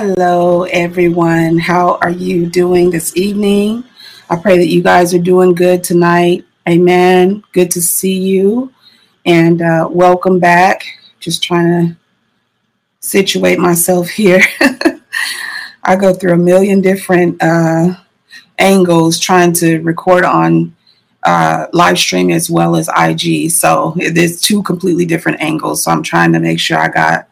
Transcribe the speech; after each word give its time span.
Hello, 0.00 0.62
everyone. 0.62 1.58
How 1.58 1.98
are 2.02 2.08
you 2.08 2.46
doing 2.46 2.88
this 2.88 3.16
evening? 3.16 3.82
I 4.30 4.36
pray 4.36 4.56
that 4.56 4.68
you 4.68 4.80
guys 4.80 5.12
are 5.12 5.18
doing 5.18 5.56
good 5.56 5.82
tonight. 5.82 6.46
Amen. 6.68 7.42
Good 7.50 7.72
to 7.72 7.82
see 7.82 8.16
you. 8.16 8.72
And 9.26 9.60
uh, 9.60 9.88
welcome 9.90 10.38
back. 10.38 10.84
Just 11.18 11.42
trying 11.42 11.66
to 11.66 11.96
situate 13.00 13.58
myself 13.58 14.08
here. 14.08 14.40
I 15.82 15.96
go 15.96 16.14
through 16.14 16.34
a 16.34 16.36
million 16.36 16.80
different 16.80 17.36
uh, 17.42 17.96
angles 18.56 19.18
trying 19.18 19.52
to 19.54 19.80
record 19.80 20.22
on 20.22 20.76
uh, 21.24 21.66
live 21.72 21.98
stream 21.98 22.30
as 22.30 22.48
well 22.48 22.76
as 22.76 22.88
IG. 22.96 23.50
So 23.50 23.96
there's 23.96 24.40
two 24.40 24.62
completely 24.62 25.06
different 25.06 25.40
angles. 25.40 25.82
So 25.82 25.90
I'm 25.90 26.04
trying 26.04 26.32
to 26.34 26.38
make 26.38 26.60
sure 26.60 26.78
I 26.78 26.86
got 26.86 27.27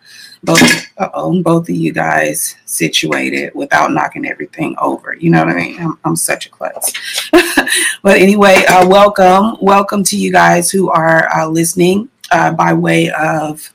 both 0.46 1.42
both 1.42 1.68
of 1.68 1.74
you 1.74 1.92
guys 1.92 2.56
situated 2.64 3.52
without 3.54 3.92
knocking 3.92 4.24
everything 4.24 4.74
over. 4.80 5.14
You 5.14 5.30
know 5.30 5.44
what 5.44 5.54
I 5.54 5.56
mean? 5.56 5.80
I'm, 5.80 5.98
I'm 6.04 6.16
such 6.16 6.46
a 6.46 6.50
klutz. 6.50 6.92
but 8.02 8.16
anyway, 8.16 8.64
uh, 8.68 8.88
welcome, 8.88 9.56
welcome 9.60 10.02
to 10.04 10.16
you 10.16 10.32
guys 10.32 10.70
who 10.70 10.88
are 10.88 11.28
uh, 11.34 11.46
listening 11.48 12.08
uh, 12.30 12.52
by 12.52 12.72
way 12.72 13.10
of 13.10 13.72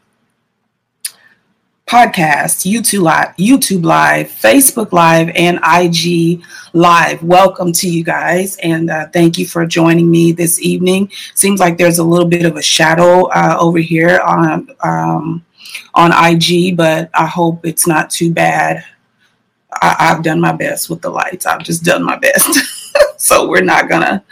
podcast, 1.86 2.66
YouTube 2.66 3.02
Live, 3.02 3.35
YouTube 3.35 3.83
Live, 3.83 4.28
Facebook 4.28 4.94
Live, 4.94 5.30
and 5.35 5.59
IG 5.61 6.41
Live. 6.72 7.22
Welcome 7.22 7.73
to 7.73 7.89
you 7.89 8.02
guys, 8.02 8.56
and 8.58 8.89
uh, 8.89 9.08
thank 9.09 9.38
you 9.38 9.45
for 9.45 9.66
joining 9.66 10.09
me 10.09 10.31
this 10.31 10.61
evening. 10.61 11.11
Seems 11.35 11.59
like 11.59 11.78
there's 11.78 12.00
a 12.00 12.03
little 12.03 12.30
bit 12.30 12.45
of 12.45 12.56
a 12.56 12.61
shadow 12.61 13.25
uh, 13.25 13.58
over 13.59 13.80
here 13.80 14.22
on 14.22 14.69
um, 14.81 15.45
on 15.94 16.12
IG, 16.12 16.76
but 16.76 17.09
I 17.14 17.26
hope 17.26 17.66
it's 17.66 17.88
not 17.88 18.09
too 18.09 18.31
bad. 18.31 18.84
I, 19.73 19.95
I've 20.00 20.23
done 20.23 20.42
my 20.42 20.53
best 20.53 20.90
with 20.90 21.02
the 21.02 21.09
lights. 21.09 21.45
I've 21.45 21.64
just 21.64 21.84
done 21.84 22.03
my 22.03 22.18
best, 22.18 22.59
so 23.18 23.48
we're 23.48 23.64
not 23.64 23.90
gonna 23.90 24.23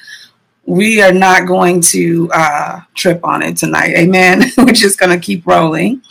we 0.70 1.02
are 1.02 1.12
not 1.12 1.48
going 1.48 1.82
to 1.82 2.30
uh, 2.32 2.82
trip 2.94 3.26
on 3.26 3.42
it 3.42 3.58
tonight. 3.58 3.96
Amen. 3.96 4.44
We're 4.58 4.72
just 4.72 5.00
to 5.00 5.18
keep 5.18 5.48
rolling. 5.48 6.04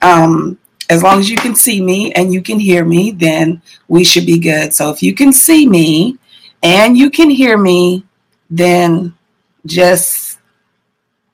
Um, 0.00 0.58
as 0.88 1.02
long 1.02 1.18
as 1.18 1.28
you 1.28 1.36
can 1.36 1.54
see 1.54 1.82
me 1.82 2.12
and 2.12 2.32
you 2.32 2.40
can 2.40 2.58
hear 2.58 2.82
me, 2.82 3.10
then 3.10 3.60
we 3.88 4.04
should 4.04 4.24
be 4.24 4.38
good. 4.38 4.72
So 4.72 4.90
if 4.90 5.02
you 5.02 5.14
can 5.14 5.34
see 5.34 5.68
me 5.68 6.16
and 6.62 6.96
you 6.96 7.10
can 7.10 7.28
hear 7.28 7.58
me, 7.58 8.06
then 8.48 9.14
just 9.66 10.38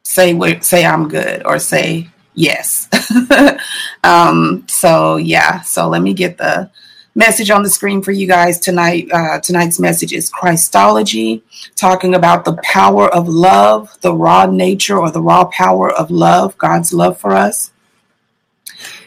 say 0.02 0.60
say 0.60 0.84
I'm 0.84 1.08
good 1.08 1.46
or 1.46 1.60
say 1.60 2.08
yes. 2.34 2.88
um, 4.04 4.64
so 4.68 5.16
yeah, 5.16 5.60
so 5.60 5.88
let 5.88 6.02
me 6.02 6.14
get 6.14 6.38
the 6.38 6.70
message 7.14 7.50
on 7.50 7.62
the 7.62 7.70
screen 7.70 8.02
for 8.02 8.12
you 8.12 8.26
guys 8.26 8.58
tonight. 8.58 9.08
Uh, 9.12 9.38
tonight's 9.40 9.78
message 9.78 10.12
is 10.12 10.30
Christology, 10.30 11.42
talking 11.76 12.14
about 12.14 12.44
the 12.44 12.58
power 12.62 13.08
of 13.08 13.28
love, 13.28 13.90
the 14.00 14.14
raw 14.14 14.46
nature 14.46 14.98
or 14.98 15.10
the 15.10 15.20
raw 15.20 15.44
power 15.44 15.90
of 15.90 16.10
love, 16.10 16.56
God's 16.58 16.92
love 16.92 17.18
for 17.18 17.32
us. 17.32 17.70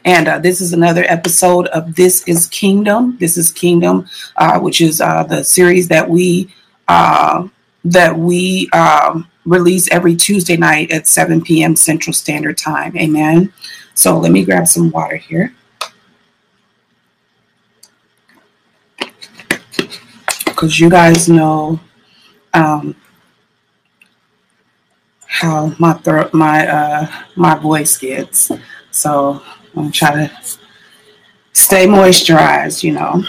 And 0.04 0.28
uh, 0.28 0.40
this 0.40 0.62
is 0.62 0.72
another 0.72 1.04
episode 1.08 1.68
of 1.68 1.96
This 1.96 2.28
is 2.28 2.48
Kingdom. 2.48 3.18
This 3.20 3.38
is 3.38 3.52
Kingdom, 3.52 4.08
uh, 4.38 4.60
which 4.60 4.80
is 4.80 5.02
uh, 5.02 5.24
the 5.24 5.44
series 5.44 5.88
that 5.88 6.08
we 6.08 6.54
uh, 6.88 7.48
that 7.86 8.18
we 8.18 8.70
um, 8.70 9.28
release 9.46 9.90
every 9.92 10.16
Tuesday 10.16 10.58
night 10.58 10.92
at 10.92 11.08
7 11.08 11.42
p.m. 11.42 11.76
Central 11.76 12.14
Standard 12.14 12.58
Time. 12.58 12.98
Amen. 12.98 13.54
So 13.94 14.18
let 14.18 14.32
me 14.32 14.44
grab 14.44 14.68
some 14.68 14.92
water 14.92 15.16
here. 15.16 15.54
Because 20.46 20.80
you 20.80 20.90
guys 20.90 21.28
know 21.28 21.80
um, 22.54 22.96
how 25.28 25.74
my 25.80 25.94
throat, 25.94 26.34
my 26.34 26.68
uh, 26.68 27.08
my 27.36 27.56
voice 27.56 27.98
gets. 27.98 28.52
So 28.92 29.42
I'm 29.76 29.76
gonna 29.76 29.92
try 29.92 30.28
to 30.28 30.58
stay 31.52 31.88
moisturized, 31.88 32.84
you 32.84 32.94
know. 32.94 33.24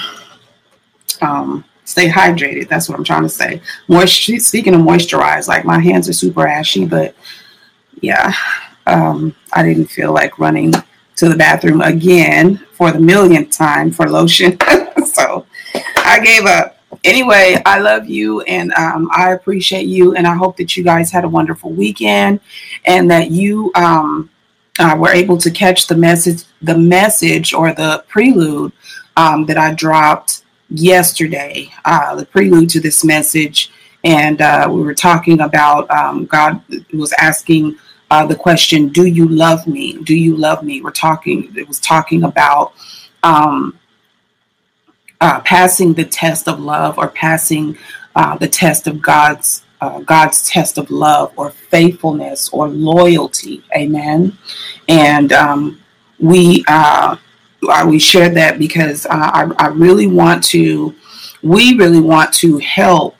Um, 1.20 1.64
stay 1.86 2.08
hydrated. 2.08 2.68
That's 2.68 2.88
what 2.88 2.98
I'm 2.98 3.04
trying 3.04 3.22
to 3.22 3.28
say. 3.28 3.62
Moist, 3.88 4.44
speaking 4.44 4.74
of 4.74 4.80
moisturize, 4.82 5.48
like 5.48 5.64
my 5.64 5.78
hands 5.78 6.08
are 6.08 6.12
super 6.12 6.46
ashy, 6.46 6.84
but 6.84 7.14
yeah, 8.02 8.34
um, 8.86 9.34
I 9.52 9.62
didn't 9.62 9.86
feel 9.86 10.12
like 10.12 10.38
running 10.38 10.72
to 11.14 11.28
the 11.28 11.36
bathroom 11.36 11.80
again 11.80 12.58
for 12.72 12.92
the 12.92 13.00
millionth 13.00 13.50
time 13.50 13.90
for 13.90 14.08
lotion. 14.10 14.58
so 15.06 15.46
I 15.96 16.20
gave 16.22 16.44
up. 16.44 16.74
Anyway, 17.04 17.56
I 17.64 17.78
love 17.78 18.08
you 18.08 18.40
and 18.42 18.72
um, 18.72 19.08
I 19.14 19.32
appreciate 19.32 19.86
you, 19.86 20.14
and 20.14 20.26
I 20.26 20.34
hope 20.34 20.56
that 20.56 20.76
you 20.76 20.82
guys 20.82 21.10
had 21.10 21.24
a 21.24 21.28
wonderful 21.28 21.70
weekend 21.70 22.40
and 22.84 23.10
that 23.10 23.30
you 23.30 23.70
um, 23.76 24.28
uh, 24.78 24.96
were 24.98 25.10
able 25.10 25.38
to 25.38 25.50
catch 25.50 25.86
the 25.86 25.96
message, 25.96 26.42
the 26.62 26.76
message 26.76 27.54
or 27.54 27.72
the 27.72 28.04
prelude 28.08 28.72
um, 29.16 29.46
that 29.46 29.56
I 29.56 29.72
dropped 29.72 30.35
yesterday, 30.70 31.70
uh, 31.84 32.14
the 32.16 32.26
prelude 32.26 32.70
to 32.70 32.80
this 32.80 33.04
message. 33.04 33.70
And 34.04 34.40
uh, 34.40 34.68
we 34.70 34.82
were 34.82 34.94
talking 34.94 35.40
about 35.40 35.90
um, 35.90 36.26
God 36.26 36.62
was 36.92 37.12
asking 37.18 37.76
uh, 38.10 38.26
the 38.26 38.36
question, 38.36 38.88
Do 38.88 39.06
you 39.06 39.26
love 39.28 39.66
me? 39.66 39.94
Do 40.04 40.14
you 40.14 40.36
love 40.36 40.62
me? 40.62 40.80
We're 40.80 40.92
talking, 40.92 41.52
it 41.56 41.66
was 41.66 41.80
talking 41.80 42.22
about 42.22 42.72
um, 43.22 43.78
uh, 45.20 45.40
passing 45.40 45.94
the 45.94 46.04
test 46.04 46.46
of 46.48 46.60
love 46.60 46.98
or 46.98 47.08
passing 47.08 47.76
uh, 48.14 48.36
the 48.36 48.48
test 48.48 48.86
of 48.86 49.02
God's 49.02 49.62
uh, 49.80 50.00
God's 50.00 50.48
test 50.48 50.78
of 50.78 50.90
love 50.90 51.32
or 51.36 51.50
faithfulness 51.50 52.48
or 52.48 52.68
loyalty. 52.68 53.62
Amen. 53.76 54.38
And 54.88 55.32
um, 55.32 55.82
we 56.18 56.64
uh, 56.66 57.16
we 57.86 57.98
share 57.98 58.28
that 58.30 58.58
because 58.58 59.06
uh, 59.06 59.08
I, 59.10 59.50
I, 59.58 59.68
really 59.68 60.06
want 60.06 60.44
to. 60.44 60.94
We 61.42 61.76
really 61.76 62.00
want 62.00 62.32
to 62.34 62.58
help 62.58 63.16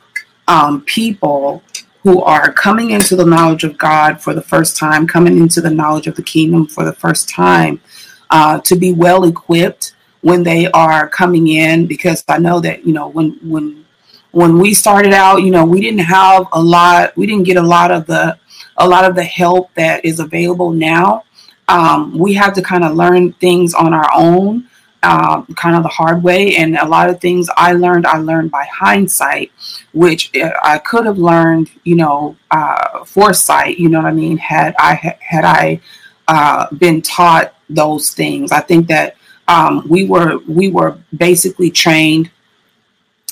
um, 0.47 0.81
people 0.81 1.63
who 2.03 2.21
are 2.21 2.51
coming 2.51 2.91
into 2.91 3.15
the 3.15 3.25
knowledge 3.25 3.63
of 3.63 3.77
God 3.77 4.21
for 4.21 4.33
the 4.33 4.41
first 4.41 4.77
time, 4.77 5.07
coming 5.07 5.37
into 5.37 5.61
the 5.61 5.69
knowledge 5.69 6.07
of 6.07 6.15
the 6.15 6.23
kingdom 6.23 6.67
for 6.67 6.85
the 6.85 6.93
first 6.93 7.29
time, 7.29 7.81
uh, 8.29 8.59
to 8.61 8.75
be 8.75 8.93
well 8.93 9.23
equipped 9.25 9.95
when 10.21 10.43
they 10.43 10.69
are 10.71 11.07
coming 11.09 11.47
in. 11.47 11.87
Because 11.87 12.23
I 12.27 12.37
know 12.37 12.59
that 12.59 12.85
you 12.85 12.93
know 12.93 13.07
when 13.09 13.39
when 13.41 13.85
when 14.31 14.59
we 14.59 14.73
started 14.73 15.13
out, 15.13 15.37
you 15.37 15.51
know, 15.51 15.65
we 15.65 15.81
didn't 15.81 15.99
have 15.99 16.45
a 16.53 16.61
lot, 16.61 17.15
we 17.17 17.25
didn't 17.25 17.45
get 17.45 17.57
a 17.57 17.61
lot 17.61 17.91
of 17.91 18.05
the 18.05 18.37
a 18.77 18.87
lot 18.87 19.05
of 19.05 19.15
the 19.15 19.23
help 19.23 19.73
that 19.73 20.05
is 20.05 20.19
available 20.19 20.71
now. 20.71 21.23
Um, 21.67 22.17
we 22.17 22.33
have 22.35 22.53
to 22.53 22.61
kind 22.61 22.83
of 22.83 22.95
learn 22.95 23.33
things 23.33 23.73
on 23.73 23.93
our 23.93 24.09
own, 24.15 24.67
uh, 25.03 25.41
kind 25.55 25.75
of 25.75 25.83
the 25.83 25.89
hard 25.89 26.23
way. 26.23 26.55
And 26.55 26.77
a 26.77 26.85
lot 26.85 27.09
of 27.09 27.19
things 27.19 27.49
I 27.57 27.73
learned, 27.73 28.05
I 28.05 28.17
learned 28.17 28.51
by 28.51 28.65
hindsight, 28.65 29.51
which 29.93 30.35
uh, 30.35 30.51
I 30.63 30.77
could 30.79 31.05
have 31.05 31.17
learned, 31.17 31.69
you 31.83 31.95
know, 31.95 32.37
uh, 32.51 33.03
foresight. 33.03 33.77
You 33.77 33.89
know 33.89 33.99
what 33.99 34.07
I 34.07 34.13
mean? 34.13 34.37
Had 34.37 34.75
I 34.79 35.17
had 35.19 35.45
I 35.45 35.81
uh, 36.27 36.67
been 36.75 37.01
taught 37.01 37.53
those 37.69 38.11
things, 38.11 38.51
I 38.51 38.61
think 38.61 38.87
that 38.87 39.17
um, 39.47 39.85
we 39.87 40.05
were 40.05 40.39
we 40.47 40.69
were 40.69 40.97
basically 41.15 41.71
trained 41.71 42.31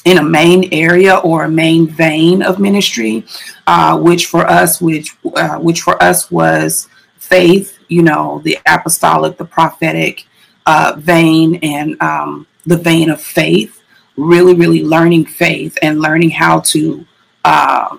in 0.05 0.19
a 0.19 0.23
main 0.23 0.71
area 0.71 1.17
or 1.17 1.45
a 1.45 1.49
main 1.49 1.87
vein 1.87 2.43
of 2.43 2.59
ministry, 2.59 3.25
uh, 3.67 3.97
which 3.97 4.27
for 4.27 4.45
us, 4.47 4.79
which 4.79 5.15
uh, 5.35 5.57
which 5.57 5.81
for 5.81 6.01
us 6.01 6.29
was 6.31 6.87
faith. 7.17 7.74
You 7.87 8.01
know, 8.01 8.41
the 8.43 8.57
apostolic, 8.65 9.37
the 9.37 9.45
prophetic 9.45 10.25
uh, 10.65 10.95
vein, 10.97 11.59
and 11.61 12.01
um, 12.01 12.47
the 12.65 12.77
vein 12.77 13.09
of 13.09 13.21
faith. 13.21 13.81
Really, 14.17 14.53
really 14.55 14.81
learning 14.81 15.25
faith 15.25 15.77
and 15.81 15.99
learning 15.99 16.29
how 16.29 16.61
to 16.61 17.05
uh, 17.43 17.97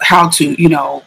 how 0.00 0.28
to 0.30 0.60
you 0.60 0.68
know 0.68 1.04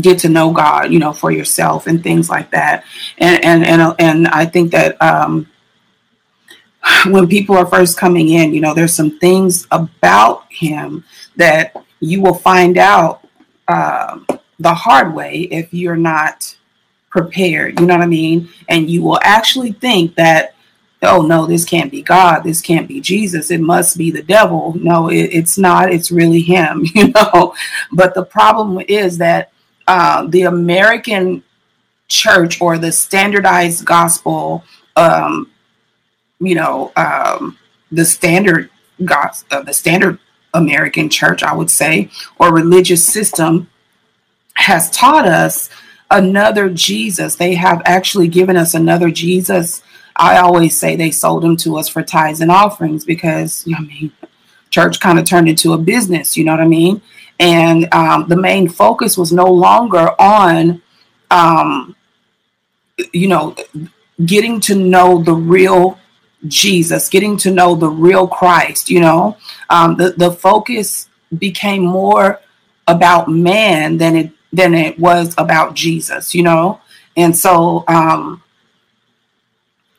get 0.00 0.18
to 0.20 0.28
know 0.28 0.52
God, 0.52 0.92
you 0.92 0.98
know, 0.98 1.12
for 1.12 1.30
yourself 1.30 1.86
and 1.86 2.02
things 2.02 2.28
like 2.28 2.50
that. 2.50 2.84
And 3.18 3.44
and 3.44 3.64
and 3.64 3.94
and 3.98 4.28
I 4.28 4.46
think 4.46 4.72
that 4.72 5.00
um, 5.00 5.46
when 7.06 7.28
people 7.28 7.56
are 7.56 7.66
first 7.66 7.98
coming 7.98 8.30
in, 8.30 8.54
you 8.54 8.60
know, 8.60 8.74
there's 8.74 8.94
some 8.94 9.18
things 9.18 9.66
about 9.70 10.50
him 10.50 11.04
that 11.36 11.76
you 12.00 12.20
will 12.20 12.34
find 12.34 12.78
out 12.78 13.26
uh, 13.68 14.18
the 14.58 14.74
hard 14.74 15.14
way 15.14 15.40
if 15.50 15.72
you're 15.72 15.96
not 15.96 16.55
prepared. 17.16 17.80
You 17.80 17.86
know 17.86 17.94
what 17.94 18.02
I 18.02 18.06
mean? 18.06 18.50
And 18.68 18.90
you 18.90 19.02
will 19.02 19.18
actually 19.22 19.72
think 19.72 20.16
that 20.16 20.54
oh 21.02 21.22
no, 21.22 21.46
this 21.46 21.64
can't 21.64 21.90
be 21.90 22.02
God, 22.02 22.40
this 22.40 22.60
can't 22.60 22.88
be 22.88 23.00
Jesus, 23.00 23.50
it 23.50 23.60
must 23.60 23.96
be 23.96 24.10
the 24.10 24.22
devil. 24.22 24.74
No, 24.76 25.08
it, 25.08 25.30
it's 25.32 25.56
not. 25.56 25.92
It's 25.92 26.10
really 26.10 26.40
him, 26.40 26.84
you 26.94 27.08
know. 27.08 27.54
But 27.92 28.14
the 28.14 28.24
problem 28.24 28.82
is 28.88 29.18
that 29.18 29.52
uh, 29.86 30.26
the 30.26 30.42
American 30.42 31.42
church 32.08 32.60
or 32.60 32.76
the 32.78 32.92
standardized 32.92 33.84
gospel, 33.84 34.64
um, 34.96 35.50
you 36.40 36.54
know, 36.54 36.92
um, 36.96 37.56
the 37.90 38.04
standard 38.04 38.70
gospel, 39.04 39.58
uh, 39.58 39.62
the 39.62 39.72
standard 39.72 40.18
American 40.54 41.08
church, 41.08 41.42
I 41.42 41.54
would 41.54 41.70
say, 41.70 42.10
or 42.38 42.52
religious 42.52 43.04
system 43.04 43.68
has 44.54 44.90
taught 44.90 45.28
us 45.28 45.68
another 46.10 46.70
Jesus. 46.70 47.36
They 47.36 47.54
have 47.54 47.82
actually 47.84 48.28
given 48.28 48.56
us 48.56 48.74
another 48.74 49.10
Jesus. 49.10 49.82
I 50.16 50.38
always 50.38 50.76
say 50.76 50.96
they 50.96 51.10
sold 51.10 51.44
him 51.44 51.56
to 51.58 51.76
us 51.78 51.88
for 51.88 52.02
tithes 52.02 52.40
and 52.40 52.50
offerings 52.50 53.04
because, 53.04 53.66
you 53.66 53.72
know, 53.72 53.78
I 53.78 53.82
mean, 53.82 54.12
church 54.70 55.00
kind 55.00 55.18
of 55.18 55.24
turned 55.24 55.48
into 55.48 55.72
a 55.72 55.78
business, 55.78 56.36
you 56.36 56.44
know 56.44 56.52
what 56.52 56.60
I 56.60 56.66
mean? 56.66 57.02
And 57.38 57.92
um, 57.92 58.28
the 58.28 58.36
main 58.36 58.68
focus 58.68 59.18
was 59.18 59.32
no 59.32 59.46
longer 59.46 60.10
on, 60.18 60.82
um, 61.30 61.94
you 63.12 63.28
know, 63.28 63.54
getting 64.24 64.60
to 64.60 64.74
know 64.74 65.22
the 65.22 65.34
real 65.34 65.98
Jesus, 66.46 67.08
getting 67.08 67.36
to 67.38 67.50
know 67.50 67.74
the 67.74 67.88
real 67.88 68.26
Christ, 68.26 68.88
you 68.88 69.00
know. 69.00 69.36
Um, 69.68 69.96
the, 69.96 70.10
the 70.10 70.30
focus 70.30 71.08
became 71.38 71.84
more 71.84 72.40
about 72.86 73.28
man 73.28 73.98
than 73.98 74.16
it 74.16 74.32
than 74.52 74.74
it 74.74 74.98
was 74.98 75.34
about 75.38 75.74
Jesus, 75.74 76.34
you 76.34 76.42
know? 76.42 76.80
And 77.16 77.36
so, 77.36 77.84
um, 77.88 78.42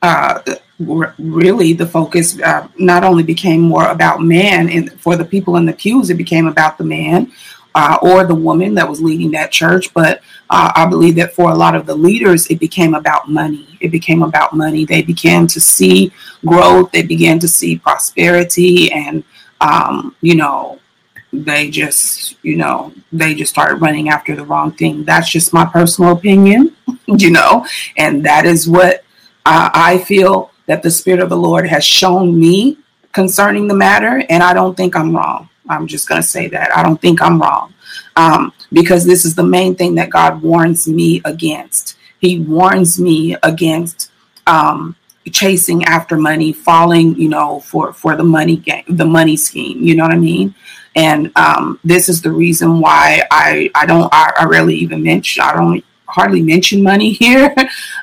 uh, 0.02 0.42
really 0.80 1.74
the 1.74 1.88
focus 1.88 2.40
uh, 2.42 2.68
not 2.78 3.04
only 3.04 3.24
became 3.24 3.62
more 3.62 3.90
about 3.90 4.22
man 4.22 4.70
and 4.70 4.92
for 5.02 5.16
the 5.16 5.26
people 5.26 5.58
in 5.58 5.66
the 5.66 5.74
pews, 5.74 6.10
it 6.10 6.18
became 6.18 6.48
about 6.48 6.78
the 6.78 6.84
man 6.84 7.32
uh, 7.74 7.98
or 8.02 8.26
the 8.26 8.36
woman 8.36 8.74
that 8.76 8.88
was 8.88 9.02
leading 9.02 9.32
that 9.32 9.52
church. 9.52 9.94
But 9.94 10.22
uh, 10.50 10.72
I 10.76 10.86
believe 10.86 11.16
that 11.16 11.34
for 11.34 11.52
a 11.52 11.56
lot 11.56 11.76
of 11.76 11.86
the 11.86 11.96
leaders, 11.96 12.48
it 12.48 12.60
became 12.60 12.94
about 12.94 13.30
money. 13.30 13.78
It 13.82 13.90
became 13.90 14.24
about 14.24 14.54
money. 14.54 14.86
They 14.86 15.02
began 15.02 15.48
to 15.48 15.60
see 15.60 16.12
growth. 16.46 16.92
They 16.92 17.04
began 17.04 17.40
to 17.40 17.48
see 17.48 17.78
prosperity 17.78 18.92
and, 18.92 19.24
um, 19.62 20.16
you 20.22 20.36
know, 20.36 20.77
they 21.46 21.70
just, 21.70 22.36
you 22.44 22.58
know, 22.58 22.94
they 23.12 23.36
just 23.36 23.52
started 23.52 23.82
running 23.82 24.10
after 24.10 24.36
the 24.36 24.46
wrong 24.46 24.72
thing. 24.72 25.04
That's 25.04 25.30
just 25.30 25.54
my 25.54 25.66
personal 25.66 26.12
opinion, 26.12 26.76
you 27.06 27.32
know, 27.32 27.66
and 27.98 28.26
that 28.26 28.46
is 28.46 28.68
what 28.68 29.04
uh, 29.46 29.70
I 29.74 30.00
feel 30.00 30.52
that 30.66 30.84
the 30.84 30.92
Spirit 30.92 31.22
of 31.22 31.30
the 31.30 31.38
Lord 31.38 31.68
has 31.68 31.84
shown 31.84 32.40
me 32.40 32.78
concerning 33.12 33.68
the 33.68 33.76
matter. 33.76 34.24
And 34.30 34.44
I 34.44 34.54
don't 34.54 34.76
think 34.76 34.96
I'm 34.96 35.16
wrong. 35.16 35.50
I'm 35.70 35.88
just 35.88 36.08
going 36.08 36.22
to 36.22 36.28
say 36.28 36.48
that. 36.50 36.76
I 36.76 36.84
don't 36.84 37.02
think 37.02 37.22
I'm 37.22 37.42
wrong 37.42 37.74
um, 38.16 38.54
because 38.72 39.06
this 39.06 39.26
is 39.26 39.36
the 39.36 39.44
main 39.44 39.76
thing 39.76 39.96
that 39.96 40.10
God 40.10 40.42
warns 40.42 40.88
me 40.88 41.22
against. 41.26 41.98
He 42.20 42.40
warns 42.40 43.00
me 43.00 43.36
against 43.44 44.12
um, 44.48 44.96
chasing 45.32 45.84
after 45.86 46.18
money, 46.18 46.54
falling, 46.54 47.16
you 47.16 47.30
know, 47.30 47.60
for 47.60 47.94
for 47.94 48.16
the 48.16 48.24
money 48.24 48.58
game, 48.58 48.84
the 48.88 49.06
money 49.06 49.38
scheme. 49.38 49.84
You 49.84 49.96
know 49.96 50.04
what 50.04 50.14
I 50.14 50.18
mean? 50.18 50.56
And 50.98 51.32
um, 51.38 51.80
this 51.84 52.10
is 52.10 52.24
the 52.24 52.32
reason 52.32 52.80
why 52.80 53.22
I, 53.30 53.70
I 53.76 53.86
don't, 53.86 54.10
I, 54.12 54.34
I 54.40 54.46
rarely 54.46 54.76
even 54.76 55.04
mention, 55.04 55.44
I 55.44 55.54
don't 55.54 55.86
hardly 56.08 56.42
mention 56.42 56.82
money 56.82 57.12
here 57.24 57.54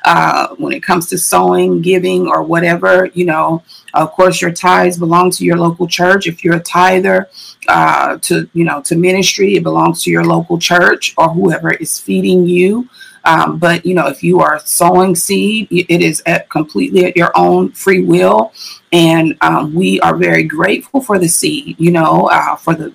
uh, 0.05 0.55
when 0.55 0.71
it 0.71 0.81
comes 0.81 1.07
to 1.07 1.17
sewing, 1.17 1.81
giving, 1.81 2.25
or 2.27 2.41
whatever. 2.41 3.07
You 3.13 3.25
know, 3.25 3.63
of 3.93 4.11
course, 4.13 4.41
your 4.41 4.53
tithes 4.53 4.97
belong 4.97 5.31
to 5.31 5.43
your 5.43 5.57
local 5.57 5.87
church. 5.87 6.25
If 6.25 6.41
you're 6.41 6.55
a 6.55 6.61
tither 6.61 7.29
uh, 7.67 8.17
to, 8.19 8.49
you 8.53 8.63
know, 8.63 8.81
to 8.83 8.95
ministry, 8.95 9.55
it 9.55 9.63
belongs 9.63 10.01
to 10.03 10.09
your 10.09 10.23
local 10.23 10.57
church 10.57 11.13
or 11.17 11.29
whoever 11.29 11.73
is 11.73 11.99
feeding 11.99 12.45
you. 12.45 12.87
Um, 13.25 13.57
but 13.57 13.85
you 13.85 13.93
know, 13.93 14.07
if 14.07 14.23
you 14.23 14.39
are 14.39 14.59
sowing 14.59 15.15
seed, 15.15 15.67
it 15.71 16.01
is 16.01 16.21
at 16.25 16.49
completely 16.49 17.05
at 17.05 17.17
your 17.17 17.31
own 17.35 17.71
free 17.71 18.03
will, 18.03 18.53
and 18.91 19.35
um, 19.41 19.73
we 19.73 19.99
are 20.01 20.15
very 20.15 20.43
grateful 20.43 21.01
for 21.01 21.19
the 21.19 21.27
seed. 21.27 21.75
You 21.79 21.91
know, 21.91 22.29
uh, 22.31 22.55
for 22.55 22.75
the 22.75 22.93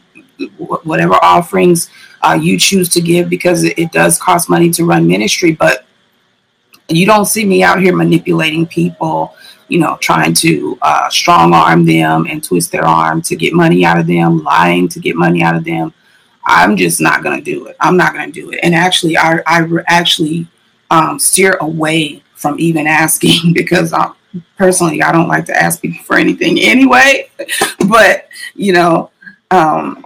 whatever 0.56 1.14
offerings 1.22 1.90
uh, 2.22 2.38
you 2.40 2.58
choose 2.58 2.88
to 2.90 3.00
give, 3.00 3.28
because 3.28 3.64
it, 3.64 3.78
it 3.78 3.92
does 3.92 4.18
cost 4.18 4.48
money 4.48 4.70
to 4.70 4.84
run 4.84 5.06
ministry. 5.06 5.52
But 5.52 5.84
you 6.88 7.06
don't 7.06 7.26
see 7.26 7.44
me 7.44 7.62
out 7.62 7.80
here 7.80 7.94
manipulating 7.94 8.66
people 8.66 9.34
you 9.70 9.78
know, 9.78 9.96
trying 10.00 10.34
to 10.34 10.76
uh, 10.82 11.08
strong 11.08 11.54
arm 11.54 11.86
them 11.86 12.26
and 12.28 12.42
twist 12.42 12.72
their 12.72 12.84
arm 12.84 13.22
to 13.22 13.36
get 13.36 13.54
money 13.54 13.84
out 13.84 13.98
of 13.98 14.06
them, 14.06 14.42
lying 14.42 14.88
to 14.88 14.98
get 14.98 15.14
money 15.14 15.42
out 15.42 15.54
of 15.54 15.64
them. 15.64 15.94
I'm 16.50 16.76
just 16.76 17.00
not 17.00 17.22
going 17.22 17.38
to 17.38 17.44
do 17.44 17.66
it. 17.66 17.76
I'm 17.78 17.96
not 17.96 18.12
going 18.12 18.30
to 18.30 18.40
do 18.40 18.50
it. 18.50 18.58
And 18.64 18.74
actually, 18.74 19.16
I, 19.16 19.40
I 19.46 19.64
actually 19.86 20.48
um, 20.90 21.20
steer 21.20 21.56
away 21.60 22.24
from 22.34 22.58
even 22.58 22.88
asking 22.88 23.52
because 23.54 23.92
I'm, 23.92 24.14
personally, 24.58 25.00
I 25.00 25.12
don't 25.12 25.28
like 25.28 25.44
to 25.46 25.56
ask 25.56 25.80
people 25.80 26.02
for 26.02 26.16
anything 26.16 26.58
anyway. 26.58 27.30
but, 27.88 28.28
you 28.54 28.72
know, 28.72 29.10
um, 29.52 30.04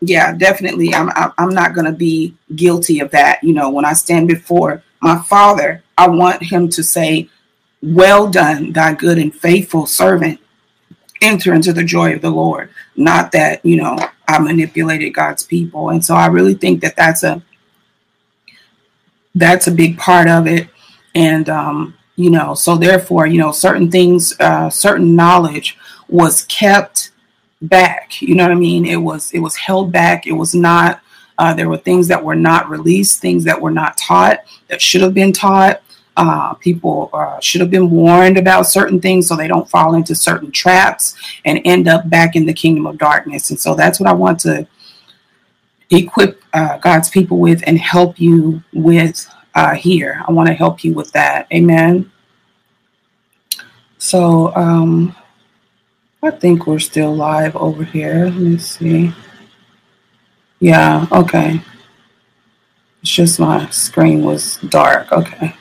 yeah, 0.00 0.34
definitely, 0.34 0.92
I'm, 0.92 1.10
I'm 1.38 1.54
not 1.54 1.74
going 1.74 1.86
to 1.86 1.92
be 1.92 2.34
guilty 2.56 2.98
of 2.98 3.12
that. 3.12 3.42
You 3.44 3.54
know, 3.54 3.70
when 3.70 3.84
I 3.84 3.92
stand 3.92 4.26
before 4.26 4.82
my 5.00 5.22
father, 5.22 5.84
I 5.96 6.08
want 6.08 6.42
him 6.42 6.68
to 6.70 6.82
say, 6.82 7.28
Well 7.82 8.28
done, 8.28 8.72
thy 8.72 8.94
good 8.94 9.18
and 9.18 9.32
faithful 9.32 9.86
servant. 9.86 10.40
Enter 11.22 11.54
into 11.54 11.72
the 11.72 11.84
joy 11.84 12.14
of 12.14 12.20
the 12.20 12.30
Lord. 12.30 12.70
Not 12.96 13.30
that, 13.32 13.64
you 13.64 13.76
know, 13.76 13.96
I 14.26 14.38
manipulated 14.38 15.14
God's 15.14 15.42
people. 15.42 15.90
And 15.90 16.04
so 16.04 16.14
I 16.14 16.26
really 16.26 16.54
think 16.54 16.80
that 16.82 16.96
that's 16.96 17.22
a 17.22 17.42
that's 19.34 19.66
a 19.66 19.72
big 19.72 19.98
part 19.98 20.28
of 20.28 20.46
it. 20.46 20.68
And 21.14 21.48
um, 21.48 21.94
you 22.16 22.30
know, 22.30 22.54
so 22.54 22.76
therefore, 22.76 23.26
you 23.26 23.38
know, 23.38 23.52
certain 23.52 23.90
things, 23.90 24.38
uh, 24.40 24.70
certain 24.70 25.16
knowledge 25.16 25.76
was 26.08 26.44
kept 26.44 27.10
back. 27.60 28.20
You 28.22 28.34
know 28.34 28.44
what 28.44 28.52
I 28.52 28.56
mean? 28.56 28.86
It 28.86 28.96
was 28.96 29.32
it 29.32 29.40
was 29.40 29.56
held 29.56 29.92
back. 29.92 30.26
It 30.26 30.32
was 30.32 30.54
not. 30.54 31.00
Uh, 31.36 31.52
there 31.52 31.68
were 31.68 31.78
things 31.78 32.06
that 32.06 32.22
were 32.22 32.36
not 32.36 32.70
released, 32.70 33.20
things 33.20 33.42
that 33.42 33.60
were 33.60 33.72
not 33.72 33.96
taught 33.96 34.38
that 34.68 34.80
should 34.80 35.00
have 35.00 35.14
been 35.14 35.32
taught. 35.32 35.82
Uh, 36.16 36.54
people 36.54 37.10
uh, 37.12 37.40
should 37.40 37.60
have 37.60 37.70
been 37.70 37.90
warned 37.90 38.38
about 38.38 38.68
certain 38.68 39.00
things 39.00 39.26
so 39.26 39.34
they 39.34 39.48
don't 39.48 39.68
fall 39.68 39.94
into 39.94 40.14
certain 40.14 40.52
traps 40.52 41.16
and 41.44 41.60
end 41.64 41.88
up 41.88 42.08
back 42.08 42.36
in 42.36 42.46
the 42.46 42.52
kingdom 42.52 42.86
of 42.86 42.96
darkness. 42.98 43.50
And 43.50 43.58
so 43.58 43.74
that's 43.74 43.98
what 43.98 44.08
I 44.08 44.12
want 44.12 44.38
to 44.40 44.66
equip 45.90 46.42
uh, 46.52 46.78
God's 46.78 47.08
people 47.08 47.38
with 47.38 47.62
and 47.66 47.78
help 47.78 48.20
you 48.20 48.62
with 48.72 49.28
uh, 49.54 49.74
here. 49.74 50.22
I 50.26 50.32
want 50.32 50.48
to 50.48 50.54
help 50.54 50.84
you 50.84 50.94
with 50.94 51.10
that. 51.12 51.48
Amen. 51.52 52.10
So 53.98 54.54
um, 54.54 55.16
I 56.22 56.30
think 56.30 56.66
we're 56.66 56.78
still 56.78 57.14
live 57.14 57.56
over 57.56 57.84
here. 57.84 58.26
Let 58.26 58.34
me 58.34 58.58
see. 58.58 59.12
Yeah, 60.60 61.06
okay. 61.12 61.60
It's 63.02 63.10
just 63.10 63.38
my 63.38 63.68
screen 63.70 64.24
was 64.24 64.56
dark. 64.68 65.12
Okay. 65.12 65.54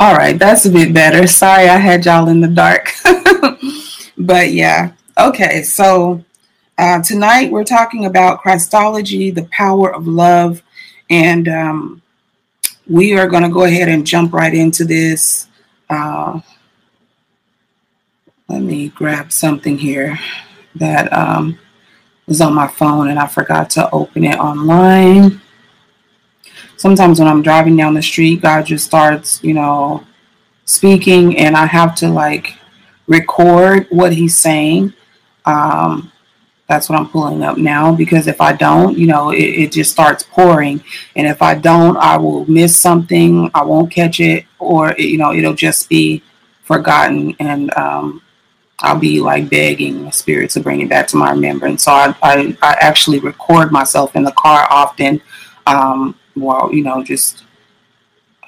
All 0.00 0.14
right, 0.14 0.38
that's 0.38 0.64
a 0.64 0.70
bit 0.70 0.94
better. 0.94 1.26
Sorry 1.26 1.68
I 1.68 1.76
had 1.76 2.04
y'all 2.04 2.28
in 2.28 2.40
the 2.40 2.46
dark. 2.46 2.92
but 4.16 4.52
yeah, 4.52 4.92
okay, 5.18 5.64
so 5.64 6.24
uh, 6.78 7.02
tonight 7.02 7.50
we're 7.50 7.64
talking 7.64 8.06
about 8.06 8.40
Christology, 8.40 9.32
the 9.32 9.48
power 9.50 9.92
of 9.92 10.06
love, 10.06 10.62
and 11.10 11.48
um, 11.48 12.02
we 12.86 13.18
are 13.18 13.26
going 13.26 13.42
to 13.42 13.48
go 13.48 13.64
ahead 13.64 13.88
and 13.88 14.06
jump 14.06 14.32
right 14.32 14.54
into 14.54 14.84
this. 14.84 15.48
Uh, 15.90 16.42
let 18.46 18.62
me 18.62 18.90
grab 18.90 19.32
something 19.32 19.76
here 19.76 20.16
that 20.76 21.12
um, 21.12 21.58
was 22.28 22.40
on 22.40 22.54
my 22.54 22.68
phone 22.68 23.08
and 23.08 23.18
I 23.18 23.26
forgot 23.26 23.68
to 23.70 23.90
open 23.90 24.22
it 24.22 24.38
online 24.38 25.40
sometimes 26.78 27.18
when 27.18 27.28
I'm 27.28 27.42
driving 27.42 27.76
down 27.76 27.92
the 27.92 28.02
street, 28.02 28.40
God 28.40 28.64
just 28.64 28.86
starts, 28.86 29.42
you 29.44 29.52
know, 29.52 30.04
speaking, 30.64 31.36
and 31.36 31.56
I 31.56 31.66
have 31.66 31.94
to 31.96 32.08
like 32.08 32.54
record 33.06 33.86
what 33.90 34.12
He's 34.12 34.38
saying. 34.38 34.94
Um, 35.44 36.10
that's 36.68 36.88
what 36.88 36.98
I'm 36.98 37.08
pulling 37.08 37.42
up 37.42 37.56
now 37.56 37.94
because 37.94 38.26
if 38.26 38.40
I 38.40 38.52
don't, 38.52 38.96
you 38.96 39.06
know, 39.06 39.30
it, 39.30 39.38
it, 39.38 39.72
just 39.72 39.90
starts 39.90 40.22
pouring. 40.22 40.84
And 41.16 41.26
if 41.26 41.40
I 41.40 41.54
don't, 41.54 41.96
I 41.96 42.18
will 42.18 42.44
miss 42.44 42.78
something. 42.78 43.50
I 43.54 43.64
won't 43.64 43.90
catch 43.90 44.20
it, 44.20 44.44
or, 44.58 44.94
you 44.98 45.16
know, 45.16 45.32
it'll 45.32 45.54
just 45.54 45.88
be 45.88 46.22
forgotten. 46.64 47.34
And 47.40 47.74
um, 47.74 48.22
I'll 48.80 48.98
be 48.98 49.18
like 49.20 49.48
begging 49.48 50.04
the 50.04 50.12
spirit 50.12 50.50
to 50.50 50.60
bring 50.60 50.82
it 50.82 50.90
back 50.90 51.08
to 51.08 51.16
my 51.16 51.30
remembrance. 51.30 51.84
So 51.84 51.92
I, 51.92 52.14
I, 52.22 52.56
I 52.60 52.76
actually 52.80 53.18
record 53.18 53.72
myself 53.72 54.14
in 54.14 54.22
the 54.22 54.32
car 54.32 54.66
often 54.70 55.22
um, 55.66 56.14
while, 56.40 56.72
you 56.74 56.82
know, 56.82 57.02
just 57.02 57.44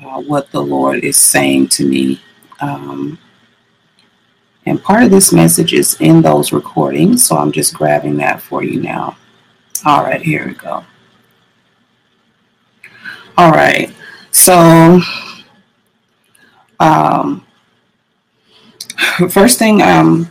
uh, 0.03 0.21
what 0.23 0.51
the 0.51 0.61
Lord 0.63 1.05
is 1.05 1.17
saying 1.19 1.69
to 1.69 1.87
me. 1.87 2.21
Um, 2.61 3.19
And 4.67 4.81
part 4.83 5.03
of 5.03 5.11
this 5.11 5.33
message 5.33 5.73
is 5.73 5.97
in 6.01 6.23
those 6.23 6.53
recordings, 6.53 7.25
so 7.27 7.37
I'm 7.37 7.51
just 7.51 7.75
grabbing 7.75 8.19
that 8.19 8.43
for 8.43 8.63
you 8.63 8.81
now. 8.81 9.17
All 9.87 10.03
right, 10.05 10.21
here 10.23 10.47
we 10.47 10.55
go. 10.55 10.85
All 13.39 13.51
right, 13.51 13.91
so 14.31 15.01
um, 16.79 17.47
first 19.31 19.59
thing 19.59 19.81
um, 19.83 20.31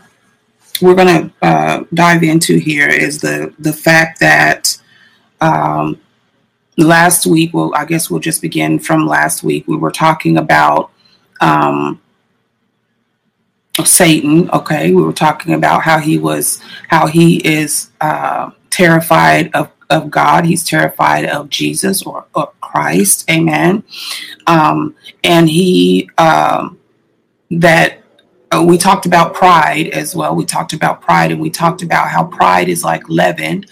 we're 0.79 0.95
going 0.95 1.29
to 1.29 1.33
uh, 1.41 1.83
dive 1.93 2.23
into 2.23 2.57
here 2.59 2.87
is 2.87 3.19
the 3.19 3.53
the 3.59 3.73
fact 3.73 4.19
that 4.19 4.77
um, 5.41 5.99
last 6.79 7.25
week, 7.25 7.53
well, 7.53 7.71
I 7.75 7.85
guess 7.85 8.09
we'll 8.09 8.19
just 8.19 8.41
begin 8.41 8.79
from 8.79 9.05
last 9.05 9.43
week. 9.43 9.67
We 9.67 9.77
were 9.77 9.91
talking 9.91 10.37
about 10.37 10.91
um, 11.41 12.01
Satan. 13.83 14.49
Okay, 14.51 14.91
we 14.91 15.01
were 15.01 15.13
talking 15.13 15.53
about 15.53 15.83
how 15.83 15.99
he 15.99 16.17
was, 16.17 16.61
how 16.87 17.07
he 17.07 17.37
is 17.37 17.91
uh, 18.01 18.51
terrified 18.69 19.53
of 19.53 19.71
of 19.89 20.11
God. 20.11 20.45
He's 20.45 20.63
terrified 20.63 21.25
of 21.25 21.49
Jesus 21.49 22.03
or, 22.03 22.25
or 22.35 22.51
Christ. 22.61 23.29
Amen. 23.29 23.83
Um, 24.45 24.95
and 25.23 25.49
he 25.49 26.09
um, 26.17 26.79
that 27.51 27.98
uh, 28.51 28.63
we 28.63 28.77
talked 28.77 29.05
about 29.05 29.33
pride 29.33 29.89
as 29.89 30.15
well. 30.15 30.35
We 30.35 30.43
talked 30.43 30.73
about 30.73 31.01
pride 31.01 31.31
and 31.31 31.39
we 31.39 31.49
talked 31.51 31.83
about 31.83 32.09
how 32.09 32.23
pride 32.23 32.67
is 32.67 32.83
like 32.83 33.07
leaven. 33.07 33.65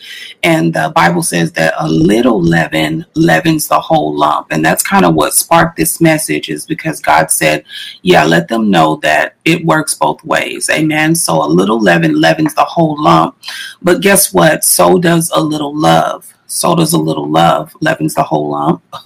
And 0.43 0.73
the 0.73 0.91
Bible 0.95 1.23
says 1.23 1.51
that 1.53 1.73
a 1.77 1.87
little 1.87 2.41
leaven 2.41 3.05
leavens 3.15 3.67
the 3.67 3.79
whole 3.79 4.15
lump. 4.15 4.47
And 4.51 4.63
that's 4.63 4.83
kind 4.83 5.03
of 5.03 5.15
what 5.15 5.33
sparked 5.33 5.77
this 5.77 5.99
message 5.99 6.49
is 6.49 6.65
because 6.65 7.01
God 7.01 7.31
said, 7.31 7.65
yeah, 8.03 8.23
let 8.23 8.47
them 8.47 8.69
know 8.69 8.97
that 8.97 9.35
it 9.45 9.65
works 9.65 9.95
both 9.95 10.23
ways. 10.23 10.69
Amen. 10.69 11.15
So 11.15 11.43
a 11.43 11.47
little 11.47 11.79
leaven 11.79 12.21
leavens 12.21 12.53
the 12.53 12.65
whole 12.65 13.01
lump. 13.01 13.35
But 13.81 14.01
guess 14.01 14.31
what? 14.31 14.63
So 14.63 14.99
does 14.99 15.31
a 15.33 15.41
little 15.41 15.75
love 15.75 16.36
so 16.47 16.75
does 16.75 16.93
a 16.93 16.97
little 16.97 17.29
love 17.29 17.75
leavens 17.81 18.15
the 18.15 18.23
whole 18.23 18.51
lump. 18.51 18.81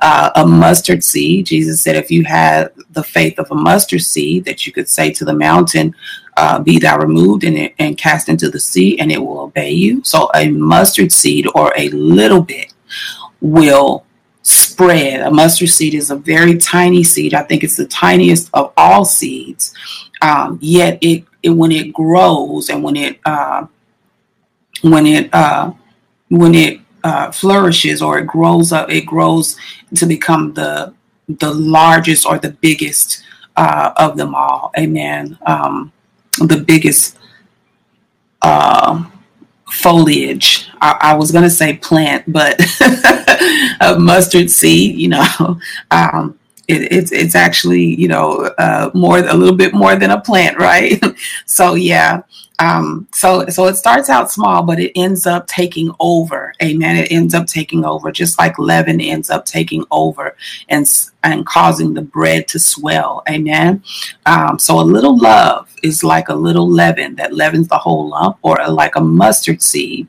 uh, 0.00 0.30
a 0.36 0.46
mustard 0.46 1.02
seed, 1.02 1.46
Jesus 1.46 1.80
said, 1.80 1.96
if 1.96 2.10
you 2.10 2.24
had 2.24 2.70
the 2.90 3.02
faith 3.02 3.38
of 3.38 3.50
a 3.50 3.54
mustard 3.54 4.02
seed, 4.02 4.44
that 4.44 4.66
you 4.66 4.72
could 4.72 4.88
say 4.88 5.10
to 5.12 5.24
the 5.24 5.34
mountain, 5.34 5.94
uh, 6.36 6.58
"Be 6.58 6.78
thou 6.78 6.98
removed 6.98 7.44
and, 7.44 7.70
and 7.78 7.96
cast 7.96 8.28
into 8.28 8.50
the 8.50 8.60
sea, 8.60 8.98
and 8.98 9.10
it 9.10 9.18
will 9.18 9.40
obey 9.40 9.70
you." 9.70 10.02
So 10.04 10.30
a 10.34 10.48
mustard 10.50 11.10
seed 11.10 11.46
or 11.54 11.72
a 11.76 11.88
little 11.88 12.42
bit 12.42 12.72
will 13.40 14.04
spread. 14.42 15.22
A 15.22 15.30
mustard 15.30 15.70
seed 15.70 15.94
is 15.94 16.10
a 16.10 16.16
very 16.16 16.58
tiny 16.58 17.02
seed. 17.02 17.34
I 17.34 17.42
think 17.42 17.64
it's 17.64 17.76
the 17.76 17.86
tiniest 17.86 18.50
of 18.52 18.72
all 18.76 19.04
seeds. 19.04 19.74
Um, 20.22 20.58
yet 20.60 20.98
it, 21.00 21.24
it, 21.42 21.50
when 21.50 21.72
it 21.72 21.92
grows 21.92 22.68
and 22.68 22.82
when 22.82 22.96
it 22.96 23.18
uh, 23.24 23.66
when 24.82 25.06
it 25.06 25.32
uh, 25.32 25.72
when 26.28 26.54
it 26.54 26.80
uh, 27.02 27.30
flourishes 27.30 28.02
or 28.02 28.18
it 28.18 28.26
grows 28.26 28.72
up, 28.72 28.90
it 28.90 29.06
grows 29.06 29.56
to 29.94 30.06
become 30.06 30.54
the 30.54 30.94
the 31.28 31.52
largest 31.52 32.26
or 32.26 32.38
the 32.38 32.50
biggest 32.50 33.22
uh, 33.56 33.92
of 33.96 34.16
them 34.16 34.34
all. 34.34 34.70
Amen. 34.78 35.38
Um, 35.46 35.92
the 36.38 36.58
biggest 36.58 37.16
uh, 38.42 39.04
foliage. 39.70 40.68
I, 40.80 40.98
I 41.00 41.14
was 41.14 41.32
going 41.32 41.44
to 41.44 41.50
say 41.50 41.76
plant, 41.76 42.30
but 42.30 42.60
a 43.80 43.98
mustard 43.98 44.50
seed. 44.50 44.96
You 44.96 45.08
know, 45.08 45.60
um, 45.90 46.38
it, 46.68 46.92
it's 46.92 47.12
it's 47.12 47.34
actually 47.34 47.84
you 47.84 48.08
know 48.08 48.50
uh, 48.58 48.90
more 48.94 49.18
a 49.18 49.34
little 49.34 49.56
bit 49.56 49.74
more 49.74 49.96
than 49.96 50.10
a 50.10 50.20
plant, 50.20 50.58
right? 50.58 51.02
so 51.46 51.74
yeah, 51.74 52.22
um, 52.60 53.08
so 53.12 53.46
so 53.48 53.66
it 53.66 53.74
starts 53.74 54.08
out 54.08 54.30
small, 54.30 54.62
but 54.62 54.78
it 54.78 54.92
ends 54.94 55.26
up 55.26 55.46
taking 55.48 55.92
over. 55.98 56.52
Amen. 56.62 56.96
It 56.96 57.10
ends 57.10 57.34
up 57.34 57.46
taking 57.46 57.84
over, 57.84 58.12
just 58.12 58.38
like 58.38 58.58
leaven 58.58 59.00
ends 59.00 59.28
up 59.28 59.44
taking 59.44 59.84
over 59.90 60.36
and 60.68 60.86
and 61.24 61.44
causing 61.46 61.94
the 61.94 62.02
bread 62.02 62.46
to 62.48 62.58
swell. 62.60 63.22
Amen. 63.28 63.82
Um, 64.26 64.58
so 64.58 64.78
a 64.78 64.82
little 64.82 65.18
love 65.18 65.74
is 65.82 66.04
like 66.04 66.28
a 66.28 66.34
little 66.34 66.68
leaven 66.68 67.16
that 67.16 67.34
leavens 67.34 67.66
the 67.68 67.78
whole 67.78 68.10
lump, 68.10 68.38
or 68.42 68.56
like 68.68 68.94
a 68.94 69.00
mustard 69.00 69.60
seed. 69.60 70.06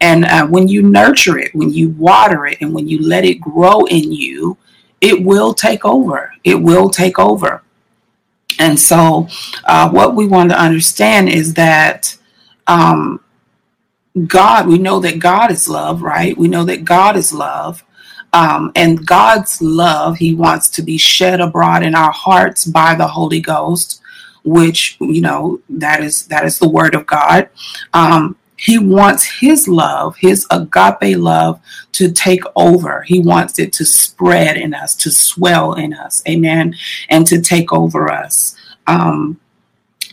And 0.00 0.24
uh, 0.24 0.46
when 0.46 0.68
you 0.68 0.82
nurture 0.82 1.38
it, 1.38 1.54
when 1.54 1.72
you 1.72 1.90
water 1.90 2.46
it, 2.46 2.58
and 2.60 2.72
when 2.72 2.86
you 2.86 3.02
let 3.02 3.24
it 3.24 3.40
grow 3.40 3.86
in 3.86 4.12
you, 4.12 4.56
it 5.00 5.24
will 5.24 5.52
take 5.52 5.84
over. 5.84 6.32
It 6.44 6.56
will 6.56 6.90
take 6.90 7.18
over. 7.18 7.62
And 8.58 8.78
so, 8.78 9.28
uh, 9.64 9.88
what 9.90 10.14
we 10.14 10.26
want 10.26 10.50
to 10.50 10.60
understand 10.60 11.28
is 11.28 11.54
that 11.54 12.16
um, 12.66 13.20
God, 14.26 14.66
we 14.66 14.78
know 14.78 15.00
that 15.00 15.18
God 15.18 15.50
is 15.50 15.68
love, 15.68 16.02
right? 16.02 16.36
We 16.36 16.48
know 16.48 16.64
that 16.64 16.84
God 16.84 17.16
is 17.16 17.32
love. 17.32 17.84
Um, 18.32 18.72
and 18.76 19.06
God's 19.06 19.62
love, 19.62 20.18
He 20.18 20.34
wants 20.34 20.68
to 20.70 20.82
be 20.82 20.98
shed 20.98 21.40
abroad 21.40 21.82
in 21.82 21.94
our 21.94 22.12
hearts 22.12 22.64
by 22.64 22.94
the 22.94 23.06
Holy 23.06 23.40
Ghost, 23.40 24.02
which 24.44 24.96
you 25.00 25.20
know 25.20 25.60
that 25.70 26.02
is 26.02 26.26
that 26.26 26.44
is 26.44 26.58
the 26.58 26.68
Word 26.68 26.94
of 26.94 27.06
God. 27.06 27.48
Um, 27.94 28.36
he 28.58 28.76
wants 28.76 29.38
his 29.40 29.68
love, 29.68 30.16
his 30.16 30.46
agape 30.50 31.16
love, 31.16 31.60
to 31.92 32.10
take 32.10 32.42
over. 32.56 33.02
He 33.02 33.20
wants 33.20 33.58
it 33.58 33.72
to 33.74 33.84
spread 33.84 34.56
in 34.56 34.74
us, 34.74 34.96
to 34.96 35.10
swell 35.12 35.74
in 35.74 35.94
us, 35.94 36.22
amen, 36.28 36.74
and 37.08 37.24
to 37.28 37.40
take 37.40 37.72
over 37.72 38.12
us. 38.12 38.56
Um, 38.88 39.40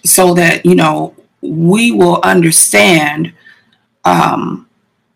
so 0.03 0.35
that, 0.35 0.63
you 0.63 0.75
know, 0.75 1.15
we 1.41 1.91
will 1.91 2.19
understand 2.21 3.33
um, 4.03 4.69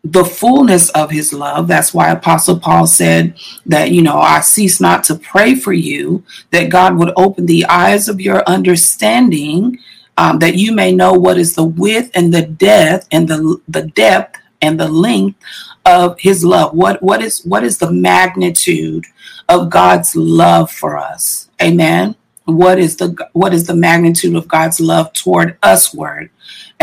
the 0.03 0.25
fullness 0.25 0.89
of 0.91 1.11
his 1.11 1.31
love. 1.31 1.67
That's 1.67 1.93
why 1.93 2.09
Apostle 2.09 2.59
Paul 2.59 2.87
said 2.87 3.35
that, 3.67 3.91
you 3.91 4.01
know, 4.01 4.17
I 4.17 4.39
cease 4.39 4.81
not 4.81 5.03
to 5.03 5.15
pray 5.15 5.53
for 5.53 5.73
you, 5.73 6.23
that 6.49 6.69
God 6.69 6.97
would 6.97 7.13
open 7.15 7.45
the 7.45 7.65
eyes 7.65 8.09
of 8.09 8.19
your 8.19 8.43
understanding 8.47 9.77
um, 10.19 10.37
that 10.39 10.55
you 10.55 10.73
may 10.73 10.93
know 10.93 11.13
what 11.13 11.37
is 11.37 11.55
the 11.55 11.63
width 11.63 12.11
and 12.13 12.33
the 12.33 12.41
depth 12.41 13.07
and 13.11 13.25
the 13.25 13.61
the 13.69 13.83
depth 13.83 14.37
and 14.61 14.77
the 14.77 14.87
length 14.87 15.39
of 15.85 16.19
his 16.19 16.43
love. 16.43 16.73
What 16.73 17.01
what 17.01 17.21
is 17.21 17.45
what 17.45 17.63
is 17.63 17.77
the 17.77 17.89
magnitude 17.89 19.05
of 19.47 19.69
god's 19.69 20.17
love 20.17 20.69
for 20.69 20.97
us? 20.97 21.49
Amen? 21.61 22.17
What 22.43 22.79
is 22.79 22.97
the 22.97 23.15
what 23.31 23.53
is 23.53 23.65
the 23.65 23.75
magnitude 23.75 24.35
of 24.35 24.49
god's 24.49 24.81
love 24.81 25.13
toward 25.13 25.57
us 25.63 25.93
word? 25.93 26.31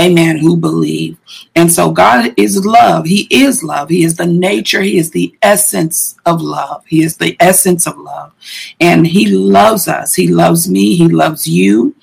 Amen? 0.00 0.38
Who 0.38 0.56
believe? 0.56 1.18
And 1.54 1.70
so 1.70 1.90
god 1.90 2.32
is 2.38 2.64
love. 2.64 3.04
He 3.04 3.28
is 3.30 3.62
love. 3.62 3.90
He 3.90 4.02
is 4.02 4.16
the 4.16 4.26
nature. 4.26 4.80
He 4.80 4.96
is 4.96 5.10
the 5.10 5.36
essence 5.42 6.16
of 6.24 6.40
love. 6.40 6.84
He 6.86 7.02
is 7.02 7.18
the 7.18 7.36
essence 7.38 7.86
of 7.86 7.98
love. 7.98 8.32
And 8.80 9.06
he 9.06 9.26
loves 9.26 9.88
us. 9.88 10.14
He 10.14 10.28
loves 10.28 10.70
me. 10.70 10.96
He 10.96 11.08
loves 11.08 11.46
you 11.46 11.94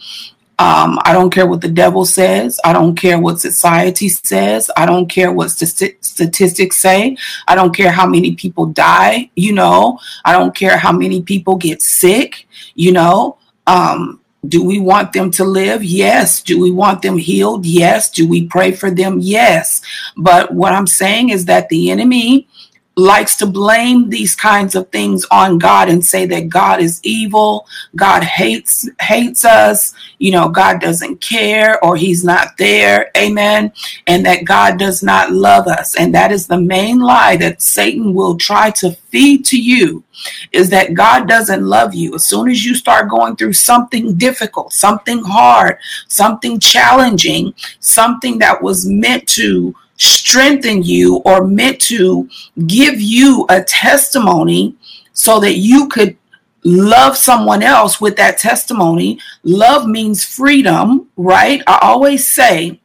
um, 0.59 0.99
I 1.03 1.13
don't 1.13 1.31
care 1.31 1.47
what 1.47 1.61
the 1.61 1.67
devil 1.67 2.05
says. 2.05 2.59
I 2.63 2.73
don't 2.73 2.95
care 2.95 3.19
what 3.19 3.39
society 3.39 4.07
says. 4.07 4.69
I 4.77 4.85
don't 4.85 5.07
care 5.07 5.31
what 5.31 5.49
st- 5.49 6.03
statistics 6.05 6.77
say. 6.77 7.17
I 7.47 7.55
don't 7.55 7.75
care 7.75 7.91
how 7.91 8.05
many 8.05 8.35
people 8.35 8.67
die. 8.67 9.31
You 9.35 9.53
know, 9.53 9.99
I 10.23 10.33
don't 10.33 10.55
care 10.55 10.77
how 10.77 10.91
many 10.91 11.23
people 11.23 11.55
get 11.55 11.81
sick. 11.81 12.47
You 12.75 12.91
know, 12.91 13.37
um, 13.65 14.21
do 14.47 14.63
we 14.63 14.79
want 14.79 15.13
them 15.13 15.31
to 15.31 15.43
live? 15.43 15.83
Yes. 15.83 16.43
Do 16.43 16.59
we 16.59 16.69
want 16.69 17.01
them 17.01 17.17
healed? 17.17 17.65
Yes. 17.65 18.11
Do 18.11 18.27
we 18.27 18.47
pray 18.47 18.73
for 18.73 18.91
them? 18.91 19.19
Yes. 19.19 19.81
But 20.17 20.53
what 20.53 20.73
I'm 20.73 20.87
saying 20.87 21.29
is 21.29 21.45
that 21.45 21.69
the 21.69 21.89
enemy 21.89 22.47
likes 22.95 23.35
to 23.37 23.45
blame 23.45 24.09
these 24.09 24.35
kinds 24.35 24.75
of 24.75 24.89
things 24.89 25.25
on 25.31 25.57
God 25.57 25.89
and 25.89 26.05
say 26.05 26.25
that 26.27 26.49
God 26.49 26.79
is 26.79 26.99
evil, 27.03 27.67
God 27.95 28.23
hates 28.23 28.87
hates 29.01 29.43
us, 29.43 29.93
you 30.19 30.31
know, 30.31 30.49
God 30.49 30.79
doesn't 30.79 31.19
care 31.19 31.83
or 31.83 31.95
he's 31.95 32.23
not 32.23 32.49
there. 32.57 33.09
Amen. 33.17 33.71
And 34.05 34.25
that 34.25 34.45
God 34.45 34.77
does 34.77 35.01
not 35.01 35.31
love 35.31 35.67
us. 35.67 35.95
And 35.95 36.13
that 36.13 36.31
is 36.31 36.47
the 36.47 36.59
main 36.59 36.99
lie 36.99 37.35
that 37.37 37.61
Satan 37.61 38.13
will 38.13 38.37
try 38.37 38.69
to 38.71 38.91
feed 39.09 39.45
to 39.45 39.59
you 39.59 40.03
is 40.51 40.69
that 40.69 40.93
God 40.93 41.27
doesn't 41.27 41.63
love 41.63 41.93
you. 41.93 42.15
As 42.15 42.25
soon 42.25 42.49
as 42.49 42.63
you 42.63 42.75
start 42.75 43.09
going 43.09 43.35
through 43.35 43.53
something 43.53 44.15
difficult, 44.15 44.73
something 44.73 45.23
hard, 45.23 45.77
something 46.07 46.59
challenging, 46.59 47.53
something 47.79 48.39
that 48.39 48.61
was 48.61 48.85
meant 48.87 49.27
to 49.29 49.75
strengthen 50.09 50.83
you 50.83 51.17
or 51.25 51.45
meant 51.45 51.79
to 51.81 52.29
give 52.67 52.99
you 52.99 53.45
a 53.49 53.63
testimony 53.63 54.75
so 55.13 55.39
that 55.39 55.57
you 55.57 55.87
could 55.87 56.17
love 56.63 57.17
someone 57.17 57.61
else 57.61 57.99
with 57.99 58.15
that 58.17 58.37
testimony. 58.37 59.19
Love 59.43 59.87
means 59.87 60.23
freedom, 60.23 61.09
right? 61.17 61.61
I 61.67 61.79
always 61.81 62.31
say 62.31 62.79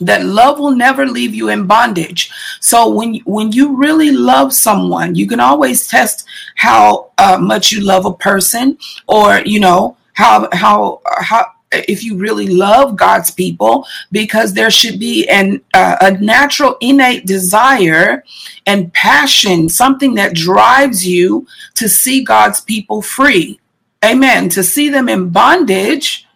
that 0.00 0.24
love 0.24 0.58
will 0.58 0.74
never 0.74 1.06
leave 1.06 1.34
you 1.34 1.48
in 1.48 1.66
bondage. 1.66 2.30
So 2.60 2.88
when 2.88 3.16
when 3.24 3.52
you 3.52 3.76
really 3.76 4.10
love 4.10 4.52
someone, 4.52 5.14
you 5.14 5.26
can 5.26 5.40
always 5.40 5.86
test 5.86 6.26
how 6.56 7.10
uh, 7.18 7.38
much 7.38 7.72
you 7.72 7.80
love 7.80 8.04
a 8.04 8.12
person 8.12 8.78
or 9.06 9.40
you 9.44 9.60
know 9.60 9.96
how 10.14 10.48
how 10.52 11.00
how 11.18 11.46
if 11.72 12.04
you 12.04 12.16
really 12.16 12.48
love 12.48 12.96
God's 12.96 13.30
people, 13.30 13.86
because 14.10 14.52
there 14.52 14.70
should 14.70 14.98
be 14.98 15.28
an 15.28 15.60
uh, 15.74 15.96
a 16.00 16.10
natural 16.12 16.76
innate 16.80 17.26
desire 17.26 18.24
and 18.66 18.92
passion, 18.92 19.68
something 19.68 20.14
that 20.14 20.34
drives 20.34 21.06
you 21.06 21.46
to 21.74 21.88
see 21.88 22.22
God's 22.22 22.60
people 22.60 23.02
free. 23.02 23.58
Amen. 24.04 24.48
To 24.50 24.62
see 24.62 24.88
them 24.88 25.08
in 25.08 25.30
bondage 25.30 26.26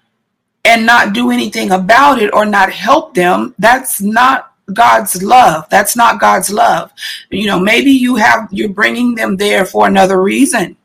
and 0.65 0.87
not 0.87 1.13
do 1.13 1.31
anything 1.31 1.71
about 1.71 2.21
it 2.21 2.33
or 2.33 2.45
not 2.45 2.73
help 2.73 3.15
them, 3.15 3.55
that's 3.59 4.01
not 4.01 4.53
God's 4.73 5.23
love. 5.23 5.69
That's 5.71 5.97
not 5.97 6.21
God's 6.21 6.51
love. 6.51 6.93
You 7.31 7.47
know, 7.47 7.59
maybe 7.59 7.91
you 7.91 8.17
have 8.17 8.49
you're 8.51 8.69
bringing 8.69 9.15
them 9.15 9.37
there 9.37 9.65
for 9.65 9.87
another 9.87 10.23
reason 10.23 10.77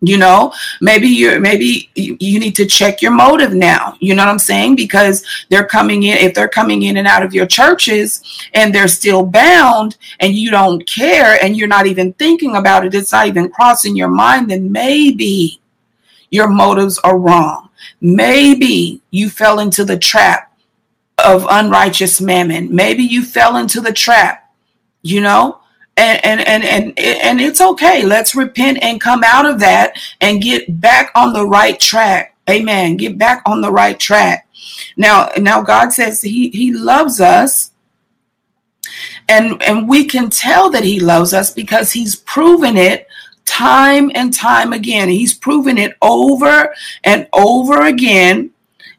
you 0.00 0.18
know 0.18 0.52
maybe 0.80 1.08
you're 1.08 1.40
maybe 1.40 1.90
you, 1.94 2.38
need 2.38 2.54
to 2.56 2.66
check 2.66 3.00
your 3.00 3.12
motive 3.12 3.54
now. 3.54 3.96
You 4.00 4.14
know 4.14 4.22
what 4.22 4.30
i'm 4.30 4.38
saying? 4.38 4.76
Because 4.76 5.24
they're 5.48 5.66
coming 5.66 6.02
in 6.02 6.18
if 6.18 6.34
they're 6.34 6.48
coming 6.48 6.82
in 6.82 6.96
and 6.96 7.06
out 7.06 7.22
of 7.22 7.34
your 7.34 7.46
churches 7.46 8.22
and 8.52 8.74
they're 8.74 8.88
still 8.88 9.24
bound 9.24 9.96
and 10.20 10.34
you 10.34 10.50
don't 10.50 10.86
care 10.86 11.42
and 11.42 11.56
you're 11.56 11.68
not 11.68 11.86
even 11.86 12.12
thinking 12.14 12.56
about 12.56 12.84
it 12.84 12.94
it's 12.94 13.12
not 13.12 13.26
even 13.26 13.48
crossing 13.48 13.96
your 13.96 14.08
mind 14.08 14.50
then 14.50 14.70
maybe 14.70 15.60
your 16.30 16.48
motives 16.48 16.98
are 16.98 17.18
wrong. 17.18 17.70
Maybe 18.00 19.00
you 19.10 19.30
fell 19.30 19.60
into 19.60 19.84
the 19.84 19.98
trap 19.98 20.52
of 21.24 21.46
unrighteous 21.48 22.20
mammon. 22.20 22.74
Maybe 22.74 23.02
you 23.02 23.24
fell 23.24 23.56
into 23.56 23.80
the 23.80 23.92
trap 23.92 24.46
you 25.06 25.20
know 25.20 25.60
and 25.96 26.24
and 26.24 26.40
and 26.40 26.64
and, 26.64 26.98
and 26.98 27.40
it's 27.40 27.60
okay. 27.60 28.04
Let's 28.04 28.34
repent 28.34 28.78
and 28.82 29.00
come 29.00 29.22
out 29.24 29.46
of 29.46 29.60
that 29.60 29.98
and 30.20 30.42
get 30.42 30.80
back 30.80 31.10
on 31.14 31.32
the 31.32 31.46
right 31.46 31.78
track. 31.78 32.36
Amen. 32.48 32.96
Get 32.96 33.18
back 33.18 33.42
on 33.46 33.60
the 33.60 33.72
right 33.72 33.98
track. 33.98 34.48
Now 34.96 35.30
now 35.38 35.62
god 35.62 35.92
says 35.92 36.22
he 36.22 36.50
he 36.50 36.72
loves 36.72 37.20
us. 37.20 37.72
And 39.28 39.60
and 39.62 39.88
we 39.88 40.04
can 40.04 40.30
tell 40.30 40.70
that 40.70 40.84
he 40.84 41.00
loves 41.00 41.34
us 41.34 41.52
because 41.52 41.92
he's 41.92 42.16
proven 42.16 42.76
it 42.76 43.08
time 43.44 44.10
and 44.14 44.32
time 44.32 44.72
again. 44.72 45.08
He's 45.08 45.34
proven 45.34 45.78
it 45.78 45.96
over 46.02 46.74
and 47.04 47.26
over 47.32 47.86
again. 47.86 48.50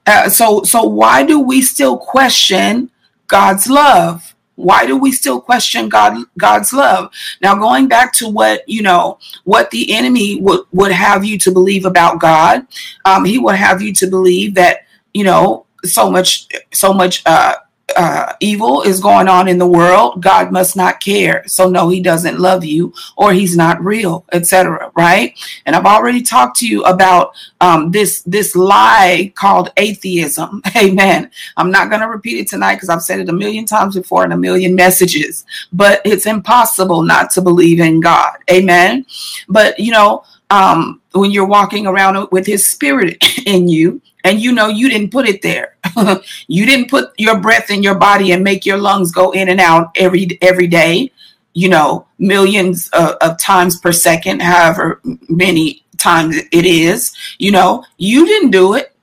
Uh, 0.05 0.29
so 0.29 0.63
so 0.63 0.83
why 0.83 1.23
do 1.23 1.39
we 1.39 1.61
still 1.61 1.97
question 1.97 2.89
god's 3.27 3.69
love 3.69 4.33
why 4.57 4.87
do 4.87 4.97
we 4.97 5.11
still 5.11 5.39
question 5.39 5.87
God 5.87 6.17
God's 6.37 6.73
love? 6.73 7.11
Now 7.41 7.55
going 7.55 7.87
back 7.87 8.11
to 8.13 8.27
what 8.27 8.67
you 8.67 8.81
know, 8.81 9.19
what 9.45 9.71
the 9.71 9.93
enemy 9.93 10.41
would 10.41 10.61
would 10.73 10.91
have 10.91 11.23
you 11.23 11.37
to 11.39 11.51
believe 11.51 11.85
about 11.85 12.19
God, 12.19 12.67
um, 13.05 13.23
he 13.23 13.37
would 13.37 13.55
have 13.55 13.81
you 13.81 13.93
to 13.93 14.07
believe 14.07 14.55
that 14.55 14.79
you 15.13 15.23
know 15.23 15.65
so 15.85 16.09
much 16.09 16.47
so 16.73 16.91
much 16.91 17.21
uh, 17.25 17.55
uh, 17.97 18.33
evil 18.39 18.83
is 18.83 18.99
going 18.99 19.27
on 19.27 19.47
in 19.47 19.57
the 19.57 19.67
world, 19.67 20.21
God 20.21 20.51
must 20.51 20.75
not 20.75 20.99
care. 20.99 21.43
So 21.47 21.67
no, 21.67 21.89
He 21.89 21.99
doesn't 21.99 22.39
love 22.39 22.63
you, 22.63 22.93
or 23.17 23.33
He's 23.33 23.57
not 23.57 23.83
real, 23.83 24.23
etc. 24.31 24.91
Right? 24.95 25.37
And 25.65 25.75
I've 25.75 25.85
already 25.85 26.21
talked 26.21 26.57
to 26.59 26.67
you 26.67 26.83
about 26.83 27.35
um, 27.59 27.91
this 27.91 28.21
this 28.21 28.55
lie 28.55 29.33
called 29.35 29.71
atheism. 29.77 30.61
Amen. 30.77 31.31
I'm 31.57 31.71
not 31.71 31.89
going 31.89 32.01
to 32.01 32.07
repeat 32.07 32.37
it 32.37 32.47
tonight 32.47 32.75
because 32.75 32.89
I've 32.89 33.01
said 33.01 33.19
it 33.19 33.29
a 33.29 33.33
million 33.33 33.65
times 33.65 33.95
before 33.95 34.23
in 34.23 34.31
a 34.31 34.37
million 34.37 34.75
messages. 34.75 35.45
But 35.73 36.01
it's 36.05 36.27
impossible 36.27 37.01
not 37.01 37.31
to 37.31 37.41
believe 37.41 37.79
in 37.79 37.99
God. 37.99 38.37
Amen. 38.51 39.05
But 39.49 39.79
you 39.79 39.91
know, 39.91 40.23
um, 40.51 41.01
when 41.13 41.31
you're 41.31 41.45
walking 41.45 41.87
around 41.87 42.27
with 42.31 42.45
His 42.45 42.69
Spirit 42.69 43.17
in 43.45 43.67
you, 43.67 44.01
and 44.27 44.41
you 44.41 44.51
know 44.51 44.67
you 44.67 44.89
didn't 44.89 45.11
put 45.11 45.27
it 45.27 45.41
there. 45.41 45.77
You 46.47 46.65
didn't 46.65 46.89
put 46.89 47.11
your 47.17 47.39
breath 47.39 47.69
in 47.69 47.81
your 47.81 47.95
body 47.95 48.31
and 48.31 48.43
make 48.43 48.65
your 48.65 48.77
lungs 48.77 49.11
go 49.11 49.31
in 49.31 49.49
and 49.49 49.59
out 49.59 49.91
every 49.95 50.37
every 50.41 50.67
day 50.67 51.11
you 51.53 51.69
know 51.69 52.05
millions 52.19 52.89
of, 52.89 53.15
of 53.21 53.39
times 53.39 53.79
per 53.79 53.91
second 53.91 54.41
however 54.41 55.01
many 55.27 55.83
times 55.97 56.35
it 56.51 56.65
is 56.65 57.15
you 57.39 57.51
know. 57.51 57.83
You 57.97 58.25
didn't 58.25 58.51
do 58.51 58.75
it. 58.75 58.93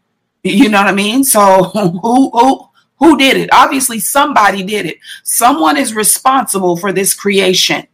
You 0.42 0.68
know 0.68 0.78
what 0.78 0.88
i 0.88 0.92
mean? 0.92 1.24
So 1.24 1.64
who 1.74 2.30
who 2.30 2.68
who 3.00 3.18
did 3.18 3.36
it? 3.36 3.50
Obviously 3.52 3.98
somebody 3.98 4.62
did 4.62 4.86
it. 4.86 4.98
Someone 5.24 5.76
is 5.76 5.94
responsible 5.94 6.76
for 6.76 6.92
this 6.92 7.14
creation. 7.14 7.86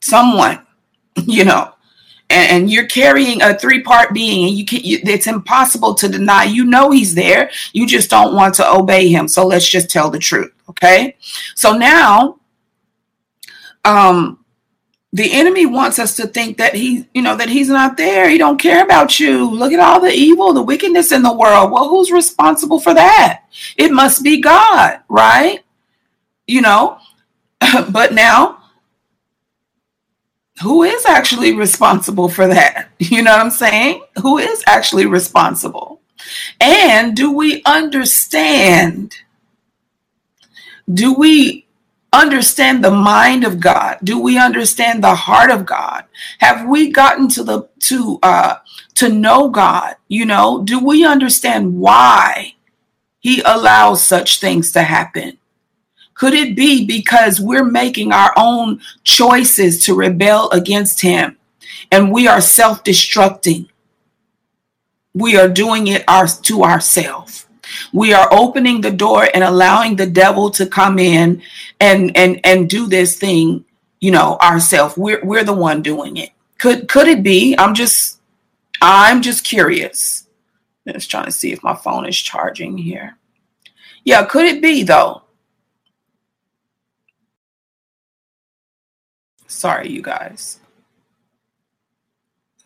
Someone 0.00 0.66
you 1.36 1.44
know 1.44 1.72
and, 2.32 2.70
you're 2.70 2.86
carrying 2.86 3.42
a 3.42 3.58
three 3.58 3.82
part 3.82 4.12
being 4.14 4.48
and 4.48 4.56
you 4.56 4.64
can 4.64 4.80
you, 4.82 5.00
it's 5.04 5.26
impossible 5.26 5.94
to 5.94 6.08
deny. 6.08 6.44
You 6.44 6.64
know 6.64 6.90
he's 6.90 7.14
there. 7.14 7.50
You 7.72 7.86
just 7.86 8.10
don't 8.10 8.34
want 8.34 8.54
to 8.56 8.70
obey 8.70 9.08
him. 9.08 9.28
So 9.28 9.46
let's 9.46 9.68
just 9.68 9.90
tell 9.90 10.10
the 10.10 10.18
truth 10.18 10.52
okay? 10.68 11.16
So 11.54 11.72
now 11.72 12.38
um 13.84 14.38
the 15.14 15.30
enemy 15.30 15.66
wants 15.66 15.98
us 15.98 16.16
to 16.16 16.26
think 16.26 16.56
that 16.56 16.74
he 16.74 17.06
you 17.14 17.22
know 17.22 17.36
that 17.36 17.48
he's 17.48 17.68
not 17.68 17.96
there. 17.96 18.28
He 18.28 18.38
don't 18.38 18.60
care 18.60 18.84
about 18.84 19.20
you. 19.20 19.50
Look 19.50 19.72
at 19.72 19.80
all 19.80 20.00
the 20.00 20.12
evil 20.12 20.52
the 20.52 20.62
wickedness 20.62 21.12
in 21.12 21.22
the 21.22 21.32
world. 21.32 21.70
Well 21.70 21.88
who's 21.88 22.10
responsible 22.10 22.80
for 22.80 22.94
that? 22.94 23.42
It 23.76 23.92
must 23.92 24.22
be 24.22 24.40
god 24.40 25.00
right? 25.08 25.60
You 26.46 26.62
know? 26.62 26.98
But 27.90 28.12
now 28.12 28.61
who 30.62 30.82
is 30.84 31.04
actually 31.06 31.52
responsible 31.52 32.28
for 32.28 32.46
that? 32.48 32.88
You 32.98 33.22
know 33.22 33.32
what 33.32 33.40
I'm 33.40 33.50
saying? 33.50 34.04
Who 34.22 34.38
is 34.38 34.62
actually 34.66 35.06
responsible? 35.06 36.00
And 36.60 37.16
do 37.16 37.32
we 37.32 37.62
understand? 37.66 39.14
Do 40.92 41.12
we 41.14 41.66
understand 42.12 42.84
the 42.84 42.90
mind 42.90 43.44
of 43.44 43.60
God? 43.60 43.98
Do 44.04 44.20
we 44.20 44.38
understand 44.38 45.02
the 45.02 45.14
heart 45.14 45.50
of 45.50 45.66
God? 45.66 46.04
Have 46.38 46.68
we 46.68 46.90
gotten 46.90 47.28
to 47.28 47.42
the 47.42 47.68
to 47.90 48.18
uh 48.22 48.56
to 48.94 49.08
know 49.08 49.48
God? 49.48 49.96
You 50.08 50.26
know, 50.26 50.62
do 50.62 50.78
we 50.78 51.04
understand 51.04 51.78
why 51.78 52.54
he 53.20 53.42
allows 53.42 54.02
such 54.02 54.40
things 54.40 54.72
to 54.72 54.82
happen? 54.82 55.38
Could 56.22 56.34
it 56.34 56.54
be 56.54 56.86
because 56.86 57.40
we're 57.40 57.64
making 57.64 58.12
our 58.12 58.32
own 58.36 58.80
choices 59.02 59.84
to 59.86 59.96
rebel 59.96 60.50
against 60.50 61.00
Him 61.00 61.36
and 61.90 62.12
we 62.12 62.28
are 62.28 62.40
self 62.40 62.84
destructing? 62.84 63.68
We 65.14 65.36
are 65.36 65.48
doing 65.48 65.88
it 65.88 66.04
our, 66.06 66.28
to 66.28 66.62
ourselves. 66.62 67.48
We 67.92 68.12
are 68.12 68.28
opening 68.30 68.82
the 68.82 68.92
door 68.92 69.26
and 69.34 69.42
allowing 69.42 69.96
the 69.96 70.06
devil 70.06 70.52
to 70.52 70.64
come 70.64 71.00
in 71.00 71.42
and 71.80 72.16
and 72.16 72.38
and 72.44 72.70
do 72.70 72.86
this 72.86 73.18
thing, 73.18 73.64
you 74.00 74.12
know, 74.12 74.38
ourselves. 74.40 74.96
We're 74.96 75.24
we're 75.24 75.42
the 75.42 75.52
one 75.52 75.82
doing 75.82 76.18
it. 76.18 76.30
Could 76.58 76.86
could 76.86 77.08
it 77.08 77.24
be? 77.24 77.56
I'm 77.58 77.74
just 77.74 78.20
I'm 78.80 79.22
just 79.22 79.42
curious. 79.42 80.28
I'm 80.86 80.92
just 80.92 81.10
trying 81.10 81.24
to 81.24 81.32
see 81.32 81.50
if 81.50 81.64
my 81.64 81.74
phone 81.74 82.06
is 82.06 82.16
charging 82.16 82.78
here. 82.78 83.18
Yeah, 84.04 84.24
could 84.24 84.44
it 84.44 84.62
be 84.62 84.84
though? 84.84 85.21
Sorry, 89.62 89.90
you 89.90 90.02
guys. 90.02 90.58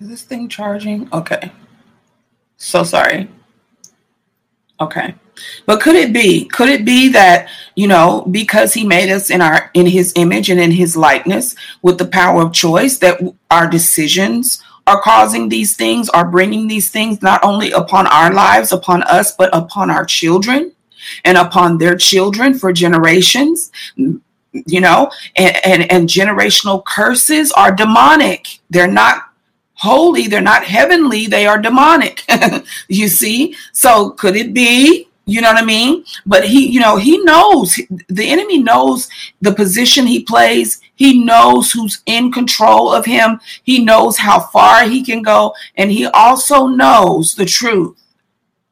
Is 0.00 0.08
this 0.08 0.22
thing 0.22 0.48
charging? 0.48 1.12
Okay. 1.12 1.52
So 2.56 2.84
sorry. 2.84 3.28
Okay. 4.80 5.14
But 5.66 5.82
could 5.82 5.94
it 5.94 6.14
be? 6.14 6.46
Could 6.46 6.70
it 6.70 6.86
be 6.86 7.10
that, 7.10 7.50
you 7.74 7.86
know, 7.86 8.26
because 8.30 8.72
he 8.72 8.86
made 8.86 9.10
us 9.10 9.28
in 9.28 9.42
our 9.42 9.70
in 9.74 9.84
his 9.84 10.14
image 10.16 10.48
and 10.48 10.58
in 10.58 10.70
his 10.70 10.96
likeness 10.96 11.54
with 11.82 11.98
the 11.98 12.06
power 12.06 12.40
of 12.40 12.54
choice 12.54 12.96
that 13.00 13.20
our 13.50 13.68
decisions 13.68 14.62
are 14.86 15.02
causing 15.02 15.50
these 15.50 15.76
things, 15.76 16.08
are 16.08 16.30
bringing 16.30 16.66
these 16.66 16.88
things 16.88 17.20
not 17.20 17.44
only 17.44 17.72
upon 17.72 18.06
our 18.06 18.32
lives, 18.32 18.72
upon 18.72 19.02
us, 19.02 19.36
but 19.36 19.50
upon 19.52 19.90
our 19.90 20.06
children 20.06 20.72
and 21.26 21.36
upon 21.36 21.76
their 21.76 21.94
children 21.94 22.58
for 22.58 22.72
generations 22.72 23.70
you 24.66 24.80
know, 24.80 25.10
and, 25.36 25.56
and, 25.64 25.92
and 25.92 26.08
generational 26.08 26.84
curses 26.84 27.52
are 27.52 27.72
demonic. 27.72 28.60
They're 28.70 28.86
not 28.86 29.22
holy, 29.74 30.26
they're 30.26 30.40
not 30.40 30.64
heavenly, 30.64 31.26
they 31.26 31.46
are 31.46 31.58
demonic. 31.58 32.24
you 32.88 33.08
see? 33.08 33.54
So 33.72 34.10
could 34.10 34.36
it 34.36 34.54
be? 34.54 35.08
You 35.28 35.40
know 35.40 35.48
what 35.48 35.62
I 35.62 35.66
mean? 35.66 36.04
But 36.24 36.44
he, 36.44 36.68
you 36.68 36.78
know, 36.78 36.96
he 36.96 37.18
knows 37.18 37.74
the 38.08 38.28
enemy 38.28 38.62
knows 38.62 39.08
the 39.40 39.52
position 39.52 40.06
he 40.06 40.22
plays. 40.22 40.80
He 40.94 41.24
knows 41.24 41.72
who's 41.72 42.00
in 42.06 42.30
control 42.30 42.92
of 42.92 43.04
him. 43.04 43.40
He 43.64 43.84
knows 43.84 44.16
how 44.16 44.38
far 44.38 44.84
he 44.88 45.04
can 45.04 45.22
go. 45.22 45.52
And 45.76 45.90
he 45.90 46.06
also 46.06 46.68
knows 46.68 47.34
the 47.34 47.44
truth, 47.44 48.00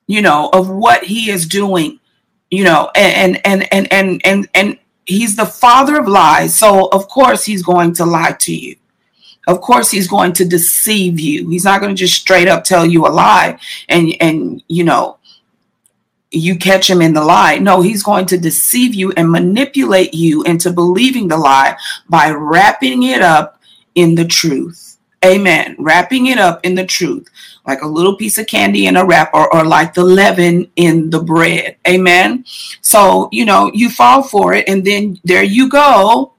you 0.07 0.23
know, 0.23 0.49
of 0.53 0.71
what 0.71 1.03
he 1.03 1.29
is 1.29 1.45
doing, 1.47 1.99
you 2.53 2.63
know, 2.63 2.89
and 2.95 3.41
and 3.45 3.73
and 3.73 3.93
and 3.93 4.21
and 4.25 4.49
and 4.55 4.79
he's 5.07 5.37
the 5.37 5.47
father 5.47 5.99
of 5.99 6.09
lies. 6.09 6.57
So, 6.57 6.89
of 6.91 7.09
course, 7.09 7.45
he's 7.45 7.63
going 7.63 7.93
to 7.95 8.05
lie 8.05 8.37
to 8.41 8.55
you. 8.55 8.77
Of 9.47 9.61
course, 9.61 9.91
he's 9.91 10.09
going 10.09 10.33
to 10.35 10.45
deceive 10.45 11.21
you. 11.21 11.49
He's 11.51 11.65
not 11.65 11.81
going 11.81 11.95
to 11.95 11.99
just 11.99 12.21
straight 12.21 12.49
up 12.49 12.65
tell 12.65 12.87
you 12.87 13.07
a 13.07 13.09
lie 13.09 13.59
and, 13.89 14.15
and, 14.21 14.63
you 14.69 14.85
know, 14.85 15.19
you 16.31 16.57
catch 16.57 16.89
him 16.89 17.03
in 17.03 17.13
the 17.13 17.23
lie. 17.23 17.59
No, 17.59 17.81
he's 17.81 18.03
going 18.03 18.27
to 18.27 18.39
deceive 18.39 18.95
you 18.95 19.13
and 19.13 19.31
manipulate 19.31 20.15
you 20.15 20.43
into 20.45 20.73
believing 20.73 21.29
the 21.29 21.37
lie 21.37 21.77
by 22.09 22.31
wrapping 22.31 23.05
it 23.05 23.23
up 23.23 23.61
in 23.95 24.15
the 24.15 24.25
truth. 24.25 24.94
Amen. 25.25 25.75
Wrapping 25.79 26.27
it 26.27 26.39
up 26.39 26.61
in 26.65 26.75
the 26.75 26.85
truth, 26.85 27.29
like 27.67 27.81
a 27.81 27.87
little 27.87 28.17
piece 28.17 28.37
of 28.37 28.47
candy 28.47 28.87
in 28.87 28.97
a 28.97 29.05
wrapper 29.05 29.47
or 29.53 29.65
like 29.65 29.95
the 29.95 30.05
leaven 30.05 30.71
in 30.77 31.09
the 31.09 31.21
bread. 31.21 31.77
Amen. 31.89 32.45
So, 32.83 33.31
you 33.33 33.47
know, 33.47 33.71
you 33.73 33.89
fall 33.89 34.23
for 34.23 34.53
it 34.53 34.69
and 34.69 34.85
then 34.85 35.19
there 35.25 35.43
you 35.43 35.71
go 35.71 36.35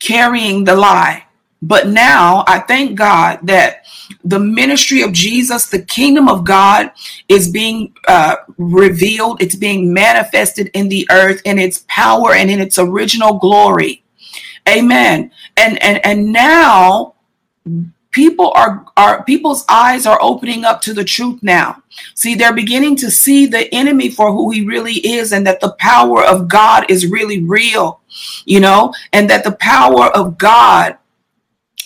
carrying 0.00 0.64
the 0.64 0.74
lie. 0.74 1.24
But 1.62 1.88
now 1.88 2.44
I 2.46 2.60
thank 2.60 2.96
God 2.96 3.40
that 3.44 3.86
the 4.24 4.38
ministry 4.38 5.02
of 5.02 5.12
Jesus, 5.12 5.68
the 5.68 5.82
kingdom 5.82 6.28
of 6.28 6.44
God, 6.44 6.92
is 7.28 7.50
being 7.50 7.94
uh, 8.08 8.36
revealed. 8.56 9.42
It's 9.42 9.56
being 9.56 9.92
manifested 9.92 10.70
in 10.74 10.88
the 10.88 11.06
earth 11.10 11.42
in 11.44 11.58
its 11.58 11.84
power 11.88 12.34
and 12.34 12.50
in 12.50 12.60
its 12.60 12.78
original 12.78 13.38
glory. 13.38 14.04
Amen. 14.68 15.32
And 15.56 15.82
and 15.82 16.04
and 16.04 16.32
now 16.32 17.14
people 18.16 18.50
are 18.56 18.86
are 18.96 19.22
people's 19.24 19.66
eyes 19.68 20.06
are 20.06 20.18
opening 20.22 20.64
up 20.64 20.80
to 20.80 20.94
the 20.94 21.04
truth 21.04 21.38
now. 21.42 21.82
See 22.14 22.34
they're 22.34 22.54
beginning 22.54 22.96
to 22.96 23.10
see 23.10 23.44
the 23.44 23.72
enemy 23.74 24.08
for 24.08 24.32
who 24.32 24.50
he 24.50 24.64
really 24.64 24.94
is 25.06 25.32
and 25.32 25.46
that 25.46 25.60
the 25.60 25.76
power 25.78 26.24
of 26.24 26.48
god 26.48 26.90
is 26.90 27.06
really 27.06 27.44
real 27.44 28.00
you 28.46 28.58
know 28.58 28.94
and 29.12 29.28
that 29.28 29.44
the 29.44 29.52
power 29.52 30.06
of 30.16 30.38
god 30.38 30.96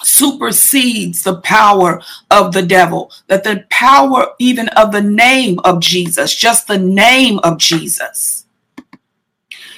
supersedes 0.04 1.24
the 1.24 1.40
power 1.40 2.00
of 2.30 2.52
the 2.52 2.62
devil 2.62 3.12
that 3.26 3.42
the 3.42 3.64
power 3.68 4.28
even 4.38 4.68
of 4.70 4.92
the 4.92 5.02
name 5.02 5.58
of 5.64 5.80
jesus 5.80 6.34
just 6.34 6.66
the 6.68 6.78
name 6.78 7.38
of 7.40 7.58
jesus 7.58 8.46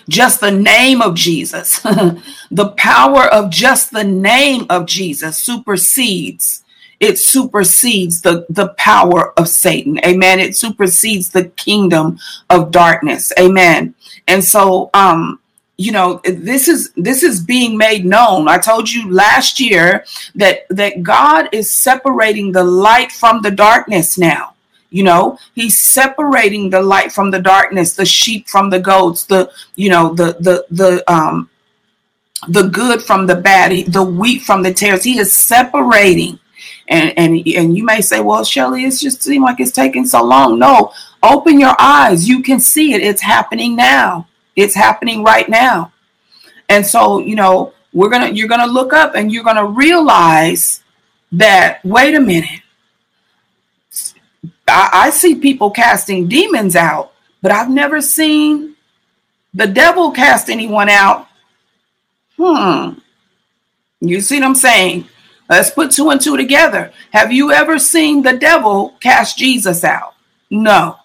just 0.09 0.41
the 0.41 0.51
name 0.51 1.01
of 1.03 1.15
Jesus, 1.15 1.79
the 2.51 2.75
power 2.77 3.25
of 3.27 3.51
just 3.51 3.91
the 3.91 4.05
name 4.05 4.67
of 4.71 4.87
Jesus 4.87 5.39
supersedes. 5.39 6.65
It 7.01 7.19
supersedes 7.19 8.21
the, 8.23 8.47
the 8.49 8.69
power 8.79 9.37
of 9.39 9.49
Satan. 9.49 9.99
Amen. 10.07 10.39
It 10.39 10.57
supersedes 10.57 11.31
the 11.31 11.47
kingdom 11.47 12.19
of 12.49 12.71
darkness. 12.71 13.33
Amen. 13.39 13.97
And 14.29 14.45
so, 14.45 14.89
um, 14.95 15.41
you 15.79 15.91
know 15.91 16.21
this 16.25 16.69
is 16.69 16.93
this 16.97 17.23
is 17.23 17.41
being 17.41 17.77
made 17.77 18.05
known 18.05 18.47
i 18.47 18.59
told 18.59 18.91
you 18.91 19.11
last 19.11 19.59
year 19.59 20.05
that 20.35 20.69
that 20.69 21.03
god 21.03 21.49
is 21.51 21.75
separating 21.75 22.53
the 22.53 22.63
light 22.63 23.11
from 23.11 23.41
the 23.43 23.51
darkness 23.51 24.19
now 24.19 24.52
you 24.93 25.03
know 25.03 25.39
he's 25.55 25.79
separating 25.79 26.71
the 26.71 26.83
light 26.83 27.11
from 27.11 27.31
the 27.31 27.41
darkness 27.41 27.95
the 27.95 28.05
sheep 28.05 28.49
from 28.49 28.71
the 28.71 28.79
goats 28.79 29.25
the 29.25 29.51
you 29.75 29.89
know 29.89 30.15
the 30.15 30.37
the 30.41 30.65
the 30.71 31.13
um 31.13 31.49
the 32.49 32.69
good 32.69 33.03
from 33.03 33.27
the 33.27 33.37
bad 33.37 33.71
the 33.93 34.03
wheat 34.03 34.43
from 34.43 34.63
the 34.63 34.73
tares. 34.73 35.05
He 35.05 35.19
is 35.19 35.33
separating. 35.33 36.39
And 36.89 37.17
and 37.17 37.47
and 37.47 37.77
you 37.77 37.85
may 37.85 38.01
say 38.01 38.21
well 38.21 38.45
shelly 38.45 38.85
it's 38.85 39.01
just 39.01 39.23
seem 39.23 39.43
like 39.43 39.61
it's 39.61 39.71
taking 39.71 40.05
so 40.05 40.23
long. 40.23 40.59
No 40.59 40.93
open 41.23 41.61
your 41.61 41.77
eyes. 41.79 42.29
You 42.29 42.43
can 42.43 42.61
see 42.61 42.93
it. 42.93 43.03
It's 43.03 43.23
happening 43.23 43.77
now. 43.77 44.27
It's 44.57 44.75
happening 44.75 45.23
right 45.23 45.49
now. 45.49 45.93
And 46.69 46.85
so 46.85 47.21
you 47.21 47.37
know 47.37 47.73
we're 47.93 48.11
gonna 48.11 48.31
you're 48.31 48.49
gonna 48.49 48.67
look 48.67 48.93
up 48.93 49.15
and 49.15 49.31
you're 49.33 49.45
gonna 49.45 49.65
realize 49.67 50.83
that 51.31 51.85
wait 51.85 52.15
a 52.15 52.21
minute 52.21 52.62
I, 54.73 55.07
I 55.07 55.11
see 55.11 55.35
people 55.35 55.71
casting 55.71 56.29
demons 56.29 56.77
out, 56.77 57.13
but 57.41 57.53
I've 57.53 57.71
never 57.71 58.01
seen 58.01 58.77
the 59.55 59.67
devil 59.67 60.11
cast 60.11 60.49
anyone 60.49 60.89
out. 60.89 61.29
Hmm. 62.37 62.99
You 64.01 64.21
see 64.21 64.41
what 64.41 64.47
I'm 64.47 64.55
saying? 64.55 65.07
Let's 65.49 65.71
put 65.71 65.91
two 65.91 66.11
and 66.11 66.21
two 66.21 66.37
together. 66.37 66.93
Have 67.13 67.33
you 67.33 67.53
ever 67.53 67.79
seen 67.79 68.23
the 68.23 68.33
devil 68.33 68.95
cast 69.01 69.37
Jesus 69.37 69.85
out? 69.85 70.15
No. 70.51 70.97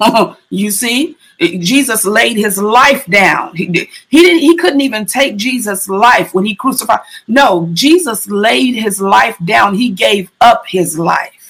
you 0.50 0.70
see, 0.70 1.16
Jesus 1.40 2.04
laid 2.04 2.36
his 2.36 2.58
life 2.58 3.04
down. 3.06 3.54
He, 3.56 3.66
he 4.08 4.22
didn't. 4.22 4.40
He 4.40 4.56
couldn't 4.56 4.80
even 4.80 5.04
take 5.04 5.36
Jesus' 5.36 5.88
life 5.88 6.32
when 6.32 6.44
he 6.44 6.54
crucified. 6.54 7.00
No, 7.26 7.68
Jesus 7.72 8.28
laid 8.28 8.74
his 8.74 9.00
life 9.00 9.36
down. 9.44 9.74
He 9.74 9.90
gave 9.90 10.30
up 10.40 10.64
his 10.68 10.98
life. 10.98 11.41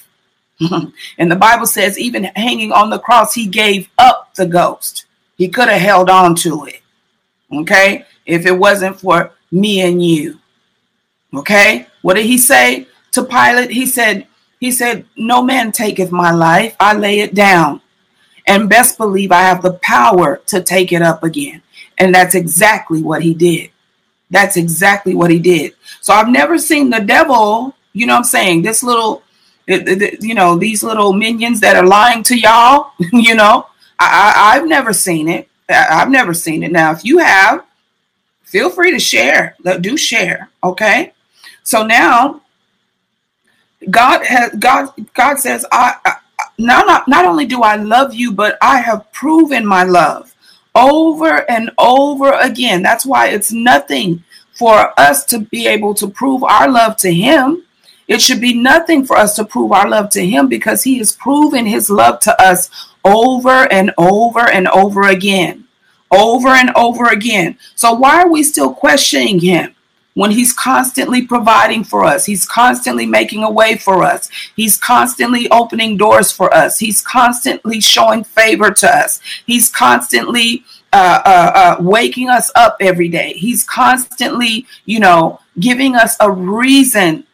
and 1.17 1.31
the 1.31 1.35
Bible 1.35 1.65
says, 1.65 1.97
even 1.99 2.25
hanging 2.35 2.71
on 2.71 2.89
the 2.89 2.99
cross, 2.99 3.33
he 3.33 3.47
gave 3.47 3.89
up 3.97 4.33
the 4.35 4.45
ghost. 4.45 5.05
He 5.37 5.47
could 5.47 5.67
have 5.67 5.81
held 5.81 6.09
on 6.09 6.35
to 6.35 6.65
it. 6.65 6.81
Okay. 7.51 8.05
If 8.25 8.45
it 8.45 8.57
wasn't 8.57 8.99
for 8.99 9.31
me 9.51 9.81
and 9.81 10.03
you. 10.03 10.39
Okay. 11.33 11.87
What 12.01 12.15
did 12.15 12.25
he 12.25 12.37
say 12.37 12.87
to 13.11 13.23
Pilate? 13.23 13.71
He 13.71 13.85
said, 13.85 14.27
he 14.59 14.71
said, 14.71 15.05
No 15.17 15.41
man 15.41 15.71
taketh 15.71 16.11
my 16.11 16.31
life. 16.31 16.75
I 16.79 16.93
lay 16.95 17.19
it 17.19 17.33
down. 17.33 17.81
And 18.45 18.69
best 18.69 18.97
believe 18.97 19.31
I 19.31 19.41
have 19.41 19.61
the 19.61 19.73
power 19.81 20.37
to 20.47 20.61
take 20.61 20.91
it 20.91 21.01
up 21.01 21.23
again. 21.23 21.61
And 21.97 22.13
that's 22.13 22.35
exactly 22.35 23.01
what 23.01 23.23
he 23.23 23.33
did. 23.33 23.71
That's 24.29 24.57
exactly 24.57 25.15
what 25.15 25.31
he 25.31 25.39
did. 25.39 25.73
So 26.01 26.13
I've 26.13 26.27
never 26.27 26.57
seen 26.57 26.89
the 26.89 26.99
devil, 26.99 27.75
you 27.93 28.05
know 28.05 28.13
what 28.13 28.19
I'm 28.19 28.23
saying? 28.25 28.61
This 28.61 28.83
little 28.83 29.22
you 29.67 30.33
know, 30.33 30.57
these 30.57 30.83
little 30.83 31.13
minions 31.13 31.59
that 31.61 31.75
are 31.75 31.85
lying 31.85 32.23
to 32.23 32.37
y'all, 32.37 32.91
you 33.13 33.35
know, 33.35 33.67
I, 33.99 34.55
have 34.55 34.67
never 34.67 34.93
seen 34.93 35.29
it. 35.29 35.47
I've 35.69 36.09
never 36.09 36.33
seen 36.33 36.63
it. 36.63 36.71
Now, 36.71 36.91
if 36.91 37.05
you 37.05 37.19
have, 37.19 37.65
feel 38.43 38.69
free 38.69 38.91
to 38.91 38.99
share. 38.99 39.55
Do 39.81 39.97
share. 39.97 40.49
Okay. 40.63 41.13
So 41.63 41.85
now 41.85 42.41
God 43.89 44.25
has 44.25 44.53
God 44.55 44.89
God 45.13 45.39
says, 45.39 45.65
I, 45.71 45.95
I 46.05 46.15
not, 46.57 46.85
not 46.85 47.07
not 47.07 47.25
only 47.25 47.45
do 47.45 47.61
I 47.61 47.75
love 47.75 48.13
you, 48.13 48.31
but 48.31 48.57
I 48.61 48.79
have 48.79 49.11
proven 49.11 49.65
my 49.65 49.83
love 49.83 50.35
over 50.75 51.49
and 51.49 51.71
over 51.77 52.33
again. 52.33 52.81
That's 52.81 53.05
why 53.05 53.29
it's 53.29 53.51
nothing 53.51 54.23
for 54.53 54.97
us 54.99 55.25
to 55.25 55.39
be 55.39 55.67
able 55.67 55.93
to 55.95 56.07
prove 56.07 56.43
our 56.43 56.69
love 56.69 56.97
to 56.97 57.13
him 57.13 57.63
it 58.07 58.21
should 58.21 58.41
be 58.41 58.53
nothing 58.53 59.05
for 59.05 59.17
us 59.17 59.35
to 59.35 59.45
prove 59.45 59.71
our 59.71 59.87
love 59.87 60.09
to 60.11 60.25
Him 60.25 60.47
because 60.47 60.83
He 60.83 60.97
has 60.97 61.15
proven 61.15 61.65
His 61.65 61.89
love 61.89 62.19
to 62.21 62.41
us 62.41 62.69
over 63.05 63.71
and 63.71 63.91
over 63.97 64.49
and 64.49 64.67
over 64.69 65.03
again. 65.03 65.65
Over 66.11 66.49
and 66.49 66.71
over 66.75 67.05
again. 67.05 67.57
So, 67.75 67.93
why 67.93 68.21
are 68.21 68.29
we 68.29 68.43
still 68.43 68.73
questioning 68.73 69.39
Him? 69.39 69.75
when 70.15 70.31
he's 70.31 70.53
constantly 70.53 71.25
providing 71.25 71.83
for 71.83 72.05
us. 72.05 72.25
He's 72.25 72.45
constantly 72.45 73.05
making 73.05 73.43
a 73.43 73.49
way 73.49 73.77
for 73.77 74.03
us. 74.03 74.29
He's 74.55 74.77
constantly 74.77 75.49
opening 75.49 75.97
doors 75.97 76.31
for 76.31 76.53
us. 76.53 76.79
He's 76.79 77.01
constantly 77.01 77.81
showing 77.81 78.23
favor 78.23 78.71
to 78.71 78.87
us. 78.87 79.19
He's 79.45 79.69
constantly 79.69 80.63
uh, 80.91 81.21
uh, 81.25 81.51
uh, 81.55 81.83
waking 81.83 82.29
us 82.29 82.51
up 82.55 82.77
every 82.79 83.07
day. 83.07 83.33
He's 83.33 83.63
constantly, 83.63 84.67
you 84.85 84.99
know, 84.99 85.39
giving 85.59 85.95
us 85.95 86.15
a 86.19 86.29
reason 86.29 87.25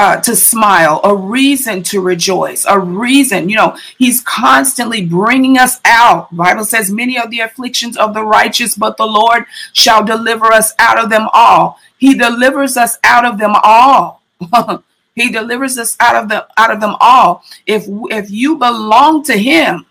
uh, 0.00 0.18
to 0.18 0.34
smile, 0.34 0.98
a 1.04 1.14
reason 1.14 1.82
to 1.82 2.00
rejoice, 2.00 2.64
a 2.64 2.78
reason. 2.78 3.50
You 3.50 3.56
know, 3.56 3.76
He's 3.98 4.22
constantly 4.22 5.04
bringing 5.04 5.58
us 5.58 5.78
out. 5.84 6.34
Bible 6.34 6.64
says, 6.64 6.90
"Many 6.90 7.18
of 7.18 7.30
the 7.30 7.40
afflictions 7.40 7.98
of 7.98 8.14
the 8.14 8.24
righteous, 8.24 8.74
but 8.74 8.96
the 8.96 9.06
Lord 9.06 9.44
shall 9.74 10.02
deliver 10.02 10.46
us 10.46 10.72
out 10.78 10.98
of 10.98 11.10
them 11.10 11.28
all." 11.34 11.78
He 11.98 12.14
delivers 12.14 12.78
us 12.78 12.98
out 13.04 13.26
of 13.26 13.36
them 13.36 13.52
all. 13.62 14.22
he 15.14 15.30
delivers 15.30 15.76
us 15.76 15.98
out 16.00 16.16
of 16.16 16.30
the 16.30 16.46
out 16.56 16.70
of 16.70 16.80
them 16.80 16.96
all. 16.98 17.44
If 17.66 17.84
if 18.10 18.30
you 18.30 18.56
belong 18.56 19.22
to 19.24 19.36
Him, 19.36 19.84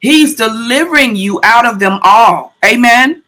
He's 0.00 0.34
delivering 0.34 1.14
you 1.14 1.38
out 1.44 1.64
of 1.64 1.78
them 1.78 2.00
all. 2.02 2.54
Amen. 2.64 3.22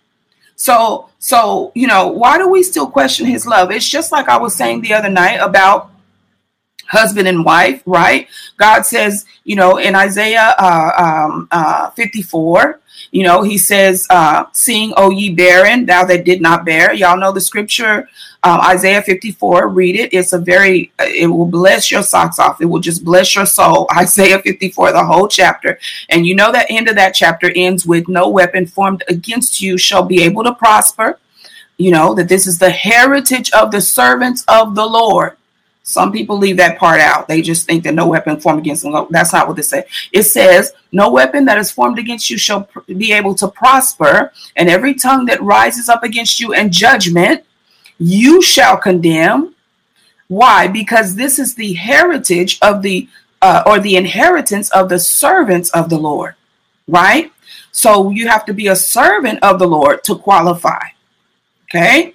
So 0.57 1.09
so 1.20 1.70
you 1.77 1.87
know 1.87 2.09
why 2.09 2.37
do 2.37 2.49
we 2.49 2.64
still 2.64 2.90
question 2.90 3.27
His 3.27 3.46
love? 3.46 3.70
It's 3.70 3.88
just 3.88 4.11
like 4.11 4.29
I 4.29 4.38
was 4.38 4.57
saying 4.57 4.81
the 4.81 4.94
other 4.94 5.09
night 5.09 5.37
about 5.37 5.90
husband 6.90 7.29
and 7.29 7.44
wife, 7.44 7.83
right? 7.87 8.29
God 8.57 8.83
says, 8.83 9.24
you 9.44 9.55
know, 9.55 9.79
in 9.79 9.94
Isaiah 9.94 10.55
uh, 10.59 11.26
um, 11.29 11.48
uh, 11.53 11.90
54, 11.90 12.81
you 13.12 13.22
know, 13.22 13.42
he 13.42 13.59
says, 13.59 14.07
uh, 14.11 14.44
Sing, 14.53 14.92
O 14.96 15.11
ye 15.11 15.33
barren, 15.33 15.87
thou 15.87 16.05
that 16.05 16.24
did 16.24 16.40
not 16.40 16.64
bear. 16.64 16.92
Y'all 16.92 17.16
know 17.16 17.33
the 17.33 17.40
scripture, 17.40 18.09
um, 18.42 18.61
Isaiah 18.61 19.03
54, 19.03 19.68
read 19.68 19.96
it. 19.96 20.12
It's 20.12 20.33
a 20.33 20.38
very, 20.38 20.92
it 20.98 21.29
will 21.29 21.46
bless 21.46 21.90
your 21.92 22.03
socks 22.03 22.38
off. 22.38 22.61
It 22.61 22.66
will 22.66 22.81
just 22.81 23.05
bless 23.05 23.37
your 23.37 23.46
soul. 23.46 23.87
Isaiah 23.96 24.40
54, 24.40 24.92
the 24.92 25.05
whole 25.05 25.29
chapter. 25.29 25.79
And 26.09 26.26
you 26.26 26.35
know, 26.35 26.50
that 26.50 26.66
end 26.70 26.88
of 26.88 26.96
that 26.96 27.14
chapter 27.14 27.53
ends 27.55 27.87
with, 27.87 28.09
No 28.09 28.29
weapon 28.29 28.66
formed 28.66 29.05
against 29.09 29.61
you 29.61 29.79
shall 29.79 30.03
be 30.03 30.22
able 30.22 30.42
to 30.44 30.55
prosper. 30.55 31.18
You 31.76 31.92
know, 31.92 32.14
that 32.14 32.29
this 32.29 32.46
is 32.46 32.59
the 32.59 32.70
heritage 32.70 33.50
of 33.53 33.70
the 33.70 33.81
servants 33.81 34.44
of 34.48 34.74
the 34.74 34.85
Lord 34.85 35.37
Some 35.83 36.12
people 36.12 36.37
leave 36.37 36.59
that 36.59 36.79
part 36.79 37.01
out. 37.01 37.27
They 37.27 37.43
just 37.43 37.66
think 37.66 37.85
that 37.85 37.95
no 37.95 38.07
weapon 38.07 38.38
formed 38.38 38.61
against 38.61 38.83
them. 38.83 39.07
That's 39.11 39.33
not 39.33 39.49
what 39.49 39.59
it 39.59 39.64
says. 39.64 39.85
It 40.12 40.23
says, 40.25 40.73
No 40.93 41.11
weapon 41.11 41.45
that 41.47 41.59
is 41.59 41.71
formed 41.71 41.99
against 41.99 42.31
you 42.31 42.38
shall 42.38 42.69
be 42.87 43.12
able 43.12 43.35
to 43.37 43.49
prosper, 43.49 44.33
and 44.57 44.69
every 44.69 44.95
tongue 44.95 45.25
that 45.27 45.43
rises 45.43 45.88
up 45.88 46.05
against 46.05 46.38
you 46.38 46.53
in 46.53 46.71
judgment, 46.71 47.45
you 47.99 48.40
shall 48.40 48.77
condemn. 48.77 49.55
Why? 50.29 50.69
Because 50.69 51.16
this 51.16 51.38
is 51.38 51.55
the 51.55 51.73
heritage 51.73 52.59
of 52.62 52.83
the, 52.83 53.09
uh, 53.43 53.62
or 53.66 53.81
the 53.81 53.97
inheritance 53.97 54.71
of 54.71 54.88
the 54.88 54.99
servants 54.99 55.71
of 55.71 55.90
the 55.90 55.99
Lord, 55.99 56.35
right? 56.87 57.33
So 57.73 58.11
you 58.11 58.29
have 58.29 58.45
to 58.47 58.55
be 58.55 58.69
a 58.69 58.77
servant 58.77 59.40
of 59.43 59.59
the 59.59 59.66
Lord 59.66 60.05
to 60.05 60.16
qualify. 60.16 60.85
Okay. 61.64 62.14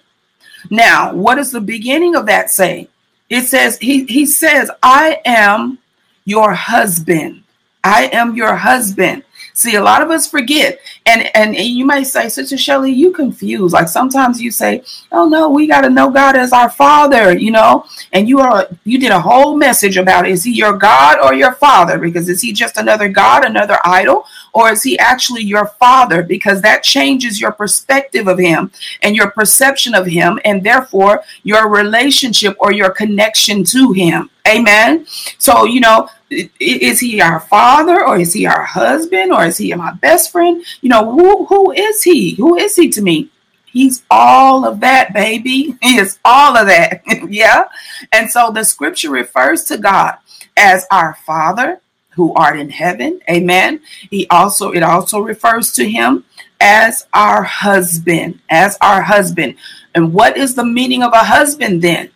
Now, 0.69 1.13
what 1.13 1.35
does 1.35 1.51
the 1.51 1.61
beginning 1.61 2.15
of 2.15 2.25
that 2.25 2.49
say? 2.49 2.89
It 3.29 3.43
says, 3.43 3.77
he, 3.77 4.05
he 4.05 4.25
says, 4.25 4.69
I 4.83 5.21
am 5.25 5.79
your 6.25 6.53
husband. 6.53 7.43
I 7.83 8.07
am 8.07 8.35
your 8.35 8.55
husband. 8.55 9.23
See, 9.57 9.75
a 9.75 9.81
lot 9.81 10.01
of 10.01 10.11
us 10.11 10.27
forget, 10.29 10.79
and 11.05 11.33
and, 11.33 11.55
you 11.55 11.85
might 11.85 12.03
say, 12.03 12.27
Sister 12.27 12.57
Shelley, 12.57 12.91
you 12.91 13.11
confused. 13.11 13.73
Like 13.73 13.87
sometimes 13.87 14.41
you 14.41 14.51
say, 14.51 14.83
"Oh 15.13 15.29
no, 15.29 15.49
we 15.49 15.65
got 15.65 15.81
to 15.81 15.89
know 15.89 16.09
God 16.09 16.35
as 16.35 16.51
our 16.51 16.69
Father," 16.69 17.37
you 17.37 17.51
know, 17.51 17.85
and 18.11 18.27
you 18.27 18.41
are 18.41 18.67
you 18.83 18.99
did 18.99 19.11
a 19.11 19.19
whole 19.19 19.55
message 19.55 19.95
about 19.95 20.27
is 20.27 20.43
He 20.43 20.51
your 20.51 20.77
God 20.77 21.19
or 21.21 21.33
your 21.33 21.53
Father? 21.53 21.97
Because 21.97 22.27
is 22.27 22.41
He 22.41 22.51
just 22.51 22.75
another 22.75 23.07
God, 23.07 23.45
another 23.45 23.79
idol, 23.85 24.25
or 24.51 24.71
is 24.73 24.83
He 24.83 24.99
actually 24.99 25.43
your 25.43 25.67
Father? 25.79 26.21
Because 26.21 26.61
that 26.61 26.83
changes 26.83 27.39
your 27.39 27.53
perspective 27.53 28.27
of 28.27 28.37
Him 28.37 28.71
and 29.03 29.15
your 29.15 29.31
perception 29.31 29.95
of 29.95 30.05
Him, 30.05 30.37
and 30.43 30.65
therefore 30.65 31.23
your 31.43 31.69
relationship 31.69 32.57
or 32.59 32.73
your 32.73 32.89
connection 32.89 33.63
to 33.63 33.93
Him. 33.93 34.29
Amen. 34.45 35.05
So 35.37 35.63
you 35.63 35.79
know 35.79 36.09
is 36.29 36.99
he 36.99 37.21
our 37.21 37.39
father 37.39 38.05
or 38.05 38.17
is 38.17 38.33
he 38.33 38.45
our 38.45 38.63
husband 38.63 39.31
or 39.31 39.45
is 39.45 39.57
he 39.57 39.73
my 39.73 39.93
best 39.93 40.31
friend? 40.31 40.63
You 40.81 40.89
know, 40.89 41.11
who, 41.11 41.45
who 41.45 41.71
is 41.71 42.03
he? 42.03 42.35
Who 42.35 42.55
is 42.55 42.75
he 42.75 42.89
to 42.89 43.01
me? 43.01 43.29
He's 43.65 44.03
all 44.09 44.65
of 44.65 44.79
that, 44.79 45.13
baby. 45.13 45.77
He 45.81 45.97
is 45.97 46.17
all 46.23 46.57
of 46.57 46.67
that. 46.67 47.01
yeah. 47.29 47.65
And 48.11 48.31
so 48.31 48.51
the 48.51 48.63
scripture 48.63 49.11
refers 49.11 49.65
to 49.65 49.77
God 49.77 50.15
as 50.55 50.87
our 50.91 51.17
father 51.25 51.81
who 52.11 52.33
art 52.33 52.57
in 52.57 52.69
heaven. 52.69 53.19
Amen. 53.29 53.81
He 54.09 54.25
also, 54.29 54.71
it 54.71 54.81
also 54.81 55.19
refers 55.19 55.73
to 55.73 55.89
him 55.89 56.23
as 56.61 57.05
our 57.13 57.43
husband, 57.43 58.39
as 58.49 58.77
our 58.81 59.01
husband. 59.01 59.55
And 59.93 60.13
what 60.13 60.37
is 60.37 60.55
the 60.55 60.65
meaning 60.65 61.03
of 61.03 61.11
a 61.11 61.25
husband 61.25 61.81
then? 61.81 62.11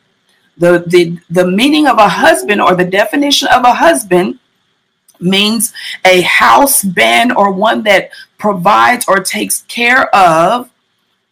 The, 0.60 0.84
the, 0.86 1.17
the 1.30 1.48
meaning 1.48 1.88
of 1.88 1.98
a 1.98 2.08
husband 2.08 2.62
or 2.62 2.76
the 2.76 2.86
definition 2.86 3.48
of 3.48 3.63
a 3.63 3.74
husband 3.74 4.39
means 5.19 5.74
a 6.06 6.22
house 6.22 6.84
band 6.84 7.32
or 7.34 7.52
one 7.52 7.84
that 7.84 8.12
provides 8.38 9.06
or 9.08 9.19
takes 9.19 9.63
care 9.63 10.13
of 10.15 10.69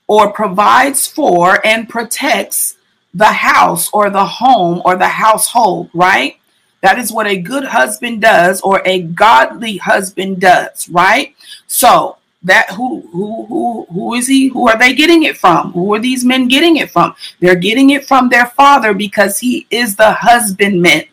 or 0.07 0.31
provides 0.31 1.07
for 1.07 1.65
and 1.65 1.89
protects 1.89 2.77
the 3.13 3.25
house 3.25 3.89
or 3.91 4.09
the 4.09 4.25
home 4.25 4.81
or 4.85 4.95
the 4.95 5.07
household, 5.07 5.89
right? 5.93 6.39
That 6.81 6.99
is 6.99 7.11
what 7.11 7.27
a 7.27 7.37
good 7.37 7.65
husband 7.65 8.21
does 8.21 8.61
or 8.61 8.81
a 8.85 9.01
godly 9.01 9.77
husband 9.77 10.39
does, 10.39 10.87
right? 10.89 11.35
So, 11.65 12.16
that 12.43 12.69
who 12.71 13.01
who 13.11 13.45
who 13.45 13.87
who 13.91 14.13
is 14.13 14.27
he? 14.27 14.47
Who 14.49 14.67
are 14.69 14.77
they 14.77 14.93
getting 14.93 15.23
it 15.23 15.37
from? 15.37 15.71
Who 15.73 15.93
are 15.93 15.99
these 15.99 16.23
men 16.23 16.47
getting 16.47 16.77
it 16.77 16.91
from? 16.91 17.15
They're 17.39 17.55
getting 17.55 17.89
it 17.89 18.05
from 18.05 18.29
their 18.29 18.47
father 18.47 18.93
because 18.93 19.39
he 19.39 19.67
is 19.69 19.95
the 19.95 20.11
husbandman. 20.11 21.05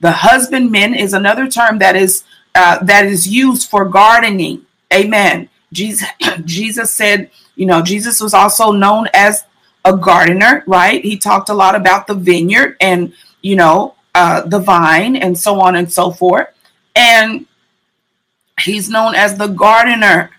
The 0.00 0.12
husbandman 0.12 0.94
is 0.94 1.14
another 1.14 1.48
term 1.48 1.78
that 1.78 1.96
is 1.96 2.24
uh, 2.54 2.82
that 2.84 3.06
is 3.06 3.26
used 3.26 3.68
for 3.68 3.84
gardening. 3.84 4.64
Amen. 4.92 5.48
Jesus 5.72 6.08
jesus 6.44 6.94
said 6.94 7.30
you 7.56 7.66
know 7.66 7.82
jesus 7.82 8.20
was 8.20 8.34
also 8.34 8.70
known 8.70 9.08
as 9.12 9.44
a 9.84 9.96
gardener 9.96 10.64
right? 10.66 11.02
He 11.02 11.16
talked 11.16 11.48
a 11.48 11.54
lot 11.54 11.74
about 11.74 12.06
the 12.06 12.14
vineyard 12.14 12.76
and 12.80 13.12
you 13.40 13.56
know 13.56 13.94
uh, 14.14 14.42
the 14.42 14.58
vine 14.58 15.16
and 15.16 15.38
so 15.38 15.60
on 15.60 15.76
and 15.76 15.90
so 15.90 16.10
forth. 16.10 16.48
And 16.94 17.46
he's 18.60 18.88
known 18.88 19.14
as 19.14 19.36
the 19.36 19.48
gardener 19.48 20.30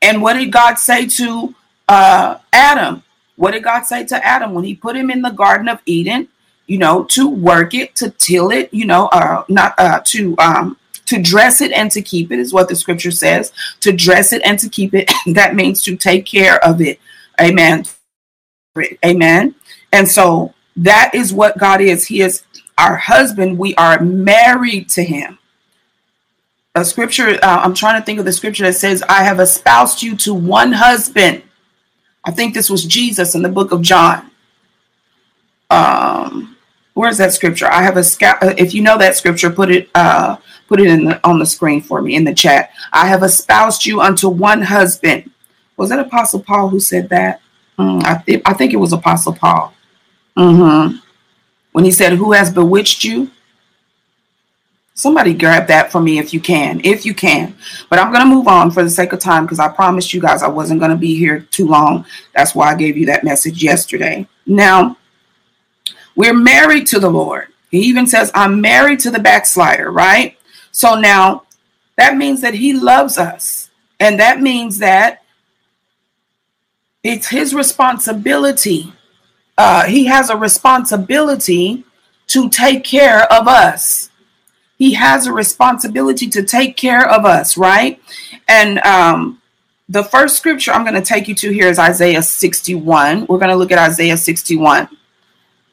and 0.00 0.22
what 0.22 0.34
did 0.34 0.52
God 0.52 0.74
say 0.78 1.06
to 1.06 1.54
uh, 1.88 2.38
Adam? 2.52 3.02
What 3.36 3.52
did 3.52 3.64
God 3.64 3.84
say 3.84 4.04
to 4.06 4.24
Adam 4.24 4.54
when 4.54 4.64
he 4.64 4.74
put 4.74 4.96
him 4.96 5.10
in 5.10 5.22
the 5.22 5.30
Garden 5.30 5.68
of 5.68 5.80
Eden? 5.86 6.28
You 6.66 6.78
know, 6.78 7.04
to 7.04 7.28
work 7.28 7.72
it, 7.74 7.96
to 7.96 8.10
till 8.10 8.50
it, 8.50 8.72
you 8.74 8.84
know, 8.84 9.06
uh, 9.06 9.44
not 9.48 9.74
uh, 9.78 10.00
to 10.06 10.36
um, 10.38 10.76
to 11.06 11.20
dress 11.20 11.62
it 11.62 11.72
and 11.72 11.90
to 11.92 12.02
keep 12.02 12.30
it 12.30 12.38
is 12.38 12.52
what 12.52 12.68
the 12.68 12.76
scripture 12.76 13.10
says. 13.10 13.52
To 13.80 13.92
dress 13.92 14.32
it 14.32 14.42
and 14.44 14.58
to 14.58 14.68
keep 14.68 14.92
it, 14.94 15.10
that 15.26 15.54
means 15.54 15.82
to 15.84 15.96
take 15.96 16.26
care 16.26 16.62
of 16.64 16.80
it. 16.80 17.00
Amen. 17.40 17.84
Amen. 19.04 19.54
And 19.92 20.06
so 20.06 20.54
that 20.76 21.14
is 21.14 21.32
what 21.32 21.58
God 21.58 21.80
is. 21.80 22.06
He 22.06 22.20
is 22.20 22.42
our 22.76 22.96
husband. 22.96 23.58
We 23.58 23.74
are 23.76 24.00
married 24.00 24.90
to 24.90 25.02
him 25.02 25.37
a 26.80 26.84
scripture 26.84 27.38
uh, 27.42 27.60
i'm 27.62 27.74
trying 27.74 28.00
to 28.00 28.04
think 28.04 28.18
of 28.18 28.24
the 28.24 28.32
scripture 28.32 28.64
that 28.64 28.74
says 28.74 29.02
i 29.08 29.22
have 29.22 29.40
espoused 29.40 30.02
you 30.02 30.16
to 30.16 30.34
one 30.34 30.72
husband. 30.72 31.42
I 32.24 32.30
think 32.30 32.54
this 32.54 32.68
was 32.70 32.84
jesus 32.84 33.34
in 33.34 33.42
the 33.42 33.48
book 33.48 33.72
of 33.72 33.82
john. 33.82 34.30
Um 35.70 36.56
where's 36.94 37.18
that 37.18 37.32
scripture? 37.32 37.66
I 37.66 37.82
have 37.82 37.96
a 37.96 38.00
uh, 38.00 38.54
if 38.58 38.74
you 38.74 38.82
know 38.82 38.98
that 38.98 39.16
scripture 39.16 39.50
put 39.50 39.70
it 39.70 39.88
uh 39.94 40.36
put 40.66 40.80
it 40.80 40.88
in 40.88 41.04
the, 41.06 41.26
on 41.26 41.38
the 41.38 41.46
screen 41.46 41.80
for 41.80 42.02
me 42.02 42.16
in 42.16 42.24
the 42.24 42.34
chat. 42.34 42.70
I 42.92 43.06
have 43.06 43.22
espoused 43.22 43.86
you 43.86 44.00
unto 44.00 44.28
one 44.28 44.62
husband. 44.62 45.30
Was 45.76 45.90
that 45.90 46.00
apostle 46.00 46.42
paul 46.42 46.68
who 46.68 46.80
said 46.80 47.08
that? 47.10 47.40
Mm, 47.78 48.02
I, 48.04 48.22
th- 48.26 48.42
I 48.44 48.52
think 48.52 48.72
it 48.72 48.78
was 48.78 48.92
apostle 48.92 49.32
paul. 49.34 49.72
Mm-hmm. 50.36 50.98
when 51.72 51.84
he 51.84 51.90
said 51.90 52.12
who 52.12 52.32
has 52.32 52.52
bewitched 52.52 53.02
you 53.02 53.30
Somebody 54.98 55.32
grab 55.32 55.68
that 55.68 55.92
for 55.92 56.00
me 56.00 56.18
if 56.18 56.34
you 56.34 56.40
can, 56.40 56.80
if 56.82 57.06
you 57.06 57.14
can. 57.14 57.54
But 57.88 58.00
I'm 58.00 58.12
going 58.12 58.24
to 58.24 58.34
move 58.34 58.48
on 58.48 58.72
for 58.72 58.82
the 58.82 58.90
sake 58.90 59.12
of 59.12 59.20
time 59.20 59.44
because 59.44 59.60
I 59.60 59.68
promised 59.68 60.12
you 60.12 60.20
guys 60.20 60.42
I 60.42 60.48
wasn't 60.48 60.80
going 60.80 60.90
to 60.90 60.96
be 60.96 61.14
here 61.14 61.46
too 61.52 61.68
long. 61.68 62.04
That's 62.34 62.52
why 62.52 62.72
I 62.72 62.74
gave 62.74 62.96
you 62.96 63.06
that 63.06 63.22
message 63.22 63.62
yesterday. 63.62 64.26
Now, 64.44 64.96
we're 66.16 66.34
married 66.34 66.88
to 66.88 66.98
the 66.98 67.08
Lord. 67.08 67.46
He 67.70 67.78
even 67.82 68.08
says, 68.08 68.32
I'm 68.34 68.60
married 68.60 68.98
to 69.00 69.12
the 69.12 69.20
backslider, 69.20 69.92
right? 69.92 70.36
So 70.72 70.98
now 70.98 71.44
that 71.94 72.16
means 72.16 72.40
that 72.40 72.54
he 72.54 72.72
loves 72.72 73.18
us. 73.18 73.70
And 74.00 74.18
that 74.18 74.40
means 74.40 74.78
that 74.78 75.22
it's 77.04 77.28
his 77.28 77.54
responsibility. 77.54 78.92
Uh, 79.56 79.84
he 79.84 80.06
has 80.06 80.28
a 80.28 80.36
responsibility 80.36 81.84
to 82.26 82.50
take 82.50 82.82
care 82.82 83.32
of 83.32 83.46
us 83.46 84.10
he 84.78 84.94
has 84.94 85.26
a 85.26 85.32
responsibility 85.32 86.28
to 86.28 86.42
take 86.42 86.76
care 86.76 87.06
of 87.08 87.24
us, 87.24 87.56
right? 87.56 88.00
And 88.46 88.78
um, 88.80 89.42
the 89.88 90.04
first 90.04 90.36
scripture 90.36 90.70
I'm 90.70 90.84
going 90.84 90.94
to 90.94 91.02
take 91.02 91.26
you 91.26 91.34
to 91.34 91.52
here 91.52 91.66
is 91.66 91.78
Isaiah 91.78 92.22
61. 92.22 93.26
We're 93.26 93.38
going 93.38 93.50
to 93.50 93.56
look 93.56 93.72
at 93.72 93.78
Isaiah 93.78 94.16
61 94.16 94.88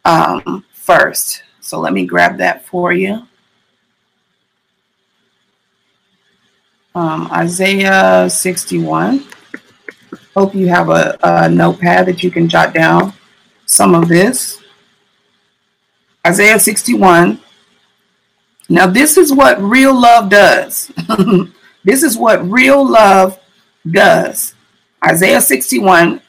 um, 0.05 0.65
first. 0.73 1.43
So 1.61 1.79
let 1.79 1.93
me 1.93 2.05
grab 2.05 2.37
that 2.37 2.65
for 2.65 2.93
you. 2.93 3.27
Um, 6.95 7.29
Isaiah 7.31 8.29
61. 8.29 9.25
Hope 10.35 10.55
you 10.55 10.67
have 10.67 10.89
a, 10.89 11.17
a 11.23 11.49
notepad 11.49 12.07
that 12.07 12.23
you 12.23 12.31
can 12.31 12.49
jot 12.49 12.73
down 12.73 13.13
some 13.65 13.93
of 13.93 14.07
this. 14.07 14.63
Isaiah 16.25 16.59
61, 16.59 17.39
now, 18.69 18.87
this 18.87 19.17
is 19.17 19.31
what 19.33 19.61
real 19.61 19.99
love 19.99 20.29
does. 20.29 20.91
this 21.83 22.03
is 22.03 22.17
what 22.17 22.49
real 22.49 22.87
love 22.87 23.39
does. 23.89 24.55
Isaiah 25.05 25.41
61, 25.41 26.21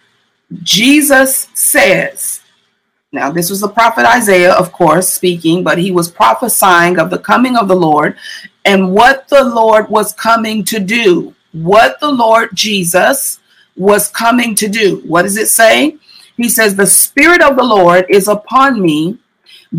Jesus 0.63 1.49
says, 1.55 2.41
now, 3.13 3.31
this 3.31 3.49
was 3.49 3.61
the 3.61 3.69
prophet 3.69 4.05
Isaiah, 4.05 4.53
of 4.53 4.73
course, 4.73 5.09
speaking, 5.09 5.65
but 5.65 5.79
he 5.79 5.91
was 5.91 6.11
prophesying 6.11 6.99
of 6.99 7.09
the 7.09 7.19
coming 7.19 7.57
of 7.57 7.67
the 7.67 7.75
Lord 7.75 8.19
and 8.67 8.93
what 8.93 9.27
the 9.29 9.43
Lord 9.43 9.89
was 9.89 10.13
coming 10.13 10.65
to 10.65 10.79
do. 10.79 11.35
What 11.53 11.99
the 12.01 12.11
Lord 12.11 12.51
Jesus 12.53 13.39
was 13.75 14.09
coming 14.09 14.55
to 14.57 14.69
do. 14.69 15.03
What 15.07 15.23
does 15.23 15.39
it 15.39 15.49
say? 15.49 15.97
He 16.37 16.51
says, 16.51 16.75
The 16.75 16.87
Spirit 16.87 17.41
of 17.41 17.57
the 17.57 17.65
Lord 17.65 18.05
is 18.11 18.29
upon 18.29 18.83
me 18.83 19.19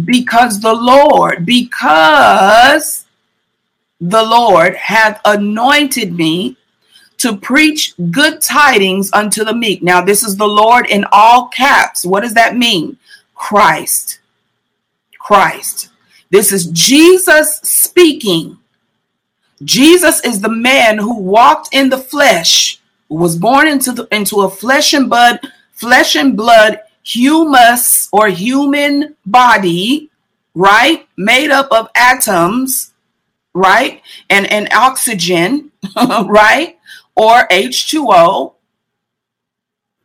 because 0.05 0.59
the 0.59 0.73
Lord, 0.73 1.45
because 1.45 3.05
the 3.99 4.23
Lord 4.23 4.75
hath 4.75 5.19
anointed 5.25 6.13
me 6.15 6.57
to 7.17 7.35
preach 7.35 7.95
good 8.11 8.41
tidings 8.41 9.11
unto 9.13 9.43
the 9.43 9.55
meek. 9.55 9.81
Now, 9.81 10.01
this 10.01 10.23
is 10.23 10.37
the 10.37 10.47
Lord 10.47 10.87
in 10.87 11.05
all 11.11 11.47
caps. 11.47 12.05
What 12.05 12.21
does 12.21 12.35
that 12.35 12.55
mean? 12.55 12.97
Christ. 13.33 14.19
Christ. 15.19 15.89
This 16.29 16.51
is 16.51 16.67
Jesus 16.67 17.59
speaking. 17.63 18.57
Jesus 19.63 20.23
is 20.23 20.41
the 20.41 20.49
man 20.49 20.99
who 20.99 21.17
walked 21.17 21.73
in 21.73 21.89
the 21.89 21.97
flesh, 21.97 22.79
was 23.09 23.35
born 23.35 23.67
into 23.67 23.91
the, 23.91 24.07
into 24.11 24.41
a 24.41 24.49
flesh 24.49 24.93
and 24.93 25.09
blood, 25.09 25.39
flesh 25.73 26.15
and 26.15 26.37
blood 26.37 26.81
humus 27.07 28.09
or 28.11 28.27
human 28.27 29.15
body, 29.25 30.09
right? 30.53 31.07
Made 31.15 31.51
up 31.51 31.71
of 31.71 31.89
atoms, 31.95 32.93
right? 33.53 34.01
And 34.29 34.51
and 34.51 34.71
oxygen, 34.73 35.71
right? 35.95 36.77
Or 37.15 37.47
H2O. 37.47 38.53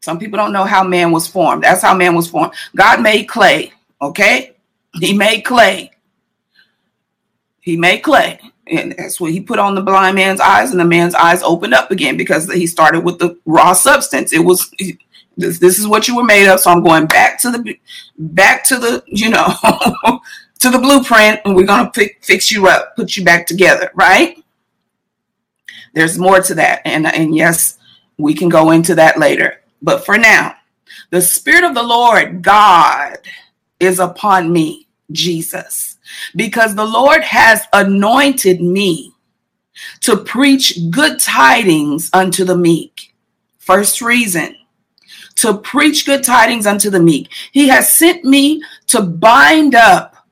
Some 0.00 0.18
people 0.18 0.36
don't 0.36 0.52
know 0.52 0.64
how 0.64 0.82
man 0.82 1.12
was 1.12 1.28
formed. 1.28 1.62
That's 1.64 1.82
how 1.82 1.94
man 1.94 2.14
was 2.14 2.28
formed. 2.28 2.54
God 2.74 3.02
made 3.02 3.24
clay, 3.24 3.72
okay? 4.00 4.54
He 4.98 5.12
made 5.12 5.42
clay. 5.42 5.92
He 7.60 7.76
made 7.76 7.98
clay. 7.98 8.40
And 8.66 8.94
that's 8.96 9.20
what 9.20 9.32
he 9.32 9.40
put 9.40 9.58
on 9.58 9.74
the 9.74 9.80
blind 9.80 10.16
man's 10.16 10.40
eyes, 10.40 10.70
and 10.70 10.80
the 10.80 10.84
man's 10.84 11.14
eyes 11.14 11.42
opened 11.42 11.74
up 11.74 11.90
again 11.90 12.16
because 12.16 12.52
he 12.52 12.66
started 12.66 13.04
with 13.04 13.18
the 13.18 13.38
raw 13.44 13.72
substance. 13.72 14.32
It 14.32 14.44
was 14.44 14.72
this, 15.42 15.58
this 15.58 15.78
is 15.78 15.86
what 15.86 16.08
you 16.08 16.16
were 16.16 16.24
made 16.24 16.48
of. 16.48 16.60
So 16.60 16.70
I'm 16.70 16.82
going 16.82 17.06
back 17.06 17.40
to 17.40 17.50
the 17.50 17.78
back 18.18 18.64
to 18.68 18.78
the, 18.78 19.02
you 19.06 19.30
know, 19.30 19.54
to 20.60 20.70
the 20.70 20.78
blueprint, 20.78 21.40
and 21.44 21.54
we're 21.54 21.66
gonna 21.66 21.92
fix 22.22 22.50
you 22.50 22.66
up, 22.68 22.96
put 22.96 23.16
you 23.16 23.24
back 23.24 23.46
together, 23.46 23.90
right? 23.94 24.42
There's 25.94 26.18
more 26.18 26.40
to 26.40 26.54
that. 26.54 26.82
And 26.84 27.06
and 27.06 27.36
yes, 27.36 27.78
we 28.16 28.34
can 28.34 28.48
go 28.48 28.70
into 28.70 28.94
that 28.94 29.18
later. 29.18 29.60
But 29.82 30.04
for 30.04 30.16
now, 30.16 30.54
the 31.10 31.20
Spirit 31.20 31.64
of 31.64 31.74
the 31.74 31.82
Lord 31.82 32.42
God 32.42 33.18
is 33.80 33.98
upon 33.98 34.52
me, 34.52 34.86
Jesus, 35.10 35.98
because 36.36 36.74
the 36.74 36.86
Lord 36.86 37.22
has 37.22 37.62
anointed 37.72 38.62
me 38.62 39.12
to 40.00 40.16
preach 40.16 40.78
good 40.90 41.18
tidings 41.18 42.10
unto 42.12 42.44
the 42.44 42.56
meek. 42.56 43.14
First 43.58 44.00
reason, 44.00 44.56
to 45.42 45.58
preach 45.58 46.06
good 46.06 46.22
tidings 46.22 46.66
unto 46.66 46.88
the 46.88 47.00
meek. 47.00 47.28
He 47.50 47.66
has 47.68 47.92
sent 47.92 48.24
me 48.24 48.62
to 48.86 49.02
bind 49.02 49.74
up 49.74 50.28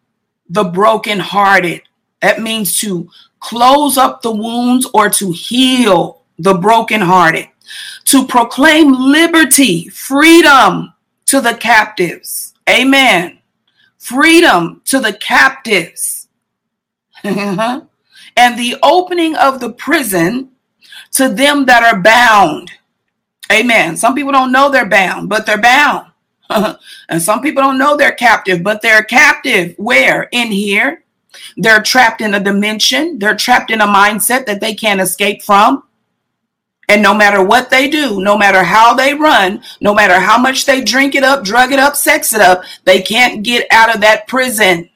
the 0.48 0.64
brokenhearted. 0.64 1.82
That 2.22 2.40
means 2.40 2.78
to 2.78 3.10
close 3.40 3.98
up 3.98 4.22
the 4.22 4.30
wounds 4.30 4.88
or 4.94 5.10
to 5.10 5.32
heal 5.32 6.22
the 6.38 6.54
brokenhearted, 6.54 7.48
to 8.04 8.26
proclaim 8.26 8.92
liberty, 8.92 9.88
freedom 9.88 10.94
to 11.26 11.40
the 11.40 11.54
captives. 11.54 12.54
Amen. 12.68 13.40
Freedom 13.98 14.80
to 14.84 15.00
the 15.00 15.12
captives. 15.12 16.28
and 17.24 17.88
the 18.36 18.76
opening 18.82 19.34
of 19.34 19.58
the 19.58 19.72
prison 19.72 20.50
to 21.12 21.28
them 21.28 21.64
that 21.64 21.82
are 21.82 22.00
bound. 22.00 22.70
Amen. 23.50 23.96
Some 23.96 24.14
people 24.14 24.32
don't 24.32 24.52
know 24.52 24.70
they're 24.70 24.88
bound, 24.88 25.28
but 25.28 25.44
they're 25.44 25.60
bound. 25.60 26.06
and 27.08 27.22
some 27.22 27.40
people 27.40 27.62
don't 27.62 27.78
know 27.78 27.96
they're 27.96 28.12
captive, 28.12 28.62
but 28.62 28.82
they're 28.82 29.02
captive. 29.02 29.74
Where? 29.76 30.28
In 30.32 30.48
here. 30.48 31.04
They're 31.56 31.82
trapped 31.82 32.20
in 32.20 32.34
a 32.34 32.40
dimension. 32.40 33.18
They're 33.18 33.36
trapped 33.36 33.70
in 33.70 33.80
a 33.80 33.86
mindset 33.86 34.46
that 34.46 34.60
they 34.60 34.74
can't 34.74 35.00
escape 35.00 35.42
from. 35.42 35.84
And 36.88 37.02
no 37.02 37.14
matter 37.14 37.42
what 37.42 37.70
they 37.70 37.88
do, 37.88 38.20
no 38.20 38.36
matter 38.36 38.64
how 38.64 38.94
they 38.94 39.14
run, 39.14 39.62
no 39.80 39.94
matter 39.94 40.18
how 40.18 40.36
much 40.38 40.66
they 40.66 40.80
drink 40.80 41.14
it 41.14 41.22
up, 41.22 41.44
drug 41.44 41.70
it 41.70 41.78
up, 41.78 41.94
sex 41.94 42.34
it 42.34 42.40
up, 42.40 42.64
they 42.84 43.00
can't 43.00 43.44
get 43.44 43.66
out 43.70 43.94
of 43.94 44.00
that 44.00 44.26
prison. 44.26 44.90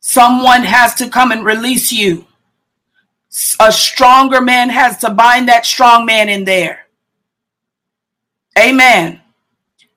Someone 0.00 0.62
has 0.62 0.94
to 0.96 1.08
come 1.08 1.32
and 1.32 1.44
release 1.44 1.90
you. 1.90 2.26
A 3.60 3.72
stronger 3.72 4.42
man 4.42 4.68
has 4.68 4.98
to 4.98 5.10
bind 5.10 5.48
that 5.48 5.64
strong 5.64 6.04
man 6.04 6.28
in 6.28 6.44
there. 6.44 6.85
Amen. 8.58 9.20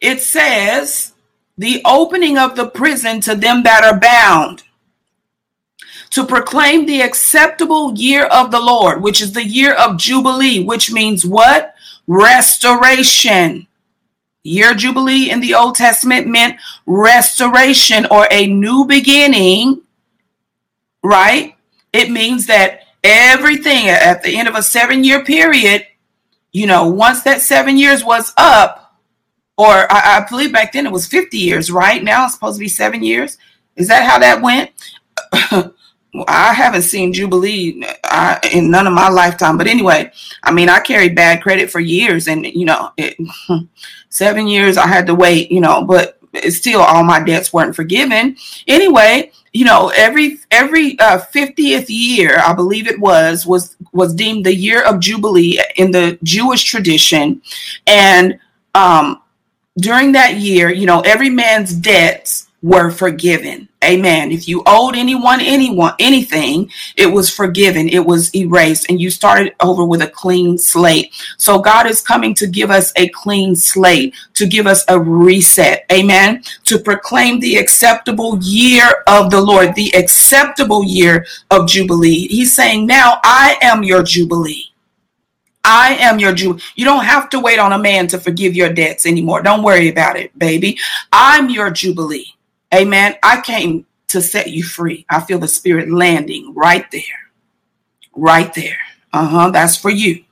It 0.02 0.22
says, 0.22 1.14
the 1.58 1.82
opening 1.86 2.38
of 2.38 2.56
the 2.56 2.68
prison 2.68 3.22
to 3.22 3.36
them 3.36 3.64
that 3.64 3.84
are 3.84 4.00
bound, 4.00 4.64
to 6.12 6.26
proclaim 6.26 6.86
the 6.86 7.02
acceptable 7.02 7.94
year 7.98 8.26
of 8.26 8.52
the 8.52 8.60
Lord, 8.60 9.02
which 9.02 9.22
is 9.22 9.34
the 9.34 9.46
year 9.46 9.74
of 9.74 9.98
Jubilee, 9.98 10.64
which 10.64 10.92
means 10.92 11.26
what? 11.26 11.76
Restoration. 12.08 13.68
Year 14.44 14.74
Jubilee 14.74 15.30
in 15.30 15.42
the 15.42 15.54
Old 15.54 15.76
Testament 15.76 16.26
meant 16.26 16.60
restoration 16.86 18.08
or 18.10 18.28
a 18.32 18.48
new 18.48 18.86
beginning, 18.86 19.82
right? 21.04 21.56
It 21.94 22.10
means 22.10 22.48
that 22.48 22.84
everything 23.04 23.90
at 23.90 24.24
the 24.24 24.38
end 24.38 24.48
of 24.48 24.56
a 24.56 24.64
seven 24.64 25.04
year 25.04 25.24
period 25.24 25.86
you 26.52 26.68
know, 26.68 26.88
once 26.90 27.24
that 27.24 27.42
seven 27.42 27.78
years 27.78 28.04
was 28.04 28.34
up, 28.38 28.98
or 29.58 29.92
I, 29.92 30.18
I, 30.18 30.26
believe 30.30 30.54
back 30.54 30.72
then 30.72 30.86
it 30.86 30.92
was 30.92 31.06
50 31.06 31.38
years, 31.38 31.70
right? 31.70 32.02
Now 32.02 32.26
it's 32.26 32.34
supposed 32.34 32.56
to 32.56 32.62
be 32.62 32.70
seven 32.70 33.04
years. 33.04 33.38
Is 33.76 33.90
that 33.90 34.10
how 34.10 34.20
that 34.20 34.42
went? 34.42 34.72
I 36.28 36.54
haven't 36.54 36.84
seen 36.84 37.14
Jubilee 37.14 37.84
uh, 38.04 38.40
in 38.52 38.72
none 38.72 38.88
of 38.88 38.94
my 38.94 39.10
lifetime. 39.10 39.58
But 39.58 39.68
anyway, 39.68 40.12
I 40.44 40.52
mean, 40.52 40.70
I 40.70 40.80
carried 40.80 41.16
bad 41.16 41.42
credit 41.44 41.70
for 41.70 41.80
years, 41.80 42.28
and 42.28 42.46
you 42.46 42.66
know, 42.66 42.92
it, 42.98 43.16
seven 44.10 44.48
years 44.48 44.78
I 44.78 44.88
had 44.88 45.06
to 45.08 45.16
wait, 45.16 45.52
you 45.52 45.62
know, 45.62 45.84
but 45.84 46.20
still 46.50 46.82
all 46.82 47.04
my 47.04 47.22
debts 47.22 47.54
weren't 47.54 47.76
forgiven. 47.76 48.38
Anyway, 48.68 49.32
you 49.54 49.66
know, 49.66 49.92
every 49.96 50.40
every 50.52 50.98
uh, 51.00 51.20
50th 51.20 51.86
year, 51.88 52.40
I 52.40 52.54
believe 52.54 52.88
it 52.88 53.00
was, 53.00 53.46
was 53.46 53.76
was 53.92 54.14
deemed 54.14 54.46
the 54.46 54.54
year 54.54 54.84
of 54.84 55.00
jubilee 55.00 55.60
in 55.76 55.92
the 55.92 56.20
Jewish 56.24 56.64
tradition, 56.64 57.42
and 57.88 58.40
um, 58.76 59.22
during 59.78 60.12
that 60.12 60.36
year, 60.36 60.72
you 60.72 60.86
know, 60.86 61.02
every 61.02 61.30
man's 61.30 61.74
debts 61.74 62.49
were 62.62 62.92
forgiven. 62.92 63.70
Amen. 63.84 64.32
If 64.32 64.48
you 64.48 64.62
owed 64.66 64.98
anyone, 64.98 65.40
anyone, 65.40 65.94
anything, 66.00 66.70
it 66.98 67.06
was 67.06 67.34
forgiven, 67.34 67.88
it 67.88 68.06
was 68.06 68.36
erased, 68.36 68.88
and 68.90 69.00
you 69.00 69.10
started 69.10 69.56
over 69.62 69.86
with 69.86 70.02
a 70.02 70.08
clean 70.08 70.58
slate. 70.58 71.14
So 71.38 71.60
God 71.60 71.88
is 71.88 72.02
coming 72.02 72.34
to 72.36 72.48
give 72.48 72.72
us 72.72 72.92
a 72.98 73.08
clean 73.10 73.56
slate, 73.56 74.14
to 74.34 74.46
give 74.46 74.68
us 74.68 74.84
a 74.90 75.00
reset. 75.00 75.86
Amen. 75.92 76.44
To 76.66 76.78
proclaim 76.78 77.40
the 77.40 77.56
acceptable 77.56 78.38
year 78.42 79.04
of 79.08 79.32
the 79.32 79.42
Lord, 79.42 79.76
the 79.76 79.92
acceptable 79.96 80.84
year 80.84 81.26
of 81.50 81.68
Jubilee. 81.68 82.28
He's 82.28 82.54
saying, 82.54 82.86
Now 82.86 83.22
I 83.24 83.58
am 83.62 83.84
your 83.84 84.04
Jubilee. 84.04 84.66
I 85.64 85.96
am 85.96 86.20
your 86.20 86.34
Jubilee. 86.34 86.62
You 86.76 86.84
don't 86.84 87.06
have 87.06 87.30
to 87.30 87.40
wait 87.40 87.60
on 87.60 87.74
a 87.74 87.80
man 87.80 88.08
to 88.08 88.20
forgive 88.20 88.56
your 88.56 88.74
debts 88.74 89.06
anymore. 89.06 89.42
Don't 89.42 89.64
worry 89.64 89.88
about 89.88 90.18
it, 90.18 90.38
baby. 90.38 90.78
I'm 91.14 91.50
your 91.50 91.70
Jubilee. 91.70 92.34
Amen. 92.74 93.16
I 93.24 93.42
came 93.42 93.86
to 94.08 94.22
set 94.22 94.50
you 94.50 94.64
free. 94.64 95.06
I 95.10 95.22
feel 95.22 95.40
the 95.40 95.48
spirit 95.48 95.90
landing 95.90 96.54
right 96.56 96.90
there. 96.92 97.02
Right 98.16 98.54
there. 98.54 98.78
Uh-huh. 99.14 99.52
That's 99.52 99.76
for 99.76 99.90
you. 99.90 100.24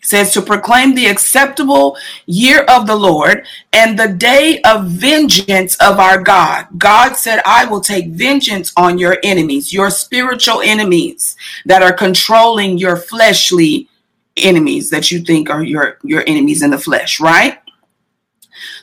It 0.00 0.06
says 0.06 0.32
to 0.34 0.42
proclaim 0.42 0.94
the 0.94 1.06
acceptable 1.06 1.96
year 2.26 2.62
of 2.62 2.86
the 2.86 2.94
Lord 2.94 3.44
and 3.72 3.98
the 3.98 4.08
day 4.08 4.60
of 4.62 4.86
vengeance 4.86 5.76
of 5.76 5.98
our 5.98 6.22
God. 6.22 6.66
God 6.76 7.14
said, 7.14 7.42
I 7.44 7.64
will 7.64 7.80
take 7.80 8.08
vengeance 8.08 8.72
on 8.76 8.98
your 8.98 9.18
enemies, 9.24 9.72
your 9.72 9.90
spiritual 9.90 10.60
enemies 10.60 11.36
that 11.66 11.82
are 11.82 11.92
controlling 11.92 12.78
your 12.78 12.96
fleshly 12.96 13.88
enemies 14.36 14.90
that 14.90 15.10
you 15.10 15.20
think 15.20 15.50
are 15.50 15.64
your, 15.64 15.98
your 16.04 16.22
enemies 16.28 16.62
in 16.62 16.70
the 16.70 16.78
flesh, 16.78 17.18
right? 17.18 17.58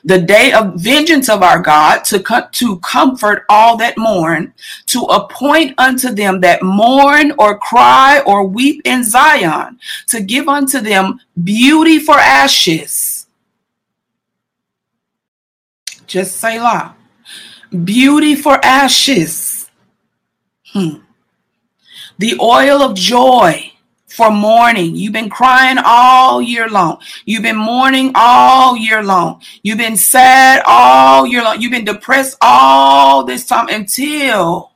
The 0.06 0.22
day 0.22 0.54
of 0.54 0.76
vengeance 0.76 1.30
of 1.30 1.42
our 1.42 1.60
God 1.60 2.06
to, 2.06 2.20
co- 2.20 2.48
to 2.52 2.78
comfort 2.80 3.44
all 3.50 3.76
that 3.78 3.98
mourn, 3.98 4.54
to 4.86 5.02
appoint 5.02 5.74
unto 5.80 6.12
them 6.12 6.40
that 6.42 6.62
mourn 6.62 7.34
or 7.40 7.58
cry 7.58 8.22
or 8.26 8.46
weep 8.46 8.82
in 8.86 9.04
Zion, 9.04 9.80
to 10.10 10.22
give 10.22 10.48
unto 10.48 10.80
them 10.80 11.20
beauty 11.44 11.98
for 11.98 12.16
ashes. 12.16 13.26
Just 16.06 16.38
say 16.38 16.62
la. 16.62 16.94
Beauty 17.84 18.36
for 18.36 18.64
ashes. 18.64 19.72
Hmm. 20.68 20.98
The 22.20 22.38
oil 22.40 22.84
of 22.84 22.96
joy 22.96 23.72
for 24.16 24.32
mourning. 24.32 24.96
You've 24.96 25.14
been 25.14 25.30
crying 25.30 25.78
all 25.84 26.42
year 26.42 26.70
long. 26.70 27.00
You've 27.26 27.44
been 27.44 27.58
mourning 27.58 28.14
all 28.16 28.78
year 28.78 29.04
long. 29.04 29.42
You've 29.62 29.78
been 29.78 29.98
sad 29.98 30.64
all 30.66 31.28
year 31.28 31.44
long. 31.44 31.62
You've 31.62 31.72
been 31.72 31.84
depressed 31.84 32.38
all 32.42 33.26
this 33.26 33.46
time 33.46 33.68
until 33.68 34.72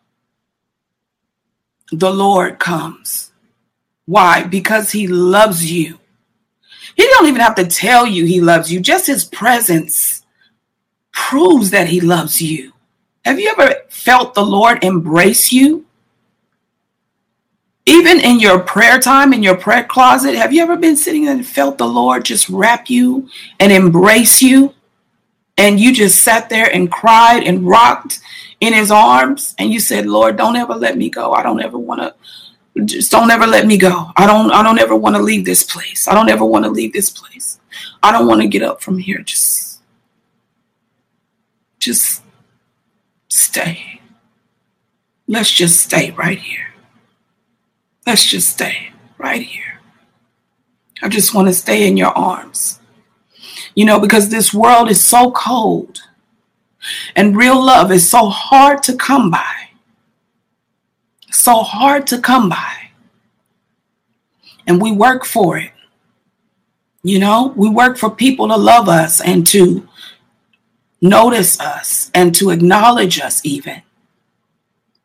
the 1.91 2.11
Lord 2.11 2.59
comes. 2.59 3.31
Why? 4.05 4.43
Because 4.43 4.91
he 4.91 5.07
loves 5.07 5.71
you. 5.71 5.99
He 6.95 7.07
don't 7.07 7.27
even 7.27 7.39
have 7.39 7.55
to 7.55 7.65
tell 7.65 8.05
you 8.05 8.25
he 8.25 8.41
loves 8.41 8.69
you. 8.69 8.81
Just 8.81 9.07
his 9.07 9.23
presence 9.23 10.25
proves 11.13 11.71
that 11.71 11.87
he 11.87 12.01
loves 12.01 12.41
you. 12.41 12.73
Have 13.23 13.39
you 13.39 13.53
ever 13.57 13.73
felt 13.89 14.33
the 14.33 14.45
Lord 14.45 14.83
embrace 14.83 15.53
you? 15.53 15.85
Even 17.85 18.19
in 18.19 18.39
your 18.39 18.59
prayer 18.59 18.99
time, 18.99 19.33
in 19.33 19.41
your 19.41 19.57
prayer 19.57 19.83
closet, 19.83 20.35
have 20.35 20.53
you 20.53 20.61
ever 20.61 20.77
been 20.77 20.95
sitting 20.95 21.27
and 21.27 21.45
felt 21.45 21.77
the 21.77 21.87
Lord 21.87 22.25
just 22.25 22.49
wrap 22.49 22.89
you 22.89 23.27
and 23.59 23.71
embrace 23.71 24.41
you? 24.41 24.73
And 25.57 25.79
you 25.79 25.93
just 25.93 26.23
sat 26.23 26.49
there 26.49 26.73
and 26.73 26.91
cried 26.91 27.43
and 27.43 27.67
rocked 27.67 28.19
in 28.61 28.73
his 28.73 28.91
arms 28.91 29.55
and 29.57 29.71
you 29.71 29.79
said, 29.79 30.05
Lord, 30.05 30.37
don't 30.37 30.55
ever 30.55 30.75
let 30.75 30.97
me 30.97 31.09
go. 31.09 31.33
I 31.33 31.43
don't 31.43 31.61
ever 31.61 31.77
want 31.77 32.01
to 32.01 32.13
just 32.85 33.11
don't 33.11 33.31
ever 33.31 33.47
let 33.47 33.65
me 33.65 33.77
go. 33.77 34.11
I 34.15 34.25
don't 34.25 34.51
I 34.51 34.63
don't 34.63 34.79
ever 34.79 34.95
want 34.95 35.15
to 35.15 35.21
leave 35.21 35.45
this 35.45 35.63
place. 35.63 36.07
I 36.07 36.13
don't 36.13 36.29
ever 36.29 36.45
want 36.45 36.65
to 36.65 36.71
leave 36.71 36.93
this 36.93 37.09
place. 37.09 37.59
I 38.01 38.11
don't 38.11 38.27
want 38.27 38.41
to 38.41 38.47
get 38.47 38.63
up 38.63 38.81
from 38.81 38.97
here. 38.97 39.19
Just 39.19 39.81
just 41.79 42.23
stay. 43.27 44.01
Let's 45.27 45.51
just 45.51 45.81
stay 45.81 46.11
right 46.11 46.39
here. 46.39 46.68
Let's 48.09 48.25
just 48.25 48.49
stay 48.49 48.91
right 49.19 49.43
here. 49.43 49.79
I 50.99 51.09
just 51.09 51.35
want 51.35 51.47
to 51.47 51.53
stay 51.53 51.87
in 51.87 51.95
your 51.95 52.09
arms. 52.17 52.79
You 53.75 53.85
know, 53.85 53.99
because 53.99 54.29
this 54.29 54.51
world 54.51 54.89
is 54.89 54.99
so 54.99 55.29
cold 55.29 56.01
and 57.15 57.37
real 57.37 57.63
love 57.63 57.91
is 57.91 58.09
so 58.09 58.29
hard 58.29 58.81
to 58.81 58.95
come 58.95 59.29
by. 59.29 59.69
So 61.29 61.57
hard 61.57 62.07
to 62.07 62.19
come 62.19 62.49
by. 62.49 62.89
And 64.65 64.81
we 64.81 64.91
work 64.91 65.23
for 65.23 65.59
it. 65.59 65.71
You 67.03 67.19
know, 67.19 67.53
we 67.55 67.69
work 67.69 67.95
for 67.95 68.09
people 68.09 68.47
to 68.47 68.57
love 68.57 68.89
us 68.89 69.21
and 69.21 69.45
to 69.49 69.87
notice 70.99 71.59
us 71.59 72.09
and 72.15 72.33
to 72.37 72.49
acknowledge 72.49 73.19
us, 73.19 73.45
even. 73.45 73.83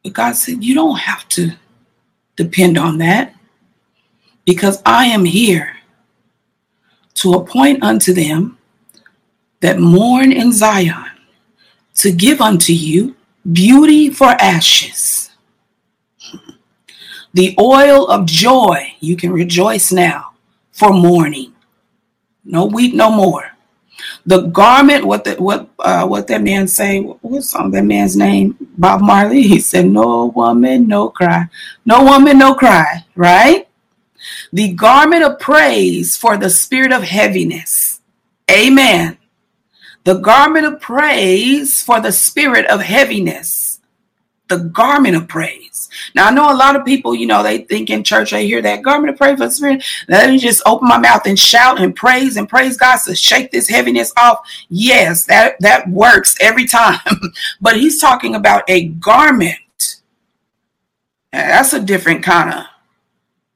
But 0.03 0.15
God 0.15 0.37
said, 0.37 0.65
You 0.65 0.75
don't 0.75 1.01
have 1.01 1.29
to 1.29 1.53
depend 2.37 2.79
on 2.79 2.99
that 2.99 3.35
because 4.45 4.83
I 4.85 5.07
am 5.07 5.25
here 5.25 5.77
to 7.15 7.35
appoint 7.35 7.83
unto 7.83 8.13
them 8.13 8.59
that 9.61 9.79
mourn 9.79 10.33
in 10.33 10.53
Zion 10.53 11.11
to 11.95 12.13
give 12.13 12.41
unto 12.41 12.73
you 12.73 13.17
beauty 13.51 14.11
for 14.11 14.31
ashes, 14.41 15.31
the 17.33 17.55
oil 17.59 18.07
of 18.09 18.27
joy. 18.27 18.95
You 19.01 19.17
can 19.17 19.33
rejoice 19.33 19.93
now 19.93 20.33
for 20.73 20.93
mourning. 20.93 21.55
No 22.45 22.67
weep 22.67 22.95
no 22.95 23.11
more. 23.11 23.54
The 24.27 24.43
garment, 24.43 25.05
what 25.05 25.25
the, 25.25 25.35
what 25.35 25.69
uh, 25.79 26.07
what 26.07 26.27
that 26.29 26.43
man 26.43 26.67
say? 26.67 27.01
What's 27.01 27.55
on 27.55 27.71
that 27.73 27.85
man's 27.85 28.17
name? 28.17 28.57
Bob 28.79 29.01
Marley. 29.03 29.43
He 29.53 29.61
said, 29.61 29.87
"No 29.87 30.27
woman, 30.35 30.89
no 30.89 31.11
cry. 31.11 31.49
No 31.85 32.05
woman, 32.05 32.39
no 32.39 32.55
cry." 32.55 33.05
Right? 33.15 33.69
The 34.53 34.73
garment 34.73 35.25
of 35.25 35.39
praise 35.39 36.17
for 36.17 36.39
the 36.39 36.49
spirit 36.49 36.93
of 36.93 37.03
heaviness. 37.03 38.01
Amen 38.51 39.19
the 40.05 40.15
garment 40.21 40.67
of 40.67 40.81
praise 40.81 41.83
for 41.83 41.99
the 41.99 42.13
spirit 42.13 42.67
of 42.67 42.83
heaviness. 42.83 43.81
The 44.49 44.59
garment 44.59 45.17
of 45.17 45.29
praise. 45.29 45.74
Now 46.15 46.29
I 46.29 46.31
know 46.31 46.53
a 46.53 46.57
lot 46.57 46.77
of 46.77 46.85
people, 46.85 47.15
you 47.15 47.27
know, 47.27 47.43
they 47.43 47.59
think 47.59 47.91
in 47.91 48.05
church 48.05 48.31
they 48.31 48.47
hear 48.47 48.63
that 48.63 48.83
garment 48.83 49.13
of 49.13 49.17
praise 49.19 49.39
for 49.39 49.47
the 49.47 49.51
spirit. 49.51 49.85
Let 50.09 50.31
me 50.31 50.39
just 50.39 50.63
open 50.67 50.89
my 50.89 50.99
mouth 50.99 51.27
and 51.27 51.39
shout 51.39 51.81
and 51.81 51.95
praise 51.95 52.37
and 52.37 52.49
praise 52.49 52.77
God 52.77 52.99
to 53.07 53.15
shake 53.15 53.51
this 53.51 53.69
heaviness 53.69 54.13
off. 54.17 54.41
Yes, 54.69 55.27
that 55.27 55.57
that 55.61 55.89
works 55.89 56.37
every 56.41 56.67
time. 56.67 57.01
but 57.61 57.77
he's 57.77 58.01
talking 58.01 58.35
about 58.35 58.65
a 58.69 58.89
garment. 58.89 59.57
That's 61.33 61.73
a 61.73 61.81
different 61.81 62.23
kind 62.23 62.53
of 62.53 62.67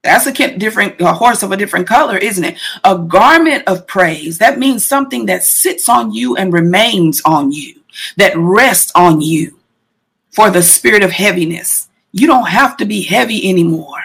that's 0.03 0.27
a 0.27 0.59
different 0.59 1.01
a 1.01 1.13
horse 1.13 1.43
of 1.43 1.53
a 1.53 1.57
different 1.57 1.87
color, 1.87 2.17
isn't 2.17 2.45
it? 2.45 2.59
A 2.85 2.97
garment 2.97 3.65
of 3.67 3.87
praise. 3.87 4.39
That 4.39 4.59
means 4.59 4.85
something 4.85 5.27
that 5.27 5.43
sits 5.43 5.89
on 5.89 6.13
you 6.13 6.37
and 6.37 6.53
remains 6.53 7.21
on 7.25 7.53
you, 7.53 7.83
that 8.17 8.33
rests 8.37 8.93
on 8.95 9.21
you 9.21 9.59
for 10.31 10.51
the 10.51 10.63
spirit 10.63 11.03
of 11.03 11.11
heaviness. 11.11 11.88
You 12.13 12.27
don't 12.27 12.49
have 12.49 12.77
to 12.79 12.85
be 12.85 13.03
heavy 13.03 13.49
anymore 13.49 14.03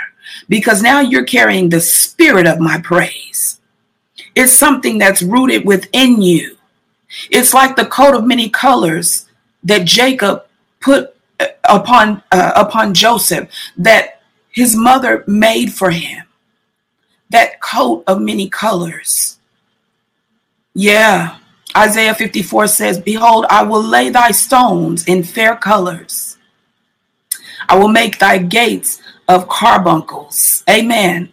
because 0.50 0.82
now 0.82 1.00
you're 1.00 1.26
carrying 1.26 1.70
the 1.70 1.80
spirit 1.82 2.48
of 2.48 2.60
my 2.60 2.80
praise. 2.82 3.60
It's 4.36 4.54
something 4.54 4.98
that's 4.98 5.22
rooted 5.22 5.66
within 5.66 6.22
you. 6.22 6.58
It's 7.30 7.54
like 7.54 7.76
the 7.76 7.86
coat 7.86 8.16
of 8.16 8.26
many 8.26 8.50
colors 8.50 9.30
that 9.64 9.86
Jacob 9.86 10.46
put 10.80 11.16
uh, 11.40 11.48
upon 11.66 12.24
uh, 12.32 12.52
upon 12.56 12.94
Joseph 12.94 13.50
that 13.78 14.22
his 14.50 14.76
mother 14.76 15.24
made 15.28 15.72
for 15.72 15.92
him. 15.92 16.26
That 17.30 17.62
coat 17.62 18.04
of 18.08 18.22
many 18.22 18.50
colors. 18.50 19.40
Yeah. 20.74 21.38
Isaiah 21.76 22.14
54 22.14 22.68
says, 22.68 23.00
Behold, 23.00 23.46
I 23.50 23.64
will 23.64 23.82
lay 23.82 24.10
thy 24.10 24.32
stones 24.32 25.08
in 25.08 25.24
fair 25.24 25.56
colors. 25.56 26.38
I 27.70 27.78
will 27.78 27.88
make 27.88 28.20
thy 28.20 28.38
gates 28.38 29.02
of 29.28 29.48
carbuncles. 29.48 30.64
Amen. 30.70 31.32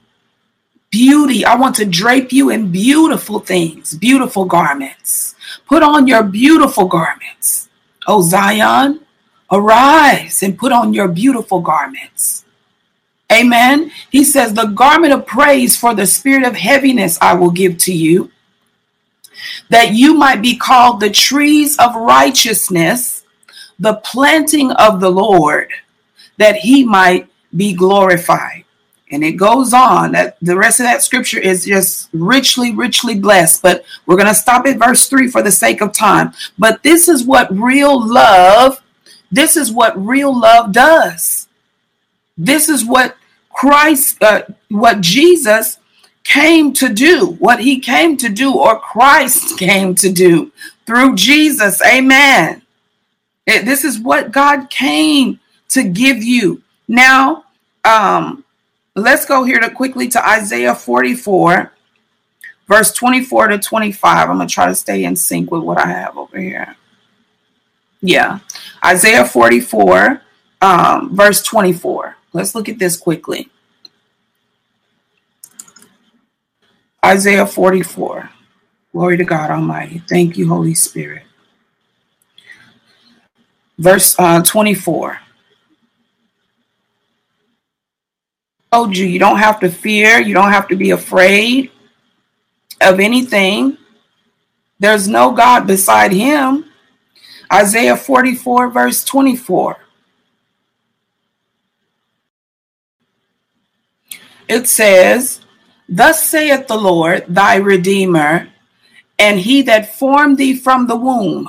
Beauty. 0.90 1.44
I 1.44 1.54
want 1.56 1.76
to 1.76 1.84
drape 1.84 2.32
you 2.32 2.50
in 2.50 2.72
beautiful 2.72 3.40
things, 3.40 3.94
beautiful 3.94 4.44
garments. 4.44 5.34
Put 5.66 5.82
on 5.82 6.06
your 6.06 6.22
beautiful 6.22 6.86
garments. 6.86 7.68
O 8.06 8.22
Zion, 8.22 9.00
arise 9.50 10.42
and 10.42 10.58
put 10.58 10.72
on 10.72 10.92
your 10.92 11.08
beautiful 11.08 11.60
garments. 11.60 12.44
Amen. 13.32 13.92
He 14.10 14.24
says, 14.24 14.52
The 14.52 14.66
garment 14.66 15.12
of 15.12 15.26
praise 15.26 15.76
for 15.76 15.94
the 15.94 16.06
spirit 16.06 16.44
of 16.44 16.56
heaviness 16.56 17.18
I 17.20 17.34
will 17.34 17.50
give 17.50 17.78
to 17.78 17.92
you, 17.92 18.30
that 19.68 19.94
you 19.94 20.14
might 20.14 20.42
be 20.42 20.56
called 20.56 21.00
the 21.00 21.10
trees 21.10 21.76
of 21.78 21.94
righteousness, 21.94 23.24
the 23.78 23.94
planting 24.04 24.72
of 24.72 25.00
the 25.00 25.10
Lord, 25.10 25.68
that 26.40 26.56
he 26.56 26.82
might 26.84 27.28
be 27.54 27.74
glorified. 27.74 28.64
And 29.12 29.22
it 29.22 29.32
goes 29.32 29.74
on 29.74 30.12
that 30.12 30.38
the 30.40 30.56
rest 30.56 30.80
of 30.80 30.84
that 30.84 31.02
scripture 31.02 31.38
is 31.38 31.66
just 31.66 32.08
richly, 32.12 32.74
richly 32.74 33.18
blessed. 33.18 33.60
But 33.62 33.84
we're 34.06 34.16
going 34.16 34.26
to 34.26 34.34
stop 34.34 34.66
at 34.66 34.78
verse 34.78 35.06
three 35.06 35.28
for 35.28 35.42
the 35.42 35.50
sake 35.52 35.82
of 35.82 35.92
time. 35.92 36.32
But 36.58 36.82
this 36.82 37.08
is 37.08 37.24
what 37.24 37.54
real 37.54 38.00
love, 38.00 38.82
this 39.30 39.56
is 39.56 39.70
what 39.70 40.00
real 40.02 40.38
love 40.38 40.72
does. 40.72 41.48
This 42.38 42.70
is 42.70 42.86
what 42.86 43.16
Christ, 43.52 44.22
uh, 44.22 44.42
what 44.70 45.02
Jesus 45.02 45.78
came 46.24 46.72
to 46.74 46.88
do, 46.88 47.36
what 47.38 47.60
he 47.60 47.80
came 47.80 48.16
to 48.16 48.30
do, 48.30 48.54
or 48.54 48.80
Christ 48.80 49.58
came 49.58 49.94
to 49.96 50.10
do 50.10 50.52
through 50.86 51.16
Jesus. 51.16 51.82
Amen. 51.84 52.62
This 53.46 53.84
is 53.84 53.98
what 53.98 54.30
God 54.30 54.70
came 54.70 55.39
to 55.70 55.84
give 55.84 56.22
you. 56.22 56.62
Now, 56.88 57.44
um, 57.84 58.44
let's 58.94 59.24
go 59.24 59.44
here 59.44 59.60
to 59.60 59.70
quickly 59.70 60.08
to 60.08 60.28
Isaiah 60.28 60.74
44, 60.74 61.72
verse 62.68 62.92
24 62.92 63.48
to 63.48 63.58
25. 63.58 64.30
I'm 64.30 64.36
going 64.36 64.48
to 64.48 64.52
try 64.52 64.66
to 64.66 64.74
stay 64.74 65.04
in 65.04 65.16
sync 65.16 65.50
with 65.50 65.62
what 65.62 65.78
I 65.78 65.86
have 65.86 66.16
over 66.16 66.38
here. 66.38 66.76
Yeah, 68.02 68.40
Isaiah 68.84 69.24
44, 69.24 70.22
um, 70.62 71.14
verse 71.14 71.42
24. 71.42 72.16
Let's 72.32 72.54
look 72.54 72.68
at 72.68 72.78
this 72.78 72.96
quickly. 72.96 73.50
Isaiah 77.04 77.46
44. 77.46 78.30
Glory 78.92 79.16
to 79.16 79.24
God 79.24 79.50
Almighty. 79.50 80.02
Thank 80.08 80.36
you, 80.36 80.48
Holy 80.48 80.74
Spirit. 80.74 81.22
Verse 83.78 84.14
uh, 84.18 84.42
24. 84.42 85.20
Told 88.72 88.96
you, 88.96 89.06
you 89.06 89.18
don't 89.18 89.38
have 89.38 89.60
to 89.60 89.70
fear, 89.70 90.20
you 90.20 90.34
don't 90.34 90.52
have 90.52 90.68
to 90.68 90.76
be 90.76 90.90
afraid 90.90 91.70
of 92.80 93.00
anything. 93.00 93.76
There's 94.78 95.08
no 95.08 95.32
God 95.32 95.66
beside 95.66 96.12
him. 96.12 96.66
Isaiah 97.52 97.96
44, 97.96 98.70
verse 98.70 99.04
24. 99.04 99.76
it 104.50 104.66
says, 104.66 105.40
Thus 105.88 106.28
saith 106.28 106.66
the 106.66 106.76
Lord, 106.76 107.24
thy 107.28 107.56
Redeemer, 107.56 108.48
and 109.16 109.38
he 109.38 109.62
that 109.62 109.94
formed 109.94 110.38
thee 110.38 110.56
from 110.56 110.88
the 110.88 110.96
womb. 110.96 111.48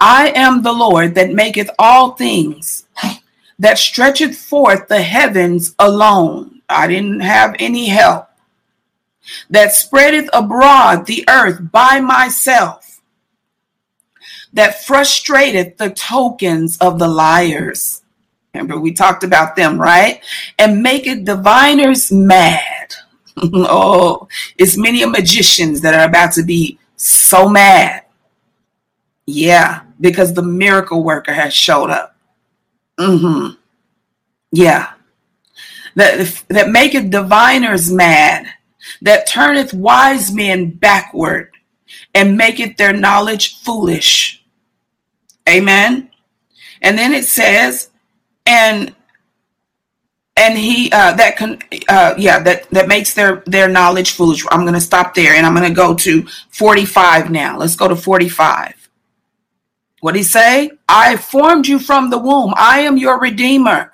I 0.00 0.32
am 0.34 0.62
the 0.62 0.72
Lord 0.72 1.14
that 1.14 1.30
maketh 1.30 1.70
all 1.78 2.12
things, 2.12 2.81
that 3.62 3.78
stretcheth 3.78 4.36
forth 4.36 4.88
the 4.88 5.02
heavens 5.02 5.74
alone. 5.78 6.62
I 6.68 6.88
didn't 6.88 7.20
have 7.20 7.56
any 7.60 7.88
help. 7.88 8.28
That 9.50 9.72
spreadeth 9.72 10.28
abroad 10.32 11.06
the 11.06 11.24
earth 11.30 11.70
by 11.72 12.00
myself. 12.00 13.00
that 14.52 14.84
frustrateth 14.84 15.78
the 15.78 15.90
tokens 15.90 16.78
of 16.78 16.98
the 16.98 17.08
liars. 17.08 18.02
Remember, 18.54 18.78
we 18.78 18.92
talked 18.92 19.24
about 19.24 19.56
them, 19.56 19.80
right? 19.80 20.22
And 20.58 20.82
maketh 20.82 21.24
diviners 21.24 22.12
mad. 22.12 22.94
oh, 23.38 24.28
it's 24.58 24.76
many 24.76 25.06
magicians 25.06 25.80
that 25.82 25.94
are 25.94 26.06
about 26.06 26.32
to 26.34 26.42
be 26.42 26.78
so 26.96 27.48
mad. 27.48 28.04
Yeah, 29.26 29.82
because 30.00 30.34
the 30.34 30.42
miracle 30.42 31.02
worker 31.02 31.32
has 31.32 31.54
showed 31.54 31.90
up. 31.90 32.11
Mm-hmm. 33.02 33.54
Yeah. 34.52 34.92
That 35.94 36.42
that 36.48 36.70
maketh 36.70 37.10
diviners 37.10 37.92
mad, 37.92 38.46
that 39.02 39.26
turneth 39.26 39.74
wise 39.74 40.32
men 40.32 40.70
backward, 40.70 41.50
and 42.14 42.36
maketh 42.36 42.76
their 42.76 42.92
knowledge 42.92 43.60
foolish. 43.62 44.42
Amen. 45.48 46.10
And 46.80 46.96
then 46.96 47.12
it 47.12 47.24
says, 47.24 47.90
and 48.46 48.94
and 50.36 50.58
he 50.58 50.90
uh, 50.92 51.14
that 51.14 51.36
can 51.36 51.58
uh, 51.88 52.14
yeah 52.16 52.38
that 52.40 52.68
that 52.70 52.88
makes 52.88 53.14
their 53.14 53.42
their 53.46 53.68
knowledge 53.68 54.12
foolish. 54.12 54.44
I'm 54.50 54.62
going 54.62 54.74
to 54.74 54.80
stop 54.80 55.14
there 55.14 55.34
and 55.34 55.44
I'm 55.44 55.54
going 55.54 55.68
to 55.68 55.74
go 55.74 55.94
to 55.94 56.26
45 56.50 57.30
now. 57.30 57.58
Let's 57.58 57.76
go 57.76 57.88
to 57.88 57.96
45. 57.96 58.81
What 60.02 60.16
he 60.16 60.24
say? 60.24 60.72
I 60.88 61.16
formed 61.16 61.68
you 61.68 61.78
from 61.78 62.10
the 62.10 62.18
womb. 62.18 62.54
I 62.56 62.80
am 62.80 62.96
your 62.96 63.20
redeemer. 63.20 63.92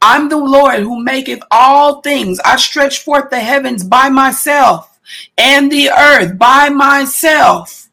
I'm 0.00 0.30
the 0.30 0.38
Lord 0.38 0.80
who 0.80 1.04
maketh 1.04 1.42
all 1.50 2.00
things. 2.00 2.40
I 2.40 2.56
stretch 2.56 3.04
forth 3.04 3.28
the 3.28 3.38
heavens 3.38 3.84
by 3.84 4.08
myself 4.08 4.98
and 5.36 5.70
the 5.70 5.90
earth 5.90 6.38
by 6.38 6.70
myself. 6.70 7.90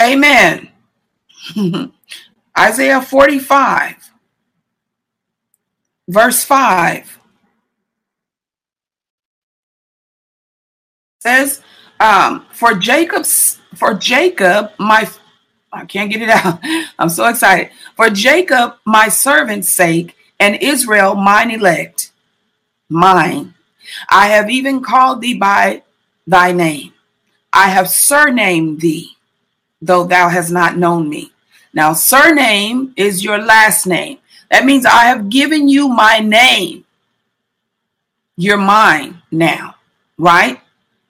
Amen. 0.00 0.70
Isaiah 2.58 3.02
45 3.02 4.10
verse 6.08 6.42
5 6.42 7.18
says 11.20 11.60
um, 12.00 12.46
for 12.50 12.72
jacob's 12.72 13.60
for 13.74 13.92
jacob 13.92 14.70
my 14.78 15.06
i 15.72 15.84
can't 15.84 16.10
get 16.10 16.22
it 16.22 16.28
out 16.28 16.58
i'm 16.98 17.08
so 17.08 17.26
excited 17.26 17.70
for 17.96 18.10
jacob 18.10 18.76
my 18.84 19.08
servant's 19.08 19.68
sake 19.68 20.16
and 20.40 20.56
israel 20.62 21.14
mine 21.14 21.50
elect 21.50 22.12
mine 22.88 23.54
i 24.08 24.28
have 24.28 24.50
even 24.50 24.82
called 24.82 25.20
thee 25.20 25.34
by 25.34 25.82
thy 26.26 26.52
name 26.52 26.92
i 27.52 27.68
have 27.68 27.88
surnamed 27.88 28.80
thee 28.80 29.16
though 29.80 30.04
thou 30.04 30.28
hast 30.28 30.50
not 30.50 30.76
known 30.76 31.08
me 31.08 31.32
now 31.72 31.92
surname 31.92 32.92
is 32.96 33.22
your 33.22 33.38
last 33.38 33.86
name 33.86 34.18
that 34.50 34.64
means 34.64 34.86
I 34.86 35.04
have 35.04 35.28
given 35.28 35.68
you 35.68 35.88
my 35.88 36.20
name. 36.20 36.84
You're 38.36 38.56
mine 38.56 39.22
now, 39.30 39.74
right? 40.16 40.60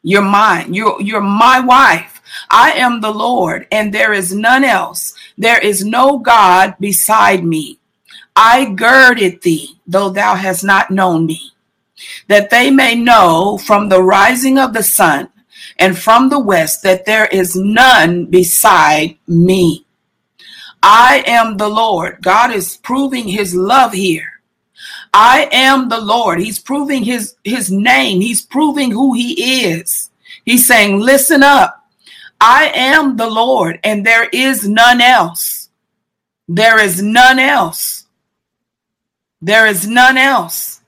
You're 0.03 0.23
mine. 0.23 0.75
You're, 0.75 1.01
you're 1.01 1.21
my 1.21 1.61
wife. 1.61 2.18
I 2.51 2.73
am 2.73 3.01
the 3.01 3.13
Lord, 3.13 3.67
and 3.71 3.93
there 3.93 4.13
is 4.13 4.35
none 4.35 4.65
else. 4.65 5.15
There 5.37 5.59
is 5.59 5.85
no 5.85 6.19
God 6.19 6.75
beside 6.81 7.45
me. 7.45 7.79
I 8.35 8.73
girded 8.73 9.43
thee, 9.43 9.79
though 9.87 10.11
thou 10.11 10.35
hast 10.35 10.63
not 10.63 10.91
known 10.91 11.27
me, 11.27 11.53
that 12.29 12.51
they 12.51 12.71
may 12.71 12.95
know 12.95 13.59
from 13.59 13.89
the 13.89 14.03
rising 14.03 14.59
of 14.59 14.73
the 14.73 14.83
sun 14.83 15.31
and 15.79 15.99
from 15.99 16.29
the 16.29 16.39
west 16.39 16.83
that 16.83 17.05
there 17.05 17.27
is 17.27 17.57
none 17.57 18.27
beside 18.27 19.17
me. 19.27 19.85
I 20.83 21.25
am 21.27 21.57
the 21.57 21.69
Lord. 21.69 22.19
God 22.23 22.53
is 22.53 22.77
proving 22.77 23.27
his 23.27 23.55
love 23.55 23.93
here. 23.93 24.41
I 25.13 25.49
am 25.51 25.89
the 25.89 26.01
Lord. 26.01 26.39
He's 26.39 26.59
proving 26.59 27.03
his, 27.03 27.35
his 27.43 27.71
name. 27.71 28.21
He's 28.21 28.45
proving 28.45 28.91
who 28.91 29.15
he 29.15 29.65
is. 29.65 30.11
He's 30.45 30.67
saying, 30.67 31.01
listen 31.01 31.43
up. 31.43 31.78
I 32.41 32.71
am 32.75 33.17
the 33.17 33.29
Lord 33.29 33.81
and 33.83 34.05
there 34.05 34.29
is 34.33 34.69
none 34.69 35.01
else. 35.01 35.69
There 36.47 36.79
is 36.79 37.03
none 37.03 37.39
else. 37.39 38.07
There 39.41 39.67
is 39.67 39.87
none 39.87 40.17
else. 40.17 40.81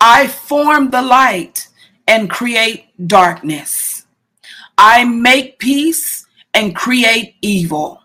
I 0.00 0.26
form 0.26 0.90
the 0.90 1.02
light 1.02 1.68
and 2.06 2.28
create 2.28 2.86
darkness. 3.06 4.06
I 4.76 5.04
make 5.04 5.58
peace 5.58 6.26
and 6.52 6.74
create 6.74 7.36
evil. 7.42 8.02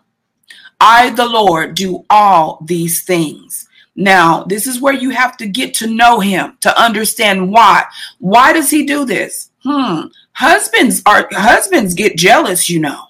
I, 0.80 1.10
the 1.10 1.26
Lord, 1.26 1.74
do 1.74 2.04
all 2.08 2.58
these 2.64 3.02
things. 3.02 3.68
Now, 3.96 4.44
this 4.44 4.66
is 4.66 4.80
where 4.80 4.94
you 4.94 5.10
have 5.10 5.36
to 5.38 5.46
get 5.46 5.74
to 5.74 5.86
know 5.86 6.20
him 6.20 6.56
to 6.60 6.80
understand 6.80 7.50
why. 7.50 7.84
Why 8.18 8.52
does 8.52 8.70
he 8.70 8.86
do 8.86 9.04
this? 9.04 9.50
Hmm. 9.62 10.06
Husbands 10.40 11.02
are 11.04 11.28
husbands 11.32 11.92
get 11.92 12.16
jealous, 12.16 12.70
you 12.70 12.80
know. 12.80 13.08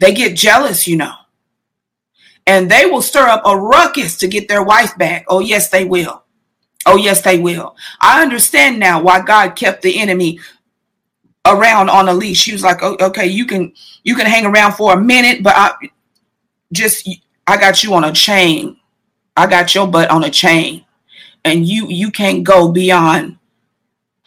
They 0.00 0.12
get 0.12 0.36
jealous, 0.36 0.86
you 0.86 0.98
know. 0.98 1.14
And 2.46 2.70
they 2.70 2.84
will 2.84 3.00
stir 3.00 3.26
up 3.26 3.40
a 3.46 3.56
ruckus 3.56 4.18
to 4.18 4.28
get 4.28 4.46
their 4.46 4.62
wife 4.62 4.98
back. 4.98 5.24
Oh, 5.28 5.40
yes, 5.40 5.70
they 5.70 5.86
will. 5.86 6.22
Oh, 6.84 6.96
yes, 6.96 7.22
they 7.22 7.38
will. 7.38 7.74
I 8.02 8.20
understand 8.20 8.78
now 8.78 9.00
why 9.00 9.22
God 9.22 9.56
kept 9.56 9.80
the 9.80 9.98
enemy 9.98 10.40
around 11.46 11.88
on 11.88 12.10
a 12.10 12.12
leash. 12.12 12.36
She 12.36 12.52
was 12.52 12.62
like, 12.62 12.82
oh, 12.82 12.98
okay, 13.00 13.26
you 13.26 13.46
can 13.46 13.72
you 14.02 14.14
can 14.14 14.26
hang 14.26 14.44
around 14.44 14.72
for 14.74 14.92
a 14.92 15.00
minute, 15.00 15.42
but 15.42 15.54
I 15.56 15.72
just 16.70 17.08
I 17.46 17.56
got 17.56 17.82
you 17.82 17.94
on 17.94 18.04
a 18.04 18.12
chain. 18.12 18.76
I 19.38 19.46
got 19.46 19.74
your 19.74 19.86
butt 19.86 20.10
on 20.10 20.24
a 20.24 20.30
chain, 20.30 20.84
and 21.46 21.66
you 21.66 21.88
you 21.88 22.10
can't 22.10 22.44
go 22.44 22.70
beyond 22.70 23.38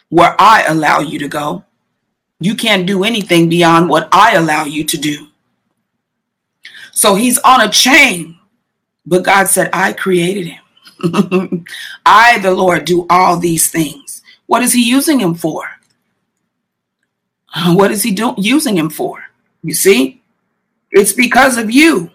where 0.08 0.34
I 0.40 0.64
allow 0.64 0.98
you 0.98 1.20
to 1.20 1.28
go. 1.28 1.64
You 2.40 2.54
can't 2.54 2.86
do 2.86 3.04
anything 3.04 3.48
beyond 3.48 3.88
what 3.88 4.08
I 4.12 4.34
allow 4.34 4.64
you 4.64 4.84
to 4.84 4.96
do. 4.96 5.28
So 6.92 7.14
he's 7.14 7.38
on 7.38 7.60
a 7.60 7.68
chain, 7.68 8.38
but 9.06 9.24
God 9.24 9.48
said, 9.48 9.70
I 9.72 9.92
created 9.92 10.46
him. 10.46 10.62
I, 12.06 12.38
the 12.38 12.50
Lord, 12.50 12.84
do 12.84 13.06
all 13.08 13.38
these 13.38 13.70
things. 13.70 14.22
What 14.46 14.62
is 14.62 14.72
he 14.72 14.88
using 14.88 15.20
him 15.20 15.34
for? 15.34 15.64
What 17.66 17.90
is 17.90 18.02
he 18.02 18.12
doing 18.12 18.34
using 18.38 18.76
him 18.76 18.90
for? 18.90 19.24
You 19.62 19.74
see? 19.74 20.22
It's 20.90 21.12
because 21.12 21.56
of 21.56 21.70
you. 21.70 22.10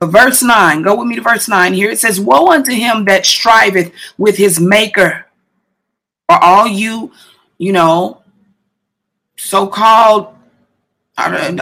Verse 0.00 0.42
9, 0.42 0.82
go 0.82 0.94
with 0.94 1.08
me 1.08 1.16
to 1.16 1.22
verse 1.22 1.48
9 1.48 1.74
here. 1.74 1.90
It 1.90 1.98
says, 1.98 2.20
Woe 2.20 2.52
unto 2.52 2.70
him 2.72 3.04
that 3.06 3.26
striveth 3.26 3.92
with 4.16 4.36
his 4.36 4.60
maker. 4.60 5.26
Are 6.28 6.42
all 6.42 6.68
you, 6.68 7.12
you 7.56 7.72
know, 7.72 8.22
so 9.38 9.66
called, 9.66 10.34
I 11.16 11.30
don't 11.30 11.56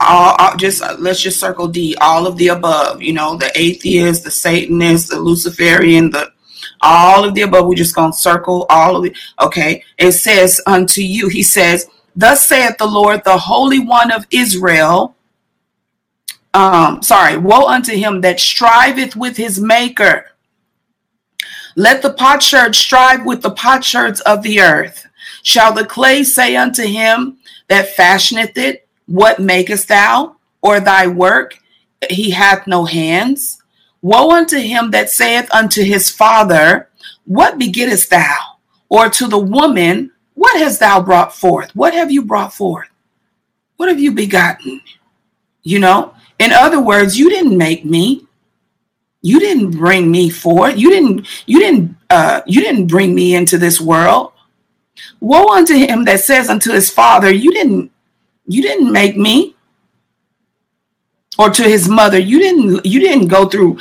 all, 0.00 0.56
just 0.56 0.82
let's 0.98 1.20
just 1.20 1.40
circle 1.40 1.68
D, 1.68 1.96
all 2.00 2.26
of 2.26 2.36
the 2.36 2.48
above, 2.48 3.02
you 3.02 3.12
know, 3.12 3.36
the 3.36 3.50
atheist, 3.54 4.24
the 4.24 4.30
Satanist, 4.30 5.10
the 5.10 5.18
Luciferian, 5.18 6.10
the 6.10 6.32
all 6.80 7.24
of 7.24 7.34
the 7.34 7.42
above. 7.42 7.66
We're 7.66 7.74
just 7.74 7.94
to 7.94 8.12
circle 8.12 8.66
all 8.68 8.96
of 8.96 9.04
it. 9.04 9.16
Okay. 9.40 9.82
It 9.98 10.12
says 10.12 10.60
unto 10.66 11.00
you, 11.00 11.28
he 11.28 11.42
says, 11.42 11.86
Thus 12.14 12.46
saith 12.46 12.76
the 12.78 12.86
Lord, 12.86 13.22
the 13.24 13.38
Holy 13.38 13.78
One 13.78 14.10
of 14.10 14.26
Israel. 14.30 15.16
Um, 16.54 17.02
sorry, 17.02 17.38
woe 17.38 17.66
unto 17.66 17.96
him 17.96 18.20
that 18.20 18.38
striveth 18.38 19.16
with 19.16 19.36
his 19.36 19.58
maker. 19.58 20.26
Let 21.76 22.02
the 22.02 22.12
potsherd 22.12 22.74
strive 22.74 23.24
with 23.24 23.40
the 23.40 23.52
potsherds 23.52 24.20
of 24.22 24.42
the 24.42 24.60
earth. 24.60 25.06
Shall 25.42 25.72
the 25.72 25.84
clay 25.84 26.22
say 26.22 26.56
unto 26.56 26.84
him 26.84 27.38
that 27.68 27.94
fashioneth 27.96 28.56
it, 28.56 28.88
What 29.06 29.38
makest 29.38 29.88
thou? 29.88 30.36
Or 30.62 30.80
thy 30.80 31.06
work? 31.08 31.58
He 32.08 32.30
hath 32.30 32.66
no 32.66 32.84
hands. 32.84 33.62
Woe 34.00 34.30
unto 34.30 34.58
him 34.58 34.90
that 34.92 35.10
saith 35.10 35.52
unto 35.52 35.82
his 35.82 36.10
father, 36.10 36.88
What 37.24 37.58
begettest 37.58 38.10
thou? 38.10 38.36
Or 38.88 39.08
to 39.08 39.26
the 39.26 39.38
woman, 39.38 40.12
What 40.34 40.58
hast 40.60 40.80
thou 40.80 41.02
brought 41.02 41.34
forth? 41.34 41.74
What 41.74 41.94
have 41.94 42.10
you 42.10 42.22
brought 42.22 42.54
forth? 42.54 42.88
What 43.76 43.88
have 43.88 44.00
you 44.00 44.12
begotten? 44.12 44.80
You 45.62 45.78
know, 45.80 46.14
in 46.38 46.52
other 46.52 46.80
words, 46.80 47.18
you 47.18 47.30
didn't 47.30 47.56
make 47.56 47.84
me. 47.84 48.26
You 49.22 49.38
didn't 49.38 49.72
bring 49.72 50.10
me 50.10 50.30
forth. 50.30 50.76
You 50.76 50.90
didn't, 50.90 51.28
you 51.46 51.60
didn't, 51.60 51.96
uh, 52.10 52.42
you 52.46 52.60
didn't 52.60 52.88
bring 52.88 53.14
me 53.14 53.34
into 53.34 53.58
this 53.58 53.80
world. 53.80 54.32
Woe 55.20 55.48
unto 55.48 55.74
him 55.74 56.04
that 56.04 56.20
says 56.20 56.48
unto 56.48 56.72
his 56.72 56.90
father, 56.90 57.30
You 57.32 57.52
didn't, 57.52 57.90
you 58.46 58.62
didn't 58.62 58.92
make 58.92 59.16
me 59.16 59.56
or 61.38 61.48
to 61.48 61.62
his 61.62 61.88
mother 61.88 62.18
you 62.18 62.38
didn't 62.38 62.84
you 62.84 63.00
didn't 63.00 63.28
go 63.28 63.48
through 63.48 63.78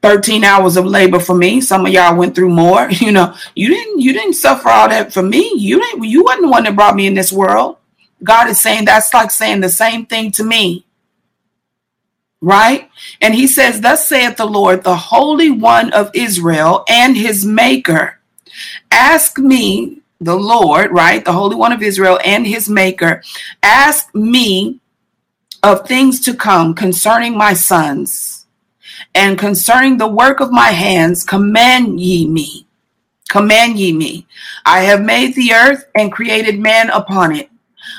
13 0.00 0.44
hours 0.44 0.78
of 0.78 0.86
labor 0.86 1.20
for 1.20 1.34
me 1.34 1.60
some 1.60 1.84
of 1.84 1.92
y'all 1.92 2.16
went 2.16 2.34
through 2.34 2.48
more 2.48 2.90
you 2.90 3.12
know 3.12 3.34
you 3.54 3.68
didn't 3.68 4.00
you 4.00 4.14
didn't 4.14 4.32
suffer 4.32 4.70
all 4.70 4.88
that 4.88 5.12
for 5.12 5.22
me 5.22 5.52
you 5.56 5.78
didn't 5.78 6.04
you 6.04 6.24
wasn't 6.24 6.42
the 6.42 6.48
one 6.48 6.64
that 6.64 6.74
brought 6.74 6.96
me 6.96 7.06
in 7.06 7.12
this 7.12 7.30
world 7.30 7.76
God 8.22 8.48
is 8.48 8.60
saying 8.60 8.84
that's 8.84 9.12
like 9.14 9.30
saying 9.30 9.60
the 9.60 9.68
same 9.68 10.06
thing 10.06 10.30
to 10.32 10.44
me. 10.44 10.84
Right? 12.42 12.90
And 13.20 13.34
he 13.34 13.46
says, 13.46 13.80
Thus 13.80 14.08
saith 14.08 14.36
the 14.36 14.46
Lord, 14.46 14.82
the 14.82 14.96
Holy 14.96 15.50
One 15.50 15.92
of 15.92 16.10
Israel 16.14 16.84
and 16.88 17.16
his 17.16 17.44
Maker. 17.44 18.18
Ask 18.90 19.38
me, 19.38 19.99
the 20.20 20.36
Lord, 20.36 20.92
right? 20.92 21.24
The 21.24 21.32
Holy 21.32 21.56
One 21.56 21.72
of 21.72 21.82
Israel 21.82 22.18
and 22.24 22.46
his 22.46 22.68
Maker. 22.68 23.22
Ask 23.62 24.14
me 24.14 24.80
of 25.62 25.86
things 25.86 26.20
to 26.20 26.34
come 26.34 26.74
concerning 26.74 27.36
my 27.36 27.54
sons 27.54 28.46
and 29.14 29.38
concerning 29.38 29.96
the 29.96 30.08
work 30.08 30.40
of 30.40 30.52
my 30.52 30.68
hands, 30.68 31.24
command 31.24 32.00
ye 32.00 32.26
me. 32.26 32.66
Command 33.28 33.78
ye 33.78 33.92
me. 33.92 34.26
I 34.64 34.80
have 34.80 35.02
made 35.02 35.34
the 35.34 35.52
earth 35.52 35.86
and 35.94 36.12
created 36.12 36.58
man 36.58 36.90
upon 36.90 37.34
it. 37.34 37.50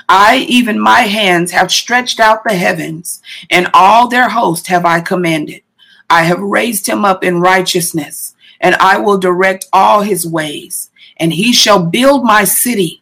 I, 0.08 0.46
even 0.48 0.80
my 0.80 1.02
hands, 1.02 1.52
have 1.52 1.72
stretched 1.72 2.20
out 2.20 2.44
the 2.44 2.54
heavens, 2.54 3.22
and 3.50 3.70
all 3.74 4.08
their 4.08 4.30
host 4.30 4.68
have 4.68 4.86
I 4.86 5.02
commanded. 5.02 5.64
I 6.10 6.24
have 6.24 6.40
raised 6.40 6.88
him 6.88 7.04
up 7.04 7.24
in 7.24 7.40
righteousness, 7.40 8.36
and 8.60 8.76
I 8.76 8.98
will 8.98 9.18
direct 9.18 9.66
all 9.74 10.02
his 10.02 10.28
ways. 10.28 10.91
And 11.22 11.32
he 11.32 11.54
shall 11.54 11.86
build 11.86 12.26
my 12.26 12.44
city, 12.44 13.02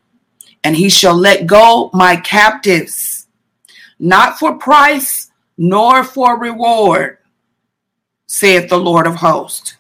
and 0.63 0.75
he 0.75 0.89
shall 0.89 1.15
let 1.15 1.47
go 1.47 1.89
my 1.93 2.17
captives, 2.17 3.25
not 3.97 4.37
for 4.37 4.59
price 4.59 5.31
nor 5.57 6.03
for 6.03 6.37
reward, 6.37 7.17
saith 8.27 8.69
the 8.69 8.77
Lord 8.77 9.07
of 9.07 9.15
hosts 9.15 9.77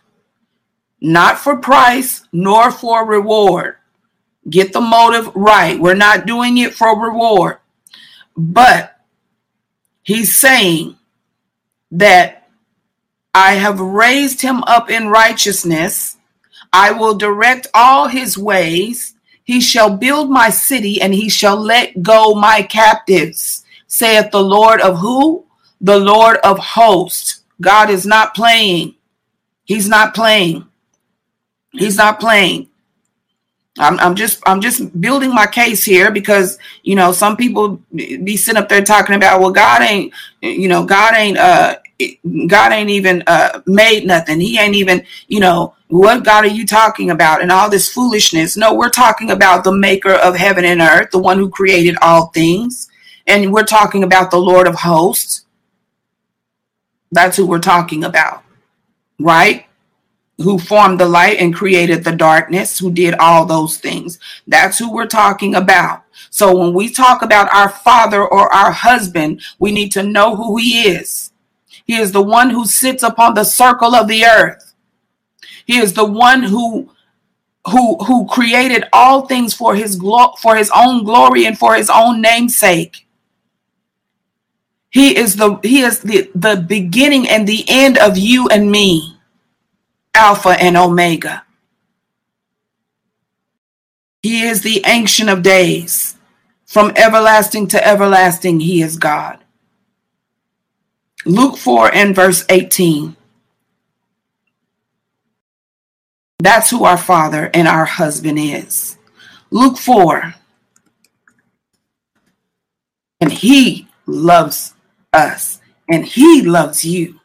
not 1.01 1.39
for 1.39 1.57
price 1.57 2.23
nor 2.31 2.71
for 2.71 3.05
reward. 3.05 3.75
Get 4.49 4.73
the 4.73 4.81
motive 4.81 5.33
right. 5.35 5.79
We're 5.79 5.95
not 5.95 6.25
doing 6.25 6.57
it 6.57 6.73
for 6.73 6.99
reward. 6.99 7.57
But 8.35 8.99
he's 10.01 10.35
saying 10.35 10.97
that 11.91 12.49
I 13.33 13.53
have 13.53 13.79
raised 13.79 14.41
him 14.41 14.63
up 14.63 14.89
in 14.89 15.09
righteousness. 15.09 16.17
I 16.71 16.91
will 16.91 17.15
direct 17.15 17.67
all 17.73 18.07
his 18.07 18.37
ways. 18.37 19.15
He 19.43 19.61
shall 19.61 19.95
build 19.97 20.29
my 20.29 20.49
city 20.49 21.01
and 21.01 21.13
he 21.13 21.29
shall 21.29 21.57
let 21.57 22.03
go 22.03 22.35
my 22.35 22.61
captives, 22.61 23.65
saith 23.87 24.31
the 24.31 24.43
Lord 24.43 24.79
of 24.81 24.99
who? 24.99 25.45
The 25.81 25.97
Lord 25.97 26.37
of 26.37 26.59
hosts. 26.59 27.43
God 27.59 27.89
is 27.89 28.05
not 28.05 28.35
playing. 28.35 28.95
He's 29.65 29.89
not 29.89 30.13
playing. 30.13 30.65
He's 31.71 31.97
not 31.97 32.19
playing. 32.19 32.69
I'm, 33.77 33.97
I'm 33.99 34.15
just 34.15 34.41
I'm 34.45 34.61
just 34.61 34.99
building 34.99 35.33
my 35.33 35.47
case 35.47 35.83
here 35.83 36.11
because 36.11 36.59
you 36.83 36.95
know 36.95 37.11
some 37.11 37.37
people 37.37 37.81
be 37.95 38.35
sitting 38.35 38.61
up 38.61 38.67
there 38.67 38.83
talking 38.83 39.15
about 39.15 39.39
well 39.39 39.51
God 39.51 39.81
ain't 39.81 40.13
you 40.41 40.67
know 40.67 40.83
God 40.85 41.15
ain't 41.15 41.37
uh 41.37 41.77
God 42.47 42.71
ain't 42.71 42.89
even 42.89 43.23
uh 43.27 43.61
made 43.65 44.05
nothing 44.05 44.39
he 44.39 44.57
ain't 44.57 44.75
even 44.75 45.05
you 45.27 45.39
know 45.39 45.75
what 45.87 46.23
God 46.23 46.45
are 46.45 46.47
you 46.47 46.65
talking 46.65 47.09
about 47.09 47.41
and 47.41 47.51
all 47.51 47.69
this 47.69 47.91
foolishness 47.91 48.55
no 48.55 48.73
we're 48.73 48.89
talking 48.89 49.31
about 49.31 49.63
the 49.63 49.71
maker 49.71 50.13
of 50.13 50.35
heaven 50.35 50.65
and 50.65 50.81
earth 50.81 51.11
the 51.11 51.19
one 51.19 51.37
who 51.37 51.49
created 51.49 51.95
all 52.01 52.27
things 52.27 52.89
and 53.27 53.51
we're 53.51 53.63
talking 53.63 54.03
about 54.03 54.31
the 54.31 54.37
Lord 54.37 54.67
of 54.67 54.75
hosts 54.75 55.45
that's 57.11 57.35
who 57.35 57.45
we're 57.45 57.59
talking 57.59 58.03
about 58.03 58.43
right 59.19 59.65
who 60.39 60.57
formed 60.57 60.99
the 60.99 61.05
light 61.05 61.37
and 61.37 61.53
created 61.53 62.03
the 62.03 62.15
darkness, 62.15 62.79
who 62.79 62.91
did 62.91 63.13
all 63.15 63.45
those 63.45 63.77
things. 63.77 64.19
That's 64.47 64.79
who 64.79 64.91
we're 64.93 65.05
talking 65.05 65.55
about. 65.55 66.03
So 66.29 66.55
when 66.55 66.73
we 66.73 66.89
talk 66.89 67.21
about 67.21 67.53
our 67.53 67.69
father 67.69 68.25
or 68.25 68.51
our 68.53 68.71
husband, 68.71 69.41
we 69.59 69.71
need 69.71 69.91
to 69.93 70.03
know 70.03 70.35
who 70.35 70.57
he 70.57 70.83
is. 70.87 71.28
He 71.89 71.97
is 71.97 72.11
the 72.11 72.21
one 72.21 72.51
who 72.51 72.67
sits 72.67 73.01
upon 73.01 73.33
the 73.33 73.43
circle 73.43 73.95
of 73.95 74.07
the 74.07 74.23
earth. 74.23 74.75
He 75.65 75.79
is 75.79 75.93
the 75.93 76.05
one 76.05 76.43
who 76.43 76.91
who 77.67 77.97
who 78.05 78.27
created 78.27 78.83
all 78.93 79.25
things 79.25 79.55
for 79.55 79.73
his 79.73 79.95
glo- 79.95 80.35
for 80.39 80.55
his 80.55 80.69
own 80.75 81.03
glory 81.03 81.47
and 81.47 81.57
for 81.57 81.73
his 81.73 81.89
own 81.89 82.21
namesake. 82.21 83.07
He 84.91 85.17
is 85.17 85.35
the 85.37 85.55
he 85.63 85.81
is 85.81 86.01
the, 86.01 86.29
the 86.35 86.57
beginning 86.57 87.27
and 87.27 87.47
the 87.47 87.65
end 87.67 87.97
of 87.97 88.19
you 88.19 88.47
and 88.49 88.71
me. 88.71 89.17
Alpha 90.13 90.49
and 90.61 90.77
Omega. 90.77 91.41
He 94.21 94.43
is 94.43 94.61
the 94.61 94.83
Ancient 94.85 95.31
of 95.31 95.41
Days. 95.41 96.17
From 96.67 96.91
everlasting 96.95 97.67
to 97.69 97.87
everlasting, 97.87 98.59
He 98.59 98.83
is 98.83 98.95
God. 98.95 99.38
Luke 101.29 101.57
4 101.57 101.93
and 101.93 102.15
verse 102.15 102.43
18. 102.49 103.15
That's 106.39 106.71
who 106.71 106.85
our 106.85 106.97
Father 106.97 107.51
and 107.53 107.67
our 107.67 107.85
husband 107.85 108.39
is. 108.39 108.97
Luke 109.51 109.77
4. 109.77 110.33
And 113.21 113.31
He 113.31 113.87
loves 114.07 114.73
us, 115.13 115.61
and 115.87 116.03
He 116.03 116.41
loves 116.41 116.83
you. 116.83 117.19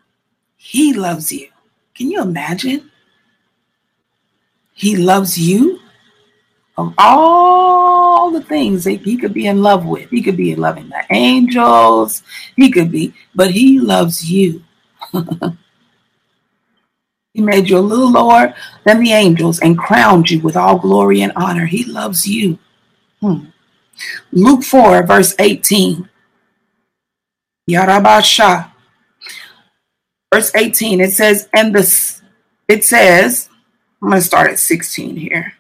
He 0.58 0.92
loves 0.92 1.32
you. 1.32 1.48
Can 1.94 2.10
you 2.10 2.20
imagine? 2.20 2.90
He 4.74 4.96
loves 4.96 5.38
you 5.38 5.80
of 6.76 6.94
all 6.98 8.30
the 8.30 8.42
things 8.42 8.84
that 8.84 9.00
he 9.02 9.16
could 9.16 9.32
be 9.32 9.46
in 9.46 9.62
love 9.62 9.86
with. 9.86 10.10
He 10.10 10.22
could 10.22 10.36
be 10.36 10.52
in 10.52 10.60
loving 10.60 10.88
the 10.88 11.04
angels. 11.10 12.22
He 12.56 12.70
could 12.70 12.90
be, 12.90 13.14
but 13.34 13.52
he 13.52 13.78
loves 13.78 14.28
you. 14.30 14.62
he 17.32 17.40
made 17.40 17.68
you 17.68 17.78
a 17.78 17.80
little 17.80 18.10
lower 18.10 18.54
than 18.84 19.00
the 19.00 19.12
angels 19.12 19.60
and 19.60 19.78
crowned 19.78 20.30
you 20.30 20.40
with 20.40 20.56
all 20.56 20.78
glory 20.78 21.20
and 21.22 21.32
honor. 21.36 21.66
He 21.66 21.84
loves 21.84 22.26
you. 22.26 22.58
Hmm. 23.20 23.46
Luke 24.32 24.64
4, 24.64 25.06
verse 25.06 25.34
18. 25.38 26.08
Yarabasha 27.70 28.72
verse 30.34 30.50
18 30.56 31.00
it 31.00 31.12
says 31.12 31.48
and 31.54 31.72
this 31.72 32.20
it 32.66 32.84
says 32.84 33.48
i'm 34.02 34.08
going 34.08 34.20
to 34.20 34.26
start 34.26 34.50
at 34.50 34.58
16 34.58 35.16
here 35.16 35.54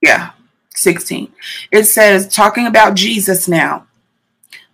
yeah. 0.00 0.30
16 0.74 1.32
it 1.72 1.84
says 1.84 2.32
talking 2.32 2.64
about 2.64 2.94
jesus 2.94 3.48
now 3.48 3.84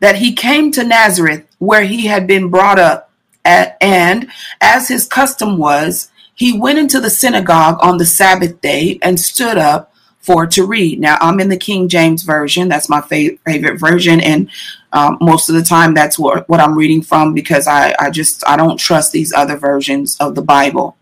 that 0.01 0.17
he 0.17 0.35
came 0.35 0.71
to 0.71 0.85
nazareth 0.85 1.47
where 1.59 1.85
he 1.85 2.07
had 2.07 2.27
been 2.27 2.51
brought 2.51 2.79
up 2.79 3.11
at, 3.43 3.79
and 3.81 4.31
as 4.61 4.89
his 4.89 5.07
custom 5.07 5.57
was 5.57 6.11
he 6.35 6.59
went 6.59 6.79
into 6.79 7.01
the 7.01 7.09
synagogue 7.09 7.79
on 7.81 7.97
the 7.97 8.05
sabbath 8.05 8.61
day 8.61 8.99
and 9.01 9.19
stood 9.19 9.57
up 9.57 9.93
for 10.19 10.47
to 10.47 10.67
read. 10.67 11.01
Now 11.01 11.17
i'm 11.23 11.41
in 11.41 11.49
the 11.49 11.57
king 11.57 11.89
james 11.89 12.23
version. 12.23 12.69
That's 12.69 12.91
my 12.91 13.01
fav- 13.01 13.39
favorite 13.47 13.79
version 13.81 14.21
and 14.21 14.51
um, 14.95 15.19
most 15.21 15.49
of 15.49 15.57
the 15.57 15.63
time, 15.63 15.93
that's 15.93 16.19
what, 16.21 16.49
what 16.49 16.61
I'm 16.61 16.79
reading 16.79 17.03
from 17.03 17.35
because 17.35 17.67
I, 17.67 17.97
I 17.99 18.11
just 18.11 18.47
I 18.47 18.57
don't 18.57 18.79
trust 18.79 19.11
these 19.11 19.33
other 19.33 19.57
versions 19.57 20.17
of 20.21 20.37
the 20.37 20.43
Bible. 20.43 20.97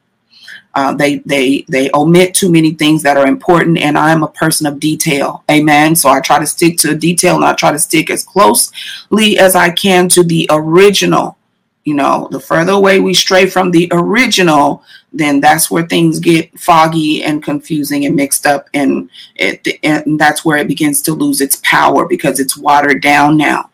Uh, 0.74 0.94
they 0.94 1.18
they 1.18 1.64
they 1.68 1.90
omit 1.92 2.34
too 2.34 2.50
many 2.50 2.72
things 2.72 3.02
that 3.02 3.16
are 3.16 3.26
important, 3.26 3.76
and 3.76 3.98
I'm 3.98 4.22
a 4.22 4.28
person 4.28 4.66
of 4.66 4.80
detail. 4.80 5.44
Amen. 5.50 5.94
So 5.94 6.08
I 6.08 6.20
try 6.20 6.38
to 6.38 6.46
stick 6.46 6.78
to 6.78 6.96
detail, 6.96 7.36
and 7.36 7.44
I 7.44 7.52
try 7.54 7.72
to 7.72 7.78
stick 7.78 8.10
as 8.10 8.24
closely 8.24 9.38
as 9.38 9.54
I 9.54 9.70
can 9.70 10.08
to 10.10 10.22
the 10.22 10.48
original. 10.50 11.36
You 11.84 11.94
know, 11.94 12.28
the 12.30 12.40
further 12.40 12.72
away 12.72 13.00
we 13.00 13.12
stray 13.12 13.46
from 13.46 13.70
the 13.70 13.88
original, 13.92 14.84
then 15.12 15.40
that's 15.40 15.70
where 15.70 15.86
things 15.86 16.20
get 16.20 16.58
foggy 16.58 17.24
and 17.24 17.42
confusing 17.42 18.06
and 18.06 18.16
mixed 18.16 18.46
up, 18.46 18.68
and 18.72 19.10
it, 19.36 19.66
and 19.82 20.18
that's 20.18 20.44
where 20.44 20.56
it 20.56 20.68
begins 20.68 21.02
to 21.02 21.12
lose 21.12 21.40
its 21.40 21.60
power 21.62 22.06
because 22.06 22.40
it's 22.40 22.56
watered 22.56 23.02
down 23.02 23.36
now. 23.36 23.68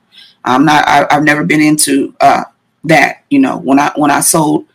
I'm 0.44 0.64
not. 0.64 0.88
I, 0.88 1.06
have 1.10 1.24
never 1.24 1.44
been 1.44 1.60
into 1.60 2.14
uh, 2.20 2.44
that. 2.84 3.24
You 3.30 3.38
know, 3.38 3.58
when 3.58 3.78
I 3.78 3.92
when 3.94 4.10
I 4.10 4.20
sold 4.20 4.66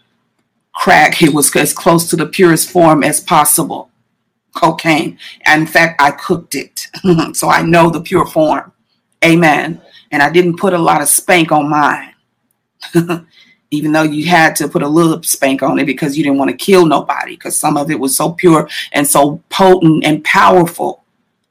crack, 0.84 1.22
it 1.22 1.34
was 1.34 1.56
as 1.56 1.72
close 1.72 2.10
to 2.10 2.18
the 2.18 2.26
purest 2.26 2.70
form 2.70 3.06
as 3.06 3.22
possible. 3.22 3.90
Cocaine. 4.54 5.18
In 5.48 5.66
fact, 5.66 6.02
I 6.02 6.12
cooked 6.12 6.56
it, 6.56 6.88
so 7.38 7.48
I 7.48 7.62
know 7.62 7.90
the 7.90 8.02
pure 8.02 8.26
form. 8.26 8.74
Amen. 9.24 9.82
And 10.12 10.22
I 10.22 10.30
didn't 10.30 10.58
put 10.58 10.74
a 10.74 10.78
lot 10.78 11.02
of 11.02 11.08
spank 11.08 11.54
on 11.54 11.70
mine, 11.70 12.14
even 13.72 13.94
though 13.94 14.04
you 14.04 14.26
had 14.26 14.58
to 14.58 14.68
put 14.68 14.84
a 14.84 14.88
little 14.88 15.24
spank 15.24 15.64
on 15.64 15.80
it 15.80 15.86
because 15.86 16.18
you 16.18 16.24
didn't 16.26 16.38
want 16.38 16.52
to 16.52 16.58
kill 16.58 16.86
nobody. 16.86 17.38
Because 17.38 17.56
some 17.56 17.78
of 17.78 17.90
it 17.90 17.98
was 17.98 18.18
so 18.18 18.34
pure 18.34 18.68
and 18.92 19.08
so 19.08 19.42
potent 19.48 20.04
and 20.04 20.22
powerful 20.26 21.06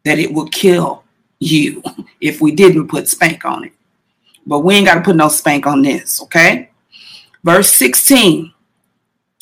that 0.05 0.19
it 0.19 0.35
would 0.35 0.53
kill 0.53 1.05
you 1.39 1.83
if 2.21 2.43
we 2.43 2.53
didn't 2.53 2.89
put 2.89 3.09
spank 3.09 3.47
on 3.47 3.65
it. 3.65 3.73
But 4.47 4.59
we 4.59 4.75
ain't 4.75 4.87
got 4.89 4.97
to 4.97 5.01
put 5.01 5.17
no 5.17 5.29
spank 5.29 5.67
on 5.67 5.81
this, 5.81 6.21
okay? 6.25 6.69
Verse 7.43 7.71
16, 7.71 8.53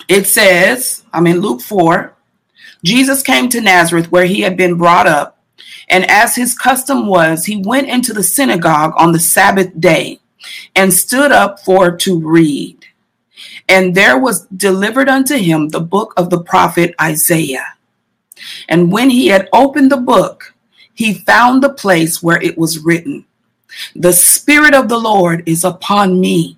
it 0.08 0.26
says, 0.26 1.04
I'm 1.12 1.26
in 1.26 1.40
Luke 1.40 1.60
4. 1.60 2.14
Jesus 2.84 3.22
came 3.22 3.48
to 3.50 3.60
Nazareth 3.60 4.10
where 4.10 4.24
he 4.24 4.40
had 4.40 4.56
been 4.56 4.76
brought 4.76 5.06
up, 5.06 5.38
And 5.88 6.08
as 6.10 6.36
his 6.36 6.56
custom 6.56 7.06
was, 7.06 7.44
he 7.44 7.56
went 7.56 7.88
into 7.88 8.12
the 8.12 8.22
synagogue 8.22 8.94
on 8.96 9.12
the 9.12 9.18
Sabbath 9.18 9.78
day 9.78 10.20
and 10.74 10.92
stood 10.92 11.32
up 11.32 11.60
for 11.60 11.96
to 11.98 12.18
read. 12.18 12.78
And 13.68 13.94
there 13.94 14.18
was 14.18 14.46
delivered 14.46 15.08
unto 15.08 15.36
him 15.36 15.68
the 15.68 15.80
book 15.80 16.14
of 16.16 16.30
the 16.30 16.42
prophet 16.42 16.94
Isaiah. 17.00 17.74
And 18.68 18.90
when 18.90 19.10
he 19.10 19.28
had 19.28 19.48
opened 19.52 19.92
the 19.92 19.96
book, 19.96 20.54
he 20.94 21.14
found 21.14 21.62
the 21.62 21.72
place 21.72 22.22
where 22.22 22.40
it 22.42 22.56
was 22.56 22.84
written, 22.84 23.26
The 23.94 24.12
Spirit 24.12 24.74
of 24.74 24.88
the 24.88 24.98
Lord 24.98 25.42
is 25.46 25.64
upon 25.64 26.20
me, 26.20 26.56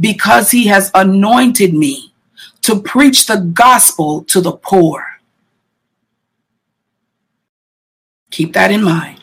because 0.00 0.50
he 0.50 0.66
has 0.66 0.90
anointed 0.94 1.74
me 1.74 2.11
to 2.62 2.80
preach 2.80 3.26
the 3.26 3.38
gospel 3.38 4.24
to 4.24 4.40
the 4.40 4.52
poor. 4.52 5.04
Keep 8.30 8.54
that 8.54 8.70
in 8.70 8.82
mind. 8.82 9.22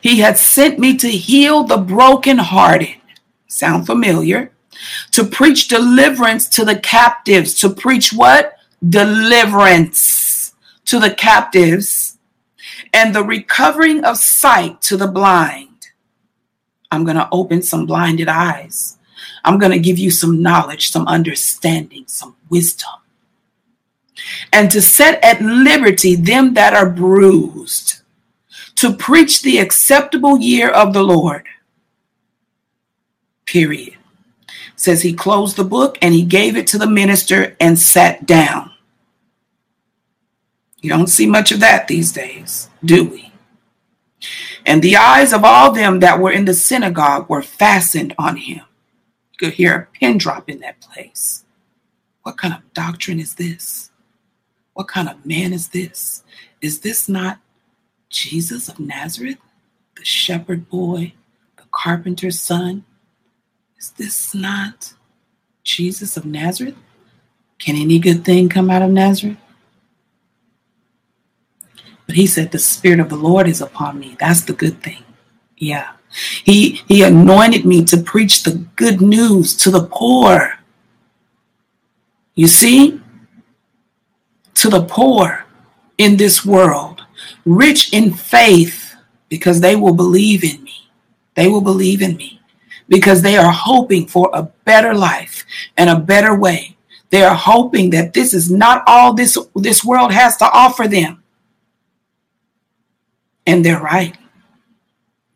He 0.00 0.20
had 0.20 0.36
sent 0.36 0.78
me 0.78 0.96
to 0.98 1.08
heal 1.08 1.64
the 1.64 1.78
brokenhearted. 1.78 2.96
Sound 3.48 3.86
familiar? 3.86 4.52
To 5.12 5.24
preach 5.24 5.68
deliverance 5.68 6.48
to 6.50 6.64
the 6.64 6.78
captives. 6.78 7.54
To 7.54 7.70
preach 7.70 8.12
what? 8.12 8.56
Deliverance 8.86 10.52
to 10.84 10.98
the 11.00 11.10
captives 11.10 12.18
and 12.92 13.14
the 13.14 13.24
recovering 13.24 14.04
of 14.04 14.18
sight 14.18 14.80
to 14.82 14.96
the 14.96 15.08
blind. 15.08 15.88
I'm 16.90 17.04
going 17.04 17.16
to 17.16 17.28
open 17.32 17.62
some 17.62 17.86
blinded 17.86 18.28
eyes. 18.28 18.98
I'm 19.44 19.58
going 19.58 19.72
to 19.72 19.78
give 19.78 19.98
you 19.98 20.10
some 20.10 20.42
knowledge, 20.42 20.90
some 20.90 21.06
understanding, 21.06 22.04
some 22.06 22.35
wisdom. 22.48 22.90
And 24.52 24.70
to 24.70 24.80
set 24.80 25.22
at 25.22 25.42
liberty 25.42 26.14
them 26.16 26.54
that 26.54 26.74
are 26.74 26.88
bruised 26.88 28.00
to 28.76 28.94
preach 28.94 29.42
the 29.42 29.58
acceptable 29.58 30.38
year 30.38 30.70
of 30.70 30.92
the 30.92 31.02
Lord. 31.02 31.46
Period. 33.46 33.96
Says 34.76 35.02
he 35.02 35.14
closed 35.14 35.56
the 35.56 35.64
book 35.64 35.98
and 36.02 36.14
he 36.14 36.24
gave 36.24 36.56
it 36.56 36.66
to 36.68 36.78
the 36.78 36.86
minister 36.86 37.56
and 37.58 37.78
sat 37.78 38.26
down. 38.26 38.70
You 40.80 40.90
don't 40.90 41.08
see 41.08 41.26
much 41.26 41.50
of 41.52 41.60
that 41.60 41.88
these 41.88 42.12
days, 42.12 42.68
do 42.84 43.04
we? 43.04 43.32
And 44.66 44.82
the 44.82 44.96
eyes 44.96 45.32
of 45.32 45.42
all 45.42 45.72
them 45.72 46.00
that 46.00 46.20
were 46.20 46.30
in 46.30 46.44
the 46.44 46.54
synagogue 46.54 47.28
were 47.30 47.42
fastened 47.42 48.14
on 48.18 48.36
him. 48.36 48.62
You 49.32 49.38
could 49.38 49.54
hear 49.54 49.74
a 49.74 49.98
pin 49.98 50.18
drop 50.18 50.50
in 50.50 50.60
that 50.60 50.80
place. 50.80 51.44
What 52.26 52.38
kind 52.38 52.52
of 52.52 52.74
doctrine 52.74 53.20
is 53.20 53.36
this? 53.36 53.92
What 54.74 54.88
kind 54.88 55.08
of 55.08 55.24
man 55.24 55.52
is 55.52 55.68
this? 55.68 56.24
Is 56.60 56.80
this 56.80 57.08
not 57.08 57.38
Jesus 58.10 58.68
of 58.68 58.80
Nazareth, 58.80 59.38
the 59.94 60.04
shepherd 60.04 60.68
boy, 60.68 61.12
the 61.56 61.62
carpenter's 61.70 62.40
son? 62.40 62.84
Is 63.78 63.90
this 63.90 64.34
not 64.34 64.94
Jesus 65.62 66.16
of 66.16 66.26
Nazareth? 66.26 66.74
Can 67.60 67.76
any 67.76 68.00
good 68.00 68.24
thing 68.24 68.48
come 68.48 68.70
out 68.70 68.82
of 68.82 68.90
Nazareth? 68.90 69.38
But 72.06 72.16
he 72.16 72.26
said, 72.26 72.50
The 72.50 72.58
Spirit 72.58 72.98
of 72.98 73.08
the 73.08 73.14
Lord 73.14 73.46
is 73.46 73.60
upon 73.60 74.00
me. 74.00 74.16
That's 74.18 74.40
the 74.40 74.52
good 74.52 74.82
thing. 74.82 75.04
Yeah. 75.56 75.92
He 76.42 76.82
he 76.88 77.04
anointed 77.04 77.64
me 77.64 77.84
to 77.84 77.98
preach 77.98 78.42
the 78.42 78.66
good 78.74 79.00
news 79.00 79.54
to 79.58 79.70
the 79.70 79.84
poor. 79.84 80.55
You 82.36 82.46
see? 82.46 83.00
To 84.54 84.70
the 84.70 84.84
poor 84.84 85.44
in 85.98 86.16
this 86.16 86.44
world 86.44 87.02
rich 87.44 87.92
in 87.92 88.12
faith 88.12 88.94
because 89.28 89.60
they 89.60 89.76
will 89.76 89.94
believe 89.94 90.44
in 90.44 90.62
me. 90.62 90.90
They 91.34 91.48
will 91.48 91.60
believe 91.60 92.02
in 92.02 92.16
me 92.16 92.40
because 92.88 93.22
they 93.22 93.36
are 93.36 93.52
hoping 93.52 94.06
for 94.06 94.30
a 94.32 94.44
better 94.64 94.94
life 94.94 95.44
and 95.76 95.90
a 95.90 95.98
better 95.98 96.34
way. 96.34 96.76
They 97.10 97.22
are 97.22 97.34
hoping 97.34 97.90
that 97.90 98.14
this 98.14 98.34
is 98.34 98.50
not 98.50 98.82
all 98.86 99.14
this 99.14 99.38
this 99.54 99.84
world 99.84 100.12
has 100.12 100.36
to 100.38 100.50
offer 100.50 100.88
them. 100.88 101.22
And 103.46 103.64
they're 103.64 103.80
right. 103.80 104.16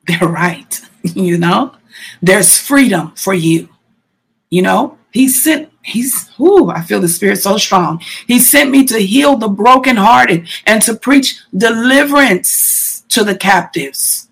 They're 0.07 0.28
right. 0.28 0.80
you 1.03 1.38
know, 1.38 1.74
there's 2.20 2.59
freedom 2.59 3.12
for 3.12 3.32
you. 3.32 3.68
You 4.48 4.62
know, 4.62 4.98
he 5.12 5.28
sent 5.28 5.69
he's 5.83 6.28
who 6.37 6.70
I 6.70 6.83
feel 6.83 7.01
the 7.01 7.09
spirit 7.09 7.37
so 7.39 7.57
strong. 7.57 8.01
He 8.26 8.39
sent 8.39 8.70
me 8.70 8.85
to 8.87 8.99
heal 8.99 9.37
the 9.37 9.49
brokenhearted 9.49 10.49
and 10.66 10.83
to 10.83 10.95
preach 10.95 11.41
deliverance 11.57 13.03
to 13.09 13.24
the 13.24 13.35
captives. 13.35 14.28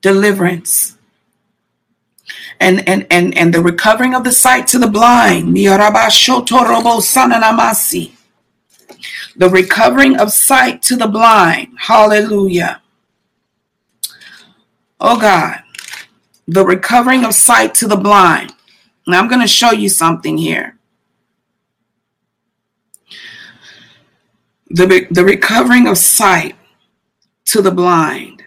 Deliverance. 0.00 0.96
And 2.60 2.88
and 2.88 3.06
and 3.10 3.36
and 3.36 3.52
the 3.52 3.62
recovering 3.62 4.14
of 4.14 4.24
the 4.24 4.32
sight 4.32 4.66
to 4.68 4.78
the 4.78 4.86
blind. 4.86 5.56
The 9.36 9.50
recovering 9.50 10.16
of 10.16 10.32
sight 10.32 10.82
to 10.82 10.96
the 10.96 11.08
blind. 11.08 11.68
Hallelujah. 11.78 12.80
Oh 15.00 15.18
God. 15.18 15.62
The 16.46 16.64
recovering 16.64 17.24
of 17.24 17.34
sight 17.34 17.74
to 17.76 17.88
the 17.88 17.96
blind. 17.96 18.54
Now 19.06 19.20
I'm 19.20 19.28
going 19.28 19.40
to 19.40 19.46
show 19.46 19.72
you 19.72 19.88
something 19.88 20.38
here. 20.38 20.78
The, 24.70 25.06
the 25.10 25.24
recovering 25.24 25.86
of 25.86 25.98
sight 25.98 26.56
to 27.46 27.62
the 27.62 27.70
blind. 27.70 28.42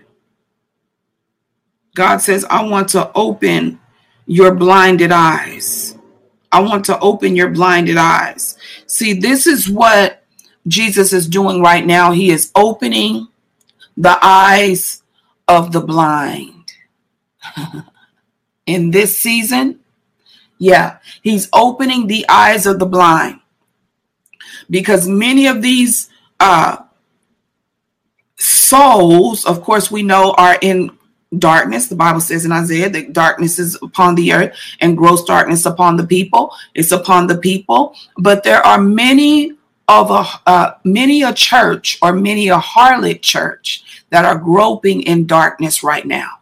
God 1.95 2.17
says, 2.17 2.45
I 2.49 2.63
want 2.63 2.89
to 2.89 3.11
open 3.13 3.79
your 4.25 4.53
blinded 4.53 5.11
eyes. 5.11 5.97
I 6.51 6.61
want 6.61 6.85
to 6.85 6.99
open 6.99 7.35
your 7.35 7.49
blinded 7.49 7.97
eyes. 7.97 8.57
See, 8.87 9.13
this 9.13 9.47
is 9.47 9.69
what 9.69 10.23
Jesus 10.67 11.13
is 11.13 11.27
doing 11.27 11.61
right 11.61 11.85
now. 11.85 12.11
He 12.11 12.29
is 12.29 12.51
opening 12.55 13.27
the 13.95 14.17
eyes 14.21 15.01
of 15.47 15.71
the 15.71 15.81
blind. 15.81 16.73
In 18.65 18.91
this 18.91 19.17
season, 19.17 19.79
yeah, 20.57 20.97
he's 21.21 21.49
opening 21.53 22.07
the 22.07 22.25
eyes 22.29 22.65
of 22.65 22.79
the 22.79 22.85
blind 22.85 23.39
because 24.69 25.07
many 25.07 25.47
of 25.47 25.61
these 25.61 26.09
uh, 26.39 26.77
souls, 28.37 29.45
of 29.45 29.61
course, 29.61 29.91
we 29.91 30.03
know 30.03 30.33
are 30.37 30.57
in 30.61 30.97
darkness. 31.37 31.87
The 31.87 31.95
Bible 31.95 32.21
says 32.21 32.45
in 32.45 32.51
Isaiah 32.51 32.89
that 32.89 33.13
darkness 33.13 33.59
is 33.59 33.77
upon 33.81 34.15
the 34.15 34.33
earth 34.33 34.57
and 34.79 34.97
gross 34.97 35.23
darkness 35.23 35.65
upon 35.65 35.95
the 35.97 36.07
people. 36.07 36.53
It's 36.73 36.91
upon 36.91 37.27
the 37.27 37.37
people, 37.37 37.95
but 38.17 38.43
there 38.43 38.65
are 38.65 38.81
many 38.81 39.53
of 39.87 40.11
a 40.11 40.25
uh, 40.45 40.71
many 40.83 41.23
a 41.23 41.33
church 41.33 41.97
or 42.01 42.13
many 42.13 42.49
a 42.49 42.57
harlot 42.57 43.21
church 43.21 44.03
that 44.09 44.25
are 44.25 44.37
groping 44.37 45.01
in 45.01 45.27
darkness 45.27 45.83
right 45.83 46.05
now. 46.05 46.39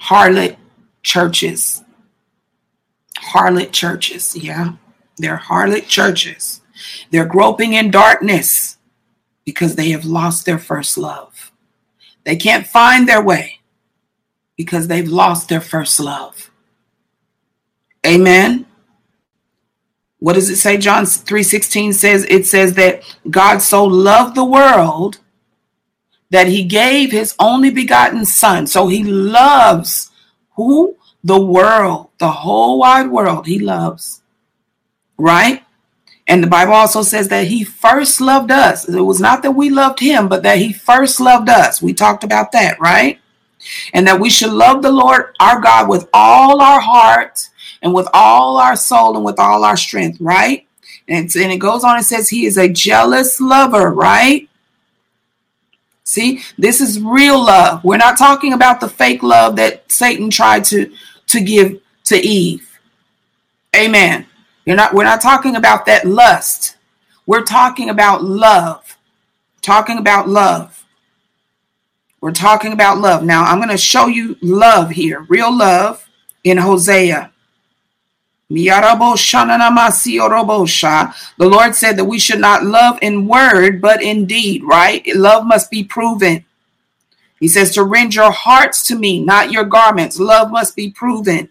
Harlot 0.00 0.56
churches 1.02 1.82
harlot 3.18 3.72
churches. 3.72 4.36
Yeah, 4.36 4.72
they're 5.18 5.38
harlot 5.38 5.86
churches. 5.88 6.60
They're 7.10 7.26
groping 7.26 7.74
in 7.74 7.90
darkness 7.90 8.78
because 9.44 9.76
they 9.76 9.90
have 9.90 10.04
lost 10.04 10.46
their 10.46 10.58
first 10.58 10.98
love. 10.98 11.52
They 12.24 12.36
can't 12.36 12.66
find 12.66 13.08
their 13.08 13.22
way 13.22 13.60
because 14.56 14.88
they've 14.88 15.08
lost 15.08 15.48
their 15.48 15.60
first 15.60 15.98
love. 15.98 16.50
Amen. 18.06 18.66
What 20.18 20.34
does 20.34 20.50
it 20.50 20.56
say? 20.56 20.76
John 20.76 21.04
3:16 21.04 21.92
says 21.94 22.24
it 22.28 22.46
says 22.46 22.74
that 22.74 23.02
God 23.28 23.58
so 23.58 23.84
loved 23.84 24.36
the 24.36 24.44
world 24.44 25.18
that 26.30 26.46
he 26.46 26.64
gave 26.64 27.10
his 27.10 27.34
only 27.38 27.70
begotten 27.70 28.24
son. 28.24 28.66
So 28.66 28.86
he 28.88 29.02
loves 29.02 30.10
who? 30.56 30.96
The 31.24 31.40
world, 31.40 32.10
the 32.18 32.30
whole 32.30 32.78
wide 32.78 33.10
world, 33.10 33.46
he 33.46 33.58
loves. 33.58 34.22
Right? 35.18 35.62
And 36.26 36.42
the 36.42 36.48
Bible 36.48 36.74
also 36.74 37.02
says 37.02 37.28
that 37.28 37.48
he 37.48 37.64
first 37.64 38.20
loved 38.20 38.50
us. 38.50 38.88
It 38.88 39.00
was 39.00 39.20
not 39.20 39.42
that 39.42 39.52
we 39.52 39.70
loved 39.70 40.00
him, 40.00 40.28
but 40.28 40.42
that 40.44 40.58
he 40.58 40.72
first 40.72 41.20
loved 41.20 41.48
us. 41.48 41.82
We 41.82 41.94
talked 41.94 42.24
about 42.24 42.52
that, 42.52 42.80
right? 42.80 43.20
And 43.92 44.06
that 44.06 44.20
we 44.20 44.30
should 44.30 44.52
love 44.52 44.82
the 44.82 44.92
Lord 44.92 45.34
our 45.40 45.60
God 45.60 45.88
with 45.88 46.08
all 46.12 46.60
our 46.60 46.80
heart 46.80 47.48
and 47.82 47.92
with 47.92 48.08
all 48.14 48.56
our 48.56 48.76
soul 48.76 49.16
and 49.16 49.24
with 49.24 49.38
all 49.38 49.64
our 49.64 49.76
strength, 49.76 50.20
right? 50.20 50.66
And, 51.08 51.34
and 51.34 51.52
it 51.52 51.58
goes 51.58 51.82
on 51.84 51.96
and 51.96 52.06
says 52.06 52.28
he 52.28 52.46
is 52.46 52.56
a 52.56 52.68
jealous 52.68 53.40
lover, 53.40 53.90
right? 53.90 54.48
See, 56.04 56.42
this 56.58 56.80
is 56.80 57.00
real 57.00 57.44
love. 57.44 57.82
We're 57.84 57.96
not 57.96 58.18
talking 58.18 58.52
about 58.52 58.80
the 58.80 58.88
fake 58.88 59.22
love 59.22 59.56
that 59.56 59.90
Satan 59.90 60.30
tried 60.30 60.64
to 60.66 60.92
to 61.32 61.40
give 61.40 61.80
to 62.04 62.16
Eve. 62.16 62.78
Amen. 63.74 64.26
You're 64.64 64.76
not 64.76 64.94
we're 64.94 65.04
not 65.04 65.20
talking 65.20 65.56
about 65.56 65.86
that 65.86 66.04
lust. 66.04 66.76
We're 67.26 67.44
talking 67.44 67.90
about 67.90 68.22
love. 68.22 68.96
talking 69.62 69.98
about 69.98 70.28
love. 70.28 70.84
We're 72.20 72.32
talking 72.32 72.72
about 72.72 72.98
love. 72.98 73.24
Now, 73.24 73.44
I'm 73.44 73.58
going 73.58 73.68
to 73.68 73.76
show 73.76 74.06
you 74.06 74.36
love 74.42 74.90
here, 74.90 75.26
real 75.28 75.56
love 75.56 76.08
in 76.44 76.56
Hosea. 76.56 77.32
The 78.48 78.68
Lord 81.38 81.74
said 81.74 81.96
that 81.96 82.04
we 82.04 82.18
should 82.18 82.38
not 82.38 82.64
love 82.64 82.98
in 83.02 83.26
word, 83.26 83.80
but 83.80 84.02
in 84.02 84.26
deed, 84.26 84.62
right? 84.62 85.02
Love 85.16 85.46
must 85.46 85.70
be 85.70 85.82
proven. 85.82 86.44
He 87.42 87.48
says 87.48 87.74
to 87.74 87.82
rend 87.82 88.14
your 88.14 88.30
hearts 88.30 88.86
to 88.86 88.94
me, 88.96 89.18
not 89.20 89.50
your 89.50 89.64
garments. 89.64 90.20
Love 90.20 90.52
must 90.52 90.76
be 90.76 90.92
proven. 90.92 91.48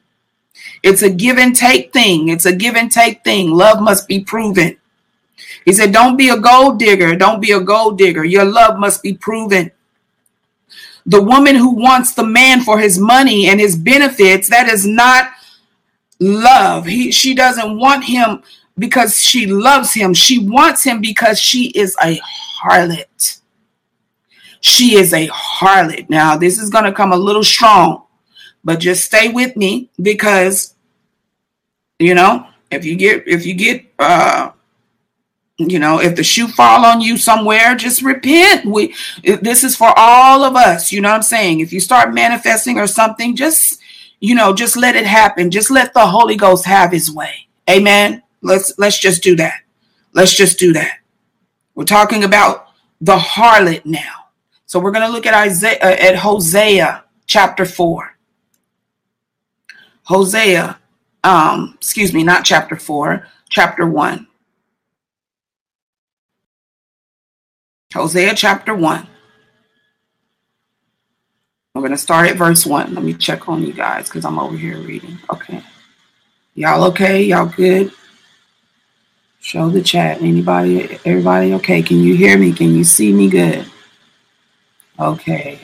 It's 0.84 1.02
a 1.02 1.10
give 1.10 1.38
and 1.38 1.54
take 1.54 1.92
thing. 1.92 2.30
It's 2.30 2.46
a 2.46 2.56
give 2.56 2.78
and 2.78 2.90
take 2.90 3.26
thing. 3.26 3.52
Love 3.52 3.82
must 3.82 4.08
be 4.08 4.24
proven. 4.24 4.78
He 5.66 5.74
said, 5.74 5.92
Don't 5.92 6.16
be 6.16 6.30
a 6.30 6.38
gold 6.38 6.80
digger. 6.80 7.18
Don't 7.18 7.42
be 7.42 7.52
a 7.52 7.60
gold 7.60 7.98
digger. 7.98 8.24
Your 8.24 8.46
love 8.46 8.80
must 8.80 9.04
be 9.04 9.16
proven. 9.16 9.70
The 11.06 11.22
woman 11.22 11.58
who 11.58 11.72
wants 11.72 12.14
the 12.14 12.26
man 12.26 12.62
for 12.62 12.80
his 12.80 12.98
money 12.98 13.50
and 13.50 13.60
his 13.60 13.76
benefits, 13.76 14.48
that 14.48 14.70
is 14.70 14.88
not 14.88 15.32
love. 16.22 16.86
He 16.86 17.12
she 17.12 17.36
doesn't 17.36 17.78
want 17.78 18.06
him 18.06 18.44
because 18.80 19.22
she 19.22 19.46
loves 19.46 19.94
him. 19.94 20.14
She 20.14 20.40
wants 20.40 20.86
him 20.86 21.02
because 21.02 21.38
she 21.38 21.68
is 21.72 21.98
a 22.02 22.18
harlot. 22.64 23.41
She 24.62 24.96
is 24.96 25.14
a 25.14 25.28
harlot. 25.28 26.10
Now, 26.10 26.38
this 26.38 26.58
is 26.58 26.70
going 26.70 26.86
to 26.86 26.94
come 26.94 27.12
a 27.12 27.18
little 27.18 27.44
strong, 27.44 28.04
but 28.64 28.80
just 28.80 29.04
stay 29.04 29.30
with 29.30 29.58
me 29.58 29.90
because 30.02 30.76
you 32.00 32.16
know, 32.16 32.48
if 32.72 32.86
you 32.86 32.96
get 32.96 33.28
if 33.28 33.46
you 33.46 33.54
get 33.54 33.86
uh 34.00 34.52
you 35.58 35.78
know 35.78 36.00
if 36.00 36.16
the 36.16 36.24
shoe 36.24 36.48
fall 36.48 36.84
on 36.86 37.02
you 37.02 37.18
somewhere 37.18 37.76
just 37.76 38.02
repent 38.02 38.66
we 38.66 38.96
this 39.42 39.64
is 39.64 39.76
for 39.76 39.94
all 39.96 40.44
of 40.44 40.56
us 40.56 40.92
you 40.92 41.02
know 41.02 41.10
what 41.10 41.16
i'm 41.16 41.22
saying? 41.22 41.60
If 41.60 41.72
you 41.72 41.80
start 41.80 42.14
manifesting 42.14 42.80
or 42.80 42.88
something 42.88 43.36
just 43.36 43.80
you 44.20 44.34
know 44.34 44.54
just 44.54 44.76
let 44.78 44.96
it 44.96 45.06
happen. 45.06 45.52
Just 45.52 45.70
let 45.70 45.94
the 45.94 46.08
holy 46.08 46.36
ghost 46.36 46.66
have 46.66 46.92
his 46.92 47.12
way. 47.12 47.48
Amen? 47.70 48.24
Let's 48.42 48.74
let's 48.80 48.98
just 48.98 49.22
do 49.22 49.36
that. 49.36 49.62
Let's 50.14 50.36
just 50.36 50.58
do 50.58 50.74
that. 50.74 51.00
We're 51.76 51.86
talking 51.86 52.24
about 52.24 52.68
the 53.00 53.18
harlot 53.18 53.86
now 53.86 54.21
so 54.72 54.80
we're 54.80 54.92
going 54.92 55.06
to 55.06 55.12
look 55.12 55.26
at 55.26 55.34
isaiah 55.34 55.80
uh, 55.82 56.08
at 56.08 56.16
hosea 56.16 57.04
chapter 57.28 57.66
4 57.66 58.16
hosea 60.04 60.80
um 61.26 61.74
excuse 61.78 62.14
me 62.14 62.24
not 62.24 62.46
chapter 62.46 62.78
4 62.78 63.28
chapter 63.50 63.86
1 63.86 64.28
Hosea 67.94 68.34
chapter 68.36 68.74
1. 68.74 69.08
I'm 71.76 71.82
going 71.82 71.92
to 71.92 71.98
start 71.98 72.30
at 72.30 72.38
verse 72.38 72.66
1. 72.66 72.94
Let 72.94 73.04
me 73.04 73.14
check 73.14 73.50
on 73.50 73.64
you 73.64 73.74
guys 73.74 74.08
because 74.08 74.24
I'm 74.24 74.40
over 74.40 74.56
here 74.56 74.78
reading. 74.78 75.18
Okay. 75.32 75.62
Y'all 76.56 76.84
okay? 76.86 77.24
Y'all 77.24 77.48
good? 77.48 77.92
Show 79.40 79.70
the 79.70 79.82
chat. 79.82 80.22
Anybody, 80.22 81.00
everybody 81.06 81.54
okay? 81.56 81.82
Can 81.82 82.00
you 82.00 82.16
hear 82.16 82.38
me? 82.38 82.54
Can 82.54 82.76
you 82.76 82.84
see 82.84 83.12
me 83.12 83.30
good? 83.30 83.71
Okay. 85.00 85.60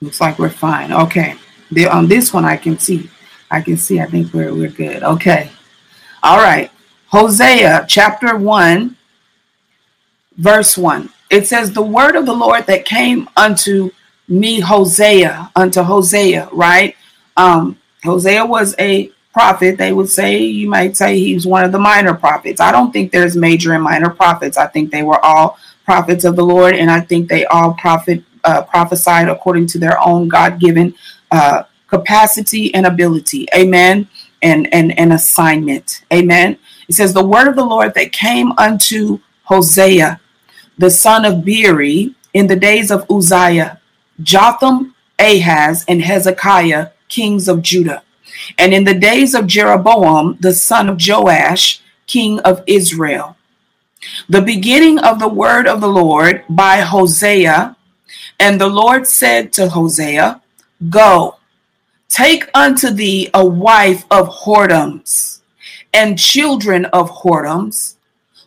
Looks 0.00 0.20
like 0.20 0.38
we're 0.38 0.50
fine. 0.50 0.92
Okay. 0.92 1.36
The, 1.70 1.86
on 1.88 2.06
this 2.06 2.32
one, 2.32 2.44
I 2.44 2.56
can 2.56 2.78
see. 2.78 3.10
I 3.50 3.60
can 3.60 3.76
see. 3.76 4.00
I 4.00 4.06
think 4.06 4.32
we're, 4.32 4.54
we're 4.54 4.68
good. 4.68 5.02
Okay. 5.02 5.50
All 6.22 6.38
right. 6.38 6.70
Hosea 7.08 7.86
chapter 7.88 8.36
1 8.36 8.96
verse 10.36 10.76
1. 10.76 11.10
It 11.30 11.46
says, 11.46 11.72
The 11.72 11.82
word 11.82 12.16
of 12.16 12.26
the 12.26 12.34
Lord 12.34 12.66
that 12.66 12.84
came 12.84 13.28
unto 13.36 13.90
me, 14.28 14.60
Hosea, 14.60 15.50
unto 15.56 15.82
Hosea, 15.82 16.48
right? 16.52 16.96
Um, 17.36 17.78
Hosea 18.04 18.44
was 18.44 18.74
a 18.78 19.10
prophet. 19.32 19.76
They 19.76 19.92
would 19.92 20.08
say, 20.08 20.38
you 20.38 20.68
might 20.68 20.96
say 20.96 21.18
he's 21.18 21.46
one 21.46 21.64
of 21.64 21.72
the 21.72 21.78
minor 21.78 22.14
prophets. 22.14 22.60
I 22.60 22.72
don't 22.72 22.92
think 22.92 23.12
there's 23.12 23.36
major 23.36 23.74
and 23.74 23.82
minor 23.82 24.10
prophets. 24.10 24.56
I 24.56 24.66
think 24.66 24.90
they 24.90 25.02
were 25.02 25.22
all 25.24 25.58
prophets 25.86 26.24
of 26.24 26.36
the 26.36 26.44
Lord, 26.44 26.74
and 26.74 26.90
I 26.90 27.00
think 27.00 27.30
they 27.30 27.46
all 27.46 27.72
prophet 27.74 28.22
uh, 28.44 28.62
prophesied 28.64 29.28
according 29.28 29.68
to 29.68 29.78
their 29.78 29.98
own 30.06 30.28
God 30.28 30.60
given 30.60 30.94
uh, 31.30 31.62
capacity 31.86 32.74
and 32.74 32.84
ability. 32.84 33.46
Amen. 33.54 34.08
And, 34.42 34.72
and, 34.72 34.96
and 34.98 35.14
assignment. 35.14 36.04
Amen. 36.12 36.58
It 36.88 36.94
says, 36.94 37.14
The 37.14 37.24
word 37.24 37.48
of 37.48 37.56
the 37.56 37.64
Lord 37.64 37.94
that 37.94 38.12
came 38.12 38.52
unto 38.58 39.20
Hosea, 39.44 40.20
the 40.76 40.90
son 40.90 41.24
of 41.24 41.44
Beeri, 41.44 42.14
in 42.34 42.46
the 42.46 42.54
days 42.54 42.90
of 42.90 43.10
Uzziah, 43.10 43.80
Jotham, 44.22 44.94
Ahaz, 45.18 45.84
and 45.88 46.02
Hezekiah, 46.02 46.90
kings 47.08 47.48
of 47.48 47.62
Judah. 47.62 48.02
And 48.58 48.74
in 48.74 48.84
the 48.84 48.94
days 48.94 49.34
of 49.34 49.46
Jeroboam, 49.46 50.36
the 50.40 50.52
son 50.52 50.88
of 50.88 51.00
Joash, 51.00 51.80
king 52.06 52.38
of 52.40 52.62
Israel. 52.66 53.35
The 54.28 54.42
beginning 54.42 54.98
of 54.98 55.18
the 55.18 55.28
word 55.28 55.66
of 55.66 55.80
the 55.80 55.88
Lord 55.88 56.44
by 56.48 56.80
Hosea. 56.80 57.76
And 58.38 58.60
the 58.60 58.68
Lord 58.68 59.06
said 59.06 59.52
to 59.54 59.68
Hosea, 59.68 60.42
Go, 60.90 61.36
take 62.08 62.50
unto 62.54 62.90
thee 62.90 63.30
a 63.32 63.44
wife 63.44 64.04
of 64.10 64.28
whoredoms 64.28 65.40
and 65.92 66.18
children 66.18 66.84
of 66.86 67.10
whoredoms 67.10 67.96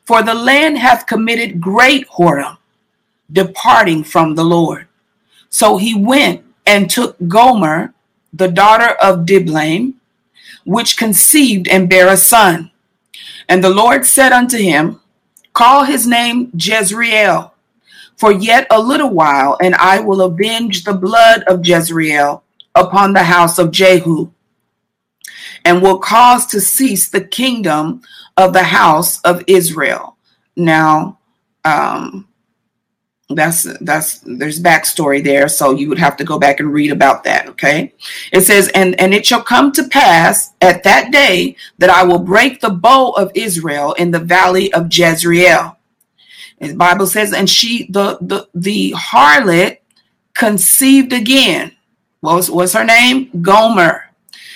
for 0.10 0.24
the 0.24 0.34
land 0.34 0.76
hath 0.80 1.06
committed 1.06 1.62
great 1.62 2.08
whoredom, 2.10 2.58
departing 3.32 4.04
from 4.04 4.34
the 4.34 4.44
Lord. 4.44 4.88
So 5.52 5.78
he 5.78 5.94
went 5.94 6.44
and 6.66 6.90
took 6.90 7.16
Gomer, 7.28 7.94
the 8.34 8.48
daughter 8.48 8.96
of 9.00 9.28
Diblaim, 9.28 9.94
which 10.66 10.98
conceived 10.98 11.68
and 11.68 11.88
bare 11.88 12.08
a 12.08 12.18
son. 12.18 12.72
And 13.48 13.64
the 13.64 13.70
Lord 13.70 14.04
said 14.04 14.32
unto 14.32 14.58
him, 14.58 15.00
Call 15.60 15.84
his 15.84 16.08
name 16.08 16.54
Jezreel, 16.58 17.54
for 18.16 18.32
yet 18.32 18.66
a 18.72 18.80
little 18.80 19.10
while, 19.10 19.58
and 19.62 19.76
I 19.76 20.00
will 20.00 20.22
avenge 20.22 20.86
the 20.86 20.94
blood 20.94 21.44
of 21.48 21.68
Jezreel 21.68 22.46
upon 22.76 23.12
the 23.12 23.24
house 23.24 23.60
of 23.60 23.70
Jehu, 23.70 24.32
and 25.66 25.82
will 25.82 26.00
cause 26.00 26.46
to 26.46 26.62
cease 26.62 27.10
the 27.10 27.20
kingdom 27.20 28.04
of 28.38 28.54
the 28.54 28.64
house 28.64 29.20
of 29.24 29.44
Israel. 29.48 30.16
Now, 30.56 31.20
um, 31.66 32.29
that's 33.30 33.64
that's 33.82 34.20
there's 34.26 34.60
backstory 34.60 35.24
there, 35.24 35.48
so 35.48 35.72
you 35.72 35.88
would 35.90 36.00
have 36.00 36.18
to 36.18 36.24
go 36.24 36.40
back 36.40 36.60
and 36.60 36.74
read 36.74 36.92
about 36.92 37.24
that. 37.26 37.48
Okay, 37.50 37.94
it 38.32 38.42
says, 38.42 38.70
and 38.74 39.00
and 39.00 39.14
it 39.14 39.26
shall 39.26 39.44
come 39.44 39.72
to 39.74 39.88
pass 39.88 40.54
at 40.62 40.84
that 40.84 41.12
day 41.12 41.56
that 41.78 41.92
I 41.92 42.04
will 42.04 42.20
break 42.20 42.60
the 42.60 42.72
bow 42.72 43.12
of 43.12 43.32
Israel 43.36 43.94
in 43.94 44.12
the 44.12 44.20
valley 44.20 44.74
of 44.74 44.92
Jezreel. 44.92 45.78
And 46.58 46.72
the 46.72 46.76
Bible 46.76 47.06
says, 47.06 47.32
and 47.32 47.50
she 47.50 47.86
the 47.92 48.18
the 48.20 48.48
the 48.56 48.94
harlot 48.98 49.78
conceived 50.34 51.14
again. 51.14 51.76
What 52.22 52.36
was, 52.36 52.50
what's 52.50 52.74
her 52.74 52.84
name? 52.84 53.30
Gomer. 53.42 54.06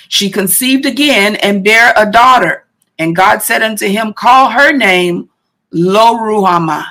She 0.10 0.30
conceived 0.30 0.86
again 0.86 1.36
and 1.38 1.64
bare 1.64 1.94
a 1.96 2.10
daughter. 2.10 2.66
And 3.00 3.16
God 3.16 3.42
said 3.42 3.62
unto 3.62 3.88
him, 3.88 4.14
Call 4.14 4.50
her 4.50 4.72
name 4.72 5.30
Lo 5.72 6.18
Ruhamah. 6.18 6.86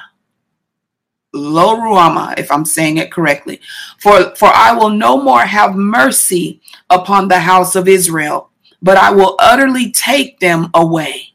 Lo 1.32 1.76
Ruama, 1.76 2.38
if 2.38 2.50
I'm 2.50 2.64
saying 2.64 2.98
it 2.98 3.10
correctly. 3.10 3.60
For, 3.98 4.34
for 4.36 4.48
I 4.48 4.72
will 4.72 4.90
no 4.90 5.20
more 5.22 5.42
have 5.42 5.74
mercy 5.74 6.60
upon 6.90 7.28
the 7.28 7.38
house 7.38 7.74
of 7.74 7.88
Israel, 7.88 8.50
but 8.82 8.96
I 8.96 9.10
will 9.10 9.36
utterly 9.38 9.90
take 9.90 10.40
them 10.40 10.68
away. 10.74 11.32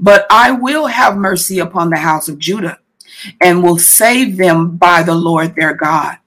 But 0.00 0.26
I 0.30 0.50
will 0.50 0.86
have 0.86 1.16
mercy 1.16 1.60
upon 1.60 1.90
the 1.90 1.98
house 1.98 2.28
of 2.28 2.38
Judah 2.38 2.78
and 3.40 3.62
will 3.62 3.78
save 3.78 4.36
them 4.36 4.76
by 4.76 5.02
the 5.02 5.14
Lord 5.14 5.54
their 5.54 5.74
God 5.74 6.18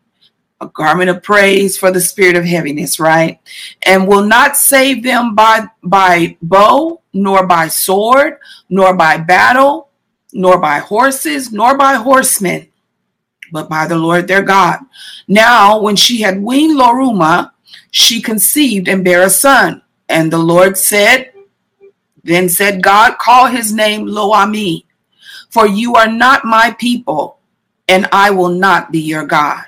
a 0.59 0.67
garment 0.67 1.09
of 1.09 1.21
praise 1.23 1.77
for 1.77 1.91
the 1.91 2.01
spirit 2.01 2.35
of 2.35 2.45
heaviness, 2.45 2.99
right? 2.99 3.39
And 3.83 4.07
will 4.07 4.25
not 4.25 4.57
save 4.57 5.03
them 5.03 5.35
by 5.35 5.67
by 5.83 6.37
bow, 6.41 7.01
nor 7.13 7.45
by 7.45 7.67
sword, 7.67 8.37
nor 8.69 8.95
by 8.95 9.17
battle, 9.17 9.89
nor 10.33 10.59
by 10.59 10.79
horses, 10.79 11.51
nor 11.51 11.77
by 11.77 11.95
horsemen, 11.95 12.69
but 13.51 13.69
by 13.69 13.87
the 13.87 13.97
Lord 13.97 14.27
their 14.27 14.41
God. 14.41 14.79
Now, 15.27 15.79
when 15.79 15.95
she 15.95 16.21
had 16.21 16.41
weaned 16.41 16.77
Loruma, 16.77 17.51
she 17.91 18.21
conceived 18.21 18.87
and 18.87 19.03
bare 19.03 19.23
a 19.23 19.29
son. 19.29 19.81
And 20.09 20.31
the 20.31 20.37
Lord 20.37 20.77
said, 20.77 21.31
Then 22.23 22.49
said 22.49 22.83
God, 22.83 23.17
Call 23.17 23.47
his 23.47 23.73
name 23.73 24.05
Lo 24.05 24.31
Ammi, 24.31 24.85
for 25.49 25.67
you 25.67 25.95
are 25.95 26.07
not 26.07 26.45
my 26.45 26.71
people, 26.79 27.39
and 27.87 28.07
I 28.11 28.31
will 28.31 28.49
not 28.49 28.91
be 28.91 28.99
your 28.99 29.25
God. 29.25 29.63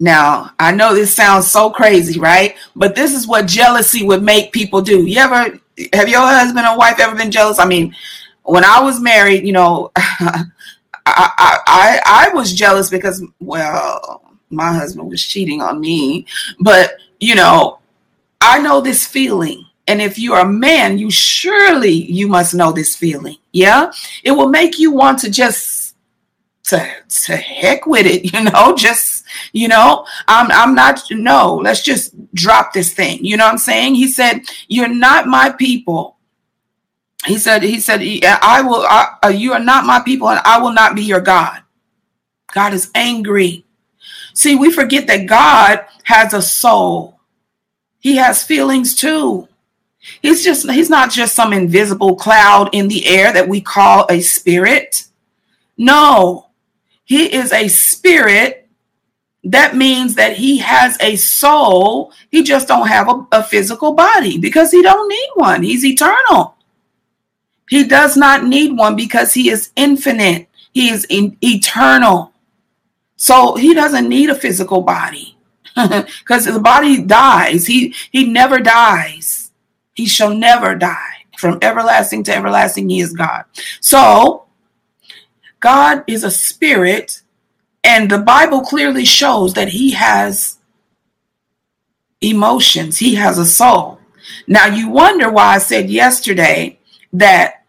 Now, 0.00 0.50
I 0.58 0.72
know 0.72 0.94
this 0.94 1.14
sounds 1.14 1.50
so 1.50 1.70
crazy, 1.70 2.18
right? 2.18 2.56
But 2.74 2.94
this 2.94 3.14
is 3.14 3.26
what 3.26 3.46
jealousy 3.46 4.04
would 4.04 4.22
make 4.22 4.52
people 4.52 4.82
do. 4.82 5.06
You 5.06 5.18
ever 5.18 5.58
have 5.92 6.08
your 6.08 6.20
husband 6.20 6.66
or 6.66 6.76
wife 6.76 7.00
ever 7.00 7.16
been 7.16 7.30
jealous? 7.30 7.58
I 7.58 7.66
mean, 7.66 7.94
when 8.42 8.64
I 8.64 8.80
was 8.80 9.00
married, 9.00 9.46
you 9.46 9.52
know, 9.52 9.92
I, 11.06 11.58
I, 11.66 12.00
I, 12.06 12.34
was 12.34 12.52
jealous 12.52 12.88
because, 12.88 13.22
well, 13.38 14.22
my 14.50 14.72
husband 14.72 15.10
was 15.10 15.22
cheating 15.22 15.60
on 15.60 15.80
me. 15.80 16.26
But, 16.60 16.94
you 17.20 17.34
know, 17.34 17.78
I 18.40 18.60
know 18.60 18.80
this 18.80 19.06
feeling. 19.06 19.66
And 19.86 20.00
if 20.00 20.18
you're 20.18 20.38
a 20.38 20.48
man, 20.48 20.98
you 20.98 21.10
surely 21.10 21.92
you 21.92 22.26
must 22.26 22.54
know 22.54 22.72
this 22.72 22.96
feeling. 22.96 23.36
Yeah. 23.52 23.92
It 24.22 24.32
will 24.32 24.48
make 24.48 24.78
you 24.78 24.92
want 24.92 25.18
to 25.20 25.30
just 25.30 25.84
to, 26.64 26.90
to 27.26 27.36
heck 27.36 27.86
with 27.86 28.06
it, 28.06 28.24
you 28.32 28.44
know, 28.44 28.74
just, 28.74 29.24
you 29.52 29.68
know, 29.68 30.06
I'm 30.28 30.50
I'm 30.50 30.74
not 30.74 31.02
no, 31.10 31.56
let's 31.56 31.82
just 31.82 32.14
drop 32.34 32.72
this 32.72 32.92
thing. 32.92 33.24
You 33.24 33.36
know 33.36 33.44
what 33.44 33.52
I'm 33.52 33.58
saying? 33.58 33.94
He 33.94 34.08
said, 34.08 34.42
You're 34.68 34.88
not 34.88 35.26
my 35.26 35.50
people. 35.50 36.13
He 37.26 37.38
said, 37.38 37.62
he 37.62 37.80
said, 37.80 38.02
I 38.42 38.60
will, 38.60 38.84
I, 38.86 39.16
uh, 39.24 39.28
you 39.28 39.52
are 39.52 39.60
not 39.60 39.86
my 39.86 40.00
people 40.00 40.28
and 40.28 40.40
I 40.44 40.58
will 40.60 40.72
not 40.72 40.94
be 40.94 41.02
your 41.02 41.20
God. 41.20 41.62
God 42.52 42.74
is 42.74 42.90
angry. 42.94 43.64
See, 44.34 44.56
we 44.56 44.70
forget 44.70 45.06
that 45.06 45.26
God 45.26 45.86
has 46.04 46.34
a 46.34 46.42
soul. 46.42 47.18
He 47.98 48.16
has 48.16 48.42
feelings 48.42 48.94
too. 48.94 49.48
He's 50.20 50.44
just, 50.44 50.70
he's 50.70 50.90
not 50.90 51.10
just 51.10 51.34
some 51.34 51.54
invisible 51.54 52.14
cloud 52.16 52.68
in 52.74 52.88
the 52.88 53.06
air 53.06 53.32
that 53.32 53.48
we 53.48 53.60
call 53.62 54.06
a 54.10 54.20
spirit. 54.20 55.06
No, 55.78 56.48
he 57.04 57.34
is 57.34 57.52
a 57.52 57.68
spirit. 57.68 58.68
That 59.44 59.76
means 59.76 60.14
that 60.14 60.36
he 60.36 60.58
has 60.58 60.96
a 61.00 61.16
soul. 61.16 62.12
He 62.30 62.42
just 62.42 62.68
don't 62.68 62.88
have 62.88 63.08
a, 63.08 63.26
a 63.32 63.42
physical 63.42 63.92
body 63.92 64.38
because 64.38 64.70
he 64.70 64.82
don't 64.82 65.08
need 65.08 65.30
one. 65.34 65.62
He's 65.62 65.84
eternal. 65.84 66.53
He 67.68 67.84
does 67.84 68.16
not 68.16 68.44
need 68.44 68.76
one 68.76 68.96
because 68.96 69.34
he 69.34 69.50
is 69.50 69.70
infinite. 69.76 70.48
He 70.72 70.90
is 70.90 71.06
in, 71.08 71.36
eternal. 71.40 72.32
So 73.16 73.54
he 73.56 73.74
doesn't 73.74 74.08
need 74.08 74.28
a 74.30 74.34
physical 74.34 74.82
body 74.82 75.36
because 75.74 76.44
the 76.44 76.60
body 76.60 77.02
dies. 77.02 77.66
He 77.66 77.94
he 78.10 78.26
never 78.26 78.58
dies. 78.58 79.50
He 79.94 80.06
shall 80.06 80.34
never 80.34 80.74
die. 80.74 81.26
From 81.38 81.58
everlasting 81.62 82.24
to 82.24 82.34
everlasting, 82.34 82.88
he 82.88 83.00
is 83.00 83.12
God. 83.12 83.44
So 83.80 84.44
God 85.60 86.04
is 86.06 86.22
a 86.24 86.30
spirit, 86.30 87.22
and 87.82 88.10
the 88.10 88.18
Bible 88.18 88.60
clearly 88.60 89.04
shows 89.04 89.54
that 89.54 89.68
he 89.68 89.92
has 89.92 90.58
emotions. 92.20 92.98
He 92.98 93.14
has 93.14 93.38
a 93.38 93.46
soul. 93.46 94.00
Now 94.46 94.66
you 94.66 94.88
wonder 94.88 95.30
why 95.30 95.54
I 95.54 95.58
said 95.58 95.90
yesterday 95.90 96.78
that 97.14 97.64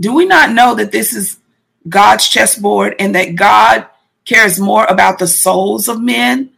do 0.00 0.12
we 0.12 0.26
not 0.26 0.50
know 0.50 0.74
that 0.74 0.92
this 0.92 1.12
is 1.12 1.38
God's 1.88 2.28
chessboard 2.28 2.96
and 2.98 3.14
that 3.14 3.36
God 3.36 3.86
cares 4.24 4.58
more 4.58 4.84
about 4.86 5.18
the 5.18 5.28
souls 5.28 5.88
of 5.88 6.00
men 6.00 6.50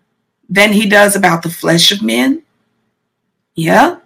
than 0.49 0.73
he 0.73 0.89
does 0.89 1.15
about 1.15 1.43
the 1.43 1.51
flesh 1.51 1.93
of 1.93 2.03
men? 2.03 2.43
Yeah. 3.55 3.99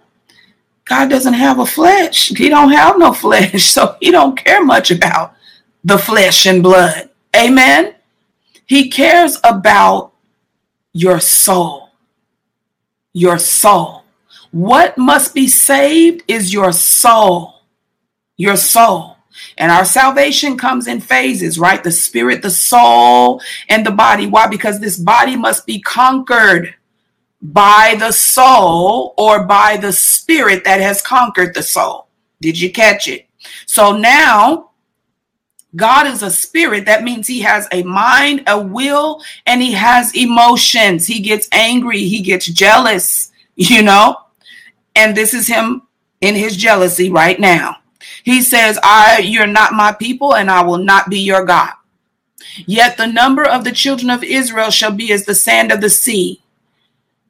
God 0.85 1.09
doesn't 1.09 1.33
have 1.33 1.59
a 1.59 1.65
flesh. 1.65 2.29
He 2.29 2.49
don't 2.49 2.71
have 2.71 2.99
no 2.99 3.13
flesh, 3.13 3.63
so 3.73 3.95
he 4.01 4.11
don't 4.11 4.37
care 4.37 4.63
much 4.63 4.91
about 4.91 5.35
the 5.83 5.97
flesh 5.97 6.45
and 6.45 6.61
blood. 6.61 7.09
Amen. 7.35 7.95
He 8.65 8.89
cares 8.89 9.39
about 9.43 10.11
your 10.91 11.19
soul. 11.19 11.89
Your 13.13 13.37
soul. 13.37 14.03
What 14.51 14.97
must 14.97 15.33
be 15.33 15.47
saved 15.47 16.23
is 16.27 16.53
your 16.53 16.71
soul. 16.71 17.53
Your 18.37 18.55
soul. 18.55 19.17
And 19.57 19.71
our 19.71 19.85
salvation 19.85 20.57
comes 20.57 20.87
in 20.87 21.01
phases, 21.01 21.57
right? 21.57 21.83
The 21.83 21.91
spirit, 21.91 22.41
the 22.41 22.51
soul, 22.51 23.41
and 23.69 23.85
the 23.85 23.91
body. 23.91 24.27
Why? 24.27 24.47
Because 24.47 24.79
this 24.79 24.97
body 24.97 25.35
must 25.35 25.65
be 25.65 25.81
conquered 25.81 26.75
by 27.41 27.95
the 27.99 28.11
soul 28.11 29.13
or 29.17 29.45
by 29.45 29.77
the 29.77 29.91
spirit 29.91 30.63
that 30.63 30.79
has 30.79 31.01
conquered 31.01 31.53
the 31.53 31.63
soul. 31.63 32.07
Did 32.41 32.59
you 32.59 32.71
catch 32.71 33.07
it? 33.07 33.27
So 33.65 33.97
now, 33.97 34.71
God 35.75 36.07
is 36.07 36.21
a 36.23 36.31
spirit. 36.31 36.85
That 36.85 37.03
means 37.03 37.27
he 37.27 37.41
has 37.41 37.67
a 37.71 37.83
mind, 37.83 38.43
a 38.47 38.61
will, 38.61 39.21
and 39.45 39.61
he 39.61 39.73
has 39.73 40.15
emotions. 40.15 41.07
He 41.07 41.19
gets 41.19 41.47
angry, 41.51 41.99
he 42.05 42.21
gets 42.21 42.45
jealous, 42.45 43.31
you 43.55 43.81
know? 43.81 44.17
And 44.95 45.17
this 45.17 45.33
is 45.33 45.47
him 45.47 45.83
in 46.21 46.35
his 46.35 46.55
jealousy 46.55 47.09
right 47.09 47.39
now. 47.39 47.77
He 48.23 48.41
says, 48.41 48.79
I 48.81 49.19
you're 49.19 49.47
not 49.47 49.73
my 49.73 49.91
people 49.91 50.35
and 50.35 50.49
I 50.49 50.63
will 50.63 50.77
not 50.77 51.09
be 51.09 51.19
your 51.19 51.45
God. 51.45 51.73
Yet 52.65 52.97
the 52.97 53.07
number 53.07 53.43
of 53.43 53.63
the 53.63 53.71
children 53.71 54.09
of 54.09 54.23
Israel 54.23 54.71
shall 54.71 54.91
be 54.91 55.11
as 55.11 55.25
the 55.25 55.35
sand 55.35 55.71
of 55.71 55.81
the 55.81 55.89
sea, 55.89 56.41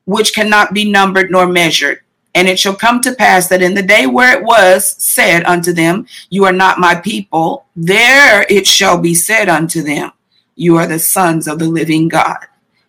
which 0.06 0.34
cannot 0.34 0.74
be 0.74 0.90
numbered 0.90 1.32
nor 1.32 1.48
measured. 1.48 2.00
And 2.36 2.48
it 2.48 2.58
shall 2.58 2.76
come 2.76 3.00
to 3.02 3.14
pass 3.14 3.48
that 3.50 3.62
in 3.62 3.76
the 3.76 3.84
day 3.84 4.08
where 4.08 4.38
it 4.38 4.44
was 4.44 4.88
said 4.88 5.44
unto 5.44 5.72
them, 5.72 6.08
You 6.30 6.46
are 6.46 6.54
not 6.54 6.80
my 6.80 6.96
people, 6.96 7.66
there 7.76 8.46
it 8.50 8.66
shall 8.66 8.98
be 8.98 9.14
said 9.14 9.50
unto 9.50 9.84
them, 9.84 10.12
You 10.56 10.78
are 10.78 10.88
the 10.88 11.00
sons 11.00 11.48
of 11.48 11.60
the 11.60 11.68
living 11.68 12.08
God. 12.08 12.40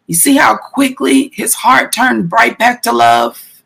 You 0.07 0.15
see 0.15 0.37
how 0.37 0.57
quickly 0.57 1.31
his 1.35 1.55
heart 1.55 1.93
turned 1.93 2.33
right 2.33 2.59
back 2.59 2.83
to 2.83 2.93
love? 2.93 3.63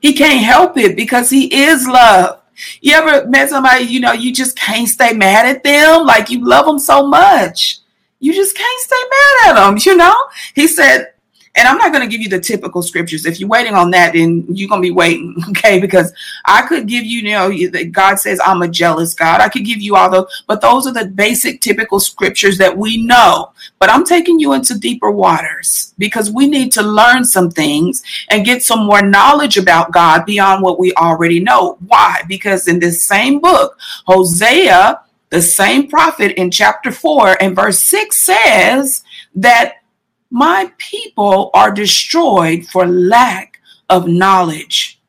He 0.00 0.12
can't 0.12 0.44
help 0.44 0.76
it 0.76 0.96
because 0.96 1.30
he 1.30 1.52
is 1.54 1.86
love. 1.86 2.40
You 2.80 2.94
ever 2.94 3.26
met 3.28 3.50
somebody, 3.50 3.84
you 3.84 4.00
know, 4.00 4.12
you 4.12 4.32
just 4.32 4.56
can't 4.56 4.88
stay 4.88 5.12
mad 5.12 5.46
at 5.46 5.62
them? 5.62 6.04
Like 6.04 6.30
you 6.30 6.44
love 6.44 6.66
them 6.66 6.78
so 6.78 7.06
much. 7.06 7.78
You 8.18 8.32
just 8.32 8.56
can't 8.56 8.80
stay 8.80 8.96
mad 9.10 9.50
at 9.50 9.64
them, 9.64 9.78
you 9.84 9.96
know? 9.96 10.14
He 10.54 10.66
said, 10.66 11.12
and 11.56 11.66
I'm 11.66 11.78
not 11.78 11.90
going 11.90 12.08
to 12.08 12.10
give 12.10 12.20
you 12.20 12.28
the 12.28 12.38
typical 12.38 12.82
scriptures. 12.82 13.24
If 13.24 13.40
you're 13.40 13.48
waiting 13.48 13.74
on 13.74 13.90
that, 13.92 14.12
then 14.12 14.44
you're 14.48 14.68
going 14.68 14.82
to 14.82 14.86
be 14.86 14.92
waiting, 14.92 15.34
okay? 15.50 15.80
Because 15.80 16.12
I 16.44 16.62
could 16.66 16.86
give 16.86 17.04
you, 17.04 17.20
you 17.20 17.30
know, 17.30 17.48
that 17.70 17.92
God 17.92 18.16
says 18.16 18.38
I'm 18.44 18.62
a 18.62 18.68
jealous 18.68 19.14
God. 19.14 19.40
I 19.40 19.48
could 19.48 19.64
give 19.64 19.80
you 19.80 19.96
all 19.96 20.10
those, 20.10 20.44
but 20.46 20.60
those 20.60 20.86
are 20.86 20.92
the 20.92 21.06
basic, 21.06 21.62
typical 21.62 21.98
scriptures 21.98 22.58
that 22.58 22.76
we 22.76 23.04
know. 23.04 23.52
But 23.78 23.90
I'm 23.90 24.04
taking 24.04 24.38
you 24.38 24.52
into 24.52 24.78
deeper 24.78 25.10
waters 25.10 25.94
because 25.98 26.30
we 26.30 26.46
need 26.46 26.72
to 26.72 26.82
learn 26.82 27.24
some 27.24 27.50
things 27.50 28.02
and 28.28 28.44
get 28.44 28.62
some 28.62 28.84
more 28.86 29.02
knowledge 29.02 29.56
about 29.56 29.92
God 29.92 30.26
beyond 30.26 30.62
what 30.62 30.78
we 30.78 30.92
already 30.94 31.40
know. 31.40 31.78
Why? 31.86 32.22
Because 32.28 32.68
in 32.68 32.78
this 32.78 33.02
same 33.02 33.40
book, 33.40 33.78
Hosea, 34.06 35.00
the 35.30 35.42
same 35.42 35.88
prophet 35.88 36.38
in 36.40 36.50
chapter 36.50 36.92
4 36.92 37.42
and 37.42 37.56
verse 37.56 37.80
6 37.80 38.16
says 38.16 39.02
that 39.34 39.82
my 40.30 40.72
people 40.78 41.50
are 41.54 41.70
destroyed 41.70 42.66
for 42.66 42.86
lack 42.86 43.60
of 43.88 44.08
knowledge. 44.08 45.00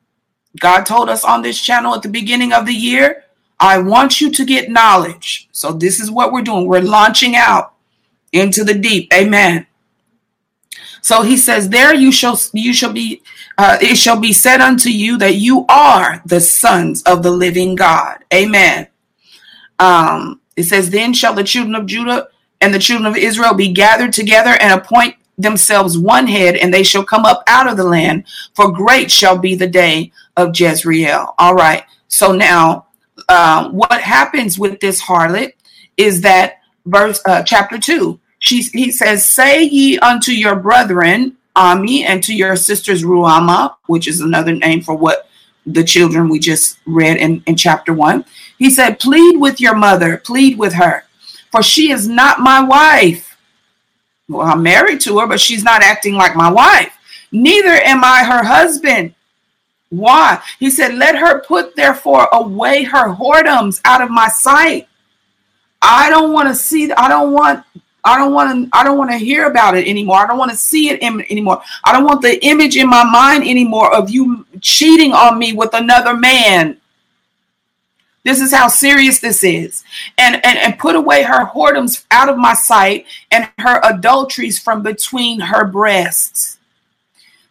God 0.58 0.84
told 0.84 1.08
us 1.08 1.24
on 1.24 1.42
this 1.42 1.60
channel 1.60 1.94
at 1.94 2.02
the 2.02 2.08
beginning 2.08 2.52
of 2.52 2.66
the 2.66 2.74
year, 2.74 3.24
I 3.60 3.78
want 3.78 4.20
you 4.20 4.30
to 4.30 4.44
get 4.44 4.70
knowledge. 4.70 5.48
So 5.52 5.72
this 5.72 6.00
is 6.00 6.10
what 6.10 6.32
we're 6.32 6.42
doing. 6.42 6.66
We're 6.66 6.80
launching 6.80 7.34
out 7.34 7.74
into 8.32 8.64
the 8.64 8.74
deep. 8.74 9.12
Amen. 9.12 9.66
So 11.00 11.22
he 11.22 11.36
says, 11.36 11.68
There 11.68 11.94
you 11.94 12.12
shall 12.12 12.38
you 12.52 12.72
shall 12.72 12.92
be 12.92 13.22
uh, 13.56 13.78
it 13.80 13.96
shall 13.96 14.20
be 14.20 14.32
said 14.32 14.60
unto 14.60 14.88
you 14.88 15.18
that 15.18 15.36
you 15.36 15.64
are 15.68 16.22
the 16.24 16.40
sons 16.40 17.02
of 17.02 17.22
the 17.22 17.30
living 17.30 17.74
God. 17.74 18.24
Amen. 18.32 18.88
Um, 19.78 20.40
it 20.56 20.64
says, 20.64 20.90
Then 20.90 21.12
shall 21.14 21.34
the 21.34 21.44
children 21.44 21.74
of 21.74 21.86
Judah 21.86 22.28
and 22.60 22.72
the 22.72 22.78
children 22.78 23.06
of 23.06 23.16
Israel 23.16 23.54
be 23.54 23.72
gathered 23.72 24.12
together 24.12 24.56
and 24.60 24.72
appoint 24.72 25.16
themselves 25.36 25.96
one 25.96 26.26
head, 26.26 26.56
and 26.56 26.74
they 26.74 26.82
shall 26.82 27.04
come 27.04 27.24
up 27.24 27.42
out 27.46 27.68
of 27.68 27.76
the 27.76 27.84
land, 27.84 28.24
for 28.54 28.72
great 28.72 29.10
shall 29.10 29.38
be 29.38 29.54
the 29.54 29.68
day 29.68 30.10
of 30.36 30.58
Jezreel. 30.58 31.34
All 31.38 31.54
right. 31.54 31.84
So 32.08 32.32
now, 32.32 32.86
uh, 33.28 33.70
what 33.70 34.00
happens 34.00 34.58
with 34.58 34.80
this 34.80 35.02
harlot 35.02 35.52
is 35.96 36.20
that 36.22 36.60
verse 36.86 37.20
uh, 37.26 37.42
chapter 37.42 37.78
two. 37.78 38.18
She 38.40 38.62
he 38.62 38.90
says, 38.90 39.24
"Say 39.24 39.64
ye 39.64 39.98
unto 39.98 40.32
your 40.32 40.56
brethren 40.56 41.36
Ammi 41.56 42.04
and 42.04 42.22
to 42.22 42.34
your 42.34 42.54
sisters 42.56 43.02
Ruhamah, 43.02 43.74
which 43.86 44.06
is 44.06 44.20
another 44.20 44.52
name 44.54 44.80
for 44.80 44.94
what 44.94 45.28
the 45.66 45.84
children 45.84 46.28
we 46.28 46.38
just 46.38 46.78
read 46.86 47.18
in, 47.18 47.42
in 47.46 47.56
chapter 47.56 47.92
one. 47.92 48.24
He 48.58 48.70
said, 48.70 49.00
Plead 49.00 49.38
with 49.38 49.60
your 49.60 49.74
mother, 49.74 50.16
plead 50.18 50.56
with 50.56 50.74
her 50.74 51.04
for 51.50 51.62
she 51.62 51.90
is 51.90 52.08
not 52.08 52.40
my 52.40 52.62
wife. 52.62 53.36
Well, 54.28 54.46
I'm 54.46 54.62
married 54.62 55.00
to 55.02 55.18
her, 55.18 55.26
but 55.26 55.40
she's 55.40 55.64
not 55.64 55.82
acting 55.82 56.14
like 56.14 56.36
my 56.36 56.50
wife. 56.50 56.92
Neither 57.32 57.70
am 57.70 58.04
I 58.04 58.24
her 58.24 58.44
husband. 58.44 59.14
Why? 59.90 60.42
He 60.58 60.70
said, 60.70 60.94
Let 60.94 61.16
her 61.16 61.40
put 61.40 61.74
therefore 61.76 62.28
away 62.32 62.84
her 62.84 63.14
whoredoms 63.14 63.80
out 63.84 64.02
of 64.02 64.10
my 64.10 64.28
sight. 64.28 64.86
I 65.80 66.10
don't 66.10 66.32
want 66.32 66.48
to 66.48 66.54
see, 66.54 66.92
I 66.92 67.08
don't 67.08 67.32
want 67.32 67.64
I 68.04 68.16
don't 68.16 68.32
want 68.32 68.70
to 68.70 68.78
I 68.78 68.84
don't 68.84 68.96
want 68.96 69.10
to 69.10 69.18
hear 69.18 69.46
about 69.46 69.76
it 69.76 69.86
anymore. 69.86 70.16
I 70.16 70.26
don't 70.26 70.38
want 70.38 70.50
to 70.50 70.56
see 70.56 70.90
it 70.90 71.02
anymore. 71.02 71.62
I 71.84 71.92
don't 71.92 72.04
want 72.04 72.22
the 72.22 72.44
image 72.44 72.76
in 72.76 72.88
my 72.88 73.04
mind 73.04 73.44
anymore 73.44 73.94
of 73.94 74.08
you 74.08 74.46
cheating 74.60 75.12
on 75.12 75.38
me 75.38 75.52
with 75.52 75.74
another 75.74 76.16
man. 76.16 76.78
This 78.24 78.40
is 78.40 78.52
how 78.52 78.68
serious 78.68 79.20
this 79.20 79.42
is. 79.44 79.84
And, 80.16 80.34
and, 80.44 80.58
and 80.58 80.78
put 80.78 80.96
away 80.96 81.22
her 81.22 81.46
whoredoms 81.46 82.04
out 82.10 82.28
of 82.28 82.36
my 82.36 82.54
sight 82.54 83.06
and 83.30 83.48
her 83.58 83.80
adulteries 83.84 84.58
from 84.58 84.82
between 84.82 85.40
her 85.40 85.64
breasts. 85.64 86.58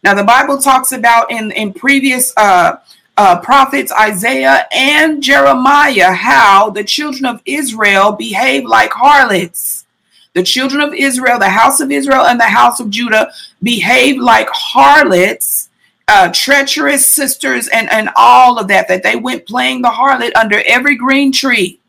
Now, 0.03 0.13
the 0.13 0.24
Bible 0.24 0.59
talks 0.59 0.91
about 0.91 1.32
in, 1.32 1.51
in 1.51 1.74
previous 1.74 2.34
uh, 2.38 2.78
uh, 3.18 3.39
prophets, 3.39 3.91
Isaiah 3.91 4.68
and 4.72 5.24
Jeremiah, 5.24 6.11
how 6.13 6.70
the 6.70 6.84
children 6.84 7.26
of 7.26 7.41
Israel 7.45 8.11
behave 8.11 8.65
like 8.65 8.91
harlots. 8.93 9.86
The 10.34 10.43
children 10.43 10.82
of 10.82 10.93
Israel, 10.93 11.39
the 11.39 11.49
house 11.49 11.80
of 11.80 11.91
Israel, 11.91 12.26
and 12.26 12.39
the 12.39 12.45
house 12.45 12.80
of 12.80 12.91
Judah 12.91 13.32
behave 13.63 14.18
like 14.20 14.47
harlots 14.51 15.66
uh, 16.08 16.30
treacherous 16.34 17.05
sisters 17.05 17.68
and, 17.68 17.91
and 17.91 18.10
all 18.16 18.58
of 18.58 18.68
that, 18.70 18.88
that 18.88 19.03
they 19.03 19.16
went 19.16 19.45
playing 19.45 19.82
the 19.82 19.89
harlot 19.89 20.36
under 20.36 20.62
every 20.66 20.95
green 20.95 21.32
tree. 21.32 21.80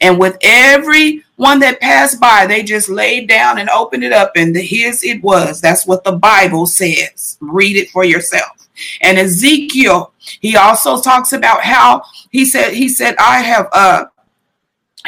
And 0.00 0.18
with 0.18 0.36
every 0.42 1.24
one 1.36 1.60
that 1.60 1.80
passed 1.80 2.20
by, 2.20 2.46
they 2.46 2.62
just 2.62 2.88
laid 2.88 3.28
down 3.28 3.58
and 3.58 3.70
opened 3.70 4.04
it 4.04 4.12
up, 4.12 4.32
and 4.36 4.54
his 4.54 5.02
it 5.04 5.22
was. 5.22 5.60
That's 5.60 5.86
what 5.86 6.04
the 6.04 6.12
Bible 6.12 6.66
says. 6.66 7.38
Read 7.40 7.76
it 7.76 7.90
for 7.90 8.04
yourself. 8.04 8.68
And 9.00 9.18
Ezekiel, 9.18 10.12
he 10.40 10.56
also 10.56 11.00
talks 11.00 11.32
about 11.32 11.62
how 11.62 12.02
he 12.30 12.44
said, 12.44 12.74
he 12.74 12.88
said, 12.88 13.14
I 13.18 13.40
have 13.40 13.68
uh 13.72 14.04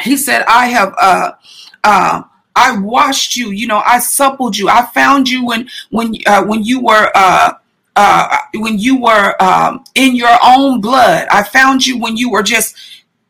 he 0.01 0.17
said, 0.17 0.43
I 0.47 0.67
have 0.67 0.95
uh 0.99 1.31
uh 1.83 2.23
I 2.55 2.77
washed 2.79 3.35
you, 3.35 3.51
you 3.51 3.67
know, 3.67 3.81
I 3.85 3.99
suppled 3.99 4.57
you. 4.57 4.69
I 4.69 4.85
found 4.85 5.29
you 5.29 5.45
when 5.45 5.69
when 5.89 6.15
uh 6.25 6.45
when 6.45 6.63
you 6.63 6.81
were 6.81 7.11
uh 7.15 7.53
uh, 7.95 8.37
when 8.55 8.77
you 8.79 9.01
were 9.01 9.41
um, 9.41 9.83
in 9.95 10.15
your 10.15 10.37
own 10.43 10.81
blood. 10.81 11.27
I 11.29 11.43
found 11.43 11.85
you 11.85 11.99
when 11.99 12.17
you 12.17 12.29
were 12.31 12.43
just 12.43 12.75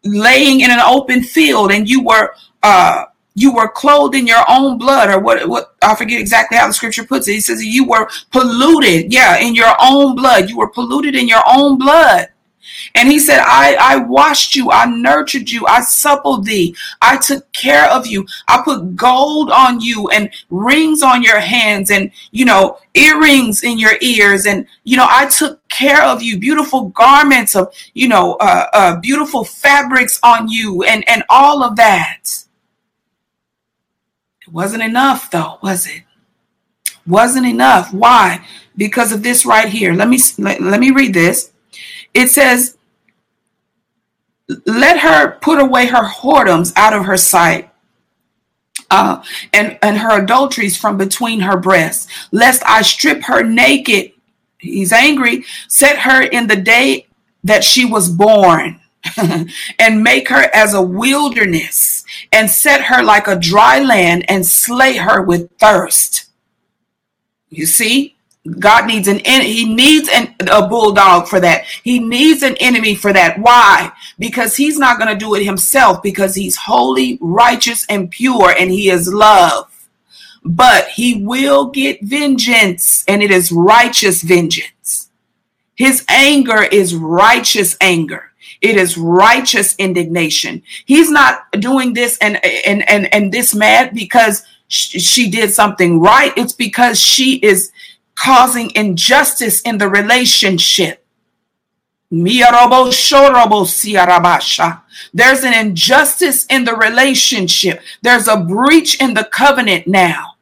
laying 0.04 0.62
in 0.62 0.72
an 0.72 0.80
open 0.80 1.24
field 1.24 1.72
and 1.72 1.90
you 1.90 2.04
were 2.04 2.36
uh, 2.62 3.06
you 3.36 3.54
were 3.54 3.68
clothed 3.68 4.16
in 4.16 4.28
your 4.28 4.44
own 4.48 4.78
blood, 4.78 5.10
or 5.10 5.20
what? 5.20 5.48
What 5.50 5.76
I 5.82 5.96
forget 5.96 6.20
exactly 6.20 6.58
how 6.58 6.68
the 6.68 6.74
scripture 6.74 7.04
puts 7.04 7.28
it. 7.28 7.34
He 7.34 7.40
says 7.40 7.64
you 7.64 7.88
were 7.88 8.08
polluted, 8.32 9.12
yeah, 9.12 9.38
in 9.38 9.56
your 9.56 9.74
own 9.82 10.16
blood. 10.16 10.50
You 10.50 10.58
were 10.58 10.70
polluted 10.70 11.16
in 11.16 11.28
your 11.28 11.44
own 11.48 11.78
blood. 11.78 12.30
And 12.96 13.10
he 13.10 13.20
said, 13.20 13.40
I, 13.40 13.76
I 13.80 13.98
washed 13.98 14.56
you, 14.56 14.72
I 14.72 14.86
nurtured 14.86 15.50
you, 15.50 15.66
I 15.68 15.82
suppled 15.82 16.46
thee, 16.46 16.76
I 17.02 17.18
took 17.18 17.52
care 17.52 17.90
of 17.90 18.08
you, 18.08 18.26
I 18.48 18.62
put 18.64 18.96
gold 18.96 19.52
on 19.52 19.82
you 19.82 20.10
and 20.10 20.30
rings 20.50 21.02
on 21.02 21.24
your 21.24 21.40
hands 21.40 21.92
and, 21.92 22.12
you 22.32 22.46
know, 22.46 22.78
earrings 22.94 23.64
in 23.64 23.80
your 23.80 23.94
ears. 24.02 24.46
And, 24.46 24.68
you 24.84 24.98
know, 24.98 25.08
I 25.10 25.28
took 25.28 25.68
care 25.70 26.04
of 26.04 26.22
you, 26.22 26.38
beautiful 26.38 26.90
garments 26.90 27.56
of, 27.56 27.74
you 27.94 28.08
know, 28.08 28.34
uh, 28.40 28.68
uh, 28.74 29.00
beautiful 29.00 29.44
fabrics 29.44 30.20
on 30.24 30.48
you 30.48 30.84
and, 30.84 31.08
and 31.08 31.24
all 31.30 31.64
of 31.64 31.76
that. 31.78 32.20
It 34.42 34.52
wasn't 34.52 34.84
enough 34.84 35.32
though, 35.32 35.58
was 35.62 35.88
it? 35.88 36.04
Wasn't 37.08 37.46
enough. 37.46 37.94
Why? 37.94 38.46
Because 38.76 39.12
of 39.12 39.24
this 39.24 39.46
right 39.46 39.70
here. 39.70 39.94
Let 39.94 40.10
me 40.10 40.20
let, 40.38 40.62
let 40.62 40.80
me 40.80 40.92
read 40.92 41.14
this. 41.14 41.53
It 42.14 42.30
says, 42.30 42.78
let 44.66 45.00
her 45.00 45.38
put 45.40 45.60
away 45.60 45.88
her 45.88 46.08
whoredoms 46.08 46.74
out 46.76 46.94
of 46.94 47.06
her 47.06 47.18
sight. 47.18 47.70
Uh, 48.92 49.24
and, 49.54 49.78
and 49.82 49.98
her 49.98 50.22
adulteries 50.22 50.78
from 50.78 50.98
between 50.98 51.40
her 51.40 51.58
breasts, 51.58 52.08
lest 52.32 52.64
I 52.66 52.84
strip 52.84 53.24
her 53.24 53.42
naked. 53.42 54.12
He's 54.60 54.94
angry, 54.94 55.46
set 55.68 56.00
her 56.00 56.22
in 56.22 56.48
the 56.48 56.56
day 56.56 57.08
that 57.44 57.64
she 57.64 57.86
was 57.86 58.08
born, 58.08 58.80
and 59.80 60.04
make 60.04 60.30
her 60.30 60.50
as 60.54 60.76
a 60.76 60.82
wilderness, 60.82 62.06
and 62.32 62.50
set 62.50 62.84
her 62.84 63.02
like 63.04 63.28
a 63.28 63.40
dry 63.40 63.80
land, 63.80 64.26
and 64.30 64.46
slay 64.46 64.98
her 64.98 65.22
with 65.24 65.50
thirst. 65.58 66.26
You 67.50 67.66
see, 67.66 68.16
God 68.60 68.88
needs 68.88 69.08
an 69.08 69.20
he 69.20 69.74
needs 69.74 70.10
an, 70.10 70.36
a 70.52 70.68
bulldog 70.68 71.28
for 71.28 71.40
that. 71.40 71.66
He 71.84 72.00
needs 72.00 72.44
an 72.44 72.58
enemy 72.60 72.94
for 72.94 73.14
that. 73.14 73.40
Why? 73.40 73.92
Because 74.20 74.58
he's 74.58 74.78
not 74.78 75.00
going 75.00 75.10
to 75.10 75.20
do 75.20 75.34
it 75.36 75.46
himself 75.46 76.04
because 76.04 76.36
he's 76.36 76.58
holy, 76.58 77.18
righteous 77.22 77.86
and 77.88 78.12
pure 78.12 78.50
and 78.50 78.70
he 78.70 78.90
is 78.90 79.12
love. 79.12 79.70
But 80.44 80.90
he 80.90 81.24
will 81.24 81.68
get 81.68 82.04
vengeance 82.04 83.06
and 83.08 83.24
it 83.24 83.32
is 83.32 83.50
righteous 83.50 84.22
vengeance. 84.22 85.10
His 85.76 86.04
anger 86.10 86.64
is 86.64 86.94
righteous 86.96 87.78
anger. 87.80 88.32
It 88.60 88.76
is 88.76 88.98
righteous 88.98 89.76
indignation. 89.78 90.64
He's 90.86 91.10
not 91.10 91.50
doing 91.54 91.94
this 91.94 92.18
and 92.18 92.44
and 92.44 92.88
and 92.90 93.14
and 93.14 93.32
this 93.32 93.56
mad 93.56 93.94
because 93.94 94.44
she 94.68 95.30
did 95.30 95.54
something 95.54 96.00
right. 96.02 96.34
It's 96.36 96.54
because 96.54 97.00
she 97.00 97.36
is 97.38 97.72
causing 98.16 98.72
injustice 98.76 99.62
in 99.62 99.78
the 99.78 99.90
relationship. 99.90 101.06
There's 102.12 102.42
an 105.44 105.54
injustice 105.54 106.46
in 106.46 106.66
the 106.66 106.76
relationship. 106.76 107.82
There's 108.02 108.28
a 108.28 108.38
breach 108.38 109.02
in 109.02 109.16
the 109.16 109.24
covenant 109.24 109.88
now. 109.88 110.36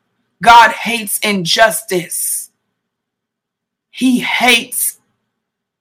God 0.44 0.72
hates 0.72 1.20
injustice. 1.20 2.50
He 3.90 4.20
hates 4.20 5.00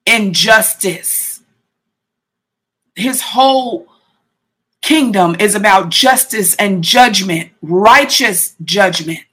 injustice. 0.06 1.40
His 2.94 3.22
whole 3.22 3.88
kingdom 4.82 5.34
is 5.40 5.54
about 5.54 5.88
justice 5.88 6.54
and 6.56 6.84
judgment, 6.84 7.50
righteous 7.62 8.54
judgment. 8.62 9.29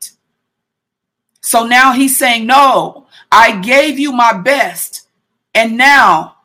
So 1.48 1.66
now 1.66 1.94
he's 1.94 2.18
saying, 2.18 2.46
No, 2.46 3.08
I 3.32 3.62
gave 3.62 3.98
you 3.98 4.12
my 4.12 4.34
best. 4.34 5.08
And 5.56 5.78
now 5.78 6.40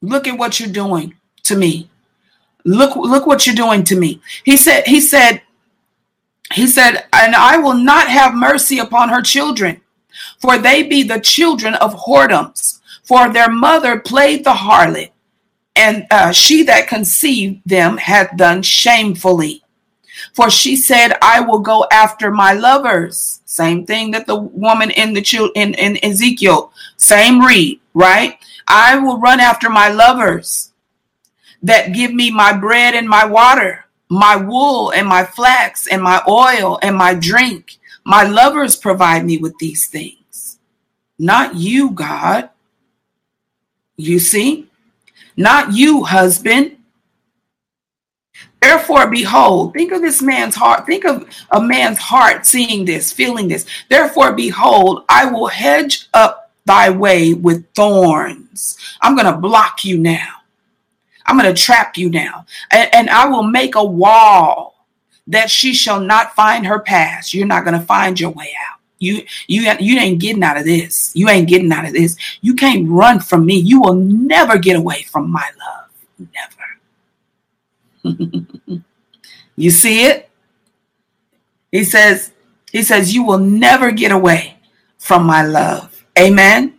look 0.00 0.26
at 0.26 0.38
what 0.38 0.58
you're 0.58 0.70
doing 0.70 1.16
to 1.42 1.54
me. 1.54 1.90
Look, 2.64 2.96
look 2.96 3.26
what 3.26 3.46
you're 3.46 3.54
doing 3.54 3.84
to 3.84 3.96
me. 3.96 4.22
He 4.42 4.56
said, 4.56 4.86
He 4.86 5.02
said, 5.02 5.42
He 6.54 6.66
said, 6.66 7.04
and 7.12 7.34
I 7.34 7.58
will 7.58 7.74
not 7.74 8.08
have 8.08 8.34
mercy 8.34 8.78
upon 8.78 9.10
her 9.10 9.20
children, 9.20 9.82
for 10.40 10.56
they 10.56 10.82
be 10.84 11.02
the 11.02 11.20
children 11.20 11.74
of 11.74 11.94
whoredoms. 11.94 12.80
For 13.02 13.30
their 13.30 13.50
mother 13.50 14.00
played 14.00 14.44
the 14.44 14.54
harlot, 14.54 15.10
and 15.76 16.06
uh, 16.10 16.32
she 16.32 16.62
that 16.62 16.88
conceived 16.88 17.60
them 17.68 17.98
hath 17.98 18.34
done 18.38 18.62
shamefully. 18.62 19.63
For 20.32 20.50
she 20.50 20.76
said, 20.76 21.18
I 21.22 21.40
will 21.40 21.58
go 21.58 21.86
after 21.90 22.30
my 22.30 22.52
lovers. 22.52 23.40
Same 23.44 23.86
thing 23.86 24.10
that 24.12 24.26
the 24.26 24.36
woman 24.36 24.90
in 24.90 25.12
the 25.12 25.22
child 25.22 25.50
in, 25.54 25.74
in 25.74 26.02
Ezekiel, 26.04 26.72
same 26.96 27.44
read, 27.44 27.80
right? 27.94 28.38
I 28.66 28.96
will 28.96 29.18
run 29.18 29.40
after 29.40 29.68
my 29.68 29.88
lovers 29.88 30.72
that 31.62 31.92
give 31.92 32.12
me 32.12 32.30
my 32.30 32.52
bread 32.52 32.94
and 32.94 33.08
my 33.08 33.24
water, 33.24 33.86
my 34.08 34.36
wool 34.36 34.92
and 34.92 35.06
my 35.06 35.24
flax 35.24 35.86
and 35.86 36.02
my 36.02 36.22
oil 36.28 36.78
and 36.82 36.96
my 36.96 37.14
drink. 37.14 37.78
My 38.04 38.22
lovers 38.22 38.76
provide 38.76 39.24
me 39.24 39.38
with 39.38 39.56
these 39.58 39.88
things, 39.88 40.58
not 41.18 41.56
you, 41.56 41.90
God. 41.90 42.50
You 43.96 44.18
see, 44.18 44.68
not 45.36 45.72
you, 45.72 46.04
husband. 46.04 46.76
Therefore, 48.64 49.10
behold, 49.10 49.74
think 49.74 49.92
of 49.92 50.00
this 50.00 50.22
man's 50.22 50.54
heart. 50.54 50.86
Think 50.86 51.04
of 51.04 51.28
a 51.50 51.60
man's 51.60 51.98
heart 51.98 52.46
seeing 52.46 52.86
this, 52.86 53.12
feeling 53.12 53.46
this. 53.46 53.66
Therefore, 53.90 54.32
behold, 54.32 55.04
I 55.06 55.26
will 55.26 55.48
hedge 55.48 56.08
up 56.14 56.50
thy 56.64 56.88
way 56.88 57.34
with 57.34 57.70
thorns. 57.74 58.78
I'm 59.02 59.16
going 59.16 59.30
to 59.30 59.38
block 59.38 59.84
you 59.84 59.98
now. 59.98 60.36
I'm 61.26 61.38
going 61.38 61.54
to 61.54 61.62
trap 61.62 61.98
you 61.98 62.08
now. 62.08 62.46
And, 62.70 62.94
and, 62.94 63.10
I 63.10 63.28
will 63.28 63.42
make 63.42 63.74
a 63.74 63.84
wall 63.84 64.86
that 65.26 65.50
she 65.50 65.74
shall 65.74 66.00
not 66.00 66.34
find 66.34 66.66
her 66.66 66.78
path. 66.78 67.34
You're 67.34 67.46
not 67.46 67.64
going 67.64 67.78
to 67.78 67.84
find 67.84 68.18
your 68.18 68.30
way 68.30 68.50
out. 68.70 68.78
You, 68.98 69.24
you, 69.46 69.70
you 69.78 69.98
ain't 69.98 70.20
getting 70.20 70.42
out 70.42 70.56
of 70.56 70.64
this. 70.64 71.12
You 71.14 71.28
ain't 71.28 71.48
getting 71.48 71.70
out 71.70 71.84
of 71.84 71.92
this. 71.92 72.16
You 72.40 72.54
can't 72.54 72.88
run 72.88 73.20
from 73.20 73.44
me. 73.44 73.56
You 73.56 73.82
will 73.82 73.94
never 73.94 74.56
get 74.56 74.76
away 74.76 75.02
from 75.02 75.30
my 75.30 75.46
love. 75.58 75.90
Never. 76.18 76.63
you 79.56 79.70
see 79.70 80.04
it? 80.04 80.30
He 81.72 81.84
says, 81.84 82.32
he 82.70 82.82
says, 82.82 83.14
you 83.14 83.24
will 83.24 83.38
never 83.38 83.90
get 83.90 84.12
away 84.12 84.58
from 84.98 85.26
my 85.26 85.44
love. 85.44 86.04
Amen. 86.18 86.78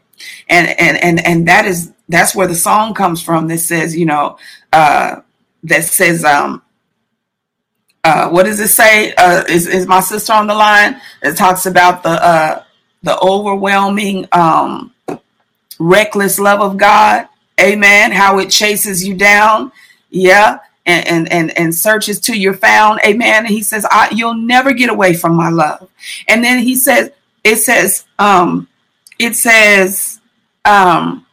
And 0.50 0.68
and 0.80 0.98
and 0.98 1.26
and 1.26 1.48
that 1.48 1.66
is 1.66 1.92
that's 2.08 2.36
where 2.36 2.48
the 2.48 2.56
song 2.56 2.94
comes 2.94 3.22
from 3.22 3.48
that 3.50 3.60
says, 3.60 3.96
you 3.96 4.06
know, 4.06 4.38
uh 4.72 5.18
that 5.64 5.84
says 5.84 6.24
um 6.24 6.62
uh 8.04 8.30
what 8.30 8.44
does 8.46 8.60
it 8.60 8.70
say? 8.70 9.14
Uh 9.16 9.44
is, 9.50 9.68
is 9.68 9.88
my 9.88 10.00
sister 10.00 10.34
on 10.34 10.48
the 10.48 10.56
line? 10.56 11.02
It 11.22 11.36
talks 11.36 11.66
about 11.66 12.04
the 12.04 12.10
uh 12.10 12.64
the 13.04 13.20
overwhelming 13.20 14.28
um 14.32 14.94
reckless 15.80 16.40
love 16.40 16.62
of 16.62 16.78
God. 16.78 17.28
Amen. 17.60 18.12
How 18.12 18.40
it 18.40 18.50
chases 18.50 19.06
you 19.06 19.16
down 19.16 19.72
Yeah. 20.10 20.60
And, 20.88 21.08
and 21.08 21.32
and 21.32 21.58
and 21.58 21.74
searches 21.74 22.20
till 22.20 22.36
you're 22.36 22.54
found. 22.54 23.00
Amen. 23.04 23.46
And 23.46 23.48
he 23.48 23.64
says, 23.64 23.88
I, 23.90 24.10
you'll 24.12 24.36
never 24.36 24.72
get 24.72 24.92
away 24.92 25.16
from 25.16 25.34
my 25.34 25.50
love. 25.50 25.90
And 26.28 26.44
then 26.44 26.60
he 26.60 26.76
says, 26.76 27.10
it 27.44 27.56
says, 27.56 28.06
um, 28.20 28.68
it 29.18 29.36
says, 29.36 30.20
um, 30.64 31.26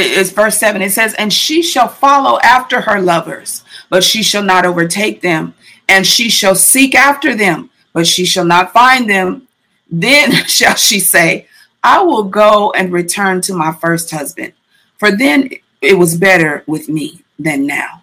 it's 0.00 0.30
verse 0.30 0.58
7 0.58 0.80
it 0.82 0.92
says 0.92 1.14
and 1.14 1.32
she 1.32 1.62
shall 1.62 1.88
follow 1.88 2.38
after 2.40 2.80
her 2.80 3.00
lovers 3.00 3.64
but 3.88 4.04
she 4.04 4.22
shall 4.22 4.42
not 4.42 4.64
overtake 4.64 5.20
them 5.20 5.54
and 5.88 6.06
she 6.06 6.28
shall 6.28 6.54
seek 6.54 6.94
after 6.94 7.34
them 7.34 7.70
but 7.92 8.06
she 8.06 8.24
shall 8.24 8.44
not 8.44 8.72
find 8.72 9.08
them 9.08 9.48
then 9.90 10.30
shall 10.46 10.76
she 10.76 11.00
say 11.00 11.46
i 11.82 12.00
will 12.00 12.24
go 12.24 12.70
and 12.72 12.92
return 12.92 13.40
to 13.40 13.54
my 13.54 13.72
first 13.72 14.10
husband 14.10 14.52
for 14.98 15.10
then 15.10 15.50
it 15.80 15.98
was 15.98 16.16
better 16.16 16.64
with 16.66 16.88
me 16.88 17.22
than 17.38 17.66
now 17.66 18.02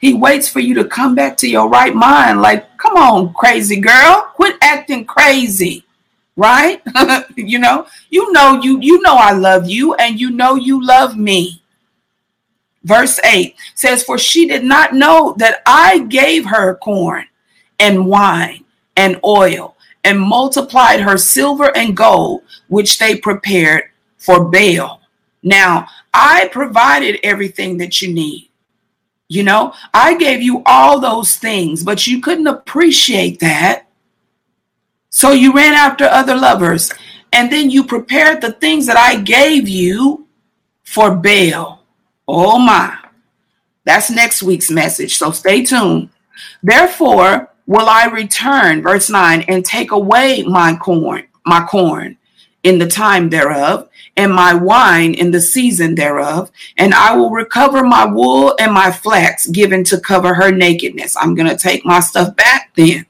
he 0.00 0.12
waits 0.12 0.48
for 0.48 0.60
you 0.60 0.74
to 0.74 0.84
come 0.84 1.14
back 1.14 1.36
to 1.36 1.48
your 1.48 1.68
right 1.68 1.94
mind 1.94 2.40
like 2.40 2.76
come 2.78 2.96
on 2.96 3.32
crazy 3.34 3.80
girl 3.80 4.30
quit 4.34 4.56
acting 4.60 5.04
crazy 5.04 5.86
right? 6.36 6.82
you 7.36 7.58
know, 7.58 7.86
you 8.10 8.30
know 8.32 8.60
you 8.62 8.78
you 8.80 9.00
know 9.02 9.16
I 9.16 9.32
love 9.32 9.68
you 9.68 9.94
and 9.94 10.20
you 10.20 10.30
know 10.30 10.54
you 10.54 10.84
love 10.84 11.16
me. 11.16 11.62
Verse 12.84 13.18
8 13.24 13.56
says 13.74 14.04
for 14.04 14.16
she 14.16 14.46
did 14.46 14.62
not 14.62 14.94
know 14.94 15.34
that 15.38 15.62
I 15.66 16.00
gave 16.00 16.46
her 16.46 16.76
corn 16.76 17.26
and 17.80 18.06
wine 18.06 18.64
and 18.96 19.18
oil 19.24 19.76
and 20.04 20.20
multiplied 20.20 21.00
her 21.00 21.16
silver 21.16 21.76
and 21.76 21.96
gold 21.96 22.42
which 22.68 22.98
they 22.98 23.16
prepared 23.16 23.84
for 24.18 24.44
Baal. 24.44 25.00
Now, 25.42 25.88
I 26.12 26.48
provided 26.48 27.20
everything 27.22 27.78
that 27.78 28.00
you 28.00 28.12
need. 28.12 28.50
You 29.28 29.42
know, 29.42 29.74
I 29.92 30.16
gave 30.16 30.40
you 30.40 30.62
all 30.66 31.00
those 31.00 31.36
things, 31.36 31.82
but 31.82 32.06
you 32.06 32.20
couldn't 32.20 32.46
appreciate 32.46 33.40
that 33.40 33.86
so 35.16 35.32
you 35.32 35.54
ran 35.54 35.72
after 35.72 36.04
other 36.04 36.36
lovers, 36.36 36.92
and 37.32 37.50
then 37.50 37.70
you 37.70 37.84
prepared 37.84 38.42
the 38.42 38.52
things 38.52 38.84
that 38.84 38.98
I 38.98 39.18
gave 39.18 39.66
you 39.66 40.26
for 40.84 41.16
Baal. 41.16 41.86
Oh 42.28 42.58
my. 42.58 42.94
That's 43.84 44.10
next 44.10 44.42
week's 44.42 44.70
message. 44.70 45.16
So 45.16 45.30
stay 45.30 45.64
tuned. 45.64 46.10
Therefore, 46.62 47.50
will 47.66 47.88
I 47.88 48.08
return, 48.08 48.82
verse 48.82 49.08
9, 49.08 49.46
and 49.48 49.64
take 49.64 49.92
away 49.92 50.42
my 50.42 50.76
corn, 50.76 51.26
my 51.46 51.64
corn 51.64 52.18
in 52.66 52.80
the 52.80 52.86
time 52.88 53.30
thereof, 53.30 53.88
and 54.16 54.32
my 54.32 54.52
wine 54.52 55.14
in 55.14 55.30
the 55.30 55.40
season 55.40 55.94
thereof, 55.94 56.50
and 56.76 56.92
I 56.92 57.14
will 57.14 57.30
recover 57.30 57.84
my 57.84 58.04
wool 58.04 58.56
and 58.58 58.72
my 58.72 58.90
flax 58.90 59.46
given 59.46 59.84
to 59.84 60.00
cover 60.00 60.34
her 60.34 60.50
nakedness. 60.50 61.16
I'm 61.16 61.36
going 61.36 61.48
to 61.48 61.56
take 61.56 61.84
my 61.86 62.00
stuff 62.00 62.34
back 62.34 62.72
then. 62.74 63.06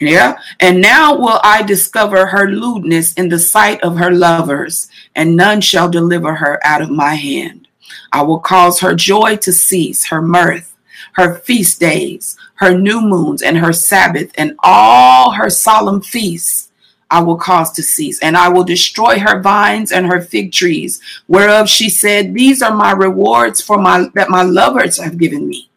Yeah. 0.00 0.38
And 0.60 0.80
now 0.80 1.14
will 1.14 1.40
I 1.44 1.62
discover 1.62 2.24
her 2.24 2.48
lewdness 2.50 3.12
in 3.12 3.28
the 3.28 3.38
sight 3.38 3.82
of 3.82 3.98
her 3.98 4.10
lovers, 4.10 4.88
and 5.14 5.36
none 5.36 5.60
shall 5.60 5.90
deliver 5.90 6.34
her 6.34 6.58
out 6.64 6.80
of 6.80 6.88
my 6.88 7.14
hand. 7.16 7.68
I 8.12 8.22
will 8.22 8.40
cause 8.40 8.80
her 8.80 8.94
joy 8.94 9.36
to 9.36 9.52
cease, 9.52 10.06
her 10.06 10.22
mirth, 10.22 10.74
her 11.16 11.34
feast 11.34 11.80
days, 11.80 12.38
her 12.54 12.76
new 12.78 13.02
moons, 13.02 13.42
and 13.42 13.58
her 13.58 13.74
Sabbath, 13.74 14.30
and 14.36 14.56
all 14.62 15.32
her 15.32 15.50
solemn 15.50 16.00
feasts. 16.00 16.71
I 17.12 17.20
will 17.20 17.36
cause 17.36 17.70
to 17.72 17.82
cease, 17.82 18.18
and 18.20 18.36
I 18.36 18.48
will 18.48 18.64
destroy 18.64 19.20
her 19.20 19.40
vines 19.40 19.92
and 19.92 20.06
her 20.06 20.20
fig 20.20 20.52
trees, 20.52 21.00
whereof 21.28 21.68
she 21.68 21.88
said, 21.88 22.34
These 22.34 22.62
are 22.62 22.74
my 22.74 22.92
rewards 22.92 23.60
for 23.60 23.78
my 23.78 24.08
that 24.14 24.30
my 24.30 24.42
lovers 24.42 24.98
have 24.98 25.18
given 25.18 25.46
me, 25.46 25.70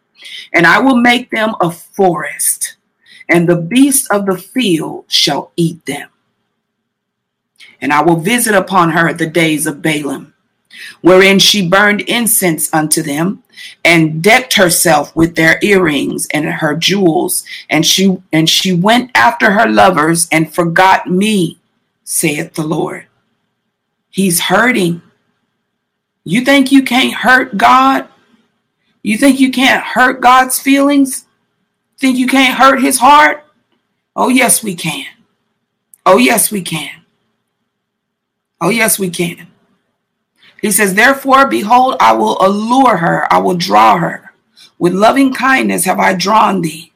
and 0.54 0.66
I 0.66 0.80
will 0.80 0.96
make 0.96 1.30
them 1.30 1.54
a 1.62 1.70
forest 1.70 2.76
and 3.28 3.48
the 3.48 3.56
beasts 3.56 4.10
of 4.10 4.26
the 4.26 4.38
field 4.38 5.06
shall 5.08 5.52
eat 5.56 5.86
them. 5.86 6.10
And 7.82 7.92
I 7.92 8.02
will 8.02 8.18
visit 8.18 8.56
upon 8.56 8.92
her 8.92 9.14
the 9.14 9.28
days 9.28 9.68
of 9.68 9.78
Baalim, 9.78 10.34
wherein 11.02 11.40
she 11.40 11.68
burned 11.68 12.02
incense 12.02 12.74
unto 12.74 13.02
them, 13.02 13.44
and 13.84 14.22
decked 14.22 14.54
herself 14.54 15.16
with 15.16 15.36
their 15.36 15.60
earrings 15.62 16.28
and 16.34 16.46
her 16.46 16.76
jewels, 16.76 17.44
and 17.70 17.86
she 17.86 18.18
and 18.32 18.50
she 18.50 18.74
went 18.74 19.12
after 19.16 19.52
her 19.52 19.68
lovers 19.68 20.28
and 20.32 20.54
forgot 20.54 21.08
me, 21.08 21.60
saith 22.04 22.54
the 22.54 22.64
Lord. 22.64 23.08
He's 24.10 24.40
hurting. 24.42 25.02
You 26.24 26.42
think 26.42 26.72
you 26.72 26.84
can't 26.84 27.14
hurt 27.14 27.58
God? 27.58 28.08
You 29.04 29.18
think 29.18 29.40
you 29.40 29.52
can't 29.52 29.84
hurt 29.84 30.22
God's 30.22 30.60
feelings? 30.60 31.26
Think 31.98 32.18
you 32.18 32.28
can't 32.28 32.58
hurt 32.58 32.82
his 32.82 32.98
heart? 32.98 33.44
Oh, 34.16 34.30
yes, 34.30 34.64
we 34.64 34.74
can. 34.76 35.06
Oh, 36.06 36.18
yes, 36.18 36.52
we 36.52 36.62
can. 36.62 37.04
Oh, 38.62 38.70
yes, 38.70 38.98
we 38.98 39.10
can. 39.10 39.48
He 40.66 40.72
says, 40.72 40.96
Therefore, 40.96 41.48
behold, 41.48 41.96
I 42.00 42.14
will 42.14 42.38
allure 42.42 42.98
her, 42.98 43.32
I 43.32 43.38
will 43.38 43.54
draw 43.54 44.00
her. 44.00 44.32
With 44.80 44.96
loving 44.96 45.32
kindness 45.32 45.86
have 45.86 46.00
I 46.00 46.16
drawn 46.16 46.62
thee. 46.62 46.92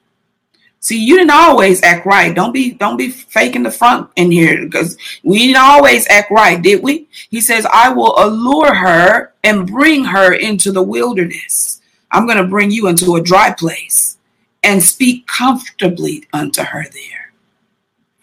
See, 0.80 0.98
you 0.98 1.16
didn't 1.18 1.30
always 1.30 1.84
act 1.84 2.08
right. 2.08 2.34
Don't 2.34 2.52
be 2.52 2.72
don't 2.72 2.98
be 2.98 3.10
faking 3.10 3.62
the 3.62 3.70
front 3.70 4.10
in 4.16 4.32
here 4.32 4.66
because 4.66 4.98
we 5.22 5.38
didn't 5.38 5.62
always 5.62 6.08
act 6.10 6.32
right, 6.32 6.60
did 6.60 6.82
we? 6.82 7.10
He 7.30 7.42
says, 7.42 7.68
I 7.72 7.90
will 7.90 8.16
allure 8.18 8.74
her 8.74 9.34
and 9.44 9.68
bring 9.68 10.04
her 10.06 10.34
into 10.34 10.72
the 10.72 10.82
wilderness. 10.82 11.80
I'm 12.10 12.26
going 12.26 12.40
to 12.40 12.48
bring 12.48 12.72
you 12.72 12.88
into 12.88 13.18
a 13.18 13.22
dry 13.22 13.52
place 13.52 14.18
and 14.64 14.82
speak 14.82 15.28
comfortably 15.28 16.28
unto 16.34 16.64
her 16.64 16.86
there. 16.92 17.34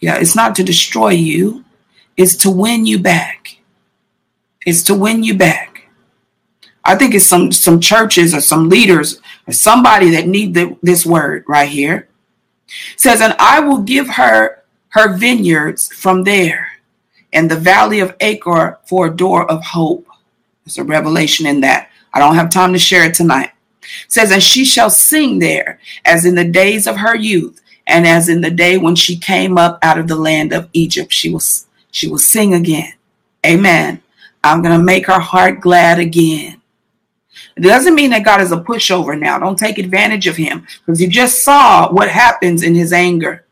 Yeah, 0.00 0.16
it's 0.16 0.34
not 0.34 0.56
to 0.56 0.64
destroy 0.64 1.10
you, 1.10 1.64
it's 2.16 2.34
to 2.38 2.50
win 2.50 2.84
you 2.84 2.98
back. 2.98 3.55
It's 4.66 4.82
to 4.84 4.94
win 4.94 5.22
you 5.22 5.38
back. 5.38 5.88
I 6.84 6.94
think 6.94 7.14
it's 7.14 7.24
some 7.24 7.50
some 7.50 7.80
churches 7.80 8.34
or 8.34 8.40
some 8.42 8.68
leaders 8.68 9.20
or 9.46 9.54
somebody 9.54 10.10
that 10.10 10.28
need 10.28 10.52
the, 10.52 10.76
this 10.82 11.06
word 11.06 11.44
right 11.48 11.68
here. 11.68 12.08
It 12.92 13.00
says, 13.00 13.22
and 13.22 13.34
I 13.38 13.60
will 13.60 13.78
give 13.78 14.08
her 14.08 14.62
her 14.88 15.16
vineyards 15.16 15.90
from 15.92 16.24
there, 16.24 16.72
and 17.32 17.50
the 17.50 17.56
valley 17.56 18.00
of 18.00 18.14
Achor 18.20 18.78
for 18.86 19.06
a 19.06 19.16
door 19.16 19.50
of 19.50 19.64
hope. 19.64 20.06
There's 20.64 20.78
a 20.78 20.84
revelation 20.84 21.46
in 21.46 21.62
that. 21.62 21.88
I 22.12 22.18
don't 22.18 22.34
have 22.34 22.50
time 22.50 22.74
to 22.74 22.78
share 22.78 23.04
it 23.04 23.14
tonight 23.14 23.52
says, 24.08 24.30
And 24.30 24.42
she 24.42 24.64
shall 24.64 24.90
sing 24.90 25.38
there 25.38 25.80
as 26.04 26.24
in 26.24 26.34
the 26.34 26.44
days 26.44 26.86
of 26.86 26.96
her 26.96 27.14
youth, 27.14 27.60
and 27.86 28.06
as 28.06 28.28
in 28.28 28.40
the 28.40 28.50
day 28.50 28.78
when 28.78 28.96
she 28.96 29.16
came 29.16 29.58
up 29.58 29.78
out 29.82 29.98
of 29.98 30.08
the 30.08 30.16
land 30.16 30.52
of 30.52 30.68
Egypt. 30.72 31.12
She 31.12 31.30
will 31.30 31.42
she 31.90 32.08
will 32.08 32.18
sing 32.18 32.52
again. 32.52 32.92
Amen. 33.44 34.02
I'm 34.52 34.62
gonna 34.62 34.82
make 34.82 35.06
her 35.06 35.20
heart 35.20 35.60
glad 35.60 35.98
again. 35.98 36.60
It 37.56 37.62
doesn't 37.62 37.94
mean 37.94 38.10
that 38.10 38.24
God 38.24 38.40
is 38.40 38.52
a 38.52 38.58
pushover 38.58 39.18
now. 39.18 39.38
Don't 39.38 39.58
take 39.58 39.78
advantage 39.78 40.26
of 40.26 40.36
him 40.36 40.66
because 40.84 41.00
you 41.00 41.08
just 41.08 41.42
saw 41.42 41.90
what 41.90 42.08
happens 42.08 42.62
in 42.62 42.74
his 42.74 42.92
anger. 42.92 43.46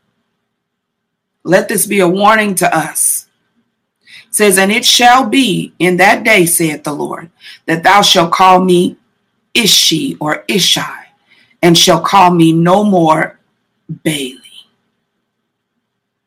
Let 1.43 1.69
this 1.69 1.85
be 1.85 1.99
a 1.99 2.07
warning 2.07 2.55
to 2.55 2.75
us. 2.75 3.27
It 4.27 4.35
says, 4.35 4.57
and 4.57 4.71
it 4.71 4.85
shall 4.85 5.27
be 5.27 5.73
in 5.79 5.97
that 5.97 6.23
day, 6.23 6.45
saith 6.45 6.83
the 6.83 6.93
Lord, 6.93 7.31
that 7.65 7.83
thou 7.83 8.01
shalt 8.01 8.31
call 8.31 8.63
me 8.63 8.97
Ishi 9.53 10.17
or 10.19 10.43
Ishai, 10.49 11.05
and 11.61 11.77
shall 11.77 12.01
call 12.01 12.31
me 12.31 12.51
no 12.51 12.83
more 12.83 13.39
Baali. 13.91 14.41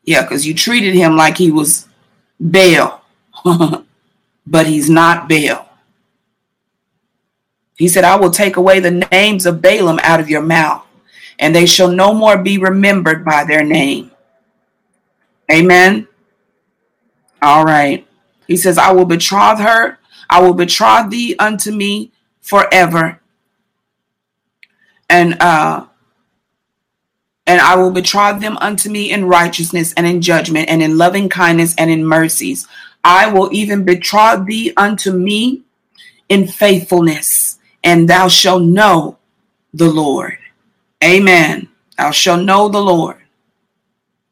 Yeah, 0.05 0.23
because 0.23 0.47
you 0.47 0.55
treated 0.55 0.95
him 0.95 1.17
like 1.17 1.37
he 1.37 1.51
was 1.51 1.87
Baal, 2.41 3.03
but 4.51 4.67
he's 4.67 4.89
not 4.89 5.29
Baal. 5.29 5.69
He 7.77 7.87
said, 7.87 8.05
I 8.05 8.17
will 8.17 8.31
take 8.31 8.57
away 8.57 8.81
the 8.81 9.07
names 9.13 9.47
of 9.47 9.57
Baalim 9.57 10.01
out 10.03 10.21
of 10.21 10.29
your 10.29 10.43
mouth, 10.43 10.85
and 11.39 11.55
they 11.55 11.67
shall 11.67 11.89
no 11.89 12.13
more 12.13 12.37
be 12.39 12.59
remembered 12.59 13.25
by 13.25 13.45
their 13.45 13.63
name. 13.63 14.11
Amen. 15.51 16.09
All 17.41 17.65
right. 17.65 18.07
He 18.47 18.57
says, 18.57 18.79
I 18.79 18.93
will 18.93 19.05
betroth 19.05 19.61
her, 19.61 19.99
I 20.29 20.41
will 20.43 20.55
betroth 20.55 21.11
thee 21.11 21.37
unto 21.39 21.71
me 21.71 22.11
forever. 22.41 23.21
And 25.11 25.41
uh 25.41 25.87
and 27.47 27.63
I 27.63 27.77
will 27.77 27.91
betroth 27.91 28.43
them 28.43 28.59
unto 28.59 28.91
me 28.91 29.11
in 29.11 29.25
righteousness 29.25 29.95
and 29.95 30.07
in 30.07 30.21
judgment 30.21 30.69
and 30.69 30.83
in 30.83 30.99
loving 30.99 31.31
kindness 31.31 31.75
and 31.79 31.91
in 31.91 32.05
mercies. 32.05 32.69
I 33.05 33.33
will 33.33 33.49
even 33.53 33.85
betroth 33.85 34.47
thee 34.47 34.73
unto 34.77 35.13
me 35.13 35.63
in 36.29 36.47
faithfulness, 36.47 37.59
and 37.83 38.09
thou 38.09 38.29
shalt 38.29 38.63
know 38.63 39.19
the 39.73 39.89
Lord. 39.91 40.39
Amen. 41.03 41.69
Thou 41.97 42.11
shalt 42.11 42.45
know 42.45 42.69
the 42.69 42.83
Lord. 42.83 43.19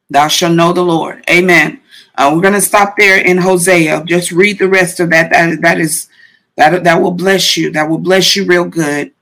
Thou 0.09 0.27
shalt 0.27 0.55
know 0.55 0.73
the 0.73 0.83
Lord. 0.83 1.23
Amen. 1.29 1.81
Uh, 2.15 2.31
we're 2.33 2.41
going 2.41 2.53
to 2.53 2.61
stop 2.61 2.95
there 2.97 3.19
in 3.19 3.37
Hosea. 3.37 4.03
Just 4.05 4.31
read 4.31 4.59
the 4.59 4.67
rest 4.67 4.99
of 4.99 5.09
that. 5.09 5.31
That, 5.31 5.61
that 5.61 5.79
is 5.79 6.09
That 6.57 6.83
that 6.85 7.01
will 7.01 7.13
bless 7.13 7.55
you. 7.55 7.71
That 7.71 7.87
will 7.87 8.01
bless 8.01 8.35
you 8.35 8.45
real 8.45 8.65
good. 8.65 9.13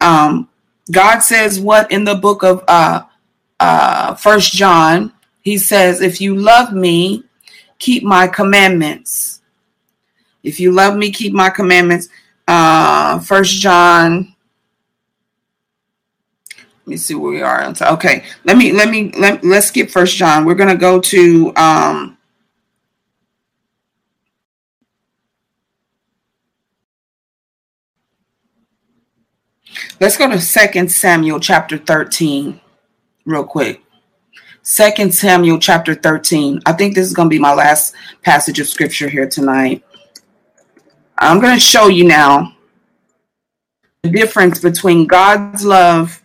Um, 0.00 0.48
God 0.90 1.20
says 1.20 1.58
what 1.58 1.90
in 1.90 2.04
the 2.04 2.16
book 2.16 2.44
of 2.44 2.62
uh, 2.68 3.04
uh, 3.58 4.14
First 4.14 4.52
John? 4.52 5.12
He 5.40 5.56
says, 5.56 6.02
"If 6.02 6.20
you 6.20 6.36
love 6.36 6.74
me, 6.74 7.24
keep 7.82 8.02
my 8.04 8.28
commandments. 8.28 9.42
If 10.42 10.60
you 10.60 10.72
love 10.72 10.96
me, 10.96 11.10
keep 11.10 11.32
my 11.32 11.50
commandments." 11.50 12.08
Uh, 12.46 13.18
First 13.18 13.54
John. 13.60 14.34
Let 16.56 16.86
me 16.86 16.96
see 16.96 17.14
where 17.14 17.32
we 17.32 17.42
are. 17.42 17.74
Okay, 17.80 18.24
let 18.44 18.56
me 18.56 18.72
let 18.72 18.88
me 18.88 19.10
let 19.18 19.44
let's 19.44 19.66
skip 19.68 19.90
First 19.90 20.16
John. 20.16 20.44
We're 20.44 20.60
gonna 20.62 20.76
go 20.76 21.00
to 21.00 21.52
um, 21.56 22.16
Let's 30.00 30.16
go 30.16 30.28
to 30.28 30.40
Second 30.40 30.90
Samuel 30.90 31.38
chapter 31.38 31.78
13 31.78 32.60
real 33.24 33.44
quick. 33.44 33.81
Second 34.62 35.12
Samuel 35.12 35.58
chapter 35.58 35.92
13. 35.94 36.60
I 36.64 36.72
think 36.72 36.94
this 36.94 37.06
is 37.06 37.12
going 37.12 37.28
to 37.28 37.34
be 37.34 37.40
my 37.40 37.52
last 37.52 37.94
passage 38.22 38.60
of 38.60 38.68
scripture 38.68 39.08
here 39.08 39.28
tonight. 39.28 39.84
I'm 41.18 41.40
going 41.40 41.54
to 41.54 41.60
show 41.60 41.88
you 41.88 42.04
now 42.04 42.54
the 44.02 44.10
difference 44.10 44.60
between 44.60 45.08
God's 45.08 45.64
love 45.64 46.22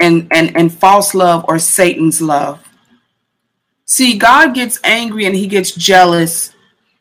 and, 0.00 0.26
and, 0.32 0.56
and 0.56 0.72
false 0.72 1.14
love 1.14 1.44
or 1.46 1.60
Satan's 1.60 2.20
love. 2.20 2.68
See, 3.84 4.18
God 4.18 4.54
gets 4.54 4.80
angry 4.82 5.24
and 5.24 5.36
he 5.36 5.46
gets 5.46 5.72
jealous 5.72 6.52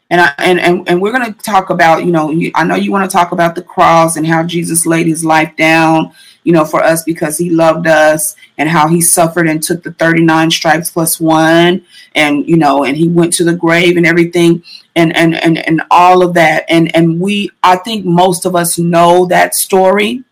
and 0.10 0.22
I, 0.22 0.34
and 0.38 0.60
and, 0.60 0.88
and 0.88 1.02
we're 1.02 1.12
going 1.12 1.34
to 1.34 1.40
talk 1.40 1.70
about 1.70 2.06
you 2.06 2.12
know 2.12 2.34
I 2.56 2.64
know 2.64 2.76
you 2.76 2.92
want 2.92 3.10
to 3.10 3.14
talk 3.14 3.32
about 3.32 3.56
the 3.56 3.62
cross 3.62 4.16
and 4.16 4.26
how 4.26 4.44
Jesus 4.44 4.86
laid 4.86 5.08
his 5.08 5.26
life 5.26 5.56
down 5.58 6.14
you 6.48 6.54
know 6.54 6.64
for 6.64 6.82
us 6.82 7.04
because 7.04 7.38
he 7.38 7.50
loved 7.50 7.88
us 7.88 8.38
and 8.58 8.70
how 8.70 8.88
he 8.88 9.02
suffered 9.02 9.50
and 9.50 9.62
took 9.62 9.84
the 9.84 9.92
39 9.92 10.50
stripes 10.50 10.90
plus 10.90 11.20
one 11.20 11.86
and 12.16 12.48
you 12.48 12.56
know 12.56 12.86
and 12.86 12.96
he 12.96 13.10
went 13.10 13.34
to 13.34 13.44
the 13.44 13.54
grave 13.54 13.98
and 13.98 14.06
everything 14.06 14.64
and 14.98 15.16
and 15.16 15.36
and, 15.36 15.60
and 15.68 15.82
all 15.92 16.22
of 16.24 16.34
that. 16.34 16.66
And 16.68 16.94
and 16.96 17.22
we 17.22 17.52
I 17.64 17.78
think 17.78 18.06
most 18.06 18.46
of 18.46 18.56
us 18.56 18.78
know 18.78 19.26
that 19.28 19.56
story. 19.56 20.24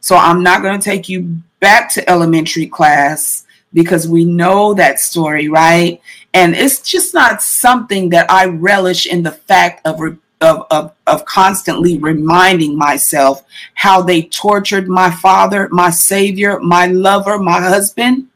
So 0.00 0.16
I'm 0.16 0.42
not 0.42 0.62
going 0.62 0.78
to 0.78 0.84
take 0.84 1.08
you 1.08 1.36
back 1.60 1.92
to 1.94 2.10
elementary 2.10 2.66
class 2.66 3.46
because 3.72 4.08
we 4.08 4.24
know 4.24 4.74
that 4.74 4.98
story 4.98 5.48
right? 5.48 6.00
And 6.34 6.54
it's 6.54 6.82
just 6.82 7.14
not 7.14 7.42
something 7.42 8.08
that 8.10 8.30
I 8.30 8.46
relish 8.46 9.06
in 9.06 9.22
the 9.22 9.32
fact 9.32 9.86
of, 9.86 10.00
of, 10.42 10.66
of, 10.70 10.92
of 11.06 11.24
constantly 11.24 11.98
reminding 11.98 12.76
myself 12.76 13.44
how 13.74 14.02
they 14.02 14.22
tortured 14.22 14.88
my 14.88 15.10
father, 15.10 15.68
my 15.70 15.90
savior, 15.90 16.58
my 16.60 16.86
lover, 16.86 17.38
my 17.38 17.60
husband, 17.60 18.28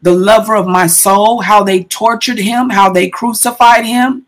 the 0.00 0.12
lover 0.12 0.56
of 0.56 0.66
my 0.66 0.86
soul, 0.86 1.42
how 1.42 1.62
they 1.62 1.84
tortured 1.84 2.38
him, 2.38 2.70
how 2.70 2.90
they 2.90 3.08
crucified 3.08 3.84
him. 3.84 4.26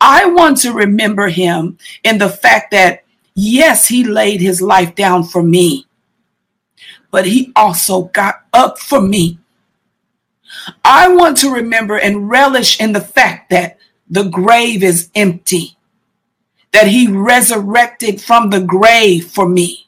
I 0.00 0.26
want 0.26 0.58
to 0.58 0.72
remember 0.72 1.28
him 1.28 1.78
in 2.02 2.18
the 2.18 2.28
fact 2.28 2.72
that, 2.72 3.04
yes, 3.34 3.88
he 3.88 4.04
laid 4.04 4.40
his 4.40 4.60
life 4.60 4.94
down 4.94 5.24
for 5.24 5.42
me, 5.42 5.86
but 7.10 7.26
he 7.26 7.52
also 7.56 8.02
got 8.02 8.42
up 8.52 8.78
for 8.78 9.00
me. 9.00 9.38
I 10.84 11.08
want 11.08 11.38
to 11.38 11.50
remember 11.50 11.96
and 11.96 12.28
relish 12.28 12.78
in 12.78 12.92
the 12.92 13.00
fact 13.00 13.50
that 13.50 13.78
the 14.08 14.24
grave 14.24 14.82
is 14.82 15.10
empty, 15.14 15.73
that 16.74 16.88
he 16.88 17.06
resurrected 17.06 18.20
from 18.20 18.50
the 18.50 18.60
grave 18.60 19.30
for 19.30 19.48
me. 19.48 19.86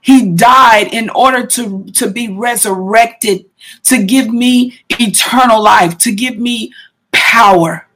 He 0.00 0.30
died 0.30 0.94
in 0.94 1.10
order 1.10 1.44
to, 1.44 1.84
to 1.86 2.08
be 2.08 2.28
resurrected, 2.32 3.46
to 3.84 4.02
give 4.04 4.32
me 4.32 4.78
eternal 4.90 5.60
life, 5.62 5.98
to 5.98 6.12
give 6.12 6.38
me 6.38 6.72
power. 7.10 7.88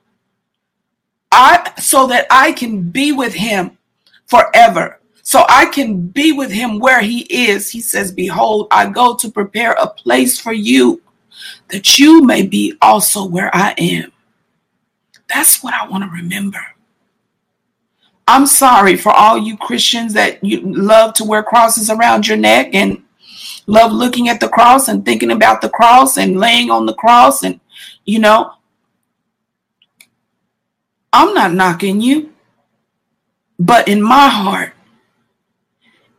I 1.31 1.73
so 1.79 2.09
that 2.09 2.27
I 2.29 2.53
can 2.53 2.91
be 2.91 3.13
with 3.13 3.35
him 3.35 3.79
forever. 4.27 4.99
So 5.23 5.45
I 5.49 5.67
can 5.67 6.09
be 6.09 6.33
with 6.33 6.51
him 6.51 6.81
where 6.81 7.01
he 7.01 7.21
is. 7.21 7.71
He 7.71 7.81
says, 7.81 8.11
Behold, 8.11 8.67
I 8.73 8.89
go 8.89 9.15
to 9.15 9.31
prepare 9.31 9.73
a 9.73 9.87
place 9.87 10.41
for 10.41 10.53
you 10.53 11.03
that 11.69 11.99
you 11.99 12.25
may 12.25 12.45
be 12.45 12.77
also 12.83 13.25
where 13.25 13.55
I 13.55 13.75
am. 13.79 14.11
That's 15.29 15.63
what 15.63 15.75
I 15.75 15.87
want 15.87 16.03
to 16.03 16.11
remember. 16.11 16.65
I'm 18.29 18.47
sorry 18.47 18.97
for 18.97 19.11
all 19.11 19.39
you 19.39 19.57
Christians 19.57 20.13
that 20.13 20.45
you 20.45 20.61
love 20.61 21.15
to 21.15 21.25
wear 21.25 21.43
crosses 21.43 21.89
around 21.89 22.29
your 22.29 22.37
neck 22.37 22.75
and 22.75 23.03
love 23.67 23.91
looking 23.91 24.29
at 24.29 24.39
the 24.39 24.49
cross 24.49 24.87
and 24.87 25.05
thinking 25.05 25.31
about 25.31 25.63
the 25.63 25.71
cross 25.71 26.19
and 26.19 26.39
laying 26.39 26.71
on 26.71 26.85
the 26.85 26.93
cross 26.93 27.43
and 27.43 27.59
you 28.05 28.19
know 28.19 28.53
I'm 31.11 31.33
not 31.33 31.55
knocking 31.55 32.03
you 32.03 32.35
but 33.59 33.89
in 33.89 34.03
my 34.03 34.29
heart 34.29 34.75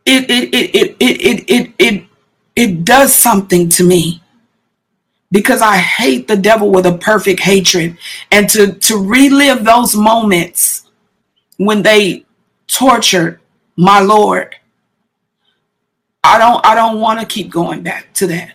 it 0.04 0.28
it 0.28 0.52
it 0.52 0.74
it 0.74 0.96
it 0.98 1.20
it 1.20 1.44
it, 1.48 1.72
it, 1.78 2.04
it 2.56 2.84
does 2.84 3.14
something 3.14 3.68
to 3.70 3.84
me 3.84 4.20
because 5.30 5.62
I 5.62 5.76
hate 5.76 6.26
the 6.26 6.36
devil 6.36 6.70
with 6.70 6.86
a 6.86 6.98
perfect 6.98 7.40
hatred. 7.40 7.96
And 8.30 8.48
to, 8.50 8.72
to 8.72 8.96
relive 8.96 9.64
those 9.64 9.94
moments 9.94 10.89
when 11.60 11.82
they 11.82 12.24
tortured 12.66 13.38
my 13.76 14.00
Lord, 14.00 14.56
I 16.24 16.38
don't 16.38 16.64
I 16.64 16.74
don't 16.74 17.00
want 17.00 17.20
to 17.20 17.26
keep 17.26 17.50
going 17.50 17.82
back 17.82 18.14
to 18.14 18.26
that 18.28 18.54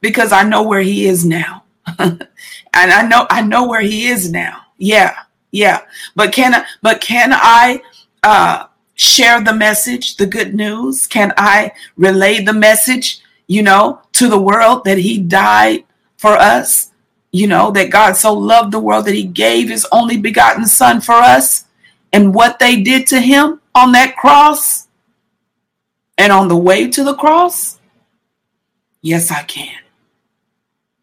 because 0.00 0.30
I 0.30 0.44
know 0.44 0.62
where 0.62 0.80
he 0.80 1.06
is 1.06 1.24
now. 1.24 1.64
and 1.98 2.28
I 2.72 3.02
know 3.02 3.26
I 3.30 3.42
know 3.42 3.66
where 3.66 3.80
he 3.80 4.06
is 4.06 4.30
now. 4.30 4.60
Yeah. 4.78 5.14
Yeah. 5.50 5.80
But 6.14 6.32
can 6.32 6.54
I 6.54 6.64
but 6.82 7.00
can 7.00 7.30
I 7.32 7.82
uh 8.22 8.66
share 8.94 9.42
the 9.42 9.52
message, 9.52 10.16
the 10.16 10.26
good 10.26 10.54
news? 10.54 11.08
Can 11.08 11.32
I 11.36 11.72
relay 11.96 12.44
the 12.44 12.52
message, 12.52 13.22
you 13.48 13.64
know, 13.64 14.02
to 14.12 14.28
the 14.28 14.40
world 14.40 14.84
that 14.84 14.98
he 14.98 15.18
died 15.18 15.82
for 16.16 16.30
us. 16.30 16.92
You 17.32 17.48
know, 17.48 17.72
that 17.72 17.90
God 17.90 18.16
so 18.16 18.32
loved 18.32 18.72
the 18.72 18.78
world 18.78 19.04
that 19.06 19.14
he 19.14 19.24
gave 19.24 19.68
his 19.68 19.84
only 19.90 20.16
begotten 20.16 20.64
son 20.66 21.00
for 21.00 21.14
us. 21.14 21.65
And 22.16 22.34
what 22.34 22.58
they 22.58 22.80
did 22.80 23.08
to 23.08 23.20
him 23.20 23.60
on 23.74 23.92
that 23.92 24.16
cross 24.16 24.88
and 26.16 26.32
on 26.32 26.48
the 26.48 26.56
way 26.56 26.88
to 26.88 27.04
the 27.04 27.12
cross. 27.14 27.78
Yes, 29.02 29.30
I 29.30 29.42
can. 29.42 29.76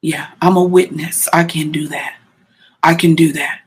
Yeah, 0.01 0.31
I'm 0.41 0.57
a 0.57 0.63
witness. 0.63 1.29
I 1.31 1.43
can 1.43 1.71
do 1.71 1.87
that. 1.89 2.17
I 2.81 2.95
can 2.95 3.13
do 3.13 3.31
that. 3.33 3.61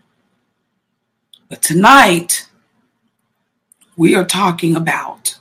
But 1.49 1.63
tonight, 1.63 2.49
we 3.97 4.17
are 4.17 4.25
talking 4.25 4.75
about 4.75 5.39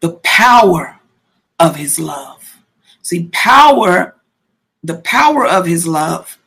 the 0.00 0.14
power 0.22 1.00
of 1.60 1.76
his 1.76 1.98
love. 1.98 2.56
See, 3.02 3.28
power 3.30 4.14
the 4.82 4.96
power 4.96 5.44
of 5.44 5.66
his 5.66 5.86
love. 5.86 6.38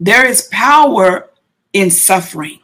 There 0.00 0.24
is 0.24 0.48
power 0.50 1.28
in 1.74 1.90
suffering. 1.90 2.61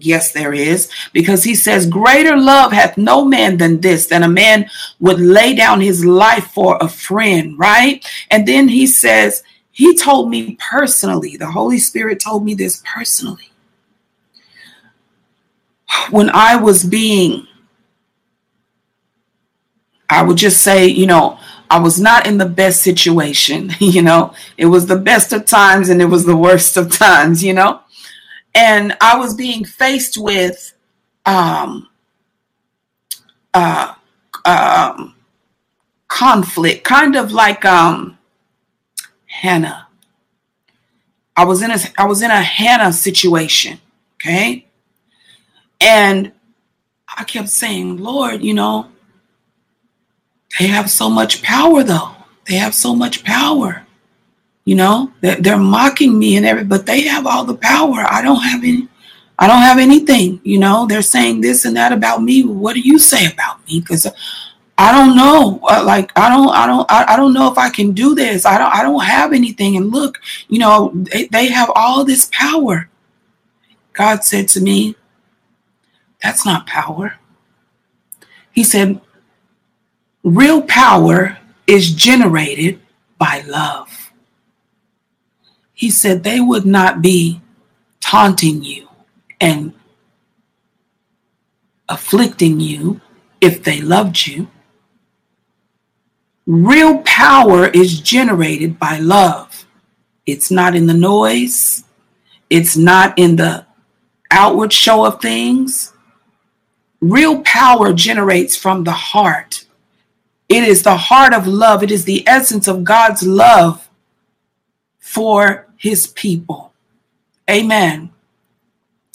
Yes, 0.00 0.32
there 0.32 0.52
is, 0.52 0.90
because 1.12 1.44
he 1.44 1.54
says, 1.54 1.86
Greater 1.86 2.36
love 2.36 2.72
hath 2.72 2.96
no 2.96 3.24
man 3.24 3.58
than 3.58 3.80
this, 3.80 4.06
than 4.06 4.22
a 4.22 4.28
man 4.28 4.68
would 4.98 5.20
lay 5.20 5.54
down 5.54 5.80
his 5.80 6.04
life 6.04 6.48
for 6.52 6.78
a 6.80 6.88
friend, 6.88 7.58
right? 7.58 8.04
And 8.30 8.46
then 8.46 8.68
he 8.68 8.86
says, 8.86 9.42
He 9.70 9.96
told 9.96 10.30
me 10.30 10.56
personally, 10.60 11.36
the 11.36 11.50
Holy 11.50 11.78
Spirit 11.78 12.20
told 12.20 12.44
me 12.44 12.54
this 12.54 12.82
personally. 12.94 13.50
When 16.10 16.30
I 16.30 16.56
was 16.56 16.84
being, 16.84 17.46
I 20.08 20.22
would 20.22 20.36
just 20.36 20.62
say, 20.62 20.86
you 20.86 21.06
know, 21.06 21.38
I 21.70 21.78
was 21.78 22.00
not 22.00 22.26
in 22.26 22.38
the 22.38 22.46
best 22.46 22.82
situation, 22.82 23.70
you 23.78 24.02
know. 24.02 24.34
It 24.58 24.66
was 24.66 24.86
the 24.86 24.98
best 24.98 25.32
of 25.32 25.46
times 25.46 25.88
and 25.88 26.02
it 26.02 26.06
was 26.06 26.26
the 26.26 26.36
worst 26.36 26.76
of 26.76 26.90
times, 26.92 27.44
you 27.44 27.54
know. 27.54 27.80
And 28.54 28.96
I 29.00 29.16
was 29.16 29.34
being 29.34 29.64
faced 29.64 30.18
with 30.18 30.74
um, 31.26 31.88
uh, 33.54 33.94
um, 34.44 35.14
conflict, 36.08 36.84
kind 36.84 37.16
of 37.16 37.32
like 37.32 37.64
um, 37.64 38.18
Hannah. 39.26 39.86
I 41.36 41.44
was 41.44 41.62
in 41.62 41.70
a 41.70 41.78
I 41.96 42.06
was 42.06 42.22
in 42.22 42.30
a 42.30 42.42
Hannah 42.42 42.92
situation, 42.92 43.80
okay? 44.16 44.66
And 45.80 46.32
I 47.16 47.24
kept 47.24 47.48
saying, 47.48 47.96
Lord, 47.98 48.42
you 48.42 48.52
know, 48.52 48.90
they 50.58 50.66
have 50.66 50.90
so 50.90 51.08
much 51.08 51.42
power, 51.42 51.82
though. 51.82 52.10
They 52.46 52.56
have 52.56 52.74
so 52.74 52.94
much 52.94 53.24
power. 53.24 53.86
You 54.64 54.76
know, 54.76 55.12
they're, 55.20 55.58
mocking 55.58 56.18
me 56.18 56.36
and 56.36 56.46
everything, 56.46 56.68
but 56.68 56.86
they 56.86 57.02
have 57.02 57.26
all 57.26 57.44
the 57.44 57.56
power. 57.56 58.04
I 58.08 58.22
don't 58.22 58.42
have 58.42 58.62
any. 58.62 58.88
I 59.38 59.46
don't 59.46 59.62
have 59.62 59.78
anything. 59.78 60.40
You 60.44 60.58
know, 60.58 60.86
they're 60.86 61.00
saying 61.00 61.40
this 61.40 61.64
and 61.64 61.76
that 61.76 61.92
about 61.92 62.22
me. 62.22 62.44
What 62.44 62.74
do 62.74 62.80
you 62.80 62.98
say 62.98 63.24
about 63.26 63.66
me? 63.66 63.80
Because 63.80 64.06
I 64.76 64.92
don't 64.92 65.16
know. 65.16 65.60
Uh, 65.62 65.82
like 65.84 66.10
I 66.16 66.28
don't, 66.28 66.50
I 66.50 66.66
don't, 66.66 66.90
I, 66.90 67.14
I 67.14 67.16
don't 67.16 67.32
know 67.32 67.50
if 67.50 67.58
I 67.58 67.70
can 67.70 67.92
do 67.92 68.14
this. 68.14 68.46
I 68.46 68.58
don't, 68.58 68.74
I 68.74 68.82
don't 68.82 69.02
have 69.02 69.32
anything. 69.32 69.76
And 69.76 69.90
look, 69.90 70.18
you 70.48 70.58
know, 70.58 70.92
they, 70.94 71.26
they 71.26 71.48
have 71.48 71.70
all 71.74 72.04
this 72.04 72.30
power. 72.32 72.88
God 73.92 74.24
said 74.24 74.48
to 74.48 74.60
me, 74.60 74.96
"That's 76.22 76.46
not 76.46 76.66
power." 76.66 77.18
He 78.52 78.64
said, 78.64 79.00
"Real 80.22 80.62
power 80.62 81.38
is 81.66 81.92
generated 81.92 82.80
by 83.18 83.42
love." 83.46 83.99
He 85.80 85.90
said 85.90 86.24
they 86.24 86.40
would 86.40 86.66
not 86.66 87.00
be 87.00 87.40
taunting 88.00 88.62
you 88.62 88.86
and 89.40 89.72
afflicting 91.88 92.60
you 92.60 93.00
if 93.40 93.64
they 93.64 93.80
loved 93.80 94.26
you. 94.26 94.48
Real 96.44 96.98
power 96.98 97.66
is 97.68 97.98
generated 97.98 98.78
by 98.78 98.98
love. 98.98 99.64
It's 100.26 100.50
not 100.50 100.76
in 100.76 100.84
the 100.86 100.92
noise, 100.92 101.82
it's 102.50 102.76
not 102.76 103.18
in 103.18 103.36
the 103.36 103.64
outward 104.30 104.74
show 104.74 105.06
of 105.06 105.22
things. 105.22 105.94
Real 107.00 107.40
power 107.40 107.94
generates 107.94 108.54
from 108.54 108.84
the 108.84 108.92
heart. 108.92 109.64
It 110.46 110.62
is 110.62 110.82
the 110.82 110.98
heart 110.98 111.32
of 111.32 111.46
love, 111.46 111.82
it 111.82 111.90
is 111.90 112.04
the 112.04 112.28
essence 112.28 112.68
of 112.68 112.84
God's 112.84 113.22
love 113.22 113.88
for 114.98 115.69
his 115.80 116.08
people. 116.08 116.72
Amen. 117.50 118.10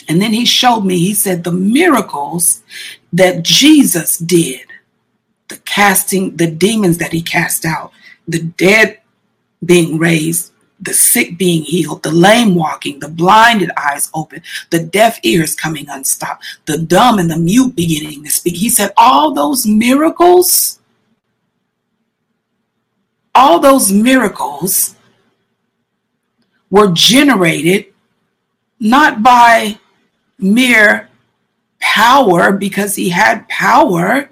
And 0.09 0.19
then 0.19 0.33
he 0.33 0.45
showed 0.45 0.81
me, 0.81 0.97
he 0.97 1.13
said, 1.13 1.43
the 1.43 1.51
miracles 1.51 2.63
that 3.13 3.43
Jesus 3.43 4.17
did, 4.17 4.65
the 5.47 5.57
casting, 5.57 6.35
the 6.37 6.49
demons 6.49 6.97
that 6.97 7.13
he 7.13 7.21
cast 7.21 7.65
out, 7.65 7.91
the 8.27 8.41
dead 8.41 8.99
being 9.63 9.99
raised, 9.99 10.51
the 10.79 10.93
sick 10.93 11.37
being 11.37 11.61
healed, 11.61 12.01
the 12.01 12.11
lame 12.11 12.55
walking, 12.55 12.99
the 12.99 13.09
blinded 13.09 13.69
eyes 13.77 14.09
open, 14.15 14.41
the 14.71 14.79
deaf 14.79 15.19
ears 15.21 15.53
coming 15.53 15.87
unstopped, 15.87 16.43
the 16.65 16.79
dumb 16.79 17.19
and 17.19 17.29
the 17.29 17.37
mute 17.37 17.75
beginning 17.75 18.23
to 18.23 18.29
speak. 18.31 18.55
He 18.55 18.69
said, 18.69 18.91
all 18.97 19.33
those 19.33 19.67
miracles, 19.67 20.79
all 23.35 23.59
those 23.59 23.91
miracles 23.91 24.94
were 26.69 26.91
generated 26.91 27.87
not 28.79 29.23
by 29.23 29.79
mere 30.37 31.09
power 31.79 32.51
because 32.51 32.95
he 32.95 33.09
had 33.09 33.47
power. 33.47 34.29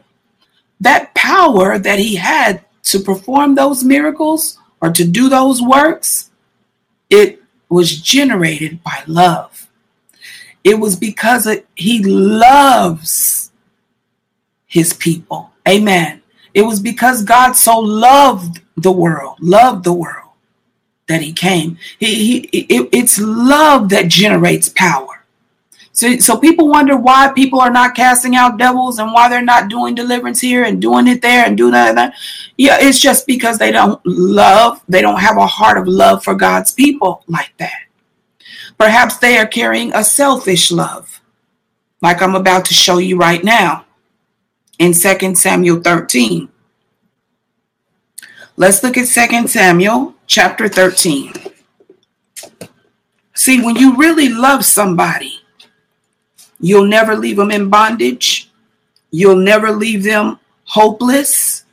That 0.79 1.13
power 1.15 1.79
that 1.79 1.99
he 1.99 2.15
had 2.15 2.65
to 2.83 2.99
perform 2.99 3.55
those 3.55 3.83
miracles 3.83 4.59
or 4.81 4.91
to 4.91 5.05
do 5.05 5.29
those 5.29 5.61
works, 5.61 6.29
it 7.09 7.41
was 7.69 8.01
generated 8.01 8.83
by 8.83 9.03
love. 9.07 9.69
It 10.63 10.79
was 10.79 10.95
because 10.95 11.47
he 11.75 12.03
loves 12.03 13.51
his 14.65 14.93
people. 14.93 15.51
Amen. 15.67 16.21
It 16.53 16.63
was 16.63 16.79
because 16.79 17.23
God 17.23 17.53
so 17.53 17.79
loved 17.79 18.61
the 18.75 18.91
world, 18.91 19.37
loved 19.39 19.85
the 19.85 19.93
world 19.93 20.22
that 21.07 21.21
he 21.21 21.33
came. 21.33 21.77
He, 21.99 22.15
he, 22.15 22.37
it, 22.57 22.89
it's 22.91 23.19
love 23.19 23.89
that 23.89 24.07
generates 24.07 24.69
power. 24.69 25.13
So, 25.91 26.17
so 26.17 26.37
people 26.37 26.69
wonder 26.69 26.97
why 26.97 27.31
people 27.33 27.61
are 27.61 27.69
not 27.69 27.93
casting 27.93 28.35
out 28.35 28.57
devils 28.57 28.97
and 28.97 29.13
why 29.13 29.29
they're 29.29 29.43
not 29.43 29.69
doing 29.69 29.93
deliverance 29.93 30.41
here 30.41 30.63
and 30.63 30.81
doing 30.81 31.07
it 31.07 31.21
there 31.21 31.45
and 31.45 31.55
doing 31.55 31.73
that. 31.73 31.93
that. 31.95 32.15
Yeah, 32.57 32.77
it's 32.79 32.99
just 32.99 33.27
because 33.27 33.59
they 33.59 33.71
don't 33.71 34.01
love, 34.03 34.81
they 34.89 35.01
don't 35.01 35.19
have 35.19 35.37
a 35.37 35.45
heart 35.45 35.77
of 35.77 35.87
love 35.87 36.23
for 36.23 36.33
God's 36.33 36.71
people 36.71 37.23
like 37.27 37.53
that. 37.57 37.83
Perhaps 38.79 39.19
they 39.19 39.37
are 39.37 39.45
carrying 39.45 39.93
a 39.93 40.03
selfish 40.03 40.71
love, 40.71 41.21
like 42.01 42.23
I'm 42.23 42.35
about 42.35 42.65
to 42.65 42.73
show 42.73 42.97
you 42.97 43.17
right 43.17 43.43
now 43.43 43.85
in 44.79 44.93
2 44.93 45.35
Samuel 45.35 45.79
13. 45.79 46.49
Let's 48.55 48.83
look 48.83 48.97
at 48.97 49.07
2 49.07 49.47
Samuel 49.47 50.15
chapter 50.27 50.67
13. 50.67 51.33
See, 53.33 53.63
when 53.63 53.75
you 53.75 53.95
really 53.97 54.29
love 54.29 54.63
somebody, 54.63 55.43
You'll 56.63 56.87
never 56.87 57.17
leave 57.17 57.35
them 57.35 57.51
in 57.51 57.69
bondage. 57.69 58.49
You'll 59.11 59.35
never 59.35 59.69
leave 59.69 60.01
them 60.01 60.39
hopeless. 60.63 61.65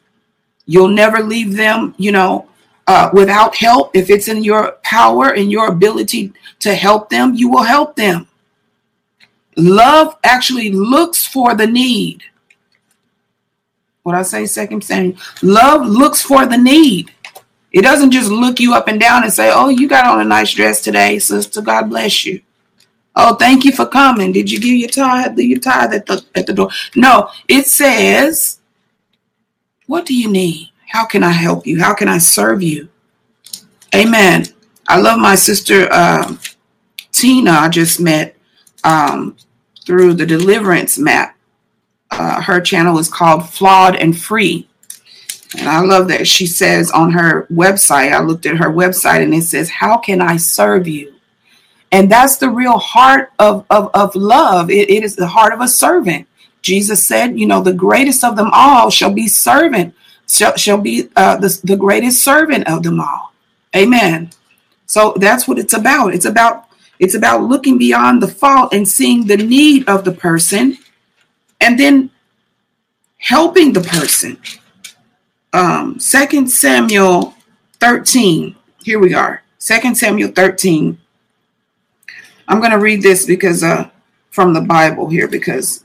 You'll 0.67 0.89
never 0.89 1.21
leave 1.21 1.57
them, 1.57 1.95
you 1.97 2.11
know, 2.11 2.49
uh, 2.89 3.09
without 3.13 3.55
help. 3.55 3.95
If 3.95 4.11
it's 4.11 4.27
in 4.27 4.43
your 4.43 4.79
power 4.83 5.33
and 5.33 5.49
your 5.49 5.69
ability 5.69 6.33
to 6.59 6.75
help 6.75 7.09
them, 7.09 7.37
you 7.37 7.49
will 7.49 7.63
help 7.63 7.95
them. 7.95 8.27
Love 9.57 10.17
actually 10.25 10.73
looks 10.73 11.25
for 11.25 11.55
the 11.55 11.69
need. 11.69 12.25
What 14.03 14.15
I 14.15 14.23
say, 14.23 14.47
second 14.47 14.83
saying, 14.83 15.19
love 15.43 15.87
looks 15.87 16.23
for 16.23 16.47
the 16.47 16.57
need. 16.57 17.13
It 17.73 17.83
doesn't 17.83 18.11
just 18.11 18.31
look 18.31 18.59
you 18.59 18.75
up 18.75 18.89
and 18.89 18.99
down 18.99 19.23
and 19.23 19.33
say, 19.33 19.51
"Oh, 19.53 19.69
you 19.69 19.89
got 19.89 20.07
on 20.07 20.21
a 20.21 20.25
nice 20.25 20.53
dress 20.53 20.83
today, 20.83 21.19
sister. 21.19 21.61
God 21.61 21.91
bless 21.91 22.25
you." 22.25 22.41
Oh, 23.17 23.35
thank 23.35 23.65
you 23.65 23.73
for 23.73 23.87
coming. 23.87 24.33
Did 24.33 24.51
you 24.51 24.59
give 24.61 24.75
your 24.75 24.89
tithe? 24.89 25.37
Leave 25.37 25.51
your 25.51 25.61
tithe 25.61 25.93
at 25.93 26.07
the 26.07 26.25
at 26.35 26.47
the 26.47 26.53
door. 26.53 26.71
No, 26.97 27.31
it 27.49 27.67
says, 27.67 28.61
what 29.87 30.07
do 30.07 30.15
you 30.15 30.31
need? 30.31 30.71
How 30.89 31.05
can 31.05 31.23
I 31.23 31.33
help 31.33 31.67
you? 31.67 31.81
How 31.81 31.95
can 31.95 32.09
I 32.09 32.19
serve 32.19 32.63
you? 32.63 32.89
Amen. 33.95 34.45
I 34.87 35.01
love 35.01 35.19
my 35.19 35.35
sister 35.35 35.89
uh, 35.91 36.37
Tina. 37.13 37.51
I 37.51 37.69
just 37.69 38.01
met 38.01 38.37
um, 38.85 39.37
through 39.85 40.15
the 40.15 40.27
Deliverance 40.27 40.99
Map. 40.99 41.37
Uh, 42.11 42.43
her 42.43 42.61
channel 42.61 42.99
is 42.99 43.09
called 43.09 43.49
Flawed 43.49 43.97
and 43.97 44.19
Free. 44.19 44.69
And 45.59 45.69
I 45.69 45.81
love 45.81 46.09
that 46.09 46.29
she 46.29 46.47
says 46.47 46.91
on 46.91 47.13
her 47.13 47.47
website, 47.53 48.13
I 48.13 48.21
looked 48.21 48.47
at 48.47 48.57
her 48.57 48.71
website 48.71 49.23
and 49.23 49.35
it 49.35 49.43
says, 49.43 49.69
How 49.69 49.97
can 49.97 50.21
I 50.21 50.37
serve 50.37 50.87
you? 50.87 51.15
And 51.93 52.11
that's 52.11 52.37
the 52.37 52.49
real 52.49 52.79
heart 52.79 53.33
of, 53.39 53.67
of, 53.71 53.91
of 53.95 54.15
love. 54.15 54.71
It, 54.71 54.91
it 54.91 55.03
is 55.03 55.17
the 55.17 55.27
heart 55.27 55.53
of 55.53 55.61
a 55.61 55.69
servant. 55.69 56.29
Jesus 56.63 57.07
said, 57.07 57.39
you 57.39 57.47
know, 57.47 57.63
the 57.63 57.73
greatest 57.73 58.23
of 58.23 58.37
them 58.37 58.51
all 58.53 58.91
shall 58.91 59.13
be 59.13 59.27
servant, 59.27 59.95
shall, 60.29 60.57
shall 60.57 60.79
be 60.79 61.09
uh, 61.17 61.37
the, 61.37 61.61
the 61.65 61.77
greatest 61.77 62.23
servant 62.23 62.69
of 62.69 62.83
them 62.83 63.01
all. 63.01 63.33
Amen. 63.75 64.31
So 64.87 65.15
that's 65.17 65.49
what 65.49 65.59
it's 65.59 65.73
about. 65.73 66.15
It's 66.15 66.25
about 66.25 66.67
it's 66.99 67.15
about 67.15 67.45
looking 67.45 67.79
beyond 67.79 68.21
the 68.23 68.29
fault 68.29 68.75
and 68.75 68.87
seeing 68.87 69.27
the 69.27 69.39
need 69.39 69.89
of 69.89 70.05
the 70.05 70.13
person 70.13 70.77
and 71.61 71.79
then 71.79 72.11
helping 73.19 73.73
the 73.73 73.81
person. 73.81 74.39
Um, 75.53 75.99
2 75.99 76.47
Samuel 76.49 77.35
13. 77.81 78.57
Here 78.83 78.99
we 78.99 79.15
are. 79.15 79.43
2 79.59 79.95
Samuel 79.95 80.31
13, 80.31 80.99
I'm 82.49 82.59
going 82.59 82.73
to 82.73 82.79
read 82.79 83.03
this 83.03 83.27
because 83.27 83.63
uh, 83.63 83.91
from 84.31 84.55
the 84.55 84.61
Bible 84.61 85.09
here 85.09 85.29
because 85.29 85.85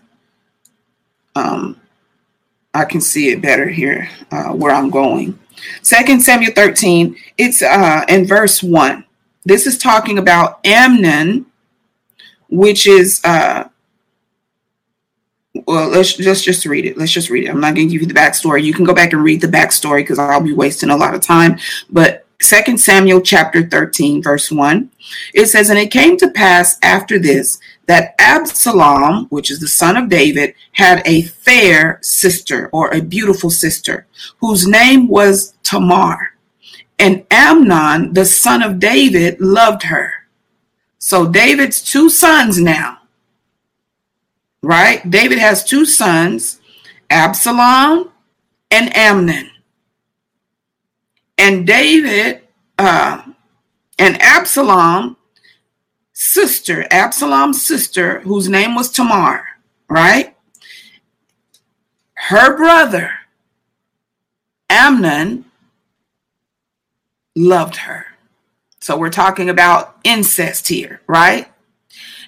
um, 1.35 1.79
I 2.73 2.85
can 2.85 3.01
see 3.01 3.29
it 3.29 3.41
better 3.41 3.67
here 3.67 4.09
uh, 4.31 4.49
where 4.49 4.73
I'm 4.73 4.89
going. 4.89 5.37
Second 5.81 6.21
Samuel 6.21 6.53
13, 6.53 7.15
it's 7.37 7.61
uh, 7.61 8.05
in 8.07 8.25
verse 8.25 8.63
1. 8.63 9.05
This 9.43 9.67
is 9.67 9.77
talking 9.77 10.17
about 10.17 10.59
Amnon, 10.65 11.45
which 12.49 12.87
is 12.87 13.21
uh, 13.23 13.65
well, 15.65 15.89
let's 15.89 16.13
just 16.13 16.43
just 16.43 16.65
read 16.65 16.85
it. 16.85 16.97
Let's 16.97 17.11
just 17.11 17.29
read 17.29 17.45
it. 17.45 17.49
I'm 17.49 17.59
not 17.59 17.75
going 17.75 17.87
to 17.87 17.91
give 17.91 18.01
you 18.01 18.07
the 18.07 18.13
backstory. 18.13 18.63
You 18.63 18.73
can 18.73 18.85
go 18.85 18.93
back 18.93 19.13
and 19.13 19.23
read 19.23 19.41
the 19.41 19.47
backstory 19.47 19.99
because 19.99 20.19
I'll 20.19 20.41
be 20.41 20.53
wasting 20.53 20.89
a 20.89 20.97
lot 20.97 21.15
of 21.15 21.21
time. 21.21 21.57
But 21.89 22.25
Second 22.41 22.79
Samuel 22.79 23.21
chapter 23.21 23.67
13, 23.67 24.21
verse 24.21 24.51
1. 24.51 24.91
It 25.33 25.47
says, 25.47 25.69
And 25.69 25.79
it 25.79 25.91
came 25.91 26.17
to 26.17 26.29
pass 26.29 26.77
after 26.83 27.17
this 27.17 27.59
that 27.87 28.15
Absalom, 28.19 29.27
which 29.29 29.49
is 29.49 29.59
the 29.59 29.67
son 29.67 29.95
of 29.95 30.09
David, 30.09 30.53
had 30.73 31.01
a 31.05 31.23
fair 31.23 31.99
sister 32.01 32.69
or 32.73 32.93
a 32.93 33.01
beautiful 33.01 33.49
sister, 33.49 34.07
whose 34.39 34.67
name 34.67 35.07
was 35.07 35.55
Tamar. 35.63 36.33
And 36.99 37.25
Amnon, 37.31 38.13
the 38.13 38.25
son 38.25 38.61
of 38.61 38.79
David, 38.79 39.39
loved 39.39 39.83
her. 39.83 40.13
So 40.97 41.27
David's 41.27 41.81
two 41.81 42.09
sons 42.09 42.59
now, 42.59 42.99
right? 44.65 45.07
David 45.09 45.37
has 45.37 45.63
two 45.63 45.85
sons, 45.85 46.59
Absalom 47.09 48.11
and 48.71 48.95
Amnon. 48.95 49.51
And 51.37 51.67
David 51.67 52.41
uh, 52.77 53.21
and 53.99 54.21
Absalom 54.21 55.17
sister, 56.13 56.87
Absalom's 56.89 57.61
sister, 57.61 58.21
whose 58.21 58.49
name 58.49 58.73
was 58.73 58.89
Tamar, 58.89 59.45
right? 59.87 60.35
Her 62.13 62.57
brother, 62.57 63.11
Amnon, 64.69 65.45
loved 67.35 67.75
her. 67.77 68.05
So 68.79 68.97
we're 68.97 69.09
talking 69.09 69.49
about 69.49 69.97
incest 70.03 70.67
here, 70.67 71.01
right? 71.07 71.51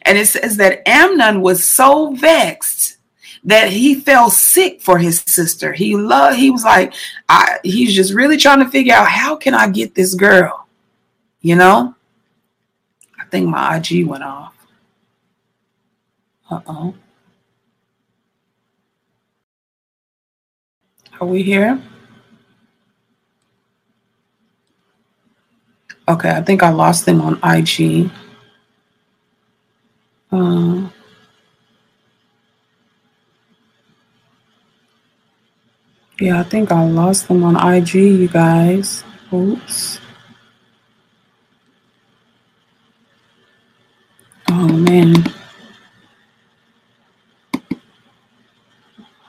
And 0.07 0.17
it 0.17 0.25
says 0.25 0.55
that 0.55 0.87
Amnon 0.87 1.41
was 1.41 1.67
so 1.67 2.15
vexed 2.15 2.97
that 3.43 3.69
he 3.69 3.95
fell 3.95 4.29
sick 4.29 4.81
for 4.81 4.97
his 4.97 5.19
sister. 5.27 5.73
He 5.73 5.97
loved, 5.97 6.37
he 6.37 6.49
was 6.49 6.63
like, 6.63 6.93
I, 7.27 7.59
he's 7.61 7.93
just 7.93 8.13
really 8.13 8.37
trying 8.37 8.59
to 8.59 8.69
figure 8.69 8.93
out 8.93 9.09
how 9.09 9.35
can 9.35 9.53
I 9.53 9.67
get 9.67 9.95
this 9.95 10.15
girl? 10.15 10.65
You 11.41 11.57
know? 11.57 11.93
I 13.19 13.25
think 13.25 13.49
my 13.49 13.75
IG 13.75 14.07
went 14.07 14.23
off. 14.23 14.55
Uh-oh. 16.49 16.95
Are 21.19 21.27
we 21.27 21.43
here? 21.43 21.81
Okay, 26.07 26.31
I 26.31 26.41
think 26.41 26.63
I 26.63 26.69
lost 26.69 27.05
them 27.05 27.19
on 27.19 27.37
IG. 27.43 28.09
Uh, 30.31 30.89
yeah, 36.19 36.39
I 36.39 36.43
think 36.43 36.71
I 36.71 36.83
lost 36.83 37.27
them 37.27 37.43
on 37.43 37.55
IG, 37.55 37.93
you 37.93 38.27
guys. 38.27 39.03
Oops. 39.31 39.99
Oh 44.49 44.67
man. 44.67 45.15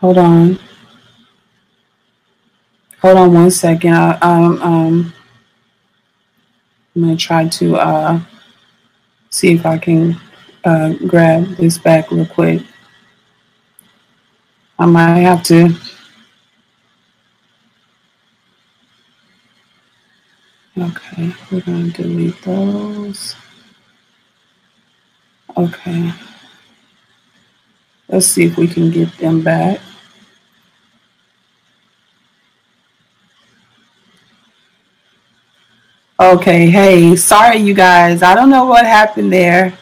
Hold 0.01 0.19
on. 0.19 0.59
Hold 3.01 3.19
on 3.19 3.35
one 3.35 3.51
second. 3.51 3.95
I, 3.95 4.19
um, 4.21 4.63
um, 4.63 5.15
I'm 6.95 7.03
gonna 7.03 7.17
try 7.17 7.47
to 7.47 7.77
uh, 7.77 8.21
see 9.31 9.53
if 9.53 9.65
I 9.65 9.79
can 9.79 10.21
uh, 10.65 10.93
grab 11.07 11.45
this 11.57 11.79
back 11.79 12.11
real 12.11 12.27
quick. 12.27 12.63
I 14.79 14.87
might 14.87 15.21
have 15.21 15.43
to. 15.45 15.75
Okay, 20.79 21.35
we're 21.51 21.61
gonna 21.61 21.89
delete 21.89 22.41
those. 22.43 23.35
Okay. 25.57 26.13
Let's 28.09 28.27
see 28.27 28.45
if 28.45 28.57
we 28.57 28.69
can 28.69 28.91
get 28.91 29.11
them 29.19 29.43
back. 29.43 29.81
Okay, 36.21 36.69
hey, 36.69 37.17
sorry 37.17 37.59
you 37.59 37.75
guys. 37.75 38.23
I 38.23 38.35
don't 38.35 38.51
know 38.51 38.65
what 38.65 38.85
happened 38.87 39.33
there. 39.33 39.77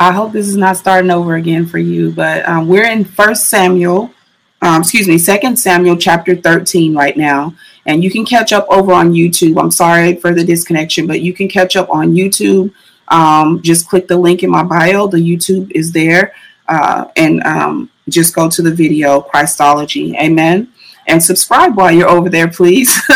I 0.00 0.12
hope 0.12 0.32
this 0.32 0.48
is 0.48 0.56
not 0.56 0.78
starting 0.78 1.10
over 1.10 1.34
again 1.34 1.66
for 1.66 1.76
you, 1.76 2.10
but 2.10 2.48
um, 2.48 2.66
we're 2.66 2.90
in 2.90 3.04
First 3.04 3.50
Samuel, 3.50 4.10
um, 4.62 4.80
excuse 4.80 5.06
me, 5.06 5.18
Second 5.18 5.58
Samuel 5.58 5.98
chapter 5.98 6.34
13 6.34 6.96
right 6.96 7.14
now. 7.18 7.54
And 7.84 8.02
you 8.02 8.10
can 8.10 8.24
catch 8.24 8.54
up 8.54 8.66
over 8.70 8.94
on 8.94 9.12
YouTube. 9.12 9.60
I'm 9.60 9.70
sorry 9.70 10.16
for 10.16 10.32
the 10.32 10.42
disconnection, 10.42 11.06
but 11.06 11.20
you 11.20 11.34
can 11.34 11.48
catch 11.48 11.76
up 11.76 11.90
on 11.90 12.14
YouTube. 12.14 12.72
Um, 13.08 13.60
just 13.60 13.90
click 13.90 14.08
the 14.08 14.16
link 14.16 14.42
in 14.42 14.48
my 14.48 14.62
bio. 14.62 15.06
The 15.06 15.18
YouTube 15.18 15.70
is 15.72 15.92
there. 15.92 16.32
Uh, 16.66 17.08
and 17.16 17.42
um, 17.42 17.90
just 18.08 18.34
go 18.34 18.48
to 18.48 18.62
the 18.62 18.72
video, 18.72 19.20
Christology. 19.20 20.16
Amen. 20.16 20.72
And 21.08 21.22
subscribe 21.22 21.76
while 21.76 21.92
you're 21.92 22.08
over 22.08 22.30
there, 22.30 22.48
please. 22.48 22.98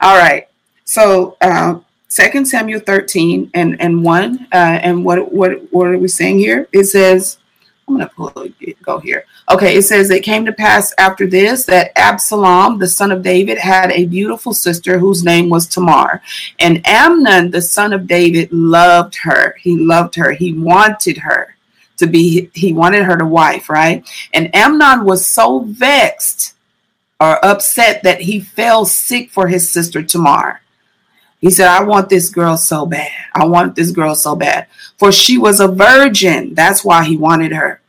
All 0.00 0.16
right. 0.16 0.48
So, 0.84 1.36
uh, 1.42 1.80
Second 2.18 2.46
Samuel 2.46 2.80
13 2.80 3.52
and, 3.54 3.80
and 3.80 4.02
1. 4.02 4.48
Uh, 4.52 4.56
and 4.56 5.04
what, 5.04 5.30
what, 5.30 5.52
what 5.72 5.86
are 5.86 5.96
we 5.96 6.08
saying 6.08 6.40
here? 6.40 6.66
It 6.72 6.86
says, 6.86 7.38
I'm 7.86 7.94
going 7.94 8.08
to 8.08 8.12
pull 8.12 8.48
go 8.82 8.98
here. 8.98 9.24
Okay, 9.52 9.76
it 9.76 9.82
says 9.82 10.10
it 10.10 10.24
came 10.24 10.44
to 10.44 10.52
pass 10.52 10.92
after 10.98 11.28
this 11.28 11.64
that 11.66 11.92
Absalom, 11.94 12.80
the 12.80 12.88
son 12.88 13.12
of 13.12 13.22
David, 13.22 13.56
had 13.56 13.92
a 13.92 14.06
beautiful 14.06 14.52
sister 14.52 14.98
whose 14.98 15.22
name 15.22 15.48
was 15.48 15.68
Tamar. 15.68 16.20
And 16.58 16.84
Amnon, 16.88 17.52
the 17.52 17.62
son 17.62 17.92
of 17.92 18.08
David, 18.08 18.52
loved 18.52 19.14
her. 19.22 19.54
He 19.60 19.78
loved 19.78 20.16
her. 20.16 20.32
He 20.32 20.52
wanted 20.54 21.18
her 21.18 21.54
to 21.98 22.08
be, 22.08 22.50
he 22.52 22.72
wanted 22.72 23.04
her 23.04 23.16
to 23.16 23.26
wife, 23.26 23.70
right? 23.70 24.04
And 24.34 24.52
Amnon 24.56 25.04
was 25.04 25.24
so 25.24 25.60
vexed 25.60 26.56
or 27.20 27.44
upset 27.44 28.02
that 28.02 28.22
he 28.22 28.40
fell 28.40 28.86
sick 28.86 29.30
for 29.30 29.46
his 29.46 29.72
sister 29.72 30.02
Tamar. 30.02 30.62
He 31.40 31.50
said, 31.50 31.68
I 31.68 31.84
want 31.84 32.08
this 32.08 32.30
girl 32.30 32.56
so 32.56 32.84
bad. 32.84 33.12
I 33.34 33.46
want 33.46 33.76
this 33.76 33.90
girl 33.90 34.14
so 34.14 34.34
bad. 34.34 34.66
For 34.98 35.12
she 35.12 35.38
was 35.38 35.60
a 35.60 35.68
virgin. 35.68 36.54
That's 36.54 36.84
why 36.84 37.04
he 37.04 37.16
wanted 37.16 37.52
her. 37.52 37.80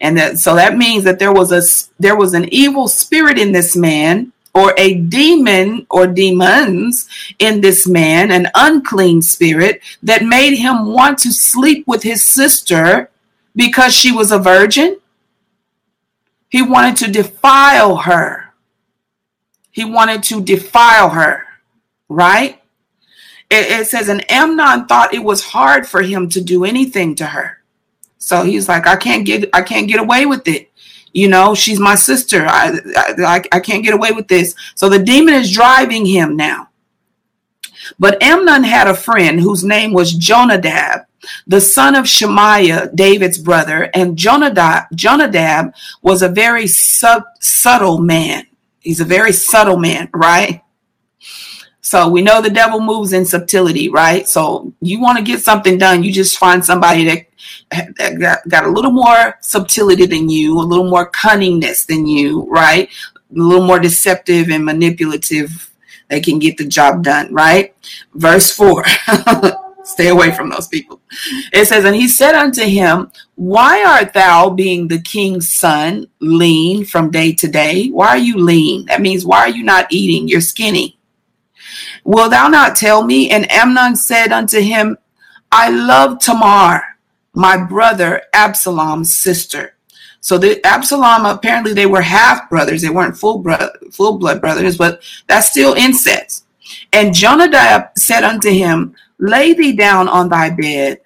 And 0.00 0.16
that 0.16 0.38
so 0.38 0.54
that 0.56 0.76
means 0.76 1.04
that 1.04 1.18
there 1.18 1.32
was 1.32 1.50
a 1.50 1.62
there 1.98 2.16
was 2.16 2.34
an 2.34 2.52
evil 2.52 2.88
spirit 2.88 3.38
in 3.38 3.52
this 3.52 3.74
man 3.74 4.32
or 4.52 4.72
a 4.78 4.94
demon 4.94 5.86
or 5.90 6.06
demons 6.06 7.08
in 7.38 7.60
this 7.60 7.86
man, 7.86 8.30
an 8.30 8.48
unclean 8.54 9.22
spirit 9.22 9.80
that 10.02 10.22
made 10.22 10.56
him 10.56 10.86
want 10.86 11.18
to 11.18 11.32
sleep 11.32 11.86
with 11.86 12.02
his 12.02 12.24
sister 12.24 13.10
because 13.56 13.92
she 13.92 14.12
was 14.12 14.30
a 14.30 14.38
virgin. 14.38 14.98
He 16.48 16.62
wanted 16.62 16.96
to 16.98 17.10
defile 17.10 17.96
her. 17.96 18.52
He 19.72 19.84
wanted 19.84 20.22
to 20.24 20.40
defile 20.40 21.10
her, 21.10 21.44
right? 22.08 22.60
It, 23.50 23.80
it 23.80 23.86
says, 23.86 24.08
and 24.08 24.30
Amnon 24.30 24.86
thought 24.86 25.14
it 25.14 25.22
was 25.22 25.44
hard 25.44 25.86
for 25.86 26.02
him 26.02 26.28
to 26.30 26.40
do 26.40 26.64
anything 26.64 27.14
to 27.16 27.26
her. 27.26 27.62
So 28.18 28.42
he's 28.42 28.68
like, 28.68 28.86
I 28.86 28.96
can't 28.96 29.26
get, 29.26 29.50
I 29.52 29.62
can't 29.62 29.88
get 29.88 30.00
away 30.00 30.26
with 30.26 30.48
it. 30.48 30.70
You 31.12 31.28
know, 31.28 31.54
she's 31.54 31.78
my 31.78 31.94
sister. 31.94 32.44
I, 32.46 32.78
I, 33.18 33.42
I 33.52 33.60
can't 33.60 33.84
get 33.84 33.94
away 33.94 34.10
with 34.10 34.26
this. 34.26 34.54
So 34.74 34.88
the 34.88 34.98
demon 34.98 35.34
is 35.34 35.52
driving 35.52 36.04
him 36.04 36.36
now. 36.36 36.70
But 37.98 38.20
Amnon 38.22 38.64
had 38.64 38.88
a 38.88 38.94
friend 38.94 39.38
whose 39.38 39.62
name 39.62 39.92
was 39.92 40.12
Jonadab, 40.12 41.02
the 41.46 41.60
son 41.60 41.94
of 41.94 42.08
Shemaiah, 42.08 42.90
David's 42.94 43.38
brother, 43.38 43.90
and 43.94 44.16
Jonadab, 44.16 44.84
Jonadab 44.94 45.74
was 46.02 46.22
a 46.22 46.28
very 46.28 46.66
sub, 46.66 47.22
subtle 47.40 47.98
man. 47.98 48.46
He's 48.80 49.00
a 49.00 49.04
very 49.04 49.32
subtle 49.32 49.76
man, 49.76 50.08
right? 50.12 50.63
So 51.94 52.08
we 52.08 52.22
know 52.22 52.42
the 52.42 52.50
devil 52.50 52.80
moves 52.80 53.12
in 53.12 53.24
subtlety, 53.24 53.88
right? 53.88 54.26
So 54.26 54.72
you 54.80 55.00
want 55.00 55.16
to 55.18 55.22
get 55.22 55.42
something 55.42 55.78
done, 55.78 56.02
you 56.02 56.10
just 56.10 56.38
find 56.38 56.64
somebody 56.64 57.04
that, 57.70 58.42
got 58.48 58.64
a 58.64 58.68
little 58.68 58.90
more 58.90 59.38
subtlety 59.40 60.04
than 60.06 60.28
you, 60.28 60.58
a 60.58 60.66
little 60.66 60.90
more 60.90 61.08
cunningness 61.12 61.86
than 61.86 62.04
you, 62.04 62.48
right? 62.50 62.88
A 62.88 63.38
little 63.38 63.64
more 63.64 63.78
deceptive 63.78 64.48
and 64.50 64.64
manipulative. 64.64 65.70
They 66.08 66.20
can 66.20 66.40
get 66.40 66.56
the 66.56 66.66
job 66.66 67.04
done, 67.04 67.32
right? 67.32 67.76
Verse 68.12 68.50
4. 68.50 68.84
Stay 69.84 70.08
away 70.08 70.32
from 70.34 70.50
those 70.50 70.66
people. 70.66 71.00
It 71.52 71.68
says, 71.68 71.84
And 71.84 71.94
he 71.94 72.08
said 72.08 72.34
unto 72.34 72.64
him, 72.64 73.12
Why 73.36 73.84
art 73.84 74.14
thou, 74.14 74.50
being 74.50 74.88
the 74.88 75.00
king's 75.00 75.48
son, 75.48 76.08
lean 76.18 76.86
from 76.86 77.12
day 77.12 77.34
to 77.34 77.46
day? 77.46 77.90
Why 77.90 78.08
are 78.08 78.18
you 78.18 78.38
lean? 78.38 78.86
That 78.86 79.00
means, 79.00 79.24
why 79.24 79.42
are 79.42 79.48
you 79.48 79.62
not 79.62 79.92
eating? 79.92 80.26
You're 80.26 80.40
skinny. 80.40 80.98
Will 82.04 82.28
thou 82.28 82.48
not 82.48 82.76
tell 82.76 83.02
me? 83.02 83.30
And 83.30 83.50
Amnon 83.50 83.96
said 83.96 84.30
unto 84.30 84.60
him, 84.60 84.98
I 85.50 85.70
love 85.70 86.18
Tamar, 86.18 86.82
my 87.32 87.56
brother 87.56 88.22
Absalom's 88.34 89.14
sister. 89.14 89.76
So 90.20 90.38
the 90.38 90.64
Absalom 90.66 91.24
apparently 91.24 91.72
they 91.72 91.86
were 91.86 92.02
half 92.02 92.48
brothers. 92.50 92.82
They 92.82 92.90
weren't 92.90 93.16
full 93.16 93.38
brother, 93.38 93.72
full 93.90 94.18
blood 94.18 94.40
brothers, 94.40 94.76
but 94.76 95.02
that's 95.26 95.50
still 95.50 95.74
incest. 95.74 96.46
And 96.92 97.14
Jonadab 97.14 97.90
said 97.96 98.24
unto 98.24 98.50
him, 98.50 98.94
Lay 99.18 99.52
thee 99.54 99.72
down 99.72 100.08
on 100.08 100.28
thy 100.28 100.50
bed 100.50 101.00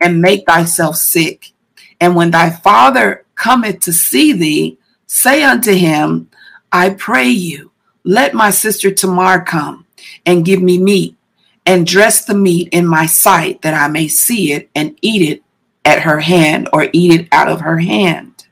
and 0.00 0.22
make 0.22 0.46
thyself 0.46 0.96
sick. 0.96 1.52
And 2.00 2.16
when 2.16 2.30
thy 2.30 2.50
father 2.50 3.24
cometh 3.34 3.80
to 3.80 3.92
see 3.92 4.32
thee, 4.32 4.78
say 5.06 5.42
unto 5.42 5.72
him, 5.72 6.30
I 6.72 6.90
pray 6.90 7.28
you, 7.28 7.72
let 8.04 8.34
my 8.34 8.50
sister 8.50 8.92
Tamar 8.92 9.44
come 9.44 9.81
and 10.26 10.44
give 10.44 10.62
me 10.62 10.78
meat, 10.78 11.16
and 11.64 11.86
dress 11.86 12.24
the 12.24 12.34
meat 12.34 12.68
in 12.72 12.86
my 12.86 13.06
sight 13.06 13.62
that 13.62 13.74
I 13.74 13.88
may 13.88 14.08
see 14.08 14.52
it 14.52 14.70
and 14.74 14.98
eat 15.00 15.28
it 15.28 15.42
at 15.84 16.00
her 16.00 16.20
hand 16.20 16.68
or 16.72 16.88
eat 16.92 17.20
it 17.20 17.28
out 17.32 17.48
of 17.48 17.60
her 17.60 17.78
hand. 17.78 18.46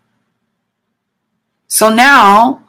So 1.68 1.92
now 1.92 2.64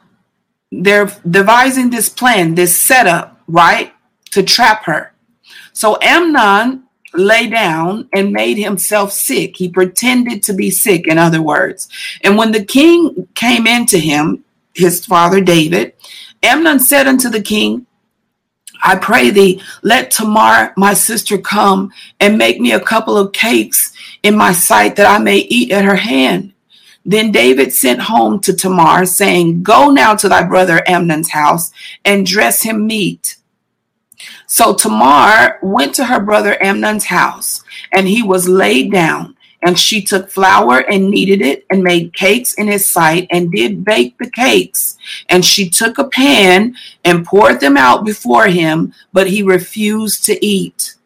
they're 0.70 1.10
devising 1.28 1.90
this 1.90 2.08
plan, 2.08 2.54
this 2.54 2.76
setup, 2.76 3.40
right, 3.46 3.92
to 4.30 4.42
trap 4.42 4.84
her. 4.84 5.12
So 5.72 5.98
Amnon 6.00 6.84
lay 7.14 7.48
down 7.48 8.08
and 8.12 8.32
made 8.32 8.56
himself 8.56 9.12
sick. 9.12 9.56
He 9.56 9.68
pretended 9.68 10.42
to 10.44 10.54
be 10.54 10.70
sick, 10.70 11.06
in 11.06 11.18
other 11.18 11.42
words. 11.42 11.88
And 12.22 12.38
when 12.38 12.52
the 12.52 12.64
king 12.64 13.28
came 13.34 13.66
in 13.66 13.86
to 13.86 13.98
him, 13.98 14.44
his 14.74 15.04
father 15.04 15.40
David, 15.40 15.94
Amnon 16.42 16.78
said 16.78 17.06
unto 17.06 17.28
the 17.28 17.42
king, 17.42 17.86
I 18.82 18.96
pray 18.96 19.30
thee, 19.30 19.62
let 19.82 20.10
Tamar, 20.10 20.74
my 20.76 20.94
sister, 20.94 21.38
come 21.38 21.92
and 22.18 22.36
make 22.36 22.60
me 22.60 22.72
a 22.72 22.80
couple 22.80 23.16
of 23.16 23.32
cakes 23.32 23.92
in 24.22 24.36
my 24.36 24.52
sight 24.52 24.96
that 24.96 25.06
I 25.06 25.22
may 25.22 25.38
eat 25.38 25.70
at 25.70 25.84
her 25.84 25.96
hand. 25.96 26.52
Then 27.04 27.32
David 27.32 27.72
sent 27.72 28.00
home 28.00 28.40
to 28.40 28.52
Tamar, 28.52 29.06
saying, 29.06 29.62
Go 29.62 29.90
now 29.90 30.14
to 30.16 30.28
thy 30.28 30.44
brother 30.44 30.82
Amnon's 30.86 31.30
house 31.30 31.72
and 32.04 32.26
dress 32.26 32.62
him 32.62 32.86
meat. 32.86 33.36
So 34.46 34.74
Tamar 34.74 35.58
went 35.62 35.94
to 35.96 36.04
her 36.04 36.20
brother 36.20 36.62
Amnon's 36.62 37.06
house, 37.06 37.62
and 37.92 38.06
he 38.06 38.22
was 38.22 38.48
laid 38.48 38.92
down. 38.92 39.36
And 39.62 39.78
she 39.78 40.02
took 40.02 40.30
flour 40.30 40.78
and 40.78 41.10
kneaded 41.10 41.40
it 41.40 41.64
and 41.70 41.82
made 41.82 42.14
cakes 42.14 42.54
in 42.54 42.66
his 42.66 42.92
sight 42.92 43.26
and 43.30 43.52
did 43.52 43.84
bake 43.84 44.18
the 44.18 44.30
cakes. 44.30 44.98
And 45.28 45.44
she 45.44 45.70
took 45.70 45.98
a 45.98 46.08
pan 46.08 46.76
and 47.04 47.24
poured 47.24 47.60
them 47.60 47.76
out 47.76 48.04
before 48.04 48.48
him, 48.48 48.92
but 49.12 49.28
he 49.28 49.42
refused 49.42 50.24
to 50.26 50.44
eat. 50.44 50.96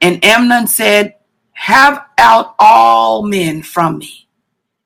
And 0.00 0.24
Amnon 0.24 0.66
said, 0.66 1.16
Have 1.52 2.04
out 2.18 2.54
all 2.58 3.22
men 3.22 3.62
from 3.62 3.98
me. 3.98 4.28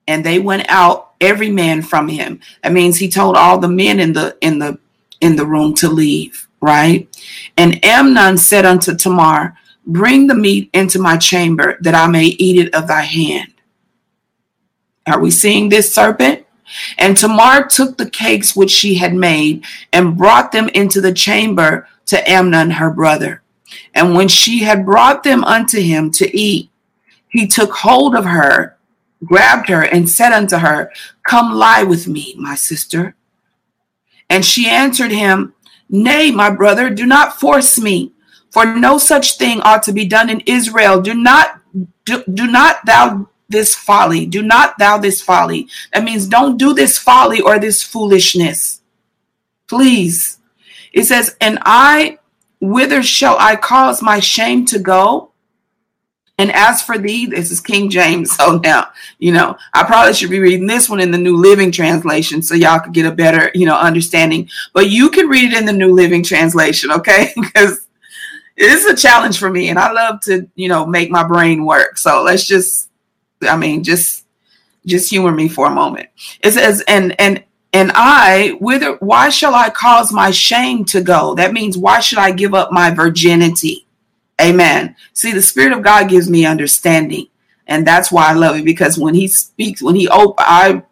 And 0.07 0.25
they 0.25 0.39
went 0.39 0.67
out, 0.69 1.15
every 1.21 1.51
man 1.51 1.83
from 1.83 2.09
him. 2.09 2.41
That 2.63 2.73
means 2.73 2.99
he 2.99 3.09
told 3.09 3.37
all 3.37 3.59
the 3.59 3.69
men 3.69 3.99
in 3.99 4.13
the 4.13 4.37
in 4.41 4.59
the 4.59 4.79
in 5.21 5.35
the 5.35 5.47
room 5.47 5.75
to 5.77 5.89
leave 5.89 6.47
right? 6.61 7.09
And 7.57 7.85
Amnon 7.85 8.39
said 8.39 8.65
unto 8.65 8.97
Tamar, 8.97 9.57
Bring 9.87 10.27
the 10.27 10.35
meat 10.35 10.71
into 10.73 10.99
my 10.99 11.17
chamber 11.17 11.79
that 11.81 11.95
I 11.95 12.07
may 12.09 12.25
eat 12.25 12.59
it 12.59 12.75
of 12.75 12.89
thy 12.89 13.03
hand. 13.03 13.53
Are 15.07 15.21
we 15.21 15.31
seeing 15.31 15.69
this 15.69 15.95
serpent? 15.95 16.45
And 16.99 17.17
Tamar 17.17 17.69
took 17.69 17.97
the 17.97 18.11
cakes 18.11 18.57
which 18.57 18.71
she 18.71 18.95
had 18.95 19.15
made 19.15 19.65
and 19.93 20.17
brought 20.17 20.51
them 20.51 20.69
into 20.71 21.01
the 21.01 21.13
chamber 21.13 21.87
to 22.07 22.29
Amnon 22.29 22.71
her 22.73 22.91
brother. 22.91 23.43
And 23.95 24.15
when 24.15 24.29
she 24.29 24.61
had 24.61 24.85
brought 24.85 25.23
them 25.23 25.45
unto 25.45 25.81
him 25.81 26.11
to 26.13 26.37
eat, 26.37 26.71
he 27.29 27.47
took 27.47 27.73
hold 27.73 28.15
of 28.15 28.25
her, 28.25 28.77
grabbed 29.25 29.69
her, 29.69 29.83
and 29.83 30.09
said 30.09 30.33
unto 30.33 30.57
her, 30.57 30.91
Come 31.23 31.53
lie 31.53 31.83
with 31.83 32.09
me, 32.09 32.35
my 32.39 32.55
sister. 32.55 33.15
And 34.29 34.45
she 34.45 34.69
answered 34.69 35.13
him, 35.13 35.55
Nay, 35.89 36.31
my 36.31 36.51
brother, 36.51 36.91
do 36.91 37.07
not 37.07 37.39
force 37.39 37.79
me, 37.79 38.13
for 38.57 38.65
no 38.65 38.97
such 38.97 39.37
thing 39.37 39.61
ought 39.61 39.83
to 39.83 39.93
be 39.93 40.07
done 40.07 40.31
in 40.31 40.41
Israel. 40.47 41.03
Do 41.03 41.13
not 41.13 41.61
do, 42.07 42.25
do 42.33 42.47
not 42.47 42.79
thou 42.87 43.29
this 43.51 43.75
folly. 43.75 44.25
Do 44.25 44.41
not 44.41 44.79
thou 44.79 44.97
this 44.97 45.21
folly. 45.21 45.69
That 45.93 46.05
means 46.05 46.27
don't 46.27 46.57
do 46.57 46.73
this 46.73 46.97
folly 46.97 47.43
or 47.43 47.59
this 47.59 47.83
foolishness. 47.83 48.81
Please. 49.69 50.39
It 50.95 51.05
says, 51.05 51.37
and 51.39 51.59
I, 51.67 52.19
whither 52.59 53.03
shall 53.03 53.37
I 53.39 53.57
cause 53.57 54.01
my 54.01 54.21
shame 54.21 54.65
to 54.67 54.79
go? 54.79 55.33
And 56.39 56.51
as 56.53 56.81
for 56.81 56.97
thee, 56.97 57.27
this 57.27 57.51
is 57.51 57.61
King 57.61 57.91
James. 57.91 58.35
So 58.37 58.57
now, 58.57 58.89
you 59.19 59.33
know, 59.33 59.59
I 59.75 59.85
probably 59.85 60.15
should 60.15 60.31
be 60.31 60.41
reading 60.41 60.67
this 60.67 60.89
one 60.89 61.01
in 61.01 61.11
the 61.11 61.19
New 61.19 61.37
Living 61.37 61.71
Translation 61.71 62.41
so 62.41 62.55
y'all 62.55 62.81
could 62.81 62.95
get 62.95 63.05
a 63.05 63.13
better, 63.13 63.51
you 63.55 63.67
know, 63.67 63.77
understanding. 63.77 64.49
But 64.73 64.89
you 64.89 65.11
can 65.11 65.29
read 65.29 65.53
it 65.53 65.59
in 65.59 65.67
the 65.67 65.75
New 65.75 65.93
Living 65.93 66.23
Translation, 66.23 66.91
okay? 66.91 67.33
because 67.37 67.86
it 68.57 68.71
is 68.71 68.87
a 68.87 68.97
challenge 68.97 69.39
for 69.39 69.51
me 69.51 69.69
and 69.69 69.79
I 69.79 69.93
love 69.93 70.21
to, 70.23 70.49
you 70.55 70.69
know, 70.69 70.87
make 70.87 71.11
my 71.11 71.25
brain 71.25 71.65
work. 71.65 71.99
So 71.99 72.23
let's 72.23 72.47
just, 72.47 72.91
I 73.43 73.57
mean, 73.57 73.85
just, 73.85 74.25
just 74.87 75.11
humor 75.11 75.33
me 75.33 75.49
for 75.49 75.67
a 75.67 75.75
moment. 75.75 76.09
It 76.43 76.53
says, 76.53 76.83
and, 76.89 77.19
and, 77.21 77.45
and 77.73 77.93
I, 77.95 78.57
whither, 78.61 78.97
why 79.01 79.29
shall 79.29 79.55
I 79.55 79.69
cause 79.69 80.13
my 80.13 80.31
shame 80.31 80.85
to 80.87 81.03
go? 81.03 81.35
That 81.35 81.53
means, 81.53 81.77
why 81.77 82.01
should 82.01 82.19
I 82.19 82.31
give 82.31 82.55
up 82.55 82.73
my 82.73 82.91
virginity? 82.91 83.87
Amen. 84.41 84.97
See, 85.13 85.33
the 85.33 85.43
Spirit 85.43 85.73
of 85.73 85.83
God 85.83 86.09
gives 86.09 86.31
me 86.31 86.47
understanding. 86.47 87.27
And 87.67 87.87
that's 87.87 88.13
why 88.13 88.29
I 88.29 88.35
love 88.35 88.57
it 88.57 88.65
because 88.65 88.97
when 88.99 89.15
He 89.15 89.29
speaks, 89.29 89.83
when 89.83 89.97
He 89.97 90.09
open, 90.09 90.45
I 90.47 90.83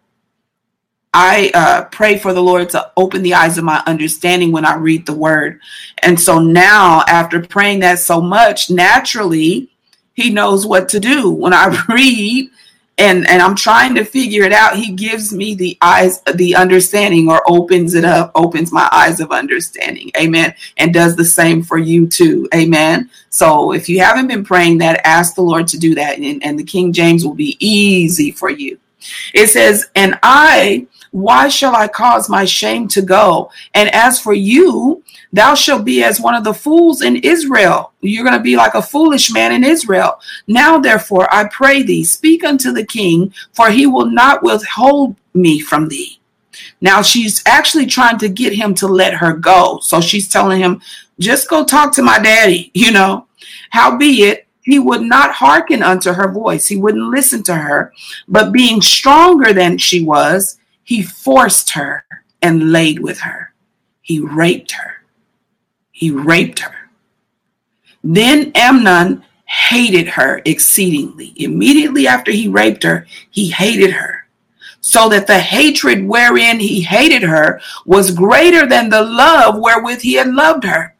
I 1.14 1.52
uh, 1.54 1.84
pray 1.84 2.18
for 2.18 2.32
the 2.32 2.42
Lord 2.42 2.68
to 2.70 2.90
open 2.96 3.22
the 3.22 3.34
eyes 3.34 3.56
of 3.56 3.64
my 3.64 3.82
understanding 3.86 4.50
when 4.50 4.64
I 4.64 4.74
read 4.74 5.06
the 5.06 5.14
word. 5.14 5.60
And 5.98 6.20
so 6.20 6.40
now, 6.40 7.04
after 7.06 7.40
praying 7.40 7.80
that 7.80 8.00
so 8.00 8.20
much, 8.20 8.68
naturally, 8.68 9.70
He 10.14 10.30
knows 10.30 10.66
what 10.66 10.88
to 10.90 11.00
do. 11.00 11.30
When 11.30 11.54
I 11.54 11.82
read, 11.88 12.50
and 12.98 13.28
and 13.28 13.42
I'm 13.42 13.56
trying 13.56 13.94
to 13.96 14.04
figure 14.04 14.44
it 14.44 14.52
out. 14.52 14.76
He 14.76 14.92
gives 14.92 15.32
me 15.32 15.54
the 15.54 15.76
eyes, 15.82 16.20
the 16.34 16.54
understanding, 16.54 17.28
or 17.28 17.42
opens 17.48 17.94
it 17.94 18.04
up, 18.04 18.30
opens 18.34 18.70
my 18.70 18.88
eyes 18.92 19.20
of 19.20 19.32
understanding. 19.32 20.10
Amen. 20.16 20.54
And 20.76 20.94
does 20.94 21.16
the 21.16 21.24
same 21.24 21.62
for 21.62 21.78
you 21.78 22.06
too. 22.06 22.48
Amen. 22.54 23.10
So 23.30 23.72
if 23.72 23.88
you 23.88 24.00
haven't 24.00 24.28
been 24.28 24.44
praying 24.44 24.78
that, 24.78 25.04
ask 25.04 25.34
the 25.34 25.42
Lord 25.42 25.66
to 25.68 25.78
do 25.78 25.94
that, 25.96 26.18
and, 26.18 26.44
and 26.44 26.58
the 26.58 26.64
King 26.64 26.92
James 26.92 27.24
will 27.24 27.34
be 27.34 27.56
easy 27.58 28.30
for 28.30 28.50
you. 28.50 28.78
It 29.32 29.48
says, 29.48 29.90
"And 29.94 30.18
I." 30.22 30.86
Why 31.14 31.48
shall 31.48 31.76
I 31.76 31.86
cause 31.86 32.28
my 32.28 32.44
shame 32.44 32.88
to 32.88 33.00
go? 33.00 33.48
And 33.72 33.88
as 33.94 34.18
for 34.18 34.32
you, 34.32 35.04
thou 35.32 35.54
shalt 35.54 35.84
be 35.84 36.02
as 36.02 36.20
one 36.20 36.34
of 36.34 36.42
the 36.42 36.52
fools 36.52 37.02
in 37.02 37.18
Israel. 37.18 37.92
You're 38.00 38.24
going 38.24 38.36
to 38.36 38.42
be 38.42 38.56
like 38.56 38.74
a 38.74 38.82
foolish 38.82 39.32
man 39.32 39.52
in 39.52 39.62
Israel. 39.62 40.18
Now, 40.48 40.76
therefore, 40.76 41.32
I 41.32 41.44
pray 41.44 41.84
thee, 41.84 42.02
speak 42.02 42.42
unto 42.42 42.72
the 42.72 42.84
king, 42.84 43.32
for 43.52 43.70
he 43.70 43.86
will 43.86 44.06
not 44.06 44.42
withhold 44.42 45.14
me 45.34 45.60
from 45.60 45.86
thee. 45.86 46.18
Now, 46.80 47.00
she's 47.00 47.44
actually 47.46 47.86
trying 47.86 48.18
to 48.18 48.28
get 48.28 48.52
him 48.52 48.74
to 48.74 48.88
let 48.88 49.14
her 49.14 49.34
go. 49.34 49.78
So 49.82 50.00
she's 50.00 50.28
telling 50.28 50.60
him, 50.60 50.82
just 51.20 51.48
go 51.48 51.64
talk 51.64 51.94
to 51.94 52.02
my 52.02 52.18
daddy, 52.18 52.72
you 52.74 52.90
know. 52.90 53.28
Howbeit, 53.70 54.48
he 54.62 54.80
would 54.80 55.02
not 55.02 55.30
hearken 55.30 55.80
unto 55.80 56.12
her 56.12 56.32
voice. 56.32 56.66
He 56.66 56.76
wouldn't 56.76 57.10
listen 57.10 57.44
to 57.44 57.54
her. 57.54 57.92
But 58.26 58.50
being 58.50 58.82
stronger 58.82 59.52
than 59.52 59.78
she 59.78 60.02
was, 60.02 60.58
he 60.84 61.02
forced 61.02 61.70
her 61.70 62.04
and 62.40 62.70
laid 62.70 63.00
with 63.00 63.20
her. 63.20 63.52
He 64.02 64.20
raped 64.20 64.72
her. 64.72 65.02
He 65.90 66.10
raped 66.10 66.60
her. 66.60 66.90
Then 68.02 68.52
Amnon 68.54 69.24
hated 69.46 70.08
her 70.08 70.42
exceedingly. 70.44 71.32
Immediately 71.36 72.06
after 72.06 72.30
he 72.30 72.48
raped 72.48 72.82
her, 72.82 73.06
he 73.30 73.50
hated 73.50 73.92
her. 73.92 74.26
So 74.80 75.08
that 75.08 75.26
the 75.26 75.38
hatred 75.38 76.06
wherein 76.06 76.60
he 76.60 76.82
hated 76.82 77.22
her 77.22 77.60
was 77.86 78.10
greater 78.10 78.66
than 78.66 78.90
the 78.90 79.02
love 79.02 79.58
wherewith 79.58 80.02
he 80.02 80.14
had 80.14 80.28
loved 80.28 80.64
her. 80.64 80.94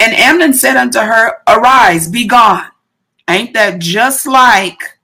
And 0.00 0.12
Amnon 0.12 0.52
said 0.52 0.76
unto 0.76 0.98
her, 0.98 1.34
Arise, 1.46 2.08
be 2.08 2.26
gone. 2.26 2.66
Ain't 3.28 3.54
that 3.54 3.78
just 3.78 4.26
like 4.26 4.98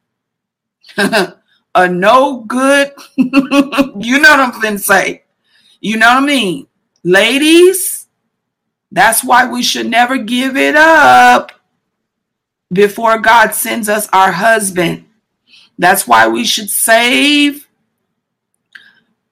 a 1.74 1.88
no 1.88 2.40
good, 2.40 2.92
you 3.16 4.18
know 4.18 4.30
what 4.30 4.40
I'm 4.40 4.60
to 4.60 4.78
say. 4.78 5.24
You 5.80 5.96
know 5.96 6.06
what 6.14 6.22
I 6.22 6.26
mean? 6.26 6.66
Ladies, 7.02 8.06
that's 8.90 9.24
why 9.24 9.46
we 9.46 9.62
should 9.62 9.86
never 9.86 10.16
give 10.18 10.56
it 10.56 10.76
up 10.76 11.52
before 12.72 13.18
God 13.18 13.54
sends 13.54 13.88
us 13.88 14.08
our 14.12 14.32
husband. 14.32 15.04
That's 15.78 16.06
why 16.06 16.28
we 16.28 16.44
should 16.44 16.70
save, 16.70 17.68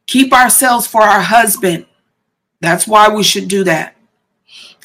keep 0.06 0.32
ourselves 0.32 0.86
for 0.86 1.02
our 1.02 1.20
husband. 1.22 1.86
That's 2.60 2.86
why 2.86 3.08
we 3.08 3.22
should 3.22 3.48
do 3.48 3.64
that 3.64 3.96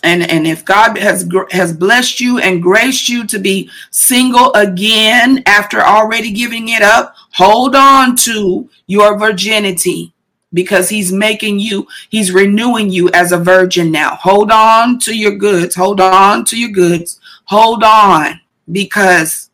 and 0.04 0.30
and 0.30 0.46
if 0.46 0.64
god 0.64 0.98
has 0.98 1.28
has 1.52 1.74
blessed 1.74 2.20
you 2.20 2.38
and 2.40 2.62
graced 2.62 3.10
you 3.10 3.26
to 3.26 3.40
be 3.40 3.70
single 3.92 4.54
again 4.54 5.42
after 5.46 5.82
already 5.82 6.32
giving 6.32 6.70
it 6.70 6.82
up 6.82 7.16
hold 7.34 7.76
on 7.76 8.16
to 8.16 8.70
your 8.86 9.18
virginity 9.18 10.14
because 10.54 10.90
he's 10.90 11.12
making 11.12 11.60
you 11.60 11.88
he's 12.10 12.32
renewing 12.32 12.90
you 12.90 13.10
as 13.12 13.32
a 13.32 13.38
virgin 13.38 13.92
now. 13.92 14.16
Hold 14.16 14.52
on 14.52 15.00
to 15.00 15.16
your 15.16 15.36
goods. 15.36 15.76
Hold 15.76 16.00
on 16.00 16.46
to 16.46 16.58
your 16.58 16.72
goods. 16.72 17.20
Hold 17.46 17.84
on 17.84 18.40
because 18.72 19.50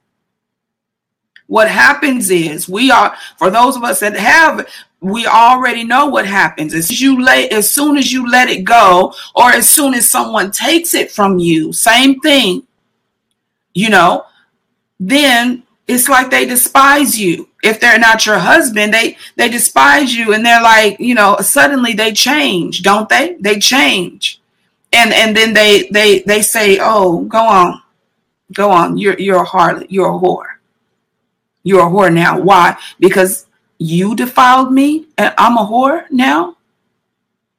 what 1.47 1.69
happens 1.69 2.29
is 2.29 2.69
we 2.69 2.89
are 2.89 3.15
for 3.37 3.49
those 3.49 3.75
of 3.75 3.83
us 3.83 3.99
that 3.99 4.15
have 4.15 4.67
we 5.03 5.25
already 5.25 5.84
know 5.84 6.07
what 6.07 6.25
happens 6.25 6.73
as 6.73 7.01
you 7.01 7.21
let 7.21 7.51
as 7.51 7.73
soon 7.73 7.97
as 7.97 8.11
you 8.11 8.30
let 8.30 8.49
it 8.49 8.63
go 8.63 9.13
or 9.35 9.49
as 9.49 9.69
soon 9.69 9.93
as 9.93 10.07
someone 10.07 10.51
takes 10.51 10.93
it 10.93 11.11
from 11.11 11.39
you 11.39 11.71
same 11.73 12.19
thing 12.21 12.65
you 13.73 13.89
know 13.89 14.25
then 14.99 15.63
it's 15.88 16.07
like 16.07 16.31
they 16.31 16.45
despise 16.45 17.19
you 17.19 17.47
if 17.63 17.80
they're 17.80 17.99
not 17.99 18.25
your 18.25 18.39
husband 18.39 18.93
they 18.93 19.17
they 19.35 19.49
despise 19.49 20.15
you 20.15 20.34
and 20.34 20.45
they're 20.45 20.63
like 20.63 20.99
you 20.99 21.13
know 21.13 21.38
suddenly 21.41 21.93
they 21.93 22.11
change 22.11 22.81
don't 22.81 23.09
they 23.09 23.35
they 23.39 23.59
change 23.59 24.41
and 24.91 25.13
and 25.13 25.35
then 25.35 25.53
they 25.53 25.88
they 25.91 26.19
they 26.21 26.41
say 26.41 26.80
oh 26.81 27.21
go 27.25 27.39
on 27.39 27.84
Go 28.53 28.71
on. 28.71 28.97
You're 28.97 29.19
you're 29.19 29.43
a 29.43 29.45
harlot. 29.45 29.88
You're 29.89 30.15
a 30.15 30.19
whore. 30.19 30.45
You're 31.63 31.88
a 31.88 31.89
whore 31.89 32.13
now. 32.13 32.39
Why? 32.39 32.77
Because 32.99 33.47
you 33.77 34.15
defiled 34.15 34.71
me 34.71 35.07
and 35.17 35.33
I'm 35.37 35.57
a 35.57 35.65
whore 35.65 36.05
now. 36.11 36.57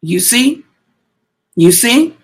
You 0.03 0.21
see? 0.21 0.65
You 1.57 1.73
see? 1.73 2.17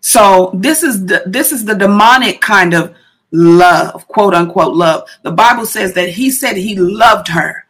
So 0.00 0.50
this 0.54 0.82
is 0.82 1.06
the 1.06 1.24
this 1.26 1.52
is 1.52 1.64
the 1.64 1.74
demonic 1.74 2.40
kind 2.40 2.74
of 2.74 2.94
love, 3.32 4.06
quote 4.08 4.34
unquote 4.34 4.74
love. 4.74 5.08
The 5.22 5.32
Bible 5.32 5.66
says 5.66 5.94
that 5.94 6.10
he 6.10 6.30
said 6.30 6.56
he 6.56 6.76
loved 6.76 7.28
her. 7.28 7.66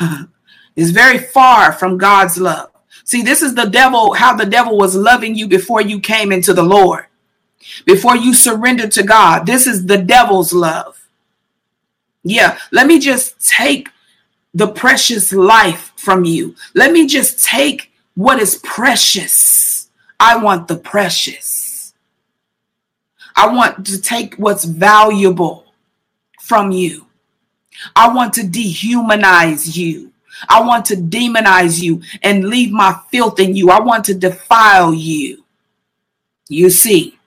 is 0.76 0.90
very 0.90 1.18
far 1.18 1.72
from 1.72 1.98
God's 1.98 2.38
love. 2.38 2.70
See, 3.04 3.22
this 3.22 3.42
is 3.42 3.54
the 3.54 3.66
devil, 3.66 4.14
how 4.14 4.34
the 4.34 4.46
devil 4.46 4.78
was 4.78 4.94
loving 4.94 5.34
you 5.34 5.46
before 5.46 5.82
you 5.82 6.00
came 6.00 6.32
into 6.32 6.54
the 6.54 6.62
Lord, 6.62 7.06
before 7.84 8.16
you 8.16 8.32
surrendered 8.32 8.92
to 8.92 9.02
God. 9.02 9.44
This 9.44 9.66
is 9.66 9.86
the 9.86 9.98
devil's 9.98 10.52
love. 10.52 10.98
Yeah, 12.24 12.58
let 12.70 12.86
me 12.86 12.98
just 13.00 13.40
take 13.46 13.88
the 14.54 14.68
precious 14.68 15.32
life 15.32 15.92
from 15.96 16.24
you. 16.24 16.54
Let 16.74 16.92
me 16.92 17.06
just 17.06 17.44
take 17.44 17.92
what 18.14 18.40
is 18.40 18.56
precious. 18.56 19.88
I 20.20 20.36
want 20.36 20.68
the 20.68 20.76
precious. 20.76 21.94
I 23.34 23.54
want 23.54 23.86
to 23.86 24.00
take 24.00 24.34
what's 24.34 24.64
valuable 24.64 25.72
from 26.40 26.70
you. 26.70 27.06
I 27.96 28.14
want 28.14 28.34
to 28.34 28.42
dehumanize 28.42 29.76
you. 29.76 30.12
I 30.48 30.62
want 30.62 30.86
to 30.86 30.96
demonize 30.96 31.82
you 31.82 32.02
and 32.22 32.44
leave 32.44 32.72
my 32.72 32.98
filth 33.10 33.40
in 33.40 33.56
you. 33.56 33.70
I 33.70 33.80
want 33.80 34.04
to 34.06 34.14
defile 34.14 34.92
you. 34.92 35.44
You 36.48 36.70
see. 36.70 37.18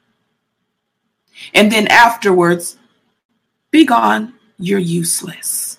And 1.53 1.71
then 1.71 1.87
afterwards, 1.87 2.77
be 3.71 3.85
gone. 3.85 4.33
You're 4.57 4.79
useless. 4.79 5.74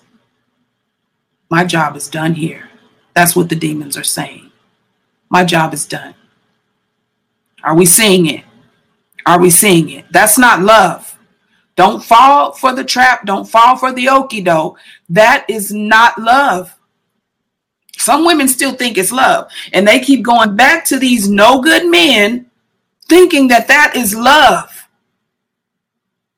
My 1.49 1.63
job 1.63 1.95
is 1.95 2.09
done 2.09 2.33
here. 2.33 2.69
That's 3.13 3.35
what 3.35 3.49
the 3.49 3.55
demons 3.55 3.97
are 3.97 4.03
saying. 4.03 4.51
My 5.29 5.43
job 5.43 5.73
is 5.73 5.85
done. 5.85 6.15
Are 7.63 7.75
we 7.75 7.85
seeing 7.85 8.27
it? 8.27 8.43
Are 9.25 9.39
we 9.39 9.49
seeing 9.49 9.89
it? 9.89 10.05
That's 10.11 10.37
not 10.37 10.61
love. 10.61 11.17
Don't 11.75 12.03
fall 12.03 12.53
for 12.53 12.73
the 12.73 12.83
trap. 12.83 13.25
Don't 13.25 13.47
fall 13.47 13.77
for 13.77 13.91
the 13.91 14.05
okie 14.05 14.43
doke. 14.43 14.79
That 15.09 15.45
is 15.47 15.71
not 15.71 16.17
love. 16.17 16.73
Some 17.97 18.25
women 18.25 18.47
still 18.47 18.73
think 18.73 18.97
it's 18.97 19.11
love, 19.11 19.49
and 19.73 19.87
they 19.87 19.99
keep 19.99 20.23
going 20.23 20.55
back 20.55 20.85
to 20.85 20.97
these 20.99 21.27
no 21.27 21.61
good 21.61 21.89
men 21.89 22.49
thinking 23.07 23.47
that 23.49 23.67
that 23.67 23.95
is 23.95 24.15
love. 24.15 24.87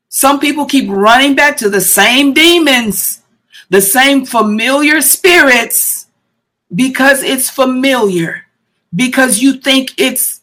Some 0.07 0.39
people 0.39 0.65
keep 0.65 0.89
running 0.89 1.35
back 1.35 1.57
to 1.57 1.69
the 1.69 1.81
same 1.81 2.33
demons, 2.33 3.18
the 3.69 3.81
same 3.81 4.25
familiar 4.25 5.01
spirits 5.01 6.07
because 6.73 7.23
it's 7.23 7.49
familiar, 7.49 8.45
because 8.93 9.39
you 9.39 9.53
think 9.53 9.93
it's 9.97 10.41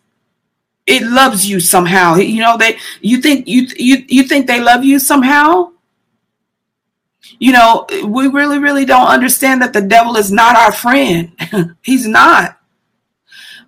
it 0.86 1.02
loves 1.02 1.48
you 1.48 1.60
somehow. 1.60 2.16
You 2.16 2.40
know, 2.40 2.56
they 2.56 2.78
you 3.00 3.20
think 3.20 3.48
you 3.48 3.66
you 3.76 4.04
you 4.08 4.22
think 4.24 4.46
they 4.46 4.60
love 4.60 4.84
you 4.84 4.98
somehow? 4.98 5.72
you 7.38 7.52
know, 7.52 7.86
we 8.04 8.28
really, 8.28 8.58
really 8.58 8.84
don't 8.84 9.06
understand 9.06 9.62
that 9.62 9.72
the 9.72 9.82
devil 9.82 10.16
is 10.16 10.32
not 10.32 10.56
our 10.56 10.72
friend. 10.72 11.32
He's 11.82 12.06
not. 12.06 12.58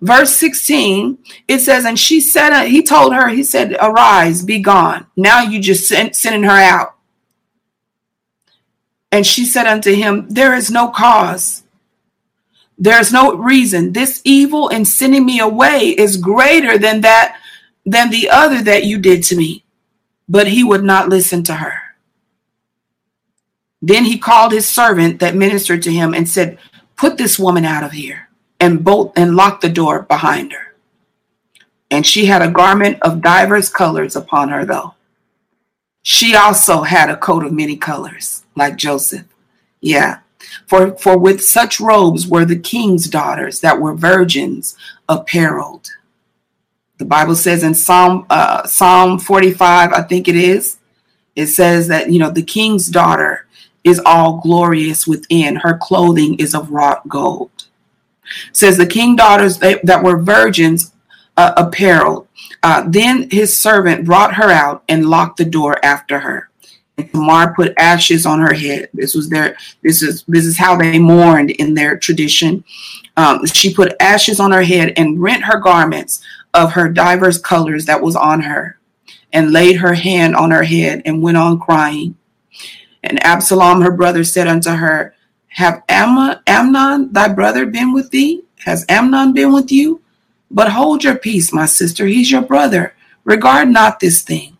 Verse 0.01 0.33
16, 0.35 1.17
it 1.47 1.59
says, 1.59 1.83
and 1.85 1.99
she 1.99 2.21
said, 2.21 2.53
uh, 2.53 2.63
he 2.63 2.81
told 2.81 3.13
her, 3.13 3.27
he 3.27 3.43
said, 3.43 3.75
arise, 3.81 4.43
be 4.43 4.59
gone. 4.59 5.05
Now 5.17 5.41
you 5.41 5.59
just 5.59 5.89
send, 5.89 6.15
sending 6.15 6.43
her 6.43 6.57
out. 6.57 6.95
And 9.11 9.25
she 9.25 9.45
said 9.45 9.65
unto 9.65 9.93
him, 9.93 10.27
there 10.29 10.53
is 10.53 10.69
no 10.69 10.89
cause. 10.89 11.63
There 12.77 12.99
is 12.99 13.11
no 13.11 13.35
reason. 13.35 13.93
This 13.93 14.21
evil 14.23 14.69
in 14.69 14.85
sending 14.85 15.25
me 15.25 15.39
away 15.39 15.89
is 15.89 16.15
greater 16.15 16.77
than 16.77 17.01
that, 17.01 17.37
than 17.85 18.09
the 18.09 18.29
other 18.29 18.61
that 18.63 18.85
you 18.85 18.99
did 18.99 19.23
to 19.23 19.35
me. 19.35 19.63
But 20.29 20.47
he 20.47 20.63
would 20.63 20.83
not 20.83 21.09
listen 21.09 21.43
to 21.45 21.55
her. 21.55 21.81
Then 23.81 24.05
he 24.05 24.17
called 24.17 24.51
his 24.51 24.67
servant 24.67 25.19
that 25.19 25.35
ministered 25.35 25.81
to 25.83 25.91
him 25.91 26.13
and 26.13 26.27
said, 26.27 26.57
Put 26.95 27.17
this 27.17 27.39
woman 27.39 27.65
out 27.65 27.83
of 27.83 27.93
here 27.93 28.29
and 28.59 28.83
bolt 28.83 29.13
and 29.15 29.35
lock 29.35 29.61
the 29.61 29.69
door 29.69 30.03
behind 30.03 30.51
her. 30.51 30.75
And 31.89 32.05
she 32.05 32.25
had 32.25 32.41
a 32.41 32.51
garment 32.51 33.01
of 33.01 33.21
divers 33.21 33.69
colors 33.69 34.15
upon 34.15 34.49
her, 34.49 34.65
though. 34.65 34.95
She 36.01 36.35
also 36.35 36.81
had 36.83 37.09
a 37.09 37.17
coat 37.17 37.43
of 37.43 37.53
many 37.53 37.77
colors, 37.77 38.43
like 38.59 38.77
Joseph. 38.77 39.25
Yeah. 39.81 40.19
For, 40.67 40.95
for 40.97 41.17
with 41.17 41.43
such 41.43 41.79
robes 41.79 42.27
were 42.27 42.45
the 42.45 42.59
king's 42.59 43.07
daughters 43.07 43.59
that 43.61 43.81
were 43.81 43.93
virgins 43.93 44.77
apparelled. 45.07 45.89
The 46.97 47.05
Bible 47.05 47.35
says 47.35 47.63
in 47.63 47.73
Psalm 47.73 48.25
uh, 48.29 48.67
Psalm 48.67 49.19
45, 49.19 49.93
I 49.93 50.01
think 50.03 50.27
it 50.27 50.35
is, 50.35 50.77
it 51.35 51.47
says 51.47 51.87
that 51.87 52.11
you 52.11 52.19
know 52.19 52.29
the 52.29 52.43
king's 52.43 52.87
daughter 52.87 53.47
is 53.85 54.01
all 54.05 54.41
glorious 54.41 55.07
within. 55.07 55.55
Her 55.55 55.77
clothing 55.77 56.37
is 56.39 56.53
of 56.53 56.71
wrought 56.71 57.07
gold. 57.07 57.51
Says 58.51 58.77
the 58.77 58.85
king 58.85 59.15
daughters 59.15 59.57
that 59.59 60.03
were 60.03 60.21
virgins 60.21 60.91
uh, 61.37 61.53
apparel. 61.55 62.27
Uh, 62.61 62.83
then 62.87 63.29
his 63.31 63.57
servant 63.57 64.05
brought 64.05 64.35
her 64.35 64.51
out 64.51 64.83
and 64.89 65.09
locked 65.09 65.37
the 65.37 65.45
door 65.45 65.83
after 65.83 66.19
her. 66.19 66.48
And 66.99 67.11
Tamar 67.11 67.53
put 67.55 67.73
ashes 67.77 68.25
on 68.25 68.39
her 68.39 68.53
head. 68.53 68.89
This 68.93 69.15
was 69.15 69.29
their. 69.29 69.57
This 69.83 70.01
is 70.01 70.23
this 70.27 70.45
is 70.45 70.57
how 70.57 70.75
they 70.75 70.99
mourned 70.99 71.51
in 71.51 71.73
their 71.73 71.97
tradition. 71.97 72.63
Um, 73.15 73.45
she 73.45 73.73
put 73.73 73.95
ashes 73.99 74.39
on 74.39 74.51
her 74.51 74.63
head 74.63 74.93
and 74.97 75.21
rent 75.21 75.43
her 75.43 75.59
garments 75.59 76.21
of 76.53 76.73
her 76.73 76.89
divers 76.89 77.37
colors 77.37 77.85
that 77.85 78.01
was 78.01 78.15
on 78.15 78.41
her, 78.41 78.79
and 79.31 79.53
laid 79.53 79.77
her 79.77 79.93
hand 79.93 80.35
on 80.35 80.51
her 80.51 80.63
head 80.63 81.01
and 81.05 81.23
went 81.23 81.37
on 81.37 81.59
crying. 81.59 82.17
And 83.01 83.23
Absalom, 83.23 83.81
her 83.81 83.91
brother, 83.91 84.23
said 84.25 84.47
unto 84.47 84.71
her, 84.71 85.15
Have 85.47 85.83
Amnon, 85.87 87.13
thy 87.13 87.29
brother, 87.29 87.65
been 87.65 87.93
with 87.93 88.11
thee? 88.11 88.43
Has 88.65 88.85
Amnon 88.89 89.33
been 89.33 89.53
with 89.53 89.71
you? 89.71 90.01
But 90.51 90.71
hold 90.71 91.03
your 91.03 91.17
peace, 91.17 91.53
my 91.53 91.65
sister. 91.65 92.07
He's 92.07 92.31
your 92.31 92.41
brother. 92.41 92.93
Regard 93.23 93.69
not 93.69 93.99
this 93.99 94.21
thing. 94.21 94.57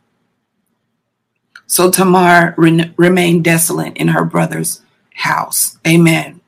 So 1.70 1.90
Tamar 1.90 2.54
re- 2.58 2.94
remained 2.98 3.46
desolate 3.46 3.96
in 3.96 4.10
her 4.10 4.26
brother's 4.26 4.82
house. 5.14 5.78
Amen. 5.88 6.42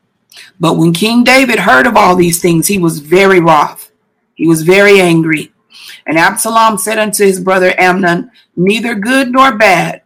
But 0.60 0.78
when 0.78 0.94
King 0.94 1.24
David 1.24 1.60
heard 1.60 1.88
of 1.88 1.96
all 1.96 2.16
these 2.16 2.42
things, 2.42 2.68
he 2.68 2.78
was 2.78 3.00
very 3.00 3.40
wroth. 3.40 3.92
He 4.34 4.48
was 4.48 4.64
very 4.64 5.00
angry. 5.00 5.54
And 6.06 6.18
Absalom 6.18 6.78
said 6.78 6.98
unto 6.98 7.24
his 7.24 7.40
brother 7.40 7.74
Amnon, 7.80 8.32
Neither 8.56 8.96
good 8.96 9.32
nor 9.32 9.56
bad 9.56 10.02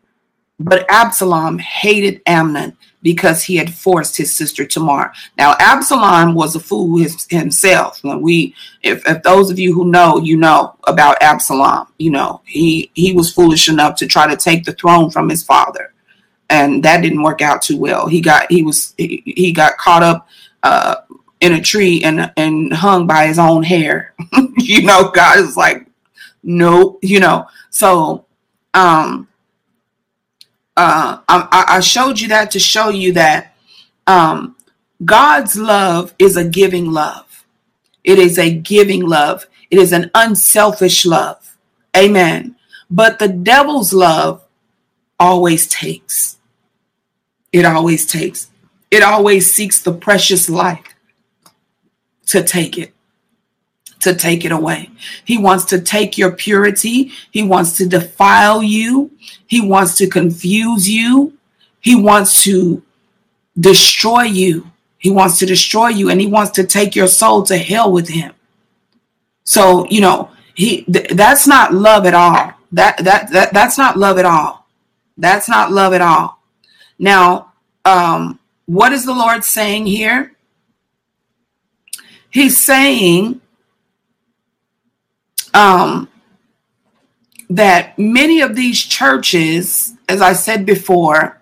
but 0.60 0.86
Absalom 0.90 1.60
hated 1.60 2.22
Amnon 2.26 2.78
because 3.06 3.44
he 3.44 3.56
had 3.56 3.72
forced 3.72 4.18
his 4.18 4.36
sister 4.36 4.65
Tamar. 4.65 5.14
Now, 5.38 5.56
Absalom 5.60 6.34
was 6.34 6.56
a 6.56 6.60
fool 6.60 6.98
his, 6.98 7.27
himself. 7.30 8.03
When 8.03 8.19
we, 8.19 8.56
if, 8.82 9.07
if 9.07 9.22
those 9.22 9.52
of 9.52 9.60
you 9.60 9.76
who 9.76 9.91
know, 9.91 10.18
you 10.18 10.38
know 10.38 10.76
about 10.86 11.22
Absalom. 11.22 11.88
You 11.99 12.10
know 12.10 12.41
he 12.45 12.90
he 12.95 13.14
was 13.14 13.32
foolish 13.32 13.69
enough 13.69 13.95
to 13.98 14.07
try 14.07 14.27
to 14.27 14.36
take 14.36 14.64
the 14.64 14.73
throne 14.73 15.11
from 15.11 15.30
his 15.30 15.44
father, 15.44 15.94
and 16.49 16.84
that 16.84 17.02
didn't 17.02 17.22
work 17.22 17.41
out 17.41 17.61
too 17.61 17.77
well. 17.77 18.07
He 18.07 18.22
got 18.22 18.52
he 18.52 18.64
was 18.64 18.95
he, 18.98 19.22
he 19.26 19.52
got 19.52 19.77
caught 19.77 20.02
up 20.02 20.27
uh, 20.64 20.95
in 21.41 21.53
a 21.53 21.61
tree 21.61 22.03
and 22.03 22.32
and 22.38 22.73
hung 22.73 23.06
by 23.06 23.27
his 23.27 23.38
own 23.38 23.61
hair. 23.61 24.15
you 24.57 24.82
know, 24.82 25.11
God 25.11 25.40
is 25.40 25.56
like, 25.56 25.86
no, 26.44 26.98
you 27.03 27.19
know. 27.19 27.48
So, 27.69 28.26
um, 28.73 29.27
uh, 30.77 31.19
I, 31.27 31.65
I, 31.68 31.80
showed 31.80 32.19
you 32.19 32.27
that 32.30 32.52
to 32.52 32.60
show 32.60 32.89
you 32.89 33.14
that 33.14 33.56
um, 34.07 34.56
God's 35.03 35.56
love 35.56 36.14
is 36.19 36.35
a 36.35 36.47
giving 36.47 36.91
love. 36.91 37.45
It 38.03 38.19
is 38.19 38.38
a 38.38 38.53
giving 38.53 39.06
love. 39.07 39.47
It 39.72 39.80
is 39.80 39.93
an 39.93 40.11
unselfish 40.14 41.06
love. 41.06 41.57
Amen. 41.95 42.56
But 42.89 43.19
the 43.19 43.27
devil's 43.27 43.93
love 43.93 44.43
always 45.19 45.68
takes. 45.68 46.38
It 47.53 47.65
always 47.65 48.06
takes. 48.06 48.49
It 48.91 49.02
always 49.02 49.52
seeks 49.52 49.81
the 49.81 49.93
precious 49.93 50.49
life 50.49 50.95
to 52.27 52.43
take 52.43 52.77
it 52.77 52.94
to 54.06 54.15
take 54.15 54.45
it 54.45 54.52
away. 54.52 54.90
He 55.26 55.38
wants 55.38 55.65
to 55.65 55.80
take 55.80 56.18
your 56.18 56.32
purity. 56.32 57.11
He 57.30 57.44
wants 57.44 57.77
to 57.77 57.86
defile 57.88 58.64
you. 58.64 59.11
He 59.45 59.61
wants 59.61 59.98
to 59.98 60.07
confuse 60.07 60.90
you. 60.90 61.38
He 61.82 61.95
wants 61.95 62.44
to 62.45 62.82
destroy 63.60 64.23
you. 64.23 64.72
He 64.98 65.11
wants 65.11 65.38
to 65.40 65.45
destroy 65.45 65.90
you 65.90 66.10
and 66.10 66.19
he 66.19 66.27
wants 66.27 66.52
to 66.53 66.65
take 66.65 66.95
your 66.95 67.07
soul 67.07 67.44
to 67.44 67.57
hell 67.57 67.91
with 67.91 68.10
him. 68.10 68.34
So, 69.44 69.86
you 69.90 70.02
know, 70.02 70.32
he 70.56 70.82
th- 70.84 71.10
that's 71.10 71.45
not 71.45 71.73
love 71.73 72.06
at 72.06 72.15
all. 72.15 72.53
that 72.72 72.98
that 73.03 73.32
that 73.32 73.53
that's 73.53 73.77
not 73.77 73.98
love 73.98 74.18
at 74.18 74.26
all. 74.26 74.65
That's 75.18 75.48
not 75.48 75.72
love 75.72 75.94
at 75.94 76.02
all. 76.02 76.41
Now, 76.98 77.53
um, 77.86 78.40
what 78.65 78.91
is 78.91 79.06
the 79.06 79.14
Lord 79.14 79.44
saying 79.44 79.86
here? 79.86 80.34
He's 82.30 82.57
saying 82.57 83.41
um, 85.56 86.10
that 87.49 87.98
many 87.98 88.41
of 88.41 88.56
these 88.56 88.84
churches, 88.84 89.94
as 90.10 90.22
I 90.22 90.34
said 90.34 90.65
before, 90.65 91.41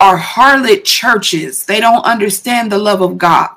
are 0.00 0.18
harlot 0.18 0.84
churches. 0.84 1.66
They 1.66 1.80
don't 1.80 2.04
understand 2.04 2.70
the 2.70 2.78
love 2.78 3.02
of 3.02 3.18
God. 3.18 3.50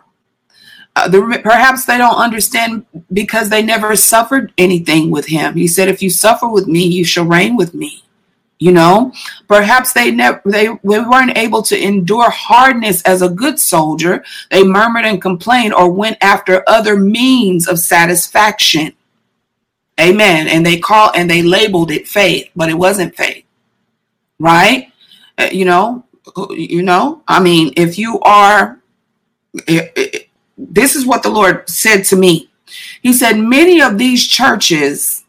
Uh, 0.95 1.07
the, 1.07 1.39
perhaps 1.41 1.85
they 1.85 1.98
don't 1.98 2.18
understand 2.18 2.85
because 3.14 3.48
they 3.48 3.61
never 3.61 3.95
suffered 3.95 4.52
anything 4.57 5.10
with 5.10 5.27
him. 5.27 5.56
He 5.56 5.68
said, 5.68 5.88
"If 5.88 6.02
you 6.02 6.10
suffer 6.10 6.49
with 6.49 6.68
me, 6.68 6.84
you 6.85 7.06
shall 7.06 7.26
reign 7.26 7.56
with 7.56 7.73
me." 7.73 8.03
You 8.60 8.72
know, 8.72 9.11
perhaps 9.48 9.93
they 9.93 10.11
never 10.11 10.41
they, 10.45 10.68
they 10.68 10.99
weren't 10.99 11.38
able 11.38 11.61
to 11.64 11.81
endure 11.81 12.30
hardness 12.30 13.02
as 13.03 13.22
a 13.22 13.30
good 13.30 13.57
soldier. 13.57 14.23
They 14.49 14.64
murmured 14.64 15.06
and 15.06 15.22
complained 15.22 15.73
or 15.73 15.89
went 15.91 16.18
after 16.22 16.64
other 16.68 16.98
means 16.98 17.68
of 17.68 17.80
satisfaction. 17.80 18.93
Amen. 20.02 20.48
And 20.48 20.65
they 20.65 20.80
call 20.80 21.11
and 21.14 21.30
they 21.30 21.44
labeled 21.44 21.91
it 21.91 22.07
faith, 22.07 22.49
but 22.56 22.69
it 22.69 22.73
wasn't 22.73 23.15
faith. 23.15 23.45
Right? 24.40 24.91
Uh, 25.38 25.49
you 25.52 25.65
know, 25.65 26.06
you 26.52 26.82
know, 26.82 27.22
I 27.28 27.40
mean, 27.40 27.73
if 27.78 27.98
you 27.99 28.19
are 28.22 28.82
it, 29.68 29.91
it, 29.95 30.30
this 30.57 30.95
is 30.95 31.06
what 31.06 31.23
the 31.23 31.30
Lord 31.30 31.69
said 31.69 32.03
to 32.06 32.15
me. 32.15 32.49
He 33.02 33.14
said, 33.14 33.38
Many 33.38 33.82
of 33.82 33.98
these 33.98 34.28
churches 34.28 35.23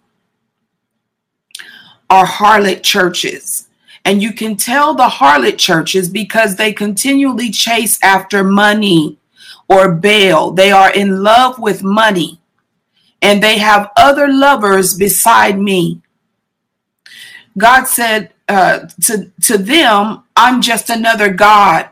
are 2.09 2.27
harlot 2.27 2.83
churches. 2.83 3.69
And 4.05 4.23
you 4.23 4.33
can 4.33 4.57
tell 4.57 4.95
the 4.95 5.09
harlot 5.09 5.59
churches 5.59 6.09
because 6.09 6.57
they 6.57 6.73
continually 6.73 7.51
chase 7.51 7.99
after 8.03 8.43
money 8.43 9.19
or 9.69 9.95
Baal. 9.95 10.51
They 10.51 10.73
are 10.73 10.93
in 10.93 11.23
love 11.23 11.59
with 11.59 11.83
money 11.83 12.42
and 13.23 13.43
they 13.43 13.59
have 13.59 13.91
other 13.97 14.29
lovers 14.29 14.95
beside 14.95 15.59
me. 15.59 16.03
God 17.57 17.85
said 17.85 18.33
uh, 18.49 18.81
to, 19.05 19.31
to 19.43 19.57
them, 19.57 20.25
I'm 20.37 20.61
just 20.61 20.91
another 20.91 21.33
God, 21.33 21.89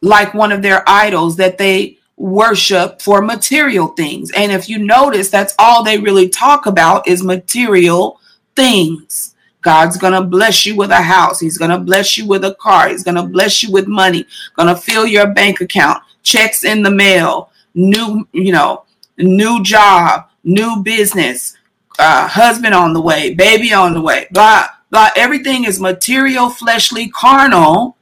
like 0.00 0.34
one 0.34 0.52
of 0.52 0.62
their 0.62 0.86
idols 0.86 1.36
that 1.36 1.58
they 1.58 1.98
worship 2.16 3.00
for 3.00 3.22
material 3.22 3.88
things. 3.88 4.30
And 4.32 4.52
if 4.52 4.68
you 4.68 4.78
notice, 4.78 5.30
that's 5.30 5.54
all 5.58 5.82
they 5.82 5.98
really 5.98 6.28
talk 6.28 6.66
about 6.66 7.06
is 7.06 7.22
material 7.22 8.20
things. 8.56 9.34
God's 9.60 9.96
going 9.96 10.12
to 10.12 10.22
bless 10.22 10.66
you 10.66 10.74
with 10.74 10.90
a 10.90 11.02
house. 11.02 11.38
He's 11.38 11.56
going 11.56 11.70
to 11.70 11.78
bless 11.78 12.18
you 12.18 12.26
with 12.26 12.44
a 12.44 12.54
car. 12.56 12.88
He's 12.88 13.04
going 13.04 13.14
to 13.14 13.22
bless 13.22 13.62
you 13.62 13.70
with 13.70 13.86
money, 13.86 14.26
going 14.56 14.68
to 14.68 14.80
fill 14.80 15.06
your 15.06 15.28
bank 15.28 15.60
account, 15.60 16.02
checks 16.24 16.64
in 16.64 16.82
the 16.82 16.90
mail, 16.90 17.50
new, 17.74 18.26
you 18.32 18.52
know, 18.52 18.84
new 19.18 19.62
job, 19.62 20.28
new 20.44 20.82
business, 20.82 21.56
uh, 21.98 22.26
husband 22.26 22.74
on 22.74 22.92
the 22.92 23.00
way, 23.00 23.34
baby 23.34 23.72
on 23.72 23.94
the 23.94 24.00
way, 24.00 24.26
blah, 24.30 24.66
blah. 24.90 25.10
Everything 25.16 25.64
is 25.64 25.80
material, 25.80 26.50
fleshly, 26.50 27.08
carnal, 27.10 27.96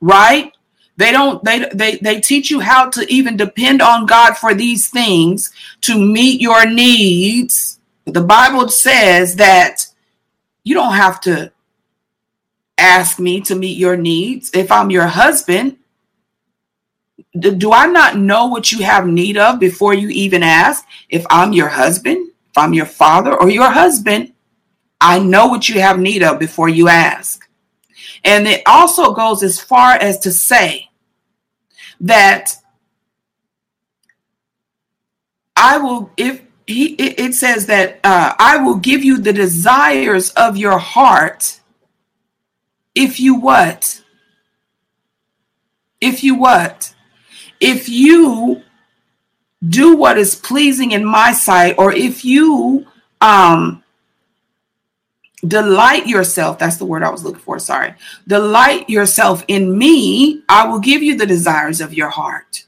right? 0.00 0.52
They 0.96 1.12
don't 1.12 1.42
they 1.44 1.68
they 1.72 1.96
they 1.98 2.20
teach 2.20 2.50
you 2.50 2.58
how 2.58 2.90
to 2.90 3.12
even 3.12 3.36
depend 3.36 3.80
on 3.80 4.06
God 4.06 4.36
for 4.36 4.52
these 4.52 4.90
things 4.90 5.52
to 5.82 5.96
meet 5.96 6.40
your 6.40 6.66
needs. 6.66 7.78
The 8.04 8.20
Bible 8.20 8.68
says 8.68 9.36
that 9.36 9.86
you 10.64 10.74
don't 10.74 10.94
have 10.94 11.20
to 11.22 11.52
ask 12.76 13.20
me 13.20 13.40
to 13.42 13.54
meet 13.54 13.78
your 13.78 13.96
needs 13.96 14.50
if 14.54 14.72
I'm 14.72 14.90
your 14.90 15.06
husband. 15.06 15.76
Do 17.38 17.72
I 17.72 17.86
not 17.86 18.18
know 18.18 18.46
what 18.46 18.72
you 18.72 18.84
have 18.84 19.06
need 19.06 19.36
of 19.36 19.60
before 19.60 19.94
you 19.94 20.08
even 20.08 20.42
ask? 20.42 20.84
If 21.08 21.24
I'm 21.30 21.52
your 21.52 21.68
husband, 21.68 22.30
if 22.50 22.58
I'm 22.58 22.74
your 22.74 22.86
father 22.86 23.34
or 23.34 23.50
your 23.50 23.70
husband, 23.70 24.32
I 25.00 25.18
know 25.18 25.46
what 25.46 25.68
you 25.68 25.80
have 25.80 25.98
need 25.98 26.22
of 26.22 26.38
before 26.38 26.68
you 26.68 26.88
ask. 26.88 27.48
And 28.24 28.46
it 28.46 28.62
also 28.66 29.12
goes 29.12 29.42
as 29.42 29.60
far 29.60 29.92
as 29.92 30.18
to 30.20 30.32
say 30.32 30.90
that 32.00 32.56
I 35.56 35.78
will, 35.78 36.10
if 36.16 36.42
he, 36.66 36.94
it 36.94 37.34
says 37.34 37.66
that 37.66 38.00
uh, 38.04 38.34
I 38.38 38.58
will 38.58 38.76
give 38.76 39.04
you 39.04 39.18
the 39.18 39.32
desires 39.32 40.30
of 40.30 40.56
your 40.56 40.78
heart 40.78 41.60
if 42.94 43.20
you 43.20 43.36
what? 43.36 44.02
If 46.00 46.24
you 46.24 46.34
what? 46.34 46.94
If 47.60 47.88
you 47.88 48.62
do 49.66 49.96
what 49.96 50.18
is 50.18 50.34
pleasing 50.34 50.92
in 50.92 51.04
my 51.04 51.32
sight, 51.32 51.74
or 51.78 51.92
if 51.92 52.24
you 52.24 52.86
um 53.20 53.82
delight 55.46 56.06
yourself 56.08 56.58
that's 56.58 56.78
the 56.78 56.84
word 56.84 57.04
i 57.04 57.10
was 57.10 57.22
looking 57.22 57.40
for 57.40 57.60
sorry 57.60 57.94
delight 58.26 58.90
yourself 58.90 59.44
in 59.46 59.78
me 59.78 60.42
i 60.48 60.66
will 60.66 60.80
give 60.80 61.00
you 61.00 61.16
the 61.16 61.26
desires 61.26 61.80
of 61.80 61.94
your 61.94 62.08
heart. 62.08 62.64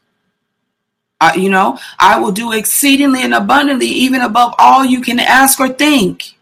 Uh, 1.20 1.32
you 1.36 1.50
know 1.50 1.78
i 1.98 2.18
will 2.18 2.30
do 2.32 2.52
exceedingly 2.52 3.22
and 3.22 3.34
abundantly 3.34 3.86
even 3.86 4.20
above 4.20 4.54
all 4.58 4.84
you 4.84 5.00
can 5.00 5.18
ask 5.18 5.58
or 5.60 5.68
think. 5.68 6.36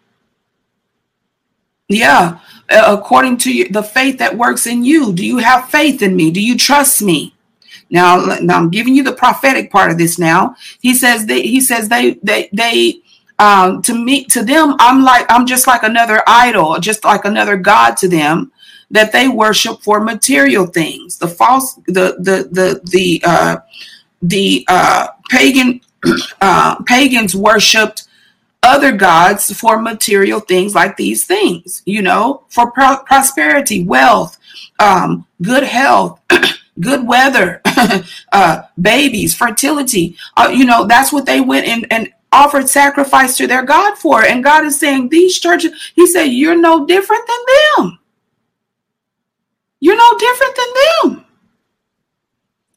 Yeah 1.89 2.39
according 2.69 3.39
to 3.39 3.67
the 3.71 3.83
faith 3.83 4.19
that 4.19 4.37
works 4.37 4.67
in 4.67 4.85
you. 4.85 5.13
Do 5.15 5.25
you 5.25 5.39
have 5.39 5.71
faith 5.71 6.03
in 6.03 6.15
me? 6.15 6.31
Do 6.31 6.43
you 6.43 6.57
trust 6.57 7.01
me 7.01 7.35
now, 7.91 8.37
now 8.43 8.59
i'm 8.59 8.71
giving 8.71 8.95
you 8.95 9.03
the 9.03 9.13
prophetic 9.13 9.71
part 9.71 9.91
of 9.91 9.99
this 9.99 10.19
now. 10.19 10.55
He 10.81 10.95
says 10.95 11.27
that 11.27 11.45
he 11.45 11.61
says 11.61 11.89
they 11.89 12.15
they 12.23 12.49
they 12.53 13.01
um, 13.39 13.83
to 13.83 13.95
me 13.95 14.25
to 14.27 14.43
them 14.43 14.75
i'm 14.81 15.03
like 15.03 15.27
i'm 15.31 15.47
just 15.47 15.67
like 15.67 15.85
another 15.85 16.23
idol 16.27 16.79
just 16.81 17.05
like 17.05 17.25
another 17.25 17.57
god 17.57 17.97
to 17.99 18.09
them 18.09 18.51
that 18.91 19.13
they 19.13 19.29
worship 19.29 19.81
for 19.83 20.01
material 20.01 20.67
things. 20.67 21.19
The 21.19 21.29
false 21.29 21.75
the 21.87 22.17
the 22.19 22.49
the 22.51 22.81
the 22.85 23.23
uh 23.25 23.57
the 24.23 24.65
uh 24.69 25.09
pagan 25.29 25.81
uh 26.41 26.83
pagans 26.85 27.35
worshiped 27.35 28.05
other 28.63 28.93
gods 28.93 29.53
for 29.53 29.81
material 29.81 30.41
things 30.41 30.75
like 30.75 30.97
these 30.97 31.25
things 31.25 31.81
you 31.87 32.03
know 32.03 32.43
for 32.49 32.73
pro- 32.73 32.99
prosperity 33.07 33.85
wealth 33.85 34.37
um 34.81 35.25
good 35.41 35.63
health 35.63 36.21
good 36.81 37.07
weather 37.07 37.61
uh 38.33 38.63
babies 38.81 39.35
fertility 39.35 40.17
uh, 40.37 40.49
you 40.53 40.65
know 40.65 40.87
that's 40.87 41.13
what 41.13 41.27
they 41.27 41.41
went 41.41 41.67
and 41.67 41.87
and 41.91 42.13
offered 42.33 42.69
sacrifice 42.69 43.37
to 43.37 43.47
their 43.47 43.65
God 43.65 43.97
for. 43.99 44.23
And 44.23 44.45
God 44.45 44.65
is 44.65 44.79
saying, 44.79 45.09
These 45.09 45.39
churches, 45.39 45.93
He 45.95 46.07
said, 46.07 46.25
You're 46.25 46.61
no 46.61 46.87
different 46.87 47.27
than 47.27 47.87
them. 47.87 47.99
You're 49.81 49.97
no 49.97 50.19
different 50.19 50.57
than 50.57 51.13
them. 51.13 51.25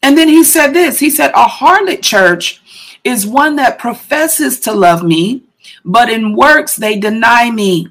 And 0.03 0.17
then 0.17 0.29
He 0.29 0.43
said 0.43 0.73
this 0.73 0.99
He 0.99 1.09
said, 1.09 1.31
A 1.31 1.45
harlot 1.45 2.01
church 2.01 2.61
is 3.03 3.25
one 3.25 3.55
that 3.55 3.79
professes 3.79 4.59
to 4.61 4.71
love 4.71 5.03
me, 5.03 5.43
but 5.83 6.09
in 6.09 6.35
works 6.35 6.75
they 6.75 6.99
deny 6.99 7.49
me. 7.49 7.89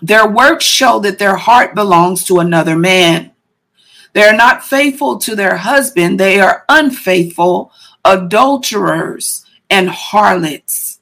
Their 0.00 0.28
works 0.28 0.64
show 0.64 1.00
that 1.00 1.18
their 1.18 1.36
heart 1.36 1.74
belongs 1.74 2.24
to 2.24 2.38
another 2.38 2.76
man. 2.76 3.31
They 4.12 4.24
are 4.24 4.36
not 4.36 4.64
faithful 4.64 5.18
to 5.18 5.34
their 5.34 5.56
husband, 5.56 6.20
they 6.20 6.40
are 6.40 6.64
unfaithful 6.68 7.72
adulterers 8.04 9.44
and 9.70 9.88
harlots. 9.88 10.98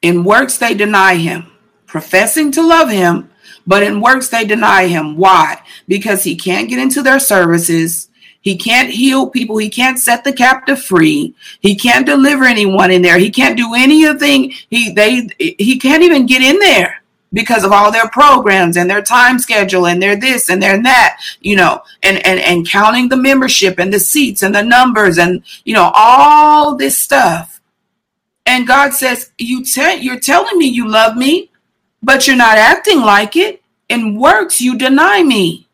In 0.00 0.24
works 0.24 0.58
they 0.58 0.74
deny 0.74 1.16
him, 1.16 1.50
professing 1.86 2.52
to 2.52 2.62
love 2.62 2.88
him, 2.88 3.30
but 3.66 3.82
in 3.82 4.00
works 4.00 4.28
they 4.28 4.44
deny 4.44 4.86
him. 4.86 5.16
Why? 5.16 5.60
Because 5.88 6.22
he 6.22 6.36
can't 6.36 6.68
get 6.68 6.78
into 6.78 7.02
their 7.02 7.18
services. 7.18 8.08
He 8.40 8.56
can't 8.56 8.88
heal 8.88 9.28
people. 9.28 9.58
He 9.58 9.68
can't 9.68 9.98
set 9.98 10.24
the 10.24 10.32
captive 10.32 10.82
free. 10.82 11.34
He 11.60 11.74
can't 11.74 12.06
deliver 12.06 12.44
anyone 12.44 12.90
in 12.90 13.02
there. 13.02 13.18
He 13.18 13.30
can't 13.30 13.58
do 13.58 13.74
anything. 13.74 14.54
He 14.70 14.92
they 14.92 15.28
he 15.38 15.78
can't 15.78 16.04
even 16.04 16.24
get 16.24 16.40
in 16.40 16.58
there 16.60 16.97
because 17.32 17.64
of 17.64 17.72
all 17.72 17.92
their 17.92 18.08
programs 18.08 18.76
and 18.76 18.88
their 18.88 19.02
time 19.02 19.38
schedule 19.38 19.86
and 19.86 20.02
their 20.02 20.16
this 20.16 20.48
and 20.48 20.62
their 20.62 20.80
that, 20.82 21.20
you 21.40 21.56
know, 21.56 21.82
and, 22.02 22.24
and, 22.26 22.40
and 22.40 22.68
counting 22.68 23.08
the 23.08 23.16
membership 23.16 23.78
and 23.78 23.92
the 23.92 24.00
seats 24.00 24.42
and 24.42 24.54
the 24.54 24.62
numbers 24.62 25.18
and, 25.18 25.42
you 25.64 25.74
know, 25.74 25.92
all 25.94 26.76
this 26.76 26.98
stuff. 26.98 27.60
And 28.46 28.66
God 28.66 28.94
says, 28.94 29.32
you 29.36 29.62
te- 29.62 30.00
you're 30.00 30.20
telling 30.20 30.56
me 30.56 30.66
you 30.66 30.88
love 30.88 31.16
me, 31.16 31.50
but 32.02 32.26
you're 32.26 32.36
not 32.36 32.56
acting 32.56 33.00
like 33.00 33.36
it. 33.36 33.62
In 33.88 34.18
works, 34.18 34.60
you 34.60 34.76
deny 34.76 35.22
me. 35.22 35.68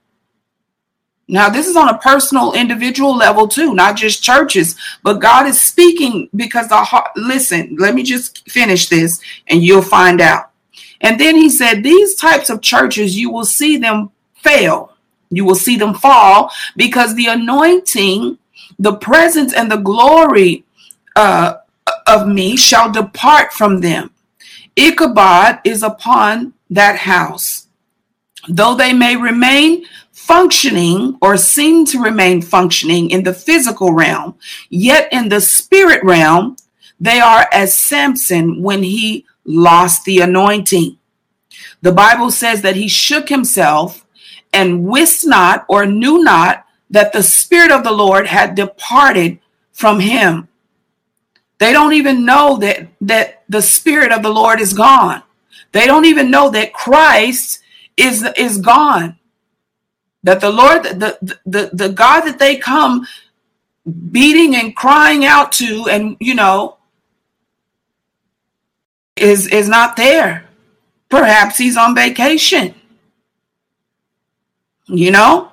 Now, 1.26 1.48
this 1.48 1.66
is 1.66 1.76
on 1.76 1.88
a 1.88 1.98
personal, 1.98 2.52
individual 2.52 3.16
level 3.16 3.48
too, 3.48 3.74
not 3.74 3.96
just 3.96 4.22
churches, 4.22 4.76
but 5.02 5.20
God 5.20 5.46
is 5.46 5.60
speaking 5.60 6.28
because 6.36 6.68
the 6.68 6.76
heart. 6.76 7.10
Listen, 7.16 7.76
let 7.78 7.94
me 7.94 8.02
just 8.02 8.48
finish 8.50 8.88
this 8.88 9.20
and 9.48 9.62
you'll 9.62 9.82
find 9.82 10.20
out. 10.20 10.50
And 11.00 11.18
then 11.18 11.36
he 11.36 11.50
said, 11.50 11.82
These 11.82 12.14
types 12.14 12.50
of 12.50 12.62
churches, 12.62 13.18
you 13.18 13.30
will 13.30 13.44
see 13.44 13.76
them 13.76 14.10
fail. 14.34 14.92
You 15.30 15.44
will 15.44 15.54
see 15.54 15.76
them 15.76 15.94
fall 15.94 16.50
because 16.76 17.14
the 17.14 17.26
anointing, 17.26 18.38
the 18.78 18.96
presence, 18.96 19.52
and 19.52 19.70
the 19.70 19.78
glory 19.78 20.64
uh, 21.16 21.54
of 22.06 22.28
me 22.28 22.56
shall 22.56 22.90
depart 22.90 23.52
from 23.52 23.80
them. 23.80 24.10
Ichabod 24.76 25.60
is 25.64 25.82
upon 25.82 26.54
that 26.70 26.96
house. 26.96 27.68
Though 28.48 28.74
they 28.74 28.92
may 28.92 29.16
remain 29.16 29.84
functioning 30.12 31.16
or 31.20 31.36
seem 31.36 31.84
to 31.86 32.02
remain 32.02 32.42
functioning 32.42 33.10
in 33.10 33.22
the 33.22 33.34
physical 33.34 33.92
realm, 33.92 34.36
yet 34.68 35.08
in 35.12 35.28
the 35.28 35.40
spirit 35.40 36.02
realm, 36.04 36.56
they 37.00 37.20
are 37.20 37.48
as 37.52 37.78
Samson 37.78 38.62
when 38.62 38.82
he 38.82 39.24
lost 39.44 40.04
the 40.04 40.20
anointing. 40.20 40.98
The 41.82 41.92
Bible 41.92 42.30
says 42.30 42.62
that 42.62 42.76
he 42.76 42.88
shook 42.88 43.28
himself 43.28 44.06
and 44.52 44.84
wist 44.84 45.26
not 45.26 45.64
or 45.68 45.86
knew 45.86 46.22
not 46.22 46.64
that 46.90 47.12
the 47.12 47.22
Spirit 47.22 47.70
of 47.70 47.84
the 47.84 47.92
Lord 47.92 48.26
had 48.26 48.54
departed 48.54 49.38
from 49.72 50.00
him. 50.00 50.48
They 51.58 51.72
don't 51.72 51.92
even 51.94 52.24
know 52.24 52.56
that, 52.58 52.88
that 53.00 53.44
the 53.48 53.62
Spirit 53.62 54.12
of 54.12 54.22
the 54.22 54.30
Lord 54.30 54.60
is 54.60 54.72
gone. 54.72 55.22
They 55.72 55.86
don't 55.86 56.04
even 56.04 56.30
know 56.30 56.50
that 56.50 56.72
Christ 56.72 57.60
is, 57.96 58.26
is 58.36 58.58
gone 58.58 59.18
that 60.24 60.40
the 60.40 60.50
Lord, 60.50 60.82
the, 60.84 61.38
the, 61.46 61.70
the 61.72 61.90
God 61.90 62.22
that 62.22 62.38
they 62.38 62.56
come 62.56 63.06
beating 64.10 64.56
and 64.56 64.74
crying 64.74 65.24
out 65.24 65.52
to, 65.52 65.86
and 65.88 66.16
you 66.18 66.34
know, 66.34 66.78
is 69.16 69.46
is 69.48 69.68
not 69.68 69.96
there. 69.96 70.48
Perhaps 71.08 71.58
he's 71.58 71.76
on 71.76 71.94
vacation. 71.94 72.74
You 74.86 75.10
know? 75.10 75.52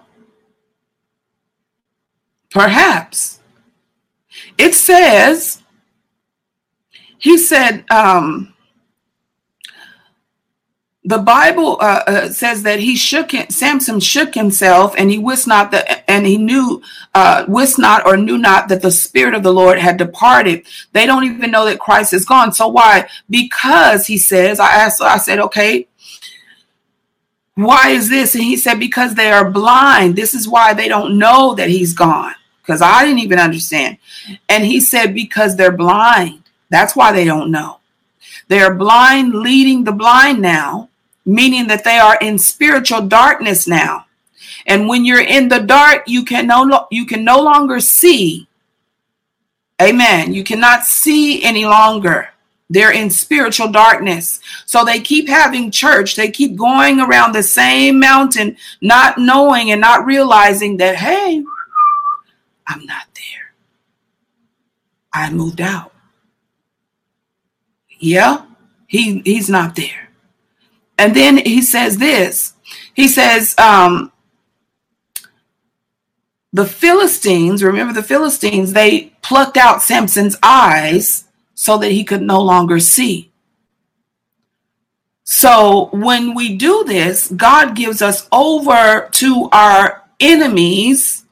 Perhaps. 2.50 3.40
It 4.58 4.74
says, 4.76 5.62
he 7.18 7.38
said, 7.38 7.86
um, 7.90 8.54
the 11.04 11.18
Bible 11.18 11.78
uh, 11.82 12.04
uh, 12.06 12.30
says 12.30 12.62
that 12.62 12.80
he 12.80 12.96
shook 12.96 13.32
him, 13.32 13.50
Samson 13.50 14.00
shook 14.00 14.36
himself, 14.36 14.94
and 14.96 15.10
he 15.10 15.18
wist 15.18 15.48
not 15.48 15.72
that, 15.72 16.04
and 16.08 16.28
he 16.28 16.38
knew, 16.38 16.84
uh, 17.16 17.44
wist 17.48 17.80
not 17.80 18.06
or 18.06 18.18
knew 18.18 18.38
not 18.38 18.70
that 18.70 18.84
the 18.84 18.92
spirit 18.92 19.34
of 19.34 19.42
the 19.42 19.54
Lord 19.54 19.80
had 19.80 19.98
departed. 19.98 20.64
They 20.92 21.08
don't 21.08 21.24
even 21.24 21.50
know 21.50 21.66
that 21.66 21.80
Christ 21.80 22.14
is 22.14 22.26
gone. 22.26 22.54
So 22.54 22.68
why? 22.68 23.10
Because 23.30 24.06
he 24.06 24.20
says, 24.20 24.60
I 24.60 24.68
asked, 24.68 25.02
I 25.02 25.18
said, 25.18 25.40
okay, 25.40 25.88
why 27.56 27.90
is 27.90 28.08
this? 28.08 28.36
And 28.36 28.44
he 28.44 28.56
said, 28.56 28.80
because 28.80 29.16
they 29.16 29.32
are 29.32 29.50
blind. 29.50 30.16
This 30.16 30.36
is 30.36 30.48
why 30.48 30.76
they 30.76 30.88
don't 30.88 31.18
know 31.18 31.56
that 31.56 31.70
he's 31.70 31.94
gone. 31.94 32.36
Because 32.62 32.84
I 32.84 33.06
didn't 33.06 33.20
even 33.20 33.40
understand. 33.40 33.98
And 34.48 34.64
he 34.64 34.80
said, 34.80 35.16
because 35.16 35.56
they're 35.56 35.76
blind. 35.76 36.44
That's 36.70 36.96
why 36.96 37.12
they 37.12 37.26
don't 37.26 37.50
know. 37.50 37.80
They 38.50 38.60
are 38.60 38.76
blind, 38.76 39.34
leading 39.34 39.84
the 39.84 39.92
blind 39.92 40.42
now 40.42 40.90
meaning 41.26 41.68
that 41.68 41.84
they 41.84 41.98
are 41.98 42.18
in 42.22 42.38
spiritual 42.38 43.08
darkness 43.08 43.68
now. 43.68 44.06
And 44.66 44.88
when 44.88 45.06
you're 45.06 45.22
in 45.22 45.50
the 45.50 45.60
dark, 45.60 46.04
you 46.08 46.24
can 46.24 46.48
no 46.48 46.88
you 46.92 47.06
can 47.06 47.24
no 47.24 47.42
longer 47.42 47.80
see. 47.80 48.48
Amen. 49.82 50.34
You 50.34 50.44
cannot 50.44 50.86
see 50.86 51.44
any 51.44 51.66
longer. 51.66 52.30
They're 52.70 52.94
in 52.94 53.10
spiritual 53.10 53.70
darkness. 53.70 54.40
So 54.66 54.86
they 54.86 55.02
keep 55.02 55.28
having 55.28 55.72
church. 55.72 56.16
They 56.16 56.32
keep 56.32 56.56
going 56.56 57.02
around 57.02 57.34
the 57.34 57.44
same 57.44 58.00
mountain, 58.00 58.56
not 58.80 59.18
knowing 59.18 59.72
and 59.72 59.82
not 59.82 60.06
realizing 60.06 60.78
that, 60.78 60.96
hey, 60.96 61.44
I'm 62.68 62.86
not 62.86 63.08
there. 63.14 63.54
I 65.14 65.32
moved 65.32 65.60
out. 65.60 65.92
Yeah, 68.00 68.46
he, 68.88 69.20
he's 69.26 69.50
not 69.50 69.76
there. 69.76 70.11
And 71.02 71.16
then 71.16 71.38
he 71.38 71.64
says 71.64 71.98
this 71.98 72.54
he 72.94 73.08
says, 73.08 73.58
um, 73.58 74.12
the 76.54 76.66
Philistines, 76.66 77.64
remember 77.64 77.94
the 77.94 78.04
Philistines, 78.04 78.74
they 78.74 79.14
plucked 79.22 79.58
out 79.58 79.82
Samson's 79.82 80.38
eyes 80.44 81.26
so 81.56 81.78
that 81.78 81.92
he 81.92 82.04
could 82.04 82.22
no 82.22 82.42
longer 82.42 82.80
see. 82.80 83.32
So 85.24 85.90
when 85.94 86.36
we 86.36 86.58
do 86.58 86.84
this, 86.84 87.30
God 87.30 87.76
gives 87.76 88.02
us 88.02 88.28
over 88.32 89.10
to 89.14 89.50
our 89.52 90.04
enemies. 90.20 91.26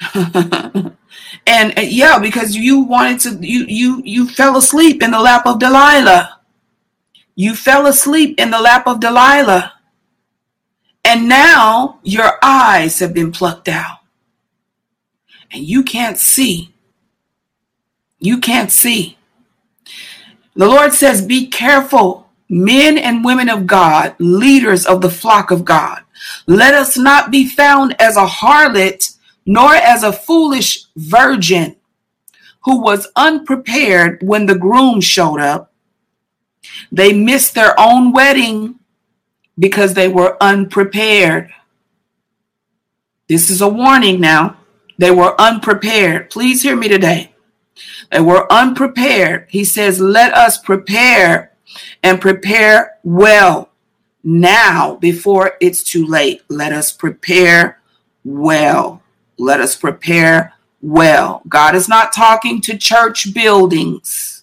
and 0.14 0.94
uh, 1.46 1.80
yeah, 1.80 2.18
because 2.20 2.54
you 2.54 2.80
wanted 2.80 3.20
to, 3.20 3.46
you 3.46 3.64
you 3.66 4.02
you 4.04 4.28
fell 4.28 4.56
asleep 4.56 5.02
in 5.02 5.10
the 5.10 5.20
lap 5.20 5.46
of 5.46 5.58
Delilah. 5.58 6.37
You 7.38 7.54
fell 7.54 7.86
asleep 7.86 8.40
in 8.40 8.50
the 8.50 8.60
lap 8.60 8.88
of 8.88 8.98
Delilah. 8.98 9.74
And 11.04 11.28
now 11.28 12.00
your 12.02 12.32
eyes 12.42 12.98
have 12.98 13.14
been 13.14 13.30
plucked 13.30 13.68
out. 13.68 13.98
And 15.52 15.62
you 15.62 15.84
can't 15.84 16.18
see. 16.18 16.74
You 18.18 18.38
can't 18.38 18.72
see. 18.72 19.18
The 20.56 20.66
Lord 20.66 20.92
says, 20.92 21.24
Be 21.24 21.46
careful, 21.46 22.28
men 22.48 22.98
and 22.98 23.24
women 23.24 23.48
of 23.48 23.68
God, 23.68 24.16
leaders 24.18 24.84
of 24.84 25.00
the 25.00 25.08
flock 25.08 25.52
of 25.52 25.64
God. 25.64 26.02
Let 26.48 26.74
us 26.74 26.98
not 26.98 27.30
be 27.30 27.48
found 27.48 27.94
as 28.00 28.16
a 28.16 28.26
harlot, 28.26 29.16
nor 29.46 29.76
as 29.76 30.02
a 30.02 30.12
foolish 30.12 30.86
virgin 30.96 31.76
who 32.64 32.82
was 32.82 33.06
unprepared 33.14 34.18
when 34.24 34.46
the 34.46 34.58
groom 34.58 35.00
showed 35.00 35.38
up 35.38 35.67
they 36.92 37.12
missed 37.12 37.54
their 37.54 37.78
own 37.78 38.12
wedding 38.12 38.76
because 39.58 39.94
they 39.94 40.08
were 40.08 40.36
unprepared. 40.40 41.52
This 43.28 43.50
is 43.50 43.60
a 43.60 43.68
warning 43.68 44.20
now. 44.20 44.56
They 44.96 45.10
were 45.10 45.40
unprepared. 45.40 46.30
Please 46.30 46.62
hear 46.62 46.76
me 46.76 46.88
today. 46.88 47.34
They 48.10 48.20
were 48.20 48.50
unprepared. 48.50 49.46
He 49.50 49.64
says, 49.64 50.00
Let 50.00 50.34
us 50.34 50.58
prepare 50.58 51.52
and 52.02 52.20
prepare 52.20 52.98
well 53.04 53.70
now 54.24 54.96
before 54.96 55.56
it's 55.60 55.82
too 55.82 56.06
late. 56.06 56.42
Let 56.48 56.72
us 56.72 56.92
prepare 56.92 57.80
well. 58.24 59.02
Let 59.38 59.60
us 59.60 59.76
prepare 59.76 60.54
well. 60.80 61.42
God 61.48 61.74
is 61.74 61.88
not 61.88 62.12
talking 62.12 62.60
to 62.62 62.76
church 62.76 63.32
buildings. 63.34 64.37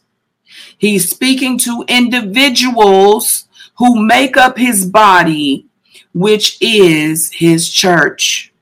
He's 0.77 1.09
speaking 1.09 1.57
to 1.59 1.85
individuals 1.87 3.47
who 3.77 4.05
make 4.05 4.37
up 4.37 4.57
his 4.57 4.85
body, 4.85 5.67
which 6.13 6.57
is 6.61 7.31
his 7.31 7.69
church, 7.69 8.53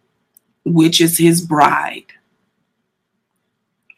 which 0.63 1.01
is 1.01 1.17
his 1.17 1.41
bride. 1.41 2.05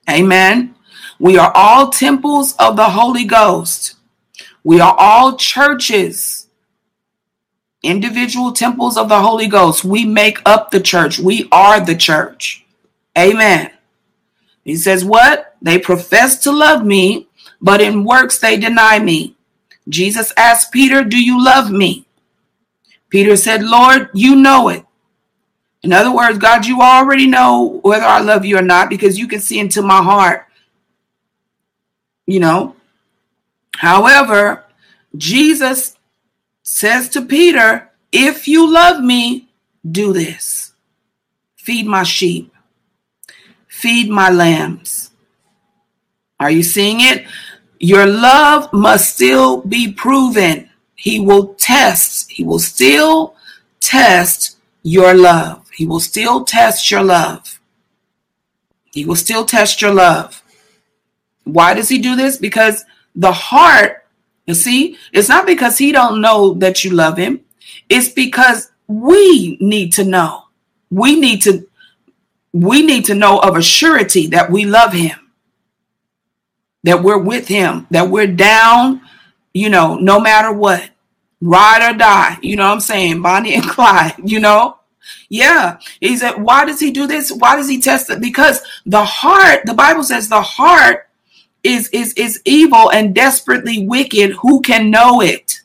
Amen. 0.09 0.75
We 1.19 1.37
are 1.37 1.51
all 1.55 1.89
temples 1.89 2.55
of 2.57 2.75
the 2.75 2.89
Holy 2.89 3.25
Ghost. 3.25 3.95
We 4.63 4.79
are 4.79 4.95
all 4.97 5.37
churches, 5.37 6.47
individual 7.83 8.51
temples 8.51 8.97
of 8.97 9.09
the 9.09 9.21
Holy 9.21 9.47
Ghost. 9.47 9.85
We 9.85 10.05
make 10.05 10.39
up 10.45 10.71
the 10.71 10.81
church. 10.81 11.19
We 11.19 11.47
are 11.51 11.79
the 11.79 11.95
church. 11.95 12.65
Amen. 13.17 13.71
He 14.63 14.75
says, 14.75 15.05
What? 15.05 15.55
They 15.61 15.79
profess 15.79 16.43
to 16.43 16.51
love 16.51 16.85
me, 16.85 17.27
but 17.65 17.81
in 17.81 18.03
works 18.03 18.37
they 18.37 18.57
deny 18.57 18.99
me. 18.99 19.35
Jesus 19.89 20.31
asked 20.37 20.71
Peter, 20.71 21.03
Do 21.03 21.17
you 21.17 21.43
love 21.43 21.71
me? 21.71 22.05
Peter 23.09 23.35
said, 23.35 23.63
Lord, 23.63 24.11
you 24.13 24.35
know 24.35 24.69
it. 24.69 24.85
In 25.81 25.91
other 25.91 26.13
words, 26.13 26.37
God, 26.37 26.67
you 26.67 26.81
already 26.81 27.25
know 27.25 27.79
whether 27.81 28.05
I 28.05 28.19
love 28.19 28.45
you 28.45 28.59
or 28.59 28.61
not 28.61 28.89
because 28.89 29.17
you 29.17 29.27
can 29.27 29.39
see 29.39 29.59
into 29.59 29.81
my 29.81 30.03
heart. 30.03 30.45
You 32.27 32.39
know. 32.39 32.75
However, 33.77 34.63
Jesus 35.17 35.97
says 36.61 37.09
to 37.09 37.21
Peter, 37.23 37.89
If 38.11 38.47
you 38.47 38.71
love 38.71 39.03
me, 39.03 39.49
do 39.89 40.13
this 40.13 40.65
feed 41.65 41.87
my 41.87 42.03
sheep, 42.03 42.53
feed 43.67 44.07
my 44.07 44.29
lambs. 44.29 45.09
Are 46.39 46.51
you 46.51 46.61
seeing 46.61 47.01
it? 47.01 47.25
Your 47.85 48.07
love 48.07 48.73
must 48.73 49.13
still 49.13 49.61
be 49.61 49.91
proven. 49.91 50.71
He 50.95 51.19
will 51.19 51.53
test, 51.53 52.31
he 52.31 52.43
will 52.43 52.57
still 52.57 53.35
test 53.79 54.57
your 54.81 55.13
love. 55.13 55.69
He 55.71 55.85
will 55.85 55.99
still 55.99 56.45
test 56.45 56.89
your 56.89 57.03
love. 57.03 57.59
He 58.91 59.05
will 59.05 59.15
still 59.15 59.45
test 59.45 59.83
your 59.83 59.93
love. 59.93 60.41
Why 61.43 61.75
does 61.75 61.87
he 61.87 61.99
do 61.99 62.15
this? 62.15 62.37
Because 62.37 62.85
the 63.15 63.31
heart, 63.31 64.03
you 64.47 64.55
see, 64.55 64.97
it's 65.13 65.29
not 65.29 65.45
because 65.45 65.77
he 65.77 65.91
don't 65.91 66.21
know 66.21 66.55
that 66.55 66.83
you 66.83 66.89
love 66.89 67.17
him. 67.17 67.41
It's 67.87 68.09
because 68.09 68.71
we 68.87 69.59
need 69.61 69.93
to 69.93 70.03
know. 70.03 70.45
We 70.89 71.19
need 71.19 71.43
to 71.43 71.67
we 72.51 72.81
need 72.81 73.05
to 73.05 73.13
know 73.13 73.37
of 73.41 73.55
a 73.55 73.61
surety 73.61 74.25
that 74.27 74.49
we 74.49 74.65
love 74.65 74.93
him. 74.93 75.24
That 76.85 77.03
we're 77.03 77.19
with 77.19 77.47
him, 77.47 77.87
that 77.91 78.09
we're 78.09 78.27
down, 78.27 79.01
you 79.53 79.69
know, 79.69 79.95
no 79.95 80.19
matter 80.19 80.53
what. 80.53 80.89
Ride 81.41 81.91
or 81.93 81.97
die. 81.97 82.37
You 82.41 82.55
know 82.55 82.67
what 82.67 82.73
I'm 82.73 82.79
saying? 82.79 83.21
Bonnie 83.21 83.55
and 83.55 83.63
Clyde, 83.69 84.15
you 84.23 84.39
know? 84.39 84.77
Yeah. 85.29 85.77
He 85.99 86.17
said, 86.17 86.41
why 86.41 86.65
does 86.65 86.79
he 86.79 86.91
do 86.91 87.07
this? 87.07 87.31
Why 87.31 87.55
does 87.55 87.69
he 87.69 87.81
test 87.81 88.09
it? 88.09 88.21
Because 88.21 88.61
the 88.85 89.03
heart, 89.03 89.61
the 89.65 89.73
Bible 89.73 90.03
says 90.03 90.29
the 90.29 90.41
heart 90.41 91.05
is 91.65 91.89
is 91.89 92.13
is 92.13 92.41
evil 92.45 92.91
and 92.91 93.13
desperately 93.13 93.85
wicked. 93.85 94.31
Who 94.33 94.61
can 94.61 94.91
know 94.91 95.21
it? 95.21 95.61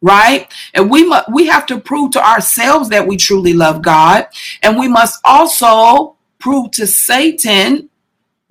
Right? 0.00 0.52
And 0.72 0.90
we 0.90 1.04
must 1.04 1.30
we 1.32 1.46
have 1.46 1.66
to 1.66 1.80
prove 1.80 2.12
to 2.12 2.24
ourselves 2.24 2.88
that 2.88 3.06
we 3.06 3.16
truly 3.16 3.52
love 3.52 3.82
God. 3.82 4.26
And 4.62 4.78
we 4.78 4.88
must 4.88 5.20
also 5.24 6.16
prove 6.38 6.70
to 6.72 6.86
Satan 6.86 7.90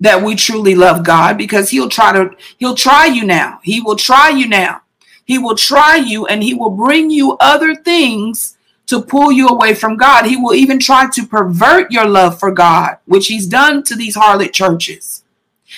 that 0.02 0.20
we 0.20 0.34
truly 0.34 0.74
love 0.74 1.04
God 1.04 1.38
because 1.38 1.70
he'll 1.70 1.88
try 1.88 2.12
to 2.12 2.36
he'll 2.58 2.74
try 2.74 3.06
you 3.06 3.24
now. 3.24 3.60
He 3.62 3.80
will 3.80 3.94
try 3.94 4.30
you 4.30 4.48
now. 4.48 4.82
He 5.24 5.38
will 5.38 5.54
try 5.54 5.94
you 5.94 6.26
and 6.26 6.42
he 6.42 6.54
will 6.54 6.70
bring 6.70 7.08
you 7.08 7.36
other 7.38 7.76
things 7.76 8.58
to 8.86 9.00
pull 9.00 9.30
you 9.30 9.46
away 9.46 9.74
from 9.74 9.96
God. 9.96 10.26
He 10.26 10.36
will 10.36 10.54
even 10.54 10.80
try 10.80 11.08
to 11.12 11.24
pervert 11.24 11.92
your 11.92 12.06
love 12.06 12.40
for 12.40 12.50
God, 12.50 12.98
which 13.06 13.28
he's 13.28 13.46
done 13.46 13.84
to 13.84 13.94
these 13.94 14.16
harlot 14.16 14.52
churches. 14.52 15.22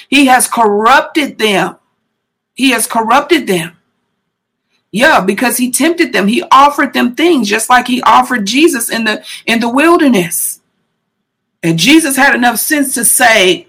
He 0.08 0.24
has 0.26 0.48
corrupted 0.48 1.36
them. 1.36 1.76
He 2.54 2.70
has 2.70 2.86
corrupted 2.86 3.46
them. 3.46 3.76
Yeah, 4.90 5.20
because 5.20 5.58
he 5.58 5.70
tempted 5.70 6.14
them. 6.14 6.28
He 6.28 6.42
offered 6.50 6.94
them 6.94 7.14
things 7.14 7.48
just 7.48 7.68
like 7.68 7.88
he 7.88 8.00
offered 8.02 8.46
Jesus 8.46 8.88
in 8.88 9.04
the 9.04 9.22
in 9.44 9.60
the 9.60 9.68
wilderness. 9.68 10.62
And 11.62 11.78
Jesus 11.78 12.16
had 12.16 12.34
enough 12.34 12.58
sense 12.58 12.94
to 12.94 13.04
say, 13.04 13.68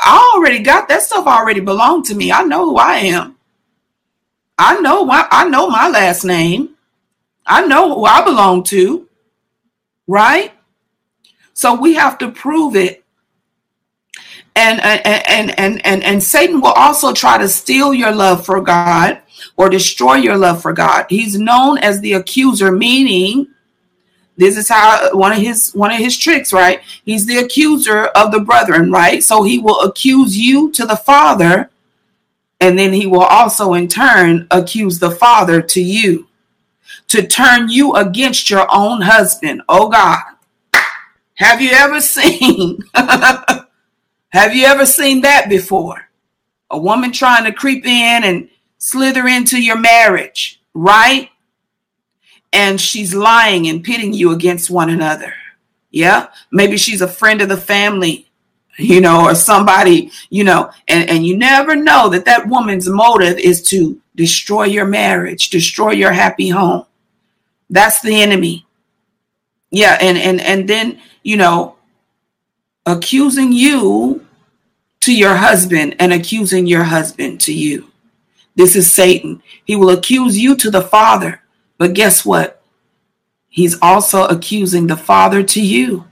I 0.00 0.32
already 0.34 0.60
got 0.60 0.88
that 0.88 1.02
stuff 1.02 1.26
already 1.26 1.60
belonged 1.60 2.04
to 2.06 2.14
me. 2.14 2.32
I 2.32 2.42
know 2.42 2.70
who 2.70 2.76
I 2.76 2.96
am. 2.96 3.36
I 4.58 4.80
know 4.80 5.02
why 5.02 5.26
I 5.30 5.48
know 5.48 5.68
my 5.68 5.88
last 5.88 6.24
name. 6.24 6.70
I 7.46 7.66
know 7.66 7.94
who 7.94 8.04
I 8.04 8.24
belong 8.24 8.64
to, 8.64 9.08
right? 10.06 10.52
So 11.54 11.74
we 11.74 11.94
have 11.94 12.18
to 12.18 12.30
prove 12.30 12.76
it. 12.76 13.04
And 14.54 14.80
and 14.80 15.06
and 15.06 15.58
and 15.58 15.86
and, 15.86 16.02
and 16.02 16.22
Satan 16.22 16.60
will 16.60 16.72
also 16.72 17.12
try 17.12 17.38
to 17.38 17.48
steal 17.48 17.92
your 17.92 18.12
love 18.12 18.44
for 18.44 18.60
God 18.60 19.20
or 19.56 19.68
destroy 19.68 20.14
your 20.14 20.36
love 20.36 20.62
for 20.62 20.72
God. 20.72 21.06
He's 21.10 21.38
known 21.38 21.78
as 21.78 22.00
the 22.00 22.14
accuser, 22.14 22.72
meaning 22.72 23.48
this 24.36 24.56
is 24.56 24.68
how 24.68 25.16
one 25.16 25.32
of 25.32 25.38
his 25.38 25.72
one 25.72 25.90
of 25.90 25.98
his 25.98 26.16
tricks, 26.16 26.52
right? 26.52 26.80
He's 27.04 27.26
the 27.26 27.38
accuser 27.38 28.06
of 28.06 28.32
the 28.32 28.40
brethren, 28.40 28.90
right? 28.90 29.22
So 29.22 29.42
he 29.42 29.58
will 29.58 29.80
accuse 29.80 30.36
you 30.36 30.70
to 30.72 30.86
the 30.86 30.96
Father, 30.96 31.70
and 32.60 32.78
then 32.78 32.92
he 32.92 33.06
will 33.06 33.22
also 33.22 33.74
in 33.74 33.88
turn 33.88 34.46
accuse 34.50 34.98
the 34.98 35.10
Father 35.10 35.62
to 35.62 35.82
you 35.82 36.28
to 37.08 37.26
turn 37.26 37.68
you 37.68 37.94
against 37.94 38.50
your 38.50 38.66
own 38.70 39.02
husband. 39.02 39.62
Oh 39.68 39.88
God. 39.88 40.20
Have 41.34 41.60
you 41.60 41.70
ever 41.72 42.00
seen 42.00 42.78
Have 42.94 44.54
you 44.54 44.66
ever 44.66 44.84
seen 44.86 45.22
that 45.22 45.48
before? 45.48 46.08
A 46.70 46.78
woman 46.78 47.12
trying 47.12 47.44
to 47.44 47.52
creep 47.52 47.86
in 47.86 48.24
and 48.24 48.50
slither 48.78 49.26
into 49.26 49.62
your 49.62 49.78
marriage, 49.78 50.60
right? 50.74 51.30
And 52.56 52.80
she's 52.80 53.14
lying 53.14 53.68
and 53.68 53.84
pitting 53.84 54.14
you 54.14 54.32
against 54.32 54.70
one 54.70 54.88
another. 54.88 55.34
Yeah. 55.90 56.28
Maybe 56.50 56.78
she's 56.78 57.02
a 57.02 57.08
friend 57.08 57.42
of 57.42 57.50
the 57.50 57.56
family, 57.58 58.30
you 58.78 59.02
know, 59.02 59.26
or 59.26 59.34
somebody, 59.34 60.10
you 60.30 60.42
know, 60.42 60.70
and, 60.88 61.08
and 61.10 61.26
you 61.26 61.36
never 61.36 61.76
know 61.76 62.08
that 62.08 62.24
that 62.24 62.48
woman's 62.48 62.88
motive 62.88 63.38
is 63.38 63.60
to 63.68 64.00
destroy 64.14 64.64
your 64.64 64.86
marriage, 64.86 65.50
destroy 65.50 65.90
your 65.90 66.12
happy 66.12 66.48
home. 66.48 66.86
That's 67.68 68.00
the 68.00 68.22
enemy. 68.22 68.64
Yeah, 69.70 69.98
and 70.00 70.16
and 70.16 70.40
and 70.40 70.66
then, 70.66 71.00
you 71.22 71.36
know, 71.36 71.76
accusing 72.86 73.52
you 73.52 74.24
to 75.00 75.14
your 75.14 75.36
husband 75.36 75.96
and 75.98 76.12
accusing 76.12 76.66
your 76.66 76.84
husband 76.84 77.40
to 77.42 77.52
you. 77.52 77.90
This 78.54 78.76
is 78.76 78.90
Satan. 78.90 79.42
He 79.64 79.76
will 79.76 79.90
accuse 79.90 80.38
you 80.38 80.56
to 80.56 80.70
the 80.70 80.80
Father. 80.80 81.42
But 81.78 81.94
guess 81.94 82.24
what? 82.24 82.62
He's 83.48 83.76
also 83.80 84.26
accusing 84.26 84.86
the 84.86 84.96
Father 84.96 85.42
to 85.42 85.62
you. 85.62 86.04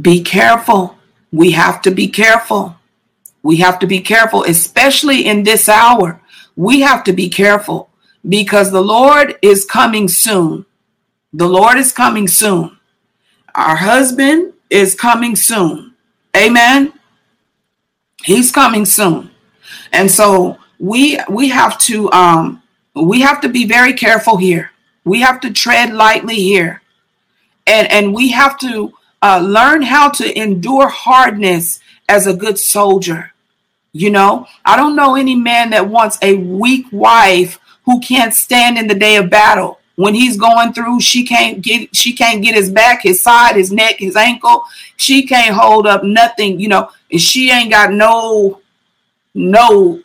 Be 0.00 0.22
careful. 0.22 0.96
We 1.32 1.52
have 1.52 1.82
to 1.82 1.90
be 1.90 2.08
careful. 2.08 2.76
We 3.42 3.56
have 3.58 3.78
to 3.80 3.86
be 3.86 4.00
careful, 4.00 4.44
especially 4.44 5.26
in 5.26 5.42
this 5.42 5.68
hour. 5.68 6.20
We 6.56 6.80
have 6.80 7.04
to 7.04 7.12
be 7.12 7.28
careful 7.28 7.90
because 8.28 8.72
the 8.72 8.80
Lord 8.80 9.36
is 9.42 9.64
coming 9.64 10.08
soon. 10.08 10.66
The 11.32 11.46
Lord 11.48 11.78
is 11.78 11.92
coming 11.92 12.26
soon. 12.26 12.78
Our 13.54 13.76
husband 13.76 14.54
is 14.70 14.94
coming 14.94 15.36
soon. 15.36 15.94
Amen. 16.36 16.92
He's 18.24 18.50
coming 18.50 18.84
soon. 18.84 19.30
And 19.92 20.10
so 20.10 20.58
we 20.78 21.18
we 21.28 21.50
have 21.50 21.78
to 21.80 22.10
um 22.12 22.62
we 22.94 23.20
have 23.22 23.40
to 23.40 23.48
be 23.48 23.66
very 23.66 23.92
careful 23.92 24.36
here. 24.36 24.70
We 25.04 25.20
have 25.20 25.40
to 25.40 25.52
tread 25.52 25.92
lightly 25.92 26.36
here. 26.36 26.82
And 27.66 27.90
and 27.90 28.14
we 28.14 28.30
have 28.30 28.58
to 28.60 28.92
uh, 29.22 29.40
learn 29.40 29.82
how 29.82 30.10
to 30.10 30.38
endure 30.38 30.88
hardness 30.88 31.80
as 32.08 32.26
a 32.26 32.34
good 32.34 32.58
soldier. 32.58 33.32
You 33.92 34.10
know, 34.10 34.46
I 34.64 34.76
don't 34.76 34.96
know 34.96 35.14
any 35.14 35.34
man 35.36 35.70
that 35.70 35.88
wants 35.88 36.18
a 36.20 36.34
weak 36.34 36.86
wife 36.92 37.58
who 37.84 38.00
can't 38.00 38.34
stand 38.34 38.76
in 38.76 38.86
the 38.86 38.94
day 38.94 39.16
of 39.16 39.30
battle. 39.30 39.80
When 39.96 40.14
he's 40.14 40.36
going 40.36 40.72
through, 40.72 41.00
she 41.00 41.24
can't 41.24 41.62
get 41.62 41.94
she 41.94 42.12
can't 42.12 42.42
get 42.42 42.54
his 42.54 42.70
back, 42.70 43.02
his 43.02 43.22
side, 43.22 43.56
his 43.56 43.70
neck, 43.70 43.96
his 43.98 44.16
ankle. 44.16 44.64
She 44.96 45.26
can't 45.26 45.54
hold 45.54 45.86
up 45.86 46.02
nothing, 46.02 46.58
you 46.58 46.68
know, 46.68 46.90
and 47.10 47.20
she 47.20 47.50
ain't 47.50 47.70
got 47.70 47.92
no 47.92 48.60
no 49.34 50.00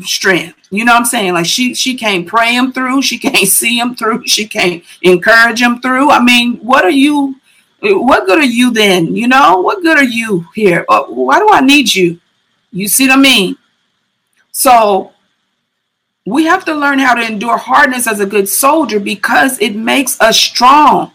strength. 0.00 0.58
You 0.70 0.84
know 0.84 0.92
what 0.92 1.00
I'm 1.00 1.04
saying? 1.06 1.32
Like 1.34 1.46
she 1.46 1.74
she 1.74 1.96
can't 1.96 2.26
pray 2.26 2.54
him 2.54 2.72
through, 2.72 3.02
she 3.02 3.18
can't 3.18 3.36
see 3.48 3.78
him 3.78 3.94
through, 3.94 4.26
she 4.26 4.46
can't 4.46 4.82
encourage 5.02 5.60
him 5.60 5.80
through. 5.80 6.10
I 6.10 6.22
mean, 6.22 6.56
what 6.56 6.84
are 6.84 6.90
you 6.90 7.36
what 7.80 8.26
good 8.26 8.38
are 8.38 8.44
you 8.44 8.72
then? 8.72 9.14
You 9.14 9.28
know, 9.28 9.60
what 9.60 9.82
good 9.82 9.98
are 9.98 10.04
you 10.04 10.46
here? 10.54 10.84
Uh, 10.88 11.04
why 11.04 11.38
do 11.38 11.48
I 11.52 11.60
need 11.60 11.94
you? 11.94 12.20
You 12.72 12.88
see 12.88 13.06
what 13.06 13.18
I 13.18 13.20
mean? 13.20 13.56
So 14.50 15.12
we 16.24 16.44
have 16.44 16.64
to 16.64 16.74
learn 16.74 16.98
how 16.98 17.14
to 17.14 17.24
endure 17.24 17.56
hardness 17.56 18.06
as 18.06 18.20
a 18.20 18.26
good 18.26 18.48
soldier 18.48 18.98
because 18.98 19.60
it 19.60 19.76
makes 19.76 20.20
us 20.20 20.38
strong. 20.38 21.12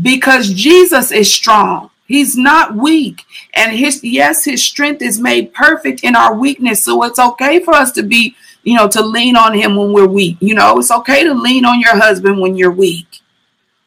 Because 0.00 0.52
Jesus 0.52 1.10
is 1.10 1.32
strong. 1.32 1.90
He's 2.06 2.36
not 2.36 2.74
weak. 2.74 3.24
And 3.54 3.72
his 3.72 4.02
yes, 4.04 4.44
his 4.44 4.64
strength 4.64 5.02
is 5.02 5.20
made 5.20 5.52
perfect 5.52 6.04
in 6.04 6.14
our 6.14 6.34
weakness. 6.34 6.84
So 6.84 7.02
it's 7.02 7.18
okay 7.18 7.60
for 7.60 7.74
us 7.74 7.92
to 7.92 8.02
be, 8.02 8.36
you 8.62 8.76
know, 8.76 8.88
to 8.88 9.02
lean 9.02 9.36
on 9.36 9.54
him 9.54 9.76
when 9.76 9.92
we're 9.92 10.06
weak. 10.06 10.36
You 10.40 10.54
know, 10.54 10.78
it's 10.78 10.90
okay 10.90 11.24
to 11.24 11.34
lean 11.34 11.64
on 11.64 11.80
your 11.80 11.96
husband 11.96 12.40
when 12.40 12.56
you're 12.56 12.70
weak. 12.70 13.20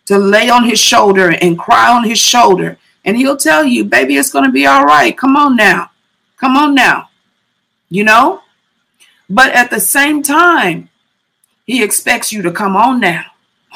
To 0.08 0.18
lay 0.18 0.50
on 0.50 0.64
his 0.64 0.80
shoulder 0.80 1.32
and 1.32 1.58
cry 1.58 1.90
on 1.90 2.04
his 2.04 2.20
shoulder. 2.20 2.78
And 3.06 3.16
he'll 3.16 3.38
tell 3.38 3.64
you, 3.64 3.86
baby, 3.86 4.18
it's 4.18 4.32
going 4.32 4.46
to 4.46 4.52
be 4.52 4.66
all 4.66 4.84
right. 4.84 5.18
Come 5.18 5.38
on 5.38 5.56
now. 5.56 5.92
Come 6.38 6.58
on 6.58 6.76
now. 6.76 7.10
You 7.90 8.04
know? 8.04 8.42
But 9.30 9.54
at 9.54 9.70
the 9.70 9.80
same 9.80 10.24
time, 10.24 10.90
he 11.66 11.84
expects 11.84 12.34
you 12.34 12.42
to 12.42 12.52
come 12.52 12.76
on 12.76 13.00
now 13.00 13.26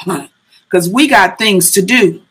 because 0.64 0.88
we 0.88 1.06
got 1.06 1.38
things 1.38 1.70
to 1.72 1.82
do. 1.82 2.23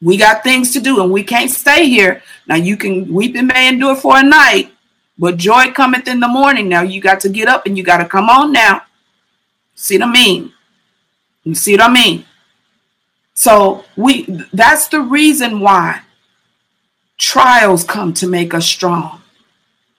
We 0.00 0.16
got 0.16 0.42
things 0.42 0.72
to 0.72 0.80
do 0.80 1.02
and 1.02 1.10
we 1.10 1.22
can't 1.22 1.50
stay 1.50 1.88
here. 1.88 2.22
Now 2.46 2.56
you 2.56 2.76
can 2.76 3.12
weep 3.12 3.34
and 3.36 3.48
may 3.48 3.68
endure 3.68 3.96
for 3.96 4.16
a 4.16 4.22
night, 4.22 4.72
but 5.18 5.36
joy 5.36 5.72
cometh 5.72 6.06
in 6.06 6.20
the 6.20 6.28
morning. 6.28 6.68
Now 6.68 6.82
you 6.82 7.00
got 7.00 7.20
to 7.20 7.28
get 7.28 7.48
up 7.48 7.66
and 7.66 7.76
you 7.76 7.82
got 7.82 7.98
to 7.98 8.04
come 8.04 8.28
on 8.28 8.52
now. 8.52 8.82
See 9.74 9.98
what 9.98 10.08
I 10.08 10.12
mean? 10.12 10.52
You 11.44 11.54
see 11.54 11.72
what 11.72 11.82
I 11.82 11.92
mean? 11.92 12.24
So 13.34 13.84
we 13.96 14.24
that's 14.52 14.88
the 14.88 15.00
reason 15.00 15.60
why 15.60 16.02
trials 17.16 17.84
come 17.84 18.12
to 18.14 18.26
make 18.26 18.54
us 18.54 18.66
strong. 18.66 19.22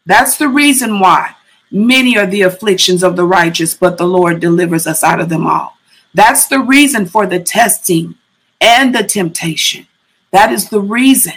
That's 0.06 0.38
the 0.38 0.48
reason 0.48 1.00
why 1.00 1.36
Many 1.72 2.18
are 2.18 2.26
the 2.26 2.42
afflictions 2.42 3.04
of 3.04 3.16
the 3.16 3.26
righteous, 3.26 3.76
but 3.76 3.98
the 3.98 4.08
Lord 4.08 4.40
delivers 4.40 4.88
us 4.88 5.04
out 5.04 5.20
of 5.20 5.30
them 5.30 5.46
all. 5.46 5.78
That's 6.14 6.48
the 6.48 6.60
reason 6.60 7.06
for 7.06 7.28
the 7.28 7.40
testing 7.40 8.16
and 8.60 8.94
the 8.94 9.04
temptation. 9.04 9.86
That 10.32 10.52
is 10.52 10.70
the 10.70 10.82
reason. 10.82 11.34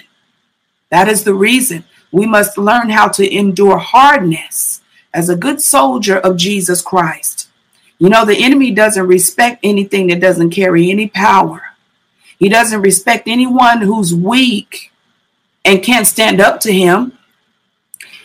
That 0.90 1.08
is 1.08 1.24
the 1.24 1.34
reason. 1.34 1.84
We 2.10 2.26
must 2.26 2.58
learn 2.58 2.90
how 2.90 3.08
to 3.08 3.34
endure 3.34 3.78
hardness 3.78 4.82
as 5.14 5.28
a 5.28 5.36
good 5.36 5.60
soldier 5.60 6.18
of 6.18 6.36
Jesus 6.36 6.82
Christ. 6.82 7.48
You 7.98 8.08
know, 8.08 8.24
the 8.24 8.44
enemy 8.44 8.72
doesn't 8.72 9.06
respect 9.06 9.60
anything 9.62 10.08
that 10.08 10.20
doesn't 10.20 10.50
carry 10.50 10.90
any 10.90 11.08
power. 11.08 11.62
He 12.38 12.48
doesn't 12.48 12.82
respect 12.82 13.28
anyone 13.28 13.82
who's 13.82 14.14
weak 14.14 14.90
and 15.64 15.82
can't 15.82 16.06
stand 16.06 16.40
up 16.40 16.60
to 16.60 16.72
him. 16.72 17.16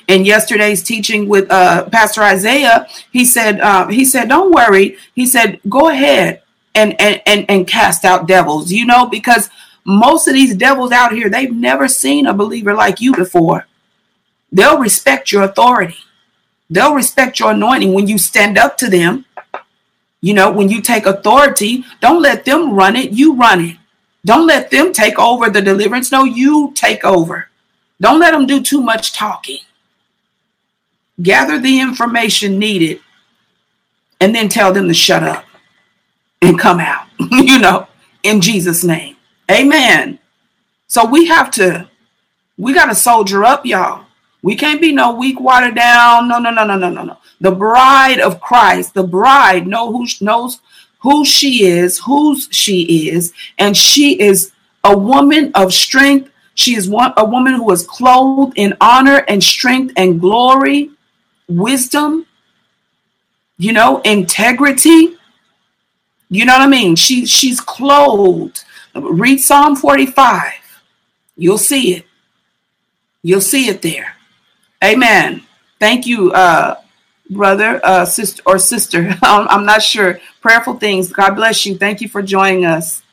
In 0.07 0.25
yesterday's 0.25 0.83
teaching 0.83 1.27
with 1.27 1.51
uh, 1.51 1.87
Pastor 1.89 2.23
Isaiah, 2.23 2.87
he 3.11 3.25
said, 3.25 3.59
uh, 3.59 3.87
he 3.87 4.05
said, 4.05 4.29
don't 4.29 4.51
worry. 4.51 4.97
He 5.13 5.25
said, 5.25 5.59
go 5.69 5.89
ahead 5.89 6.41
and, 6.73 6.99
and, 6.99 7.21
and, 7.25 7.45
and 7.49 7.67
cast 7.67 8.05
out 8.05 8.27
devils, 8.27 8.71
you 8.71 8.85
know, 8.85 9.05
because 9.05 9.49
most 9.87 10.27
of 10.27 10.33
these 10.33 10.53
devils 10.53 10.91
out 10.91 11.13
here, 11.13 11.29
they've 11.29 11.53
never 11.53 11.87
seen 11.87 12.27
a 12.27 12.33
believer 12.33 12.73
like 12.73 12.99
you 12.99 13.15
before. 13.15 13.65
They'll 14.51 14.79
respect 14.79 15.31
your 15.31 15.43
authority. 15.43 15.97
They'll 16.69 16.93
respect 16.93 17.39
your 17.39 17.51
anointing 17.51 17.93
when 17.93 18.07
you 18.07 18.17
stand 18.17 18.57
up 18.57 18.77
to 18.79 18.89
them. 18.89 19.25
You 20.19 20.33
know, 20.33 20.51
when 20.51 20.67
you 20.67 20.81
take 20.81 21.05
authority, 21.05 21.85
don't 22.01 22.21
let 22.21 22.43
them 22.43 22.73
run 22.73 22.97
it, 22.97 23.11
you 23.11 23.35
run 23.35 23.63
it. 23.63 23.77
Don't 24.25 24.45
let 24.45 24.69
them 24.71 24.91
take 24.91 25.17
over 25.17 25.49
the 25.49 25.61
deliverance. 25.61 26.11
No, 26.11 26.25
you 26.25 26.73
take 26.75 27.05
over. 27.05 27.49
Don't 28.01 28.19
let 28.19 28.31
them 28.31 28.45
do 28.45 28.61
too 28.61 28.81
much 28.81 29.13
talking. 29.13 29.59
Gather 31.21 31.59
the 31.59 31.79
information 31.79 32.59
needed 32.59 32.99
and 34.19 34.35
then 34.35 34.49
tell 34.49 34.73
them 34.73 34.89
to 34.89 34.93
shut 34.93 35.23
up 35.23 35.45
and 36.41 36.59
come 36.59 36.81
out, 36.81 37.07
you 37.19 37.57
know, 37.57 37.87
in 38.23 38.41
Jesus' 38.41 38.83
name. 38.83 39.16
Amen. 39.49 40.19
So 40.87 41.05
we 41.05 41.27
have 41.27 41.51
to, 41.51 41.89
we 42.57 42.73
got 42.73 42.85
to 42.85 42.95
soldier 42.95 43.43
up, 43.43 43.65
y'all. 43.65 44.05
We 44.41 44.55
can't 44.55 44.81
be 44.81 44.91
no 44.91 45.13
weak, 45.13 45.39
watered 45.39 45.75
down. 45.75 46.27
No, 46.27 46.39
no, 46.39 46.51
no, 46.51 46.65
no, 46.65 46.77
no, 46.77 46.89
no, 46.89 47.03
no. 47.03 47.17
The 47.41 47.51
bride 47.51 48.19
of 48.19 48.39
Christ, 48.39 48.93
the 48.93 49.03
bride 49.03 49.67
know 49.67 49.91
who 49.91 50.07
knows 50.21 50.61
who 50.99 51.25
she 51.25 51.65
is, 51.65 51.99
whose 51.99 52.47
she 52.51 53.09
is, 53.09 53.33
and 53.57 53.75
she 53.75 54.19
is 54.19 54.51
a 54.83 54.97
woman 54.97 55.51
of 55.53 55.73
strength. 55.73 56.31
She 56.55 56.75
is 56.75 56.89
one 56.89 57.13
a 57.17 57.25
woman 57.25 57.53
who 57.53 57.69
is 57.71 57.85
clothed 57.85 58.53
in 58.55 58.75
honor 58.81 59.23
and 59.27 59.43
strength 59.43 59.93
and 59.95 60.19
glory, 60.19 60.91
wisdom, 61.47 62.25
you 63.57 63.73
know, 63.73 64.01
integrity. 64.01 65.17
You 66.29 66.45
know 66.45 66.53
what 66.53 66.61
I 66.61 66.67
mean? 66.67 66.95
She 66.95 67.25
she's 67.25 67.61
clothed. 67.61 68.63
Read 69.01 69.39
Psalm 69.39 69.75
45. 69.75 70.53
You'll 71.35 71.57
see 71.57 71.95
it. 71.95 72.05
You'll 73.21 73.41
see 73.41 73.67
it 73.67 73.81
there. 73.81 74.15
Amen. 74.83 75.43
Thank 75.79 76.07
you, 76.07 76.31
uh, 76.31 76.75
brother, 77.29 77.79
uh, 77.83 78.05
sister, 78.05 78.41
or 78.45 78.57
sister. 78.57 79.15
I'm 79.21 79.65
not 79.65 79.81
sure. 79.81 80.19
Prayerful 80.41 80.75
things. 80.75 81.11
God 81.11 81.35
bless 81.35 81.65
you. 81.65 81.77
Thank 81.77 82.01
you 82.01 82.09
for 82.09 82.21
joining 82.21 82.65
us. 82.65 83.03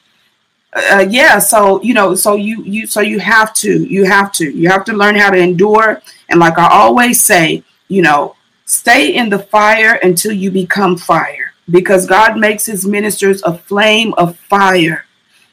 Uh, 0.72 1.06
yeah. 1.08 1.38
So 1.38 1.82
you 1.82 1.94
know, 1.94 2.14
so 2.14 2.36
you 2.36 2.62
you 2.64 2.86
so 2.86 3.00
you 3.00 3.18
have 3.20 3.54
to 3.54 3.84
you 3.84 4.04
have 4.04 4.32
to 4.32 4.50
you 4.50 4.68
have 4.68 4.84
to 4.86 4.92
learn 4.92 5.14
how 5.14 5.30
to 5.30 5.38
endure. 5.38 6.02
And 6.28 6.40
like 6.40 6.58
I 6.58 6.68
always 6.68 7.22
say, 7.22 7.62
you 7.88 8.02
know, 8.02 8.36
stay 8.64 9.14
in 9.14 9.28
the 9.28 9.38
fire 9.38 9.98
until 10.02 10.32
you 10.32 10.50
become 10.50 10.96
fire, 10.96 11.54
because 11.70 12.06
God 12.06 12.38
makes 12.38 12.66
His 12.66 12.86
ministers 12.86 13.42
a 13.42 13.56
flame 13.56 14.14
of 14.14 14.36
fire. 14.38 15.03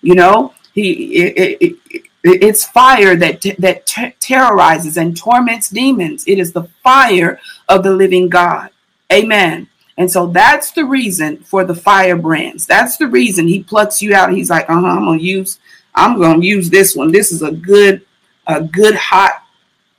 You 0.02 0.15
know, 0.15 0.53
He 0.73 1.15
it, 1.15 1.61
it, 1.61 1.78
it, 1.90 2.06
it's 2.23 2.65
fire 2.65 3.15
that 3.15 3.41
that 3.60 3.86
terrorizes 4.19 4.98
and 4.98 5.15
torments 5.15 5.69
demons. 5.69 6.23
It 6.28 6.40
is 6.40 6.53
the 6.53 6.64
fire 6.84 7.40
of 7.68 7.84
the 7.84 7.91
living 7.91 8.30
God. 8.30 8.69
Amen. 9.11 9.68
And 9.98 10.10
so 10.10 10.28
that's 10.28 10.72
the 10.72 10.86
reason 10.86 11.38
for 11.38 11.64
the 11.64 11.76
firebrands. 11.76 12.65
That's 12.65 12.98
the 12.98 13.07
reason 13.07 13.48
he 13.48 13.61
plucks 13.64 14.02
you 14.02 14.15
out. 14.15 14.34
He's 14.34 14.49
like, 14.49 14.69
uh-huh, 14.69 14.88
I'm 14.88 15.06
gonna 15.06 15.19
use, 15.19 15.60
I'm 15.94 16.19
gonna 16.19 16.44
use 16.44 16.69
this 16.69 16.95
one. 16.95 17.11
This 17.11 17.32
is 17.32 17.41
a 17.41 17.52
good, 17.52 18.02
a 18.48 18.61
good 18.61 18.95
hot 18.95 19.44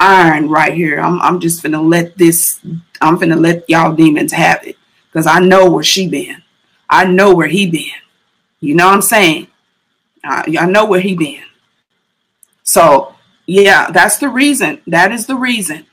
iron 0.00 0.48
right 0.48 0.74
here. 0.74 0.98
I'm 0.98 1.20
I'm 1.20 1.38
just 1.38 1.62
gonna 1.62 1.82
let 1.82 2.16
this, 2.16 2.60
I'm 3.00 3.18
gonna 3.18 3.36
let 3.36 3.68
y'all 3.68 3.94
demons 3.94 4.32
have 4.32 4.66
it. 4.66 4.76
Because 5.08 5.26
I 5.26 5.40
know 5.40 5.70
where 5.70 5.84
she 5.84 6.08
been. 6.08 6.42
I 6.88 7.04
know 7.04 7.34
where 7.34 7.48
he 7.48 7.70
been. 7.70 8.00
You 8.60 8.74
know 8.74 8.86
what 8.86 8.94
I'm 8.94 9.02
saying? 9.02 9.48
I, 10.24 10.56
I 10.58 10.66
know 10.66 10.84
where 10.84 11.00
he 11.00 11.14
been. 11.14 11.42
So, 12.62 13.14
yeah, 13.46 13.90
that's 13.90 14.18
the 14.18 14.28
reason. 14.28 14.80
That 14.86 15.12
is 15.12 15.26
the 15.26 15.36
reason. 15.36 15.86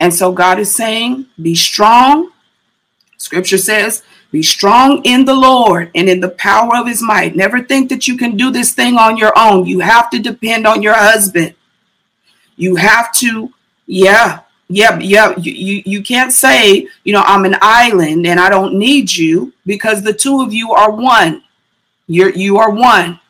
And 0.00 0.12
so 0.12 0.32
God 0.32 0.58
is 0.58 0.74
saying, 0.74 1.26
be 1.40 1.54
strong. 1.54 2.32
Scripture 3.18 3.58
says, 3.58 4.02
be 4.32 4.42
strong 4.42 5.04
in 5.04 5.24
the 5.26 5.34
Lord 5.34 5.90
and 5.94 6.08
in 6.08 6.20
the 6.20 6.30
power 6.30 6.76
of 6.76 6.88
his 6.88 7.02
might. 7.02 7.36
Never 7.36 7.62
think 7.62 7.88
that 7.90 8.08
you 8.08 8.16
can 8.16 8.36
do 8.36 8.50
this 8.50 8.72
thing 8.72 8.96
on 8.96 9.16
your 9.16 9.32
own. 9.36 9.66
You 9.66 9.80
have 9.80 10.10
to 10.10 10.18
depend 10.18 10.66
on 10.66 10.82
your 10.82 10.94
husband. 10.94 11.54
You 12.56 12.76
have 12.76 13.12
to, 13.16 13.52
yeah, 13.86 14.40
yeah, 14.68 14.98
yeah. 14.98 15.34
You, 15.38 15.52
you, 15.52 15.82
you 15.84 16.02
can't 16.02 16.32
say, 16.32 16.88
you 17.04 17.12
know, 17.12 17.22
I'm 17.24 17.44
an 17.44 17.56
island 17.60 18.26
and 18.26 18.40
I 18.40 18.48
don't 18.48 18.78
need 18.78 19.14
you 19.14 19.52
because 19.66 20.02
the 20.02 20.14
two 20.14 20.40
of 20.40 20.52
you 20.52 20.72
are 20.72 20.90
one. 20.90 21.44
You're 22.06 22.30
you 22.30 22.58
are 22.58 22.70
one. 22.70 23.20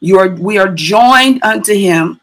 You 0.00 0.18
are 0.18 0.28
we 0.28 0.58
are 0.58 0.68
joined 0.68 1.42
unto 1.42 1.74
him, 1.74 2.20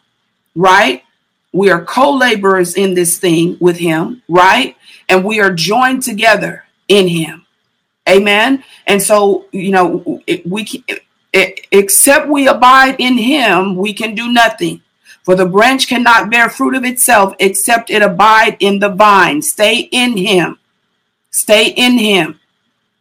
right? 0.56 1.04
We 1.52 1.70
are 1.70 1.84
co-laborers 1.84 2.76
in 2.76 2.94
this 2.94 3.18
thing 3.18 3.58
with 3.60 3.78
him, 3.78 4.24
right? 4.28 4.76
And 5.10 5.24
we 5.24 5.40
are 5.40 5.54
joined 5.54 6.04
together 6.04 6.66
in 6.88 7.08
him. 7.08 7.46
Amen. 8.10 8.64
And 8.88 9.02
so, 9.02 9.46
you 9.52 9.72
know, 9.72 10.22
we 10.46 10.84
except 11.72 12.28
we 12.28 12.48
abide 12.48 12.96
in 13.00 13.18
him, 13.18 13.76
we 13.76 13.94
can 13.94 14.14
do 14.16 14.32
nothing. 14.32 14.82
For 15.24 15.36
the 15.36 15.46
branch 15.46 15.88
cannot 15.88 16.30
bear 16.30 16.50
fruit 16.50 16.76
of 16.76 16.84
itself 16.84 17.34
except 17.40 17.90
it 17.90 18.02
abide 18.02 18.58
in 18.60 18.80
the 18.80 18.90
vine. 18.90 19.42
Stay 19.42 19.88
in 19.92 20.18
him. 20.18 20.60
Stay 21.32 21.70
in 21.70 21.98
him. 21.98 22.40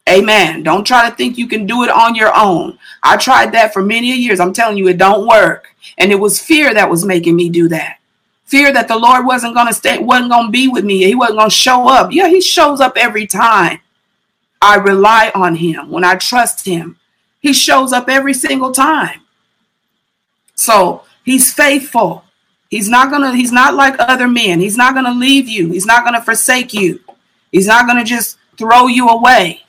Amen. 0.09 0.63
Don't 0.63 0.85
try 0.85 1.09
to 1.09 1.15
think 1.15 1.39
you 1.39 1.47
can 1.47 1.65
do 1.65 1.85
it 1.85 1.91
on 1.91 2.15
your 2.15 2.37
own. 2.37 2.79
I 3.03 3.17
tried 3.17 3.53
that 3.53 3.73
for 3.73 3.83
many 3.83 4.09
years. 4.13 4.41
I'm 4.41 4.53
telling 4.53 4.77
you, 4.77 4.89
it 4.89 4.99
don't 4.99 5.29
work. 5.29 5.69
And 5.97 6.11
it 6.11 6.19
was 6.19 6.41
fear 6.41 6.75
that 6.75 6.91
was 6.91 7.05
making 7.05 7.37
me 7.37 7.49
do 7.49 7.69
that. 7.69 7.99
Fear 8.45 8.73
that 8.73 8.89
the 8.89 8.99
Lord 8.99 9.25
wasn't 9.25 9.55
going 9.55 9.69
to 9.69 9.73
stay, 9.73 9.99
wasn't 9.99 10.31
going 10.31 10.47
to 10.47 10.53
be 10.53 10.69
with 10.69 10.85
me. 10.85 11.05
He 11.05 11.15
wasn't 11.15 11.39
going 11.39 11.51
to 11.51 11.57
show 11.57 11.89
up. 11.89 12.13
Yeah, 12.13 12.29
he 12.29 12.41
shows 12.41 12.81
up 12.81 12.97
every 12.97 13.27
time. 13.27 13.81
I 14.61 14.77
rely 14.77 15.33
on 15.35 15.57
him. 15.57 15.91
When 15.91 16.05
I 16.05 16.17
trust 16.17 16.67
him, 16.67 16.99
he 17.41 17.53
shows 17.53 17.93
up 17.93 18.09
every 18.09 18.35
single 18.35 18.73
time. 18.73 19.21
So 20.55 21.05
he's 21.25 21.53
faithful. 21.53 22.25
He's 22.71 22.89
not 22.89 23.11
going 23.11 23.23
to, 23.23 23.37
he's 23.37 23.53
not 23.53 23.75
like 23.75 23.97
other 23.99 24.29
men. 24.29 24.61
He's 24.61 24.77
not 24.77 24.95
going 24.95 25.07
to 25.07 25.13
leave 25.13 25.49
you. 25.49 25.71
He's 25.73 25.87
not 25.87 26.05
going 26.05 26.15
to 26.15 26.23
forsake 26.23 26.75
you. 26.75 27.01
He's 27.51 27.67
not 27.67 27.87
going 27.87 27.99
to 27.99 28.05
just 28.05 28.39
throw 28.57 28.87
you 28.87 29.09
away. 29.09 29.63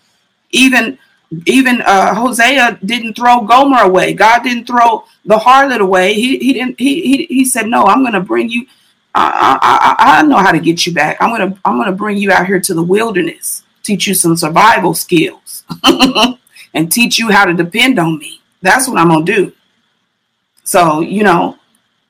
Even 0.54 0.98
even 1.46 1.82
uh, 1.82 2.14
Hosea 2.14 2.80
didn't 2.86 3.16
throw 3.16 3.42
Gomer 3.42 3.80
away. 3.80 4.14
God 4.14 4.44
didn't 4.44 4.66
throw 4.66 5.06
the 5.26 5.38
harlot 5.38 5.80
away. 5.80 6.14
He 6.14 6.38
he 6.38 6.54
didn't. 6.54 6.80
He 6.80 7.02
he, 7.02 7.26
he 7.26 7.46
said, 7.46 7.68
"No, 7.68 7.84
I'm 7.86 8.02
going 8.02 8.14
to 8.14 8.22
bring 8.22 8.50
you. 8.50 8.68
I, 9.16 9.60
I 9.62 10.20
I 10.20 10.22
know 10.24 10.38
how 10.38 10.52
to 10.52 10.60
get 10.60 10.86
you 10.86 10.94
back. 10.94 11.18
I'm 11.20 11.30
gonna 11.30 11.60
I'm 11.66 11.78
gonna 11.78 11.92
bring 11.92 12.18
you 12.18 12.32
out 12.32 12.48
here 12.48 12.60
to 12.60 12.74
the 12.74 12.84
wilderness, 12.84 13.64
teach 13.84 14.08
you 14.08 14.14
some 14.14 14.36
survival 14.36 14.94
skills, 14.94 15.64
and 16.74 16.92
teach 16.92 17.20
you 17.20 17.32
how 17.32 17.46
to 17.46 17.54
depend 17.54 18.00
on 18.00 18.18
me. 18.18 18.42
That's 18.62 18.88
what 18.88 18.98
I'm 18.98 19.10
gonna 19.10 19.26
do. 19.26 19.54
So 20.64 21.02
you 21.02 21.24
know 21.24 21.58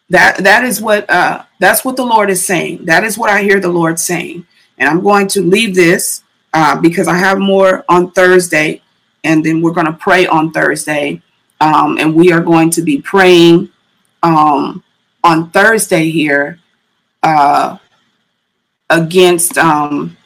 that 0.09 0.37
that 0.37 0.63
is 0.63 0.79
what 0.81 1.09
uh, 1.09 1.43
that's 1.59 1.83
what 1.83 1.95
the 1.95 2.05
Lord 2.05 2.29
is 2.29 2.45
saying. 2.45 2.85
That 2.85 3.03
is 3.03 3.17
what 3.17 3.29
I 3.29 3.41
hear 3.43 3.59
the 3.59 3.69
Lord 3.69 3.99
saying. 3.99 4.45
And 4.77 4.89
I'm 4.89 5.01
going 5.01 5.27
to 5.27 5.41
leave 5.41 5.75
this 5.75 6.22
uh, 6.53 6.79
because 6.79 7.07
I 7.07 7.17
have 7.17 7.39
more 7.39 7.83
on 7.89 8.11
Thursday, 8.11 8.81
and 9.23 9.43
then 9.43 9.61
we're 9.61 9.71
going 9.71 9.87
to 9.87 9.93
pray 9.93 10.27
on 10.27 10.51
Thursday. 10.51 11.21
Um, 11.59 11.97
and 11.97 12.13
we 12.13 12.31
are 12.31 12.41
going 12.41 12.69
to 12.71 12.81
be 12.81 13.01
praying 13.01 13.69
um, 14.21 14.83
on 15.23 15.49
Thursday 15.51 16.09
here 16.09 16.59
uh, 17.23 17.77
against 18.89 19.57
um, 19.57 20.17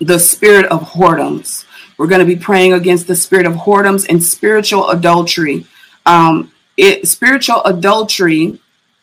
the 0.00 0.18
spirit 0.18 0.66
of 0.66 0.80
whoredoms. 0.82 1.66
We're 1.98 2.06
going 2.06 2.20
to 2.20 2.34
be 2.34 2.40
praying 2.40 2.72
against 2.72 3.06
the 3.06 3.16
spirit 3.16 3.44
of 3.44 3.54
whoredoms 3.54 4.08
and 4.08 4.22
spiritual 4.22 4.88
adultery. 4.90 5.66
Um, 6.06 6.52
it, 6.76 7.06
spiritual 7.08 7.62
adultery 7.64 8.60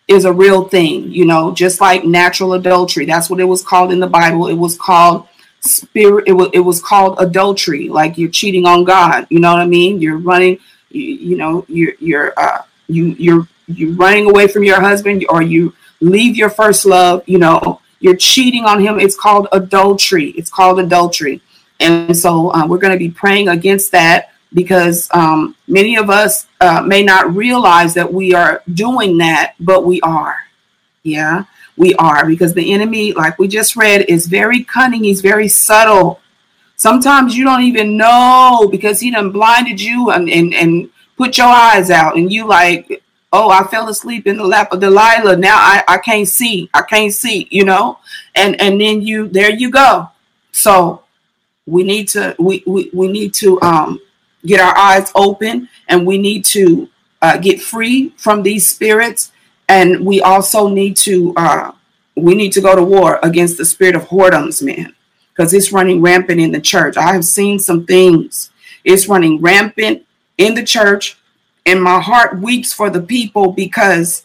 is 0.08 0.26
a 0.26 0.34
real 0.34 0.68
thing, 0.68 1.12
you 1.12 1.26
know, 1.26 1.54
just 1.54 1.82
like 1.82 2.06
natural 2.06 2.54
adultery. 2.54 3.06
That's 3.06 3.30
what 3.30 3.40
it 3.40 3.46
was 3.46 3.64
called 3.64 3.92
in 3.92 4.00
the 4.00 4.08
Bible. 4.08 4.48
It 4.48 4.54
was 4.54 4.78
called 4.78 5.28
spirit 5.66 6.24
it 6.28 6.34
was 6.34 6.50
it 6.54 6.60
was 6.60 6.82
called 6.82 7.16
adultery 7.20 7.90
like 7.90 8.18
you're 8.18 8.30
cheating 8.30 8.66
on 8.66 8.84
god 8.84 9.26
you 9.30 9.40
know 9.40 9.52
what 9.52 9.62
i 9.62 9.66
mean 9.66 10.00
you're 10.00 10.18
running 10.18 10.58
you, 10.90 11.02
you 11.02 11.38
know 11.38 11.66
you're 11.68 11.94
you're 12.00 12.34
uh 12.38 12.62
you 12.88 13.08
you're 13.18 13.48
you're 13.68 13.94
running 13.94 14.30
away 14.30 14.48
from 14.48 14.64
your 14.64 14.80
husband 14.80 15.26
or 15.30 15.42
you 15.42 15.74
leave 16.02 16.36
your 16.36 16.50
first 16.50 16.86
love, 16.86 17.24
you 17.26 17.38
know, 17.38 17.82
you're 18.00 18.16
cheating 18.16 18.66
on 18.66 18.80
him. 18.80 19.00
It's 19.00 19.18
called 19.18 19.48
adultery. 19.52 20.30
It's 20.32 20.50
called 20.50 20.80
adultery. 20.80 21.42
And 21.80 22.16
so 22.16 22.54
uh, 22.54 22.66
we're 22.68 22.78
going 22.78 22.94
to 22.94 23.00
be 23.00 23.10
praying 23.10 23.50
against 23.50 23.92
that 23.92 24.32
because 24.54 25.10
um, 25.14 25.56
many 25.68 25.98
of 25.98 26.10
us 26.10 26.48
uh, 26.62 26.82
may 26.82 27.04
not 27.04 27.36
realize 27.36 27.94
that 27.96 28.12
we 28.12 28.34
are 28.34 28.64
doing 28.74 29.18
that, 29.18 29.56
but 29.60 29.86
we 29.86 30.00
are. 30.02 30.38
Yeah, 31.04 31.44
we 31.78 31.94
are 31.96 32.26
because 32.26 32.54
the 32.54 32.74
enemy, 32.74 33.14
like 33.14 33.38
we 33.38 33.48
just 33.48 33.76
read, 33.76 34.06
is 34.08 34.28
very 34.28 34.64
cunning. 34.64 35.04
He's 35.04 35.22
very 35.22 35.48
subtle. 35.48 36.22
Sometimes 36.78 37.36
you 37.36 37.44
don't 37.44 37.64
even 37.64 37.98
know 37.98 38.68
because 38.72 39.00
he 39.00 39.12
done 39.12 39.32
blinded 39.32 39.82
you 39.82 40.12
and, 40.12 40.30
and, 40.30 40.54
and 40.54 40.90
put 41.18 41.38
your 41.38 41.48
eyes 41.48 41.90
out 41.90 42.18
and 42.18 42.32
you 42.32 42.48
like, 42.48 43.02
oh, 43.32 43.50
I 43.50 43.64
fell 43.68 43.90
asleep 43.90 44.28
in 44.28 44.38
the 44.38 44.46
lap 44.46 44.72
of 44.72 44.80
Delilah. 44.80 45.38
Now 45.38 45.58
I, 45.58 45.84
I 45.88 45.98
can't 45.98 46.28
see. 46.28 46.70
I 46.74 46.82
can't 46.82 47.14
see, 47.14 47.48
you 47.52 47.66
know? 47.66 48.00
And 48.34 48.60
and 48.62 48.80
then 48.80 49.02
you 49.02 49.28
there 49.28 49.52
you 49.52 49.70
go. 49.70 50.10
So 50.52 51.04
we 51.66 51.84
need 51.84 52.08
to 52.10 52.36
we 52.40 52.64
we, 52.66 52.90
we 52.94 53.08
need 53.10 53.34
to 53.36 53.62
um 53.62 54.00
get 54.46 54.62
our 54.62 54.78
eyes 54.78 55.12
open 55.16 55.68
and 55.88 56.06
we 56.06 56.18
need 56.18 56.46
to 56.46 56.90
uh, 57.22 57.38
get 57.38 57.60
free 57.60 58.10
from 58.18 58.44
these 58.44 58.68
spirits 58.68 59.32
and 59.68 60.06
we 60.06 60.22
also 60.22 60.68
need 60.68 60.96
to 60.98 61.34
uh, 61.36 61.72
we 62.16 62.36
need 62.36 62.52
to 62.54 62.62
go 62.62 62.76
to 62.76 62.84
war 62.84 63.20
against 63.24 63.58
the 63.58 63.66
spirit 63.66 63.96
of 63.96 64.04
whoredoms 64.04 64.62
man 64.62 64.96
because 65.36 65.54
it's 65.54 65.72
running 65.72 66.02
rampant 66.02 66.40
in 66.40 66.52
the 66.52 66.62
church. 66.62 66.96
I 66.96 67.14
have 67.14 67.26
seen 67.26 67.60
some 67.60 67.86
things. 67.86 68.52
It's 68.84 69.08
running 69.08 69.42
rampant 69.42 70.06
in 70.38 70.56
the 70.56 70.64
church. 70.64 71.18
And 71.66 71.82
my 71.82 72.00
heart 72.00 72.40
weeps 72.40 72.72
for 72.72 72.90
the 72.90 73.02
people 73.02 73.52
because 73.52 74.25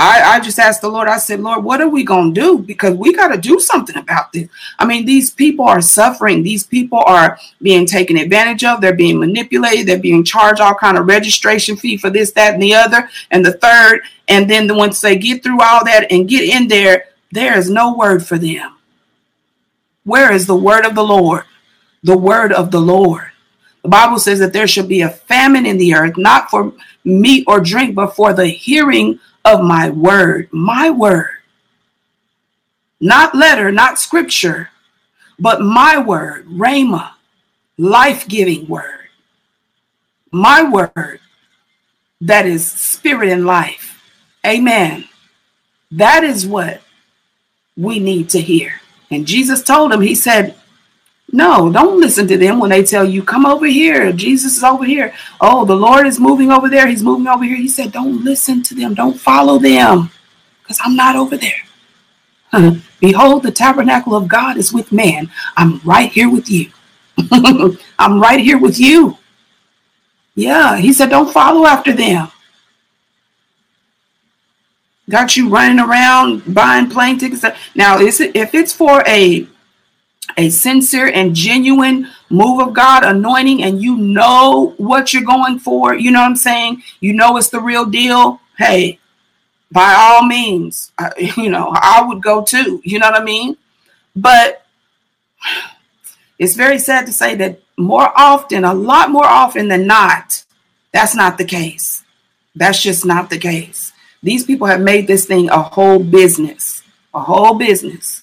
I, 0.00 0.36
I 0.36 0.40
just 0.40 0.60
asked 0.60 0.80
the 0.80 0.88
Lord, 0.88 1.08
I 1.08 1.18
said, 1.18 1.40
Lord, 1.40 1.64
what 1.64 1.80
are 1.80 1.88
we 1.88 2.04
going 2.04 2.32
to 2.32 2.40
do? 2.40 2.58
Because 2.60 2.94
we 2.94 3.12
got 3.12 3.28
to 3.28 3.36
do 3.36 3.58
something 3.58 3.96
about 3.96 4.32
this. 4.32 4.48
I 4.78 4.86
mean, 4.86 5.04
these 5.04 5.30
people 5.30 5.64
are 5.64 5.80
suffering. 5.80 6.44
These 6.44 6.64
people 6.64 7.02
are 7.04 7.36
being 7.60 7.84
taken 7.84 8.16
advantage 8.16 8.62
of. 8.62 8.80
They're 8.80 8.94
being 8.94 9.18
manipulated. 9.18 9.88
They're 9.88 9.98
being 9.98 10.22
charged 10.22 10.60
all 10.60 10.76
kind 10.76 10.98
of 10.98 11.06
registration 11.06 11.76
fee 11.76 11.96
for 11.96 12.10
this, 12.10 12.30
that, 12.32 12.54
and 12.54 12.62
the 12.62 12.74
other, 12.74 13.10
and 13.32 13.44
the 13.44 13.54
third. 13.54 14.02
And 14.28 14.48
then 14.48 14.68
the 14.68 14.76
once 14.76 15.00
they 15.00 15.16
get 15.16 15.42
through 15.42 15.60
all 15.60 15.84
that 15.84 16.06
and 16.12 16.28
get 16.28 16.48
in 16.48 16.68
there, 16.68 17.06
there 17.32 17.58
is 17.58 17.68
no 17.68 17.96
word 17.96 18.24
for 18.24 18.38
them. 18.38 18.76
Where 20.04 20.32
is 20.32 20.46
the 20.46 20.56
word 20.56 20.86
of 20.86 20.94
the 20.94 21.02
Lord? 21.02 21.42
The 22.04 22.16
word 22.16 22.52
of 22.52 22.70
the 22.70 22.80
Lord. 22.80 23.32
The 23.82 23.88
Bible 23.88 24.18
says 24.18 24.38
that 24.40 24.52
there 24.52 24.66
should 24.66 24.88
be 24.88 25.02
a 25.02 25.08
famine 25.08 25.66
in 25.66 25.78
the 25.78 25.94
earth, 25.94 26.16
not 26.16 26.50
for 26.50 26.72
meat 27.04 27.44
or 27.46 27.60
drink, 27.60 27.94
but 27.94 28.14
for 28.16 28.32
the 28.32 28.46
hearing 28.46 29.18
of 29.44 29.62
my 29.62 29.90
word, 29.90 30.48
my 30.52 30.90
word. 30.90 31.30
Not 33.00 33.34
letter, 33.34 33.70
not 33.70 33.98
scripture, 33.98 34.70
but 35.38 35.60
my 35.60 35.98
word, 35.98 36.46
Rhema, 36.48 37.12
life 37.76 38.26
giving 38.26 38.66
word. 38.66 39.08
My 40.32 40.62
word 40.62 41.20
that 42.20 42.46
is 42.46 42.70
spirit 42.70 43.30
and 43.30 43.46
life. 43.46 44.02
Amen. 44.44 45.08
That 45.90 46.24
is 46.24 46.46
what 46.46 46.82
we 47.76 48.00
need 48.00 48.28
to 48.30 48.40
hear. 48.40 48.80
And 49.10 49.26
Jesus 49.26 49.62
told 49.62 49.92
him, 49.92 50.00
He 50.00 50.14
said, 50.14 50.56
no, 51.30 51.70
don't 51.70 52.00
listen 52.00 52.26
to 52.28 52.38
them 52.38 52.58
when 52.58 52.70
they 52.70 52.82
tell 52.82 53.04
you, 53.04 53.22
come 53.22 53.44
over 53.44 53.66
here. 53.66 54.12
Jesus 54.12 54.56
is 54.56 54.64
over 54.64 54.84
here. 54.84 55.12
Oh, 55.40 55.66
the 55.66 55.76
Lord 55.76 56.06
is 56.06 56.18
moving 56.18 56.50
over 56.50 56.70
there. 56.70 56.86
He's 56.86 57.02
moving 57.02 57.26
over 57.26 57.44
here. 57.44 57.56
He 57.56 57.68
said, 57.68 57.92
don't 57.92 58.24
listen 58.24 58.62
to 58.62 58.74
them. 58.74 58.94
Don't 58.94 59.18
follow 59.18 59.58
them 59.58 60.10
because 60.62 60.78
I'm 60.82 60.96
not 60.96 61.16
over 61.16 61.36
there. 61.36 62.80
Behold, 63.00 63.42
the 63.42 63.52
tabernacle 63.52 64.14
of 64.14 64.26
God 64.26 64.56
is 64.56 64.72
with 64.72 64.90
man. 64.90 65.30
I'm 65.56 65.80
right 65.84 66.10
here 66.10 66.30
with 66.30 66.50
you. 66.50 66.72
I'm 67.98 68.20
right 68.20 68.40
here 68.40 68.58
with 68.58 68.80
you. 68.80 69.18
Yeah, 70.34 70.76
he 70.76 70.94
said, 70.94 71.10
don't 71.10 71.32
follow 71.32 71.66
after 71.66 71.92
them. 71.92 72.30
Got 75.10 75.36
you 75.36 75.50
running 75.50 75.78
around 75.78 76.54
buying 76.54 76.88
plane 76.88 77.18
tickets. 77.18 77.44
Now, 77.74 77.98
is 77.98 78.20
it 78.20 78.36
if 78.36 78.54
it's 78.54 78.72
for 78.72 79.02
a 79.06 79.46
a 80.36 80.50
sincere 80.50 81.08
and 81.08 81.34
genuine 81.34 82.08
move 82.30 82.60
of 82.60 82.74
God, 82.74 83.04
anointing, 83.04 83.62
and 83.62 83.82
you 83.82 83.96
know 83.96 84.74
what 84.76 85.12
you're 85.12 85.22
going 85.22 85.58
for, 85.58 85.94
you 85.94 86.10
know 86.10 86.20
what 86.20 86.28
I'm 86.28 86.36
saying? 86.36 86.82
You 87.00 87.14
know 87.14 87.36
it's 87.36 87.48
the 87.48 87.60
real 87.60 87.86
deal. 87.86 88.40
Hey, 88.56 88.98
by 89.70 89.94
all 89.96 90.26
means, 90.26 90.92
you 91.36 91.50
know, 91.50 91.72
I 91.74 92.04
would 92.06 92.22
go 92.22 92.42
too. 92.44 92.80
You 92.84 92.98
know 92.98 93.10
what 93.10 93.20
I 93.20 93.24
mean? 93.24 93.56
But 94.14 94.64
it's 96.38 96.54
very 96.54 96.78
sad 96.78 97.06
to 97.06 97.12
say 97.12 97.34
that 97.36 97.60
more 97.76 98.12
often, 98.16 98.64
a 98.64 98.74
lot 98.74 99.10
more 99.10 99.26
often 99.26 99.68
than 99.68 99.86
not, 99.86 100.44
that's 100.92 101.14
not 101.14 101.38
the 101.38 101.44
case. 101.44 102.04
That's 102.54 102.82
just 102.82 103.04
not 103.04 103.30
the 103.30 103.38
case. 103.38 103.92
These 104.22 104.44
people 104.44 104.66
have 104.66 104.80
made 104.80 105.06
this 105.06 105.26
thing 105.26 105.48
a 105.48 105.62
whole 105.62 106.02
business, 106.02 106.82
a 107.14 107.20
whole 107.20 107.54
business. 107.54 108.22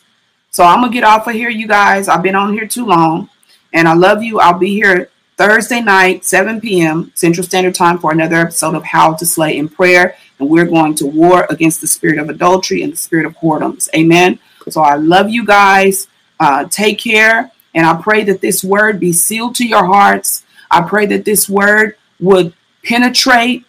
So 0.56 0.64
I'm 0.64 0.80
gonna 0.80 0.94
get 0.94 1.03
off 1.03 1.27
of 1.27 1.34
here, 1.34 1.49
you 1.49 1.68
guys. 1.68 2.07
I've 2.07 2.23
been 2.23 2.34
on 2.34 2.53
here 2.53 2.65
too 2.65 2.86
long, 2.86 3.30
and 3.73 3.90
I 3.90 3.94
love 3.94 4.23
you. 4.23 4.40
I'll 4.40 4.57
be 4.57 4.73
here 4.73 5.10
Thursday 5.36 5.82
night, 5.82 6.23
7 6.23 6.61
p.m. 6.61 7.11
Central 7.14 7.45
Standard 7.45 7.76
Time 7.76 7.98
for 7.98 8.14
another 8.14 8.38
episode 8.38 8.73
of 8.73 8.86
How 8.86 9.15
to 9.15 9.26
Slay 9.26 9.57
in 9.57 9.68
Prayer. 9.68 10.15
And 10.40 10.49
we're 10.49 10.64
going 10.64 10.95
to 10.95 11.07
war 11.07 11.45
against 11.49 11.82
the 11.82 11.88
spirit 11.88 12.19
of 12.19 12.30
adultery 12.30 12.84
and 12.84 12.94
the 12.94 12.95
spirit 12.95 13.26
of 13.26 13.36
whoredoms. 13.36 13.90
Amen. 13.94 14.40
So 14.69 14.80
I 14.80 14.95
love 14.95 15.30
you 15.30 15.44
guys. 15.44 16.07
Uh, 16.40 16.64
take 16.69 16.99
care. 16.99 17.52
And 17.73 17.86
I 17.86 18.02
pray 18.02 18.23
that 18.23 18.40
this 18.40 18.64
word 18.64 18.98
be 18.98 19.11
sealed 19.11 19.56
to 19.56 19.68
your 19.68 19.84
hearts. 19.84 20.45
I 20.72 20.84
pray 20.84 21.06
that 21.07 21.26
this 21.26 21.49
word 21.49 21.98
would 22.22 22.53
penetrate 22.82 23.65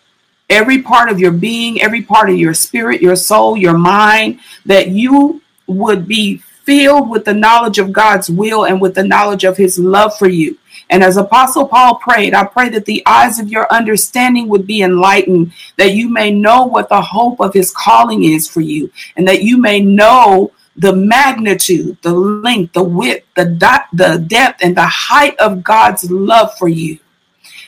every 0.49 0.83
part 0.83 1.11
of 1.11 1.19
your 1.19 1.33
being, 1.33 1.83
every 1.83 2.03
part 2.03 2.31
of 2.31 2.37
your 2.37 2.55
spirit, 2.55 3.03
your 3.03 3.17
soul, 3.17 3.57
your 3.57 3.77
mind, 3.77 4.39
that 4.67 4.91
you 4.91 5.43
would 5.67 6.07
be 6.07 6.43
filled 6.67 7.09
with 7.09 7.25
the 7.25 7.33
knowledge 7.33 7.79
of 7.79 7.93
God's 7.93 8.29
will 8.29 8.67
and 8.67 8.81
with 8.81 8.95
the 8.95 9.05
knowledge 9.05 9.45
of 9.45 9.57
his 9.57 9.79
love 9.79 10.17
for 10.19 10.29
you. 10.29 10.59
And 10.91 11.03
as 11.03 11.17
Apostle 11.17 11.67
Paul 11.67 11.97
prayed, 11.97 12.35
I 12.35 12.45
pray 12.45 12.69
that 12.71 12.85
the 12.85 13.03
eyes 13.07 13.39
of 13.39 13.49
your 13.49 13.73
understanding 13.73 14.49
would 14.49 14.67
be 14.67 14.83
enlightened, 14.83 15.53
that 15.77 15.95
you 15.95 16.09
may 16.09 16.31
know 16.31 16.65
what 16.65 16.89
the 16.89 17.01
hope 17.01 17.41
of 17.41 17.55
his 17.55 17.73
calling 17.73 18.25
is 18.25 18.49
for 18.49 18.61
you, 18.61 18.91
and 19.17 19.27
that 19.27 19.43
you 19.43 19.57
may 19.57 19.81
know 19.81 20.53
the 20.77 20.95
magnitude, 20.95 21.97
the 22.03 22.13
length, 22.13 22.75
the 22.75 22.83
width, 22.83 23.25
the, 23.35 23.47
dot, 23.47 23.87
the 23.93 24.19
depth, 24.29 24.63
and 24.63 24.77
the 24.77 24.87
height 24.87 25.37
of 25.39 25.65
God's 25.65 26.11
love 26.11 26.57
for 26.59 26.69
you. 26.69 26.99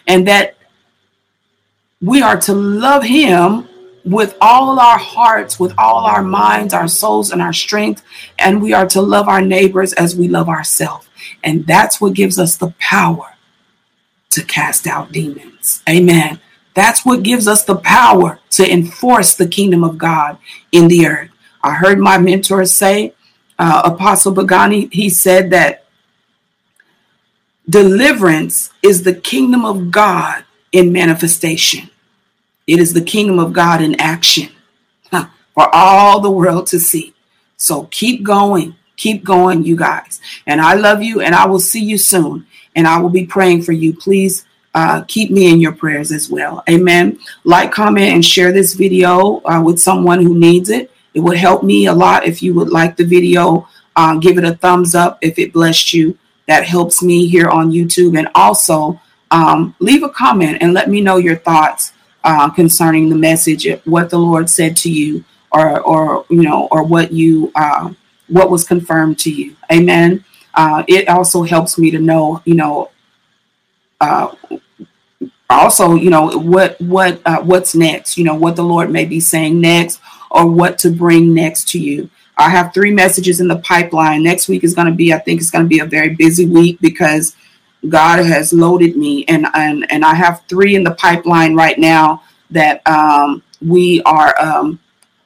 And 0.07 0.29
that 0.29 0.57
we 2.01 2.23
are 2.23 2.39
to 2.43 2.55
love 2.55 3.03
him 3.03 3.69
with 4.05 4.37
all 4.41 4.79
our 4.79 4.99
hearts, 4.99 5.59
with 5.59 5.75
all 5.79 6.05
our 6.07 6.23
minds, 6.23 6.75
our 6.75 6.89
souls, 6.89 7.31
and 7.31 7.43
our 7.43 7.53
strength. 7.53 8.03
And 8.39 8.63
we 8.63 8.73
are 8.73 8.87
to 8.89 9.03
love 9.03 9.29
our 9.29 9.43
neighbors 9.43 9.93
as 9.95 10.17
we 10.17 10.29
love 10.29 10.49
ourselves. 10.49 11.09
And 11.43 11.67
that's 11.67 12.01
what 12.01 12.15
gives 12.15 12.39
us 12.39 12.57
the 12.57 12.75
power 12.79 13.37
to 14.31 14.45
cast 14.45 14.87
out 14.87 15.13
demons. 15.13 15.83
Amen. 15.89 16.41
That's 16.75 17.05
what 17.05 17.23
gives 17.23 17.49
us 17.49 17.65
the 17.65 17.77
power 17.77 18.39
to 18.51 18.71
enforce 18.71 19.35
the 19.35 19.49
kingdom 19.49 19.83
of 19.83 19.99
God 19.99 20.39
in 20.71 20.89
the 20.89 21.07
earth. 21.07 21.31
I 21.63 21.75
heard 21.75 21.99
my 21.99 22.19
mentor 22.19 22.65
say, 22.67 23.15
uh, 23.59 23.83
Apostle 23.85 24.33
Bagani, 24.33 24.93
he 24.93 25.11
said 25.11 25.51
that 25.51 25.85
deliverance 27.69 28.71
is 28.83 29.03
the 29.03 29.15
kingdom 29.15 29.65
of 29.65 29.91
God 29.91 30.45
in 30.71 30.93
manifestation. 30.93 31.91
It 32.69 32.79
is 32.79 32.93
the 32.93 33.01
kingdom 33.01 33.39
of 33.39 33.55
God 33.55 33.81
in 33.81 33.99
action 33.99 34.53
huh, 35.11 35.29
for 35.55 35.75
all 35.75 36.21
the 36.21 36.31
world 36.31 36.67
to 36.69 36.79
see. 36.79 37.15
So 37.57 37.85
keep 37.91 38.23
going. 38.23 38.77
Keep 38.99 39.25
going, 39.25 39.65
you 39.65 39.75
guys. 39.75 40.21
And 40.47 40.61
I 40.61 40.75
love 40.75 41.03
you, 41.03 41.21
and 41.23 41.35
I 41.35 41.47
will 41.47 41.61
see 41.61 41.83
you 41.83 41.97
soon. 41.97 42.47
And 42.77 42.87
I 42.87 43.01
will 43.01 43.11
be 43.11 43.25
praying 43.25 43.63
for 43.63 43.73
you. 43.73 43.95
Please 43.95 44.45
uh, 44.75 45.03
keep 45.09 45.31
me 45.31 45.51
in 45.51 45.61
your 45.61 45.73
prayers 45.73 46.13
as 46.13 46.29
well. 46.29 46.63
Amen. 46.69 47.19
Like, 47.45 47.73
comment, 47.73 48.13
and 48.13 48.25
share 48.25 48.53
this 48.53 48.75
video 48.75 49.41
uh, 49.47 49.63
with 49.65 49.81
someone 49.81 50.21
who 50.23 50.37
needs 50.37 50.69
it. 50.69 50.91
It 51.15 51.21
would 51.21 51.39
help 51.39 51.63
me 51.63 51.87
a 51.87 51.95
lot 51.95 52.27
if 52.27 52.43
you 52.43 52.55
would 52.55 52.69
like 52.69 52.97
the 52.97 53.05
video. 53.05 53.69
Uh, 53.97 54.17
give 54.19 54.37
it 54.37 54.45
a 54.45 54.57
thumbs 54.57 54.95
up 54.95 55.19
if 55.23 55.39
it 55.39 55.53
blessed 55.53 55.95
you. 55.95 56.19
That 56.47 56.65
helps 56.65 57.03
me 57.03 57.29
here 57.29 57.49
on 57.49 57.73
YouTube. 57.73 58.19
And 58.19 58.29
also, 58.35 59.01
um, 59.31 59.75
leave 59.79 60.03
a 60.03 60.11
comment 60.11 60.59
and 60.61 60.75
let 60.75 60.91
me 60.91 61.01
know 61.01 61.17
your 61.17 61.37
thoughts 61.37 61.93
uh, 62.29 62.51
concerning 62.51 63.09
the 63.09 63.17
message, 63.17 63.67
what 63.87 64.11
the 64.11 64.19
Lord 64.19 64.51
said 64.51 64.77
to 64.79 64.93
you, 64.93 65.25
or 65.51 65.81
or 65.81 66.27
you 66.29 66.43
know, 66.43 66.69
or 66.71 66.83
what 66.83 67.11
you 67.11 67.51
uh, 67.55 67.91
what 68.29 68.51
was 68.51 68.65
confirmed 68.65 69.19
to 69.21 69.31
you. 69.31 69.57
Amen. 69.73 70.25
Uh, 70.53 70.85
it 70.87 71.09
also 71.09 71.43
helps 71.43 71.79
me 71.79 71.91
to 71.91 71.99
know, 71.99 72.43
you 72.45 72.55
know, 72.55 72.91
uh, 74.03 74.29
also, 75.49 75.95
you 75.95 76.11
know, 76.11 76.39
what 76.39 76.79
what 76.83 77.23
uh, 77.25 77.41
what's 77.41 77.75
next? 77.75 78.19
You 78.19 78.25
know, 78.25 78.35
what 78.35 78.57
the 78.57 78.63
Lord 78.63 78.91
may 78.91 79.07
be 79.07 79.21
saying 79.21 79.59
next, 79.59 79.99
or 80.31 80.47
what 80.47 80.77
to 80.81 80.91
bring 80.91 81.33
next 81.33 81.69
to 81.71 81.79
you. 81.79 82.11
I 82.37 82.51
have 82.51 82.75
three 82.75 82.93
messages 82.93 83.41
in 83.41 83.49
the 83.49 83.59
pipeline. 83.59 84.23
Next 84.23 84.49
week 84.49 84.65
is 84.65 84.75
going 84.75 84.87
to 84.87 84.95
be, 84.95 85.15
I 85.15 85.19
think, 85.19 85.41
it's 85.41 85.51
going 85.51 85.65
to 85.65 85.69
be 85.69 85.81
a 85.81 85.87
very 85.87 86.15
busy 86.15 86.45
week 86.45 86.79
because 86.83 87.35
God 87.89 88.25
has 88.25 88.53
loaded 88.53 88.97
me, 88.97 89.25
and 89.27 89.47
and 89.55 89.91
and 89.91 90.05
I 90.05 90.15
have 90.15 90.43
three 90.49 90.75
in 90.75 90.83
the 90.83 90.95
pipeline 90.95 91.55
right 91.55 91.79
now 91.79 92.23
that 92.51 92.87
um, 92.87 93.43
we 93.65 94.03
are 94.03 94.35
um, 94.41 94.81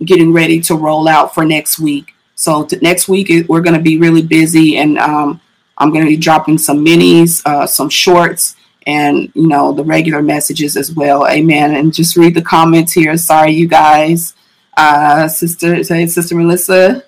getting 0.04 0.32
ready 0.32 0.60
to 0.62 0.74
roll 0.74 1.08
out 1.08 1.34
for 1.34 1.44
next 1.44 1.78
week. 1.78 2.14
So 2.34 2.64
t- 2.64 2.78
next 2.82 3.08
week 3.08 3.48
we're 3.48 3.60
going 3.60 3.76
to 3.76 3.82
be 3.82 3.98
really 3.98 4.22
busy, 4.22 4.76
and 4.76 4.98
um, 4.98 5.40
I'm 5.78 5.90
going 5.90 6.04
to 6.04 6.10
be 6.10 6.16
dropping 6.16 6.58
some 6.58 6.84
minis, 6.84 7.44
uh, 7.46 7.66
some 7.66 7.88
shorts, 7.88 8.56
and 8.86 9.32
you 9.34 9.48
know 9.48 9.72
the 9.72 9.84
regular 9.84 10.22
messages 10.22 10.76
as 10.76 10.92
well. 10.92 11.26
Amen. 11.28 11.74
And 11.74 11.94
just 11.94 12.16
read 12.16 12.34
the 12.34 12.42
comments 12.42 12.92
here. 12.92 13.16
Sorry, 13.16 13.52
you 13.52 13.66
guys. 13.66 14.34
Uh, 14.76 15.28
sister, 15.28 15.82
say 15.84 16.06
Sister 16.06 16.34
Melissa. 16.34 17.04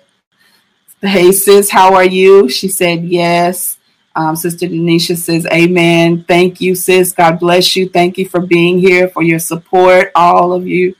Hey 1.01 1.31
sis, 1.31 1.69
how 1.69 1.93
are 1.93 2.05
you? 2.05 2.49
She 2.49 2.67
said 2.67 3.03
yes. 3.03 3.74
Um, 4.15 4.35
Sister 4.35 4.67
Denisha 4.67 5.17
says, 5.17 5.45
Amen. 5.47 6.23
Thank 6.23 6.61
you, 6.61 6.73
sis. 6.75 7.11
God 7.11 7.39
bless 7.39 7.75
you. 7.75 7.89
Thank 7.89 8.17
you 8.17 8.27
for 8.27 8.39
being 8.39 8.79
here, 8.79 9.09
for 9.09 9.23
your 9.23 9.39
support, 9.39 10.11
all 10.15 10.53
of 10.53 10.67
you 10.67 10.95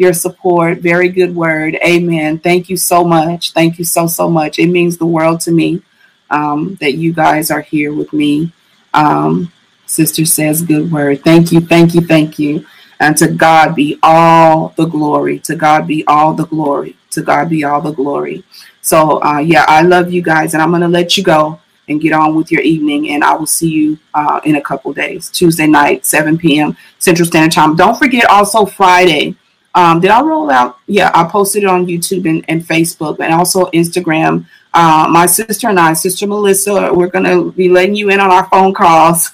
your 0.00 0.14
support. 0.14 0.78
Very 0.78 1.10
good 1.10 1.36
word. 1.36 1.76
Amen. 1.86 2.38
Thank 2.38 2.70
you 2.70 2.78
so 2.78 3.04
much. 3.04 3.52
Thank 3.52 3.78
you 3.78 3.84
so, 3.84 4.06
so 4.06 4.30
much. 4.30 4.58
It 4.58 4.68
means 4.68 4.96
the 4.96 5.04
world 5.04 5.40
to 5.42 5.50
me 5.50 5.82
um, 6.30 6.76
that 6.80 6.94
you 6.94 7.12
guys 7.12 7.50
are 7.50 7.60
here 7.60 7.92
with 7.92 8.10
me. 8.14 8.50
Um, 8.94 9.52
sister 9.84 10.24
says, 10.24 10.62
good 10.62 10.90
word. 10.90 11.22
Thank 11.22 11.52
you, 11.52 11.60
thank 11.60 11.94
you, 11.94 12.00
thank 12.00 12.38
you. 12.38 12.64
And 12.98 13.14
to 13.18 13.28
God 13.28 13.76
be 13.76 13.98
all 14.02 14.72
the 14.74 14.86
glory. 14.86 15.38
To 15.40 15.54
God 15.54 15.86
be 15.86 16.02
all 16.06 16.32
the 16.32 16.46
glory. 16.46 16.96
To 17.10 17.20
God 17.20 17.50
be 17.50 17.64
all 17.64 17.82
the 17.82 17.92
glory. 17.92 18.42
So, 18.80 19.22
uh, 19.22 19.40
yeah, 19.40 19.66
I 19.68 19.82
love 19.82 20.10
you 20.10 20.22
guys, 20.22 20.54
and 20.54 20.62
I'm 20.62 20.70
going 20.70 20.80
to 20.80 20.88
let 20.88 21.18
you 21.18 21.22
go 21.22 21.59
and 21.90 22.00
get 22.00 22.12
on 22.12 22.34
with 22.34 22.50
your 22.50 22.62
evening. 22.62 23.10
And 23.10 23.22
I 23.22 23.34
will 23.34 23.46
see 23.46 23.68
you 23.68 23.98
uh, 24.14 24.40
in 24.44 24.56
a 24.56 24.62
couple 24.62 24.92
days, 24.92 25.28
Tuesday 25.28 25.66
night, 25.66 26.06
7 26.06 26.38
p.m. 26.38 26.76
Central 26.98 27.26
Standard 27.26 27.52
Time. 27.52 27.76
Don't 27.76 27.98
forget 27.98 28.24
also 28.30 28.64
Friday. 28.64 29.34
Um, 29.74 30.00
did 30.00 30.10
I 30.10 30.22
roll 30.22 30.50
out? 30.50 30.78
Yeah, 30.86 31.10
I 31.14 31.24
posted 31.24 31.64
it 31.64 31.66
on 31.66 31.86
YouTube 31.86 32.28
and, 32.28 32.44
and 32.48 32.62
Facebook 32.62 33.20
and 33.20 33.34
also 33.34 33.66
Instagram. 33.66 34.46
Uh, 34.72 35.08
my 35.10 35.26
sister 35.26 35.68
and 35.68 35.78
I, 35.78 35.92
Sister 35.94 36.26
Melissa, 36.26 36.92
we're 36.94 37.08
going 37.08 37.24
to 37.24 37.52
be 37.52 37.68
letting 37.68 37.96
you 37.96 38.10
in 38.10 38.20
on 38.20 38.30
our 38.30 38.48
phone 38.48 38.72
calls. 38.72 39.30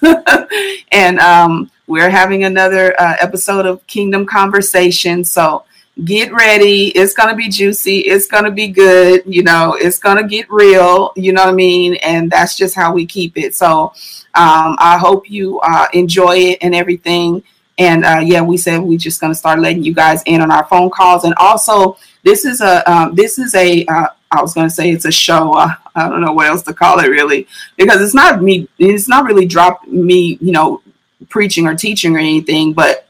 and 0.92 1.18
um, 1.20 1.70
we're 1.86 2.10
having 2.10 2.44
another 2.44 2.98
uh, 2.98 3.16
episode 3.20 3.66
of 3.66 3.86
Kingdom 3.86 4.26
Conversation. 4.26 5.24
So 5.24 5.65
get 6.04 6.32
ready. 6.32 6.88
It's 6.88 7.14
going 7.14 7.30
to 7.30 7.34
be 7.34 7.48
juicy. 7.48 8.00
It's 8.00 8.26
going 8.26 8.44
to 8.44 8.50
be 8.50 8.68
good. 8.68 9.22
You 9.26 9.42
know, 9.42 9.74
it's 9.74 9.98
going 9.98 10.18
to 10.18 10.28
get 10.28 10.50
real. 10.50 11.12
You 11.16 11.32
know 11.32 11.44
what 11.44 11.52
I 11.52 11.54
mean? 11.54 11.94
And 11.96 12.30
that's 12.30 12.56
just 12.56 12.74
how 12.74 12.92
we 12.92 13.06
keep 13.06 13.36
it. 13.36 13.54
So 13.54 13.94
um, 14.34 14.76
I 14.78 14.98
hope 15.00 15.30
you 15.30 15.58
uh, 15.60 15.86
enjoy 15.92 16.36
it 16.36 16.58
and 16.60 16.74
everything. 16.74 17.42
And 17.78 18.04
uh, 18.04 18.20
yeah, 18.22 18.42
we 18.42 18.56
said 18.56 18.78
we're 18.78 18.98
just 18.98 19.20
going 19.20 19.32
to 19.32 19.38
start 19.38 19.60
letting 19.60 19.84
you 19.84 19.94
guys 19.94 20.22
in 20.26 20.40
on 20.40 20.50
our 20.50 20.66
phone 20.66 20.90
calls. 20.90 21.24
And 21.24 21.34
also, 21.36 21.98
this 22.22 22.44
is 22.44 22.60
a 22.60 22.90
um, 22.90 23.14
this 23.14 23.38
is 23.38 23.54
a 23.54 23.84
uh, 23.86 24.08
I 24.30 24.42
was 24.42 24.54
going 24.54 24.68
to 24.68 24.74
say 24.74 24.90
it's 24.90 25.04
a 25.04 25.12
show. 25.12 25.52
Uh, 25.52 25.74
I 25.94 26.08
don't 26.08 26.22
know 26.22 26.32
what 26.32 26.46
else 26.46 26.62
to 26.62 26.74
call 26.74 27.00
it 27.00 27.08
really, 27.08 27.46
because 27.76 28.00
it's 28.00 28.14
not 28.14 28.42
me. 28.42 28.68
It's 28.78 29.08
not 29.08 29.24
really 29.24 29.46
drop 29.46 29.86
me, 29.86 30.38
you 30.40 30.52
know, 30.52 30.82
preaching 31.28 31.66
or 31.66 31.74
teaching 31.74 32.16
or 32.16 32.18
anything. 32.18 32.72
But 32.72 33.08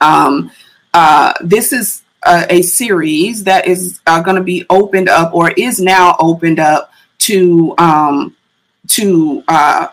um, 0.00 0.50
uh, 0.94 1.32
this 1.40 1.72
is 1.72 2.02
a, 2.24 2.46
a, 2.54 2.62
series 2.62 3.44
that 3.44 3.66
is 3.66 4.00
uh, 4.06 4.20
going 4.22 4.36
to 4.36 4.42
be 4.42 4.64
opened 4.70 5.08
up 5.08 5.34
or 5.34 5.50
is 5.52 5.80
now 5.80 6.16
opened 6.18 6.58
up 6.58 6.90
to 7.18 7.74
um, 7.78 8.36
to 8.88 9.44
uh, 9.48 9.88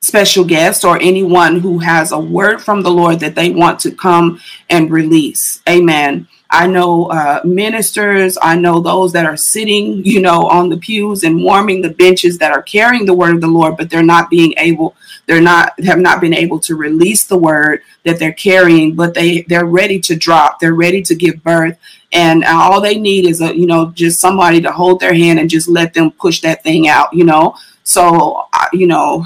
special 0.00 0.44
guests 0.44 0.84
or 0.84 1.00
anyone 1.00 1.60
who 1.60 1.78
has 1.78 2.12
a 2.12 2.18
word 2.18 2.60
from 2.62 2.82
the 2.82 2.90
Lord 2.90 3.20
that 3.20 3.34
they 3.34 3.50
want 3.50 3.80
to 3.80 3.90
come 3.90 4.40
and 4.70 4.90
release. 4.90 5.62
Amen. 5.68 6.28
I 6.50 6.66
know 6.66 7.06
uh, 7.06 7.40
ministers, 7.44 8.38
I 8.40 8.56
know 8.56 8.80
those 8.80 9.12
that 9.12 9.26
are 9.26 9.36
sitting, 9.36 10.04
you 10.04 10.20
know, 10.20 10.46
on 10.46 10.68
the 10.68 10.76
pews 10.76 11.24
and 11.24 11.42
warming 11.42 11.82
the 11.82 11.90
benches 11.90 12.38
that 12.38 12.52
are 12.52 12.62
carrying 12.62 13.04
the 13.04 13.14
word 13.14 13.34
of 13.34 13.40
the 13.40 13.48
Lord, 13.48 13.76
but 13.76 13.90
they're 13.90 14.02
not 14.02 14.30
being 14.30 14.54
able, 14.56 14.94
they're 15.26 15.40
not, 15.40 15.78
have 15.84 15.98
not 15.98 16.20
been 16.20 16.34
able 16.34 16.60
to 16.60 16.76
release 16.76 17.24
the 17.24 17.36
word 17.36 17.82
that 18.04 18.18
they're 18.20 18.32
carrying, 18.32 18.94
but 18.94 19.12
they, 19.12 19.42
they're 19.42 19.66
ready 19.66 19.98
to 20.00 20.14
drop, 20.14 20.60
they're 20.60 20.74
ready 20.74 21.02
to 21.02 21.14
give 21.16 21.42
birth. 21.42 21.78
And 22.12 22.44
all 22.44 22.80
they 22.80 22.96
need 22.96 23.26
is 23.26 23.40
a, 23.40 23.54
you 23.56 23.66
know, 23.66 23.90
just 23.90 24.20
somebody 24.20 24.60
to 24.60 24.70
hold 24.70 25.00
their 25.00 25.14
hand 25.14 25.40
and 25.40 25.50
just 25.50 25.68
let 25.68 25.94
them 25.94 26.12
push 26.12 26.40
that 26.42 26.62
thing 26.62 26.86
out, 26.86 27.12
you 27.12 27.24
know. 27.24 27.56
So, 27.82 28.46
you 28.72 28.86
know, 28.86 29.24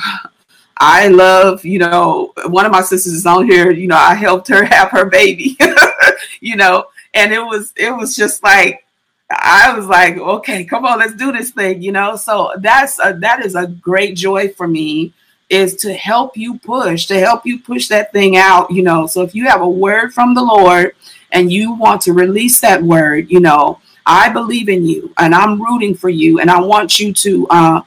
I 0.79 1.09
love, 1.09 1.63
you 1.65 1.79
know, 1.79 2.33
one 2.47 2.65
of 2.65 2.73
my 2.73 2.81
sisters 2.81 3.13
is 3.13 3.27
on 3.27 3.47
here, 3.47 3.71
you 3.71 3.87
know, 3.87 3.97
I 3.97 4.15
helped 4.15 4.49
her 4.49 4.65
have 4.71 4.91
her 4.91 5.05
baby, 5.05 5.59
you 6.41 6.57
know, 6.57 6.87
and 7.15 7.33
it 7.33 7.41
was, 7.45 7.73
it 7.77 7.91
was 7.91 8.17
just 8.17 8.43
like, 8.43 8.85
I 9.31 9.73
was 9.77 9.87
like, 9.87 10.17
okay, 10.17 10.65
come 10.65 10.85
on, 10.85 10.99
let's 10.99 11.15
do 11.15 11.31
this 11.33 11.51
thing, 11.51 11.83
you 11.83 11.93
know. 11.93 12.17
So 12.17 12.53
that's 12.59 12.99
a, 13.03 13.15
that 13.21 13.45
is 13.45 13.55
a 13.55 13.69
great 13.69 14.17
joy 14.17 14.49
for 14.49 14.67
me 14.67 15.13
is 15.49 15.75
to 15.77 15.93
help 15.95 16.37
you 16.37 16.59
push, 16.59 17.07
to 17.07 17.19
help 17.19 17.45
you 17.45 17.59
push 17.59 17.89
that 17.89 18.13
thing 18.13 18.37
out, 18.37 18.71
you 18.71 18.83
know. 18.83 19.07
So 19.07 19.23
if 19.23 19.35
you 19.35 19.47
have 19.47 19.61
a 19.61 19.69
word 19.69 20.15
from 20.15 20.35
the 20.35 20.43
Lord 20.43 20.95
and 21.33 21.53
you 21.53 21.75
want 21.75 22.01
to 22.03 22.13
release 22.13 22.61
that 22.61 22.83
word, 22.83 23.31
you 23.31 23.41
know, 23.41 23.81
I 24.07 24.31
believe 24.31 24.69
in 24.69 24.87
you 24.87 25.13
and 25.19 25.35
I'm 25.35 25.61
rooting 25.61 25.95
for 25.95 26.09
you 26.09 26.41
and 26.41 26.51
I 26.51 26.61
want 26.61 26.99
you 26.99 27.13
to 27.13 27.47
uh, 27.51 27.81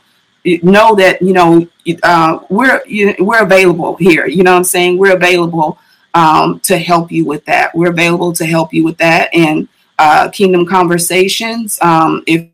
know 0.61 0.95
that 0.95 1.21
you 1.21 1.33
know 1.33 1.67
uh, 2.03 2.39
we're 2.49 2.81
we're 3.19 3.43
available 3.43 3.95
here. 3.95 4.27
You 4.27 4.43
know 4.43 4.51
what 4.51 4.57
I'm 4.57 4.63
saying? 4.63 4.97
We're 4.97 5.15
available 5.15 5.79
um, 6.13 6.59
to 6.61 6.77
help 6.77 7.11
you 7.11 7.25
with 7.25 7.45
that. 7.45 7.75
We're 7.75 7.91
available 7.91 8.33
to 8.33 8.45
help 8.45 8.73
you 8.73 8.83
with 8.83 8.97
that. 8.97 9.33
And 9.33 9.67
uh, 9.99 10.29
Kingdom 10.29 10.65
Conversations, 10.65 11.79
um, 11.81 12.23
if 12.27 12.47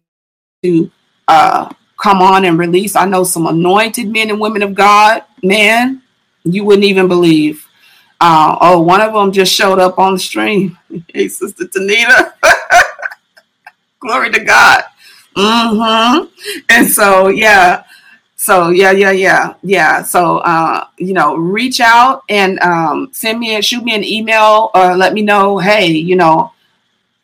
to 0.64 0.92
uh, 1.28 1.70
come 2.02 2.22
on 2.22 2.46
and 2.46 2.60
release, 2.60 2.96
I 2.96 3.06
know 3.06 3.24
some 3.24 3.48
anointed 3.48 4.10
men 4.10 4.30
and 4.30 4.40
women 4.40 4.62
of 4.62 4.74
God. 4.74 5.24
Man, 5.44 6.02
you 6.44 6.64
wouldn't 6.64 6.86
even 6.86 7.08
believe. 7.08 7.66
Uh, 8.22 8.58
oh, 8.60 8.82
one 8.82 9.00
of 9.00 9.14
them 9.14 9.32
just 9.32 9.54
showed 9.54 9.80
up 9.80 9.98
on 9.98 10.14
the 10.14 10.20
stream. 10.20 10.78
Hey, 11.14 11.28
Sister 11.28 11.66
Tanita. 11.66 12.34
Glory 14.00 14.32
to 14.32 14.44
God. 14.44 14.84
Mm-hmm. 15.38 16.28
And 16.70 16.88
so, 16.88 17.28
yeah. 17.28 17.84
So 18.42 18.70
yeah, 18.70 18.92
yeah, 18.92 19.12
yeah, 19.12 19.56
yeah. 19.64 20.02
So 20.02 20.38
uh, 20.38 20.88
you 20.98 21.12
know, 21.12 21.36
reach 21.36 21.82
out 21.82 22.24
and 22.30 22.58
um, 22.62 23.10
send 23.12 23.38
me 23.38 23.54
and 23.54 23.66
shoot 23.66 23.84
me 23.84 23.94
an 23.94 24.04
email 24.06 24.72
or 24.74 24.96
let 24.96 25.14
me 25.14 25.22
know. 25.22 25.58
Hey, 25.58 25.88
you 25.88 26.16
know, 26.16 26.54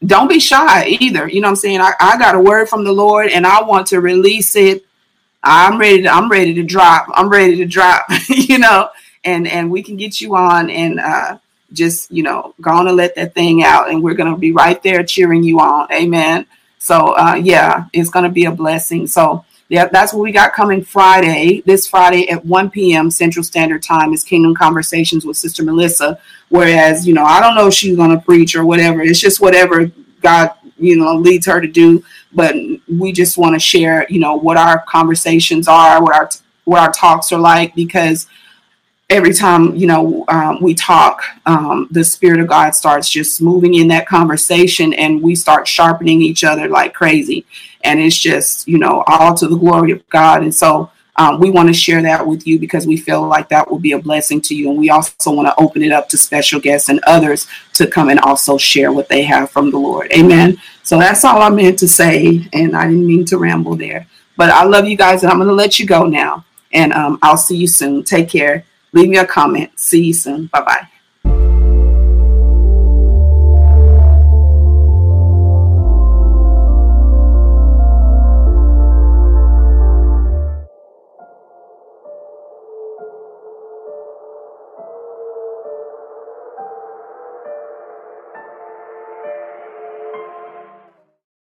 don't 0.06 0.28
be 0.28 0.42
shy 0.42 0.88
either. 1.00 1.30
You 1.30 1.40
know 1.40 1.48
I'm 1.48 1.56
saying? 1.56 1.80
I, 1.80 1.94
I 2.02 2.18
got 2.18 2.36
a 2.36 2.40
word 2.40 2.68
from 2.68 2.84
the 2.84 2.92
Lord 2.92 3.30
and 3.30 3.48
I 3.48 3.64
want 3.64 3.88
to 3.88 4.02
release 4.02 4.58
it. 4.58 4.86
I'm 5.42 5.80
ready 5.80 6.02
to 6.02 6.10
I'm 6.10 6.30
ready 6.30 6.54
to 6.54 6.64
drop. 6.64 7.08
I'm 7.14 7.30
ready 7.30 7.56
to 7.56 7.66
drop, 7.66 8.06
you 8.28 8.60
know, 8.60 8.90
and 9.24 9.48
and 9.48 9.72
we 9.72 9.84
can 9.84 9.96
get 9.96 10.20
you 10.20 10.36
on 10.36 10.70
and 10.70 11.00
uh 11.00 11.38
just, 11.72 12.12
you 12.12 12.24
know, 12.24 12.54
gonna 12.60 12.92
let 12.92 13.16
that 13.16 13.34
thing 13.34 13.64
out 13.64 13.90
and 13.90 14.04
we're 14.04 14.16
gonna 14.16 14.38
be 14.38 14.52
right 14.52 14.84
there 14.84 15.02
cheering 15.02 15.44
you 15.44 15.62
on. 15.62 15.90
Amen. 15.94 16.46
So 16.78 17.16
uh, 17.16 17.36
yeah, 17.42 17.86
it's 17.94 18.10
to 18.10 18.28
be 18.28 18.46
a 18.46 18.52
blessing. 18.52 19.08
So 19.08 19.46
yeah, 19.68 19.88
that's 19.88 20.14
what 20.14 20.22
we 20.22 20.32
got 20.32 20.54
coming 20.54 20.84
Friday. 20.84 21.62
This 21.66 21.88
Friday 21.88 22.30
at 22.30 22.46
1 22.46 22.70
p.m. 22.70 23.10
Central 23.10 23.44
Standard 23.44 23.82
Time 23.82 24.14
is 24.14 24.24
Kingdom 24.24 24.54
Conversations 24.54 25.26
with 25.26 25.38
Sister 25.38 25.64
Melissa. 25.64 26.20
Whereas, 26.50 27.08
you 27.08 27.16
know, 27.16 27.24
I 27.24 27.40
don't 27.40 27.56
know 27.56 27.68
if 27.68 27.74
she's 27.74 27.96
going 27.96 28.12
to 28.12 28.24
preach 28.24 28.56
or 28.56 28.64
whatever. 28.64 29.02
It's 29.02 29.20
just 29.20 29.42
whatever 29.42 29.92
God, 30.22 30.52
you 30.78 30.98
know, 30.98 31.16
leads 31.16 31.48
her 31.48 31.60
to 31.60 31.68
do. 31.68 32.04
But 32.32 32.56
we 32.88 33.12
just 33.12 33.40
want 33.40 33.56
to 33.56 33.60
share, 33.60 34.06
you 34.08 34.20
know, 34.20 34.36
what 34.36 34.58
our 34.58 34.84
conversations 34.84 35.68
are, 35.68 36.02
what 36.02 36.14
our 36.14 36.30
what 36.66 36.80
our 36.80 36.92
talks 36.92 37.32
are 37.32 37.40
like, 37.40 37.74
because 37.76 38.28
every 39.10 39.34
time 39.34 39.76
you 39.76 39.88
know 39.88 40.26
um, 40.28 40.62
we 40.62 40.74
talk 40.74 41.24
um, 41.46 41.88
the 41.92 42.04
spirit 42.04 42.40
of 42.40 42.48
god 42.48 42.72
starts 42.72 43.10
just 43.10 43.42
moving 43.42 43.76
in 43.76 43.88
that 43.88 44.08
conversation 44.08 44.94
and 44.94 45.22
we 45.22 45.36
start 45.36 45.68
sharpening 45.68 46.22
each 46.22 46.44
other 46.44 46.68
like 46.68 46.94
crazy. 46.94 47.46
And 47.84 48.00
it's 48.00 48.18
just 48.18 48.68
you 48.68 48.80
know 48.80 49.04
all 49.08 49.36
to 49.36 49.48
the 49.48 49.58
glory 49.58 49.92
of 49.92 50.08
god. 50.10 50.42
And 50.42 50.54
so 50.54 50.92
um, 51.18 51.40
we 51.40 51.50
want 51.50 51.70
to 51.70 51.74
share 51.74 52.02
that 52.02 52.26
with 52.28 52.46
you 52.46 52.60
because 52.60 52.86
we 52.86 52.98
feel 52.98 53.26
like 53.26 53.48
that 53.50 53.70
will 53.70 53.80
be 53.80 53.94
a 53.94 54.00
blessing 54.00 54.42
to 54.42 54.56
you. 54.56 54.70
And 54.70 54.78
we 54.78 54.90
also 54.90 55.32
want 55.32 55.48
to 55.48 55.64
open 55.64 55.82
it 55.82 55.94
up 55.94 56.10
to 56.10 56.18
special 56.18 56.60
guests 56.60 56.90
and 56.90 57.00
others 57.08 57.48
to 57.76 57.88
come 57.88 58.10
and 58.10 58.20
also 58.20 58.58
share 58.58 58.92
what 58.92 59.08
they 59.08 59.22
have 59.22 59.50
from 59.50 59.72
the 59.72 59.78
lord. 59.78 60.12
Amen. 60.12 60.60
So 60.84 61.00
that's 61.00 61.24
all 61.24 61.42
i 61.42 61.50
meant 61.50 61.80
to 61.80 61.88
say 61.88 62.48
and 62.54 62.76
i 62.76 62.88
didn't 62.88 63.06
mean 63.06 63.26
to 63.26 63.38
ramble 63.38 63.76
there. 63.76 64.08
But 64.36 64.50
i 64.50 64.64
love 64.64 64.88
you 64.88 64.98
guys 64.98 65.22
and 65.24 65.32
i'm 65.32 65.38
going 65.38 65.48
to 65.48 65.54
let 65.54 65.80
you 65.80 65.86
go 65.86 66.06
now. 66.06 66.44
And 66.74 66.92
um, 66.92 67.20
i'll 67.22 67.38
see 67.38 67.56
you 67.56 67.68
soon. 67.68 68.04
Take 68.04 68.30
care 68.30 68.66
Leave 68.96 69.10
me 69.10 69.18
a 69.18 69.26
comment. 69.26 69.78
See 69.78 70.06
you 70.06 70.14
soon. 70.14 70.48
Bye 70.48 70.62
bye. 70.62 70.88